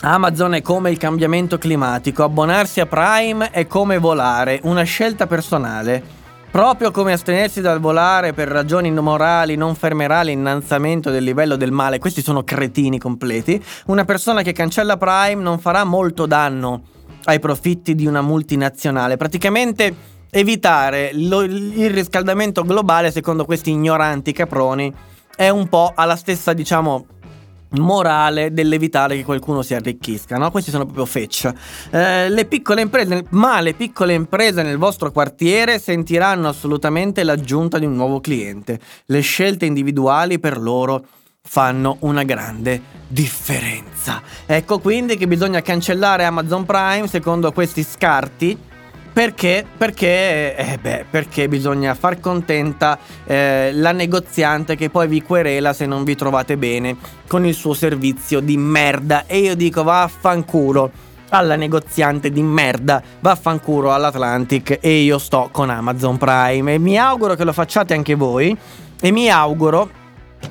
Amazon 0.04 0.54
è 0.54 0.62
come 0.62 0.90
il 0.90 0.98
cambiamento 0.98 1.58
climatico, 1.58 2.24
abbonarsi 2.24 2.80
a 2.80 2.86
Prime 2.86 3.50
è 3.52 3.68
come 3.68 3.98
volare, 3.98 4.58
una 4.64 4.82
scelta 4.82 5.28
personale. 5.28 6.02
Proprio 6.50 6.90
come 6.90 7.12
astenersi 7.12 7.60
dal 7.60 7.78
volare 7.78 8.32
per 8.32 8.48
ragioni 8.48 8.90
morali 8.90 9.54
non 9.54 9.76
fermerà 9.76 10.22
l'innalzamento 10.22 11.10
del 11.10 11.22
livello 11.22 11.54
del 11.54 11.70
male, 11.70 12.00
questi 12.00 12.20
sono 12.20 12.42
cretini 12.42 12.98
completi, 12.98 13.62
una 13.86 14.04
persona 14.04 14.42
che 14.42 14.50
cancella 14.50 14.96
Prime 14.96 15.40
non 15.40 15.60
farà 15.60 15.84
molto 15.84 16.26
danno 16.26 16.82
ai 17.26 17.38
profitti 17.38 17.94
di 17.94 18.04
una 18.04 18.22
multinazionale. 18.22 19.16
Praticamente 19.16 19.94
evitare 20.30 21.12
lo, 21.14 21.42
il 21.42 21.90
riscaldamento 21.90 22.64
globale, 22.64 23.12
secondo 23.12 23.44
questi 23.44 23.70
ignoranti 23.70 24.32
caproni, 24.32 24.92
è 25.36 25.48
un 25.48 25.68
po' 25.68 25.92
alla 25.94 26.16
stessa, 26.16 26.52
diciamo, 26.52 27.06
morale 27.74 28.52
dell'evitare 28.52 29.16
che 29.16 29.24
qualcuno 29.24 29.62
si 29.62 29.74
arricchisca, 29.74 30.36
no? 30.36 30.50
Questi 30.50 30.70
sono 30.70 30.84
proprio 30.84 31.06
fetch. 31.06 31.52
Eh, 31.90 32.28
le 32.28 32.44
piccole 32.44 32.82
imprese, 32.82 33.24
ma 33.30 33.60
le 33.60 33.74
piccole 33.74 34.14
imprese 34.14 34.62
nel 34.62 34.78
vostro 34.78 35.10
quartiere 35.10 35.78
sentiranno 35.78 36.48
assolutamente 36.48 37.22
l'aggiunta 37.22 37.78
di 37.78 37.86
un 37.86 37.94
nuovo 37.94 38.20
cliente. 38.20 38.78
Le 39.06 39.20
scelte 39.20 39.66
individuali 39.66 40.38
per 40.38 40.58
loro 40.58 41.04
fanno 41.44 41.96
una 42.00 42.22
grande 42.22 42.80
differenza. 43.08 44.22
Ecco 44.46 44.78
quindi 44.78 45.16
che 45.16 45.26
bisogna 45.26 45.60
cancellare 45.60 46.24
Amazon 46.24 46.64
Prime 46.64 47.08
secondo 47.08 47.52
questi 47.52 47.82
scarti. 47.82 48.70
Perché? 49.12 49.66
Perché, 49.76 50.56
eh 50.56 50.78
beh, 50.80 51.04
perché 51.10 51.46
bisogna 51.46 51.94
far 51.94 52.18
contenta 52.18 52.98
eh, 53.24 53.70
la 53.74 53.92
negoziante 53.92 54.74
che 54.74 54.88
poi 54.88 55.06
vi 55.06 55.22
querela 55.22 55.74
se 55.74 55.84
non 55.84 56.02
vi 56.02 56.14
trovate 56.14 56.56
bene 56.56 56.96
con 57.28 57.44
il 57.44 57.52
suo 57.52 57.74
servizio 57.74 58.40
di 58.40 58.56
merda. 58.56 59.26
E 59.26 59.38
io 59.40 59.54
dico 59.54 59.82
vaffanculo 59.82 60.90
alla 61.28 61.56
negoziante 61.56 62.30
di 62.30 62.42
merda, 62.42 63.02
vaffanculo 63.20 63.92
all'Atlantic 63.92 64.78
e 64.80 65.02
io 65.02 65.18
sto 65.18 65.50
con 65.52 65.68
Amazon 65.68 66.16
Prime. 66.16 66.74
E 66.74 66.78
mi 66.78 66.98
auguro 66.98 67.34
che 67.34 67.44
lo 67.44 67.52
facciate 67.52 67.92
anche 67.92 68.14
voi. 68.14 68.56
E 68.98 69.10
mi 69.10 69.28
auguro 69.28 69.90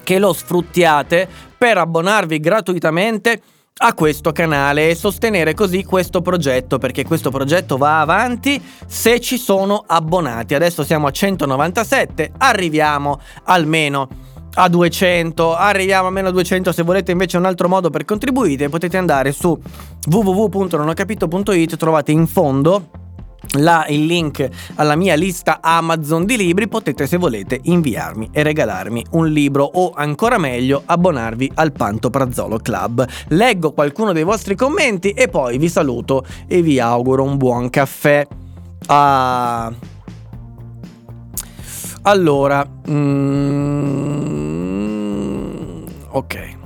che 0.03 0.19
lo 0.19 0.33
sfruttiate 0.33 1.27
per 1.57 1.77
abbonarvi 1.79 2.39
gratuitamente 2.39 3.41
a 3.83 3.95
questo 3.95 4.31
canale 4.31 4.89
e 4.89 4.95
sostenere 4.95 5.55
così 5.55 5.83
questo 5.83 6.21
progetto 6.21 6.77
perché 6.77 7.03
questo 7.03 7.31
progetto 7.31 7.77
va 7.77 7.99
avanti 7.99 8.61
se 8.85 9.19
ci 9.19 9.37
sono 9.37 9.83
abbonati. 9.87 10.53
Adesso 10.53 10.83
siamo 10.83 11.07
a 11.07 11.11
197, 11.11 12.33
arriviamo 12.37 13.19
almeno 13.45 14.07
a 14.53 14.69
200, 14.69 15.55
arriviamo 15.55 16.15
a 16.19 16.31
200 16.31 16.71
se 16.71 16.83
volete 16.83 17.11
invece 17.11 17.37
un 17.37 17.45
altro 17.45 17.67
modo 17.67 17.89
per 17.89 18.05
contribuire 18.05 18.69
potete 18.69 18.97
andare 18.97 19.31
su 19.31 19.59
www.nonhocapito.it 20.05 21.75
trovate 21.77 22.11
in 22.11 22.27
fondo 22.27 22.89
la, 23.57 23.85
il 23.89 24.05
link 24.05 24.47
alla 24.75 24.95
mia 24.95 25.15
lista 25.15 25.59
Amazon 25.61 26.25
di 26.25 26.37
libri, 26.37 26.67
potete 26.67 27.07
se 27.07 27.17
volete 27.17 27.59
inviarmi 27.63 28.29
e 28.31 28.43
regalarmi 28.43 29.05
un 29.11 29.27
libro 29.27 29.63
o 29.63 29.91
ancora 29.93 30.37
meglio 30.37 30.83
abbonarvi 30.85 31.51
al 31.55 31.71
Pantoprazzolo 31.71 32.57
Club. 32.59 33.05
Leggo 33.29 33.71
qualcuno 33.71 34.13
dei 34.13 34.23
vostri 34.23 34.55
commenti 34.55 35.11
e 35.11 35.27
poi 35.27 35.57
vi 35.57 35.69
saluto 35.69 36.25
e 36.47 36.61
vi 36.61 36.79
auguro 36.79 37.23
un 37.23 37.37
buon 37.37 37.69
caffè. 37.69 38.25
Ah. 38.87 39.71
Allora, 42.03 42.67
mm, 42.89 44.21
ok. 46.09 46.60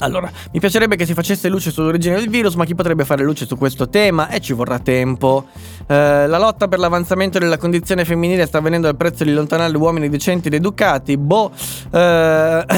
Allora, 0.00 0.30
mi 0.52 0.60
piacerebbe 0.60 0.96
che 0.96 1.04
si 1.06 1.14
facesse 1.14 1.48
luce 1.48 1.70
sull'origine 1.70 2.16
del 2.16 2.28
virus, 2.28 2.54
ma 2.54 2.64
chi 2.64 2.74
potrebbe 2.74 3.04
fare 3.04 3.24
luce 3.24 3.46
su 3.46 3.56
questo 3.56 3.88
tema? 3.88 4.28
E 4.28 4.40
ci 4.40 4.52
vorrà 4.52 4.78
tempo. 4.78 5.46
Eh, 5.86 6.26
la 6.26 6.38
lotta 6.38 6.68
per 6.68 6.78
l'avanzamento 6.78 7.38
della 7.38 7.56
condizione 7.56 8.04
femminile 8.04 8.46
sta 8.46 8.58
avvenendo 8.58 8.86
al 8.88 8.96
prezzo 8.96 9.24
di 9.24 9.30
allontanare 9.30 9.76
uomini 9.76 10.08
decenti 10.08 10.48
ed 10.48 10.54
educati. 10.54 11.16
Boh, 11.16 11.50
eh, 11.90 12.64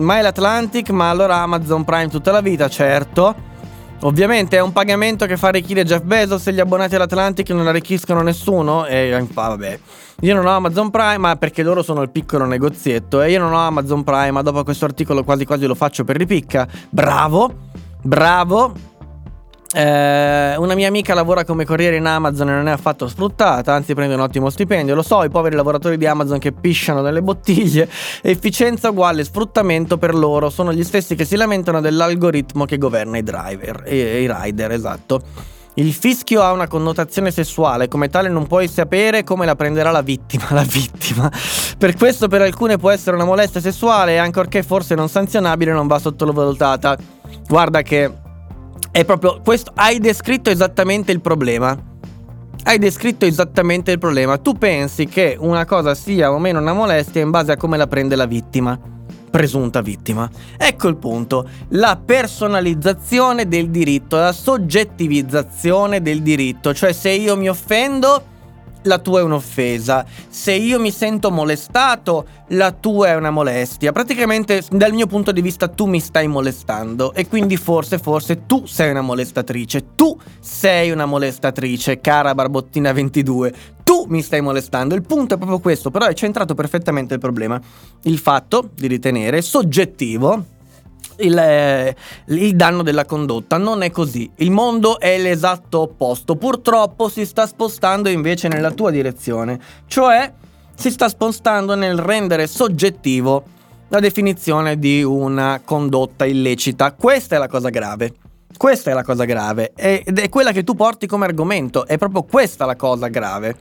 mai 0.00 0.22
l'Atlantic, 0.22 0.90
ma 0.90 1.10
allora 1.10 1.36
Amazon 1.36 1.84
Prime 1.84 2.08
tutta 2.08 2.30
la 2.32 2.40
vita, 2.40 2.68
certo. 2.68 3.48
Ovviamente 4.02 4.56
è 4.56 4.60
un 4.60 4.72
pagamento 4.72 5.26
che 5.26 5.36
fa 5.36 5.48
arricchire 5.48 5.84
Jeff 5.84 6.02
Bezos 6.02 6.46
e 6.46 6.54
gli 6.54 6.60
abbonati 6.60 6.94
all'Atlantic 6.94 7.50
non 7.50 7.66
arricchiscono 7.66 8.22
nessuno. 8.22 8.86
E 8.86 9.12
ah, 9.12 9.26
vabbè. 9.32 9.78
Io 10.20 10.34
non 10.34 10.46
ho 10.46 10.50
Amazon 10.50 10.90
Prime, 10.90 11.36
perché 11.36 11.62
loro 11.62 11.82
sono 11.82 12.00
il 12.02 12.10
piccolo 12.10 12.46
negozietto. 12.46 13.20
E 13.20 13.30
io 13.30 13.38
non 13.38 13.52
ho 13.52 13.58
Amazon 13.58 14.02
Prime, 14.02 14.30
ma 14.30 14.42
dopo 14.42 14.64
questo 14.64 14.86
articolo 14.86 15.22
quasi 15.22 15.44
quasi 15.44 15.66
lo 15.66 15.74
faccio 15.74 16.04
per 16.04 16.16
ripicca. 16.16 16.66
Bravo, 16.88 17.52
bravo. 18.02 18.89
Eh, 19.72 20.56
una 20.56 20.74
mia 20.74 20.88
amica 20.88 21.14
lavora 21.14 21.44
come 21.44 21.64
corriere 21.64 21.94
in 21.94 22.04
Amazon 22.04 22.48
e 22.48 22.52
non 22.52 22.66
è 22.66 22.72
affatto 22.72 23.06
sfruttata, 23.06 23.72
anzi 23.72 23.94
prende 23.94 24.14
un 24.14 24.20
ottimo 24.20 24.50
stipendio. 24.50 24.94
Lo 24.96 25.02
so, 25.02 25.22
i 25.22 25.28
poveri 25.28 25.54
lavoratori 25.54 25.96
di 25.96 26.06
Amazon 26.06 26.38
che 26.38 26.50
pisciano 26.52 27.02
nelle 27.02 27.22
bottiglie. 27.22 27.88
Efficienza 28.22 28.90
uguale 28.90 29.22
sfruttamento 29.22 29.96
per 29.96 30.14
loro. 30.14 30.50
Sono 30.50 30.72
gli 30.72 30.82
stessi 30.82 31.14
che 31.14 31.24
si 31.24 31.36
lamentano 31.36 31.80
dell'algoritmo 31.80 32.64
che 32.64 32.78
governa 32.78 33.18
i 33.18 33.22
driver 33.22 33.82
e 33.84 34.22
i 34.22 34.32
rider, 34.32 34.72
esatto. 34.72 35.20
Il 35.74 35.92
fischio 35.92 36.42
ha 36.42 36.50
una 36.50 36.66
connotazione 36.66 37.30
sessuale, 37.30 37.86
come 37.86 38.08
tale 38.08 38.28
non 38.28 38.48
puoi 38.48 38.66
sapere 38.66 39.22
come 39.22 39.46
la 39.46 39.54
prenderà 39.54 39.92
la 39.92 40.02
vittima. 40.02 40.46
La 40.50 40.64
vittima. 40.64 41.30
Per 41.78 41.94
questo 41.94 42.26
per 42.26 42.42
alcune 42.42 42.76
può 42.76 42.90
essere 42.90 43.14
una 43.14 43.24
molestia 43.24 43.60
sessuale 43.60 44.14
e 44.14 44.16
ancorché 44.16 44.64
forse 44.64 44.96
non 44.96 45.08
sanzionabile 45.08 45.72
non 45.72 45.86
va 45.86 46.00
sottovalutata. 46.00 46.98
Guarda 47.46 47.82
che 47.82 48.10
è 48.90 49.04
proprio 49.04 49.40
questo. 49.42 49.72
Hai 49.74 49.98
descritto 49.98 50.50
esattamente 50.50 51.12
il 51.12 51.20
problema. 51.20 51.76
Hai 52.62 52.78
descritto 52.78 53.24
esattamente 53.24 53.92
il 53.92 53.98
problema. 53.98 54.38
Tu 54.38 54.54
pensi 54.58 55.06
che 55.06 55.36
una 55.38 55.64
cosa 55.64 55.94
sia 55.94 56.32
o 56.32 56.38
meno 56.38 56.58
una 56.60 56.72
molestia 56.72 57.22
in 57.22 57.30
base 57.30 57.52
a 57.52 57.56
come 57.56 57.76
la 57.76 57.86
prende 57.86 58.16
la 58.16 58.26
vittima. 58.26 58.78
Presunta 59.30 59.80
vittima. 59.80 60.28
Ecco 60.56 60.88
il 60.88 60.96
punto. 60.96 61.48
La 61.68 62.00
personalizzazione 62.04 63.46
del 63.46 63.70
diritto, 63.70 64.16
la 64.16 64.32
soggettivizzazione 64.32 66.02
del 66.02 66.20
diritto. 66.20 66.74
Cioè 66.74 66.92
se 66.92 67.10
io 67.10 67.36
mi 67.36 67.48
offendo 67.48 68.24
la 68.82 68.98
tua 68.98 69.20
è 69.20 69.22
un'offesa. 69.22 70.04
Se 70.28 70.52
io 70.52 70.78
mi 70.80 70.90
sento 70.90 71.30
molestato, 71.30 72.26
la 72.48 72.72
tua 72.72 73.08
è 73.08 73.14
una 73.16 73.30
molestia. 73.30 73.92
Praticamente, 73.92 74.62
dal 74.70 74.92
mio 74.92 75.06
punto 75.06 75.32
di 75.32 75.40
vista, 75.40 75.68
tu 75.68 75.86
mi 75.86 76.00
stai 76.00 76.26
molestando. 76.28 77.12
E 77.12 77.28
quindi 77.28 77.56
forse, 77.56 77.98
forse 77.98 78.46
tu 78.46 78.66
sei 78.66 78.90
una 78.90 79.00
molestatrice. 79.00 79.94
Tu 79.94 80.18
sei 80.40 80.90
una 80.90 81.06
molestatrice, 81.06 82.00
cara 82.00 82.34
Barbottina 82.34 82.92
22. 82.92 83.54
Tu 83.84 84.06
mi 84.08 84.22
stai 84.22 84.40
molestando. 84.40 84.94
Il 84.94 85.02
punto 85.02 85.34
è 85.34 85.36
proprio 85.36 85.58
questo, 85.58 85.90
però 85.90 86.06
è 86.06 86.14
centrato 86.14 86.54
perfettamente 86.54 87.14
il 87.14 87.20
problema. 87.20 87.60
Il 88.02 88.18
fatto 88.18 88.70
di 88.74 88.86
ritenere 88.86 89.42
soggettivo 89.42 90.58
il, 91.20 91.36
eh, 91.36 91.96
il, 92.26 92.56
danno 92.56 92.82
della 92.82 93.04
condotta. 93.04 93.56
Non 93.56 93.82
è 93.82 93.90
così. 93.90 94.30
Il 94.36 94.50
mondo 94.50 94.98
è 94.98 95.18
l'esatto 95.18 95.80
opposto. 95.80 96.36
Purtroppo 96.36 97.08
si 97.08 97.24
sta 97.26 97.46
spostando 97.46 98.08
invece 98.08 98.48
nella 98.48 98.70
tua 98.70 98.90
direzione. 98.90 99.58
Cioè 99.86 100.32
si 100.74 100.90
sta 100.90 101.08
spostando 101.08 101.74
nel 101.74 101.98
rendere 101.98 102.46
soggettivo 102.46 103.44
la 103.88 104.00
definizione 104.00 104.78
di 104.78 105.02
una 105.02 105.60
condotta 105.64 106.24
illecita. 106.24 106.92
Questa 106.92 107.36
è 107.36 107.38
la 107.38 107.48
cosa 107.48 107.68
grave. 107.68 108.14
Questa 108.56 108.90
è 108.90 108.94
la 108.94 109.02
cosa 109.02 109.24
grave. 109.24 109.72
Ed 109.74 110.18
è 110.18 110.28
quella 110.28 110.52
che 110.52 110.64
tu 110.64 110.74
porti 110.74 111.06
come 111.06 111.24
argomento. 111.24 111.86
È 111.86 111.98
proprio 111.98 112.22
questa 112.22 112.66
la 112.66 112.76
cosa 112.76 113.08
grave. 113.08 113.56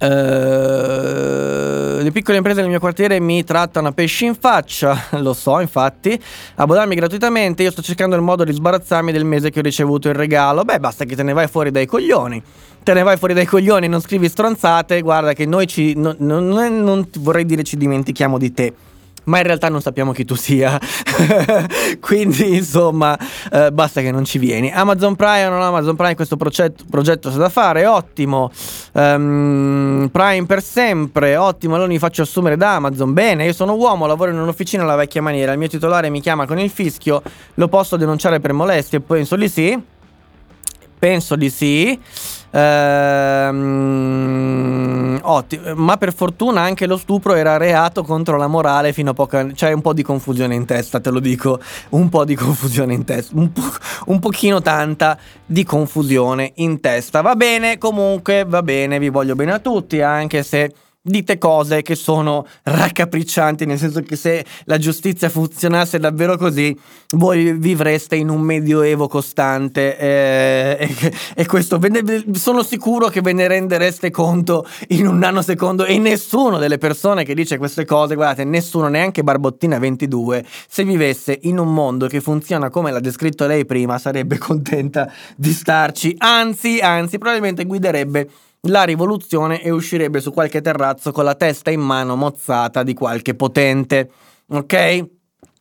Uh, 0.00 1.78
le 2.02 2.10
piccole 2.12 2.36
imprese 2.36 2.60
del 2.60 2.70
mio 2.70 2.78
quartiere 2.78 3.18
mi 3.18 3.42
trattano 3.42 3.88
a 3.88 3.92
pesci 3.92 4.26
in 4.26 4.36
faccia, 4.36 5.06
lo 5.18 5.32
so 5.32 5.58
infatti, 5.58 6.20
abbonarmi 6.54 6.94
gratuitamente, 6.94 7.64
io 7.64 7.72
sto 7.72 7.82
cercando 7.82 8.14
il 8.14 8.22
modo 8.22 8.44
di 8.44 8.52
sbarazzarmi 8.52 9.10
del 9.10 9.24
mese 9.24 9.50
che 9.50 9.58
ho 9.58 9.62
ricevuto 9.62 10.08
il 10.08 10.14
regalo, 10.14 10.62
beh 10.62 10.78
basta 10.78 11.04
che 11.04 11.16
te 11.16 11.24
ne 11.24 11.32
vai 11.32 11.48
fuori 11.48 11.72
dai 11.72 11.86
coglioni, 11.86 12.40
te 12.82 12.94
ne 12.94 13.02
vai 13.02 13.16
fuori 13.16 13.34
dai 13.34 13.46
coglioni, 13.46 13.88
non 13.88 14.00
scrivi 14.00 14.28
stronzate, 14.28 15.00
guarda 15.00 15.32
che 15.32 15.46
noi 15.46 15.66
ci, 15.66 15.94
non, 15.96 16.14
non, 16.18 16.46
non 16.46 17.08
vorrei 17.18 17.44
dire 17.44 17.64
ci 17.64 17.76
dimentichiamo 17.76 18.38
di 18.38 18.52
te, 18.52 18.72
ma 19.28 19.38
in 19.38 19.44
realtà 19.44 19.68
non 19.68 19.80
sappiamo 19.80 20.12
chi 20.12 20.24
tu 20.24 20.34
sia. 20.34 20.78
Quindi, 22.00 22.56
insomma, 22.56 23.16
eh, 23.52 23.70
basta 23.70 24.00
che 24.00 24.10
non 24.10 24.24
ci 24.24 24.38
vieni. 24.38 24.72
Amazon 24.72 25.14
Prime 25.14 25.46
o 25.46 25.50
non 25.50 25.62
Amazon 25.62 25.94
Prime, 25.94 26.14
questo 26.14 26.36
progetto, 26.36 26.84
progetto 26.90 27.28
da 27.30 27.48
fare, 27.48 27.86
ottimo. 27.86 28.50
Um, 28.92 30.08
Prime 30.10 30.46
per 30.46 30.62
sempre, 30.62 31.36
ottimo. 31.36 31.74
Allora 31.74 31.88
mi 31.88 31.98
faccio 31.98 32.22
assumere 32.22 32.56
da 32.56 32.74
Amazon. 32.74 33.12
Bene, 33.12 33.44
io 33.44 33.52
sono 33.52 33.74
uomo, 33.74 34.06
lavoro 34.06 34.30
in 34.30 34.38
un'officina 34.38 34.82
alla 34.82 34.96
vecchia 34.96 35.22
maniera. 35.22 35.52
Il 35.52 35.58
mio 35.58 35.68
titolare 35.68 36.10
mi 36.10 36.20
chiama 36.20 36.46
con 36.46 36.58
il 36.58 36.70
fischio, 36.70 37.22
lo 37.54 37.68
posso 37.68 37.96
denunciare 37.96 38.40
per 38.40 38.52
molestie? 38.52 39.00
Penso 39.00 39.36
di 39.36 39.48
sì. 39.48 39.80
Penso 40.98 41.36
di 41.36 41.50
sì. 41.50 42.00
Ehm, 42.50 44.38
ottimo, 45.22 45.74
ma 45.74 45.96
per 45.98 46.14
fortuna 46.14 46.62
anche 46.62 46.86
lo 46.86 46.96
stupro 46.96 47.34
era 47.34 47.58
reato 47.58 48.02
contro 48.02 48.36
la 48.36 48.46
morale 48.46 48.92
fino 48.92 49.10
a 49.10 49.14
poco. 49.14 49.36
C'è 49.36 49.52
cioè 49.54 49.72
un 49.72 49.82
po' 49.82 49.92
di 49.92 50.02
confusione 50.02 50.54
in 50.54 50.64
testa, 50.64 51.00
te 51.00 51.10
lo 51.10 51.20
dico. 51.20 51.60
Un 51.90 52.08
po' 52.08 52.24
di 52.24 52.34
confusione 52.34 52.94
in 52.94 53.04
testa. 53.04 53.36
Un, 53.36 53.52
po- 53.52 53.62
un 54.06 54.18
pochino 54.18 54.62
tanta 54.62 55.18
di 55.44 55.64
confusione 55.64 56.52
in 56.56 56.80
testa. 56.80 57.20
Va 57.20 57.36
bene, 57.36 57.78
comunque, 57.78 58.44
va 58.46 58.62
bene, 58.62 58.98
vi 58.98 59.10
voglio 59.10 59.34
bene 59.34 59.52
a 59.52 59.58
tutti, 59.58 60.00
anche 60.00 60.42
se 60.42 60.72
dite 61.08 61.38
cose 61.38 61.82
che 61.82 61.94
sono 61.94 62.46
raccapriccianti, 62.62 63.66
nel 63.66 63.78
senso 63.78 64.00
che 64.02 64.16
se 64.16 64.44
la 64.64 64.78
giustizia 64.78 65.28
funzionasse 65.28 65.98
davvero 65.98 66.36
così, 66.36 66.76
voi 67.16 67.52
vivreste 67.52 68.16
in 68.16 68.28
un 68.28 68.42
medioevo 68.42 69.08
costante 69.08 69.96
eh, 69.98 70.76
e, 70.78 71.12
e, 71.34 71.46
questo 71.46 71.78
ne, 71.78 72.24
sono 72.32 72.62
sicuro 72.62 73.08
che 73.08 73.22
ve 73.22 73.32
ne 73.32 73.48
rendereste 73.48 74.10
conto 74.10 74.66
in 74.88 75.06
un 75.06 75.18
nanosecondo 75.18 75.84
e 75.84 75.98
nessuno 75.98 76.58
delle 76.58 76.78
persone 76.78 77.24
che 77.24 77.34
dice 77.34 77.56
queste 77.56 77.84
cose, 77.84 78.14
guardate, 78.14 78.44
nessuno, 78.44 78.88
neanche 78.88 79.22
Barbottina 79.22 79.78
22, 79.78 80.44
se 80.68 80.84
vivesse 80.84 81.38
in 81.42 81.58
un 81.58 81.72
mondo 81.72 82.06
che 82.06 82.20
funziona 82.20 82.68
come 82.68 82.92
l'ha 82.92 83.00
descritto 83.00 83.46
lei 83.46 83.64
prima, 83.64 83.98
sarebbe 83.98 84.36
contenta 84.38 85.10
di 85.36 85.52
starci, 85.52 86.14
anzi, 86.18 86.78
anzi, 86.80 87.18
probabilmente 87.18 87.64
guiderebbe 87.64 88.28
la 88.62 88.82
rivoluzione 88.84 89.62
e 89.62 89.70
uscirebbe 89.70 90.20
su 90.20 90.32
qualche 90.32 90.60
terrazzo 90.60 91.12
con 91.12 91.24
la 91.24 91.34
testa 91.34 91.70
in 91.70 91.80
mano 91.80 92.16
mozzata 92.16 92.82
di 92.82 92.94
qualche 92.94 93.34
potente. 93.34 94.10
Ok? 94.48 95.17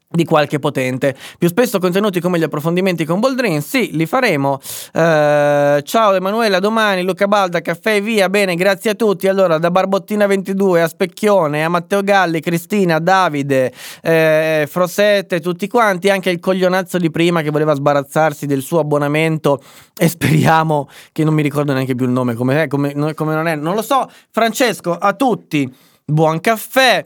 Di 0.10 0.24
qualche 0.24 0.58
potente. 0.60 1.16
Più 1.38 1.48
spesso 1.50 1.80
contenuti 1.80 2.22
come 2.22 2.40
gli 2.40 2.44
approfondimenti 2.44 3.04
con 3.04 3.20
Boldrin, 3.20 3.62
sì, 3.62 3.90
li 3.92 4.06
faremo. 4.06 4.60
Uh, 4.94 5.82
ciao 5.82 6.14
Emanuela, 6.14 6.60
domani, 6.60 7.04
Luca 7.04 7.28
Balda, 7.28 7.62
caffè 7.62 8.02
via. 8.02 8.30
Bene, 8.30 8.56
grazie 8.56 8.92
a 8.92 8.96
tutti. 8.96 9.28
Allora, 9.28 9.58
da 9.58 9.70
Barbottina22 9.70 10.82
a 10.82 10.88
Specchione, 10.88 11.64
a 11.64 11.70
Matteo 11.70 12.02
Galli, 12.04 12.40
Cristina, 12.40 13.00
Davide, 13.00 13.74
eh, 14.02 14.66
Frosette, 14.70 15.42
tutti 15.42 15.68
quanti, 15.68 16.10
anche 16.10 16.30
il 16.30 16.40
coglionazzo 16.40 16.98
di 16.98 17.12
prima 17.12 17.42
che 17.42 17.50
voleva 17.50 17.74
sbarazzarsi 17.74 18.46
del 18.46 18.62
suo 18.62 18.80
abbonamento 18.80 19.62
e 19.98 20.08
speriamo 20.08 20.90
che 21.12 21.24
non 21.26 21.34
mi 21.34 21.42
ricordo 21.42 21.74
neanche 21.74 21.96
più 21.96 22.06
il 22.06 22.12
nome, 22.12 22.34
come, 22.34 22.68
come, 22.68 23.14
come 23.14 23.34
non 23.34 23.48
è, 23.48 23.56
non 23.56 23.76
lo 23.76 23.82
so. 23.82 24.10
Francesco, 24.32 24.94
a 24.94 25.14
tutti, 25.14 25.70
buon 26.06 26.40
caffè. 26.40 27.06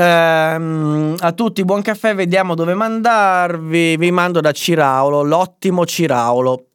Ehm, 0.00 1.16
a 1.18 1.32
tutti 1.32 1.64
buon 1.64 1.82
caffè, 1.82 2.14
vediamo 2.14 2.54
dove 2.54 2.74
mandarvi. 2.74 3.96
Vi 3.96 4.10
mando 4.12 4.40
da 4.40 4.52
Ciraulo, 4.52 5.22
l'ottimo 5.22 5.84
Ciraulo. 5.84 6.66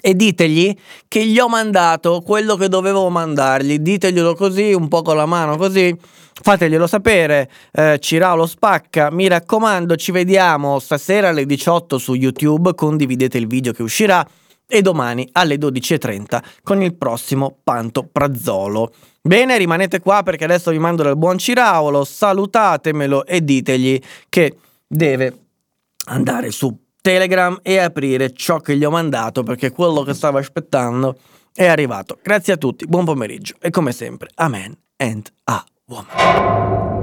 E 0.00 0.14
ditegli 0.14 0.76
che 1.08 1.24
gli 1.24 1.38
ho 1.38 1.48
mandato 1.48 2.20
quello 2.22 2.56
che 2.56 2.68
dovevo 2.68 3.08
mandargli. 3.08 3.78
Diteglielo 3.78 4.34
così, 4.34 4.72
un 4.72 4.88
po' 4.88 5.02
con 5.02 5.16
la 5.16 5.26
mano 5.26 5.56
così. 5.56 5.96
Fateglielo 6.42 6.88
sapere. 6.88 7.48
Eh, 7.72 7.98
Ciraulo 8.00 8.46
spacca. 8.46 9.10
Mi 9.12 9.28
raccomando, 9.28 9.94
ci 9.94 10.10
vediamo 10.10 10.80
stasera 10.80 11.28
alle 11.28 11.46
18 11.46 11.98
su 11.98 12.14
YouTube. 12.14 12.74
Condividete 12.74 13.38
il 13.38 13.46
video 13.46 13.72
che 13.72 13.82
uscirà. 13.82 14.26
E 14.68 14.82
domani 14.82 15.28
alle 15.32 15.56
12.30 15.56 16.42
con 16.62 16.82
il 16.82 16.96
prossimo 16.96 17.58
Panto 17.62 18.08
Prazzolo. 18.10 18.92
Bene, 19.22 19.58
rimanete 19.58 20.00
qua 20.00 20.22
perché 20.22 20.44
adesso 20.44 20.70
vi 20.70 20.78
mando 20.78 21.02
dal 21.02 21.16
buon 21.16 21.38
Ciraulo, 21.38 22.04
salutatemelo 22.04 23.24
e 23.26 23.44
ditegli 23.44 24.00
che 24.28 24.56
deve 24.86 25.46
andare 26.06 26.50
su 26.50 26.76
Telegram 27.00 27.58
e 27.62 27.78
aprire 27.78 28.32
ciò 28.32 28.58
che 28.58 28.76
gli 28.76 28.84
ho 28.84 28.90
mandato 28.90 29.44
perché 29.44 29.70
quello 29.70 30.02
che 30.02 30.14
stava 30.14 30.40
aspettando 30.40 31.16
è 31.54 31.66
arrivato. 31.66 32.18
Grazie 32.22 32.54
a 32.54 32.56
tutti, 32.56 32.86
buon 32.86 33.04
pomeriggio 33.04 33.54
e 33.60 33.70
come 33.70 33.92
sempre, 33.92 34.30
amen 34.34 34.76
and 34.96 35.30
a 35.44 35.64
woman. 35.86 36.95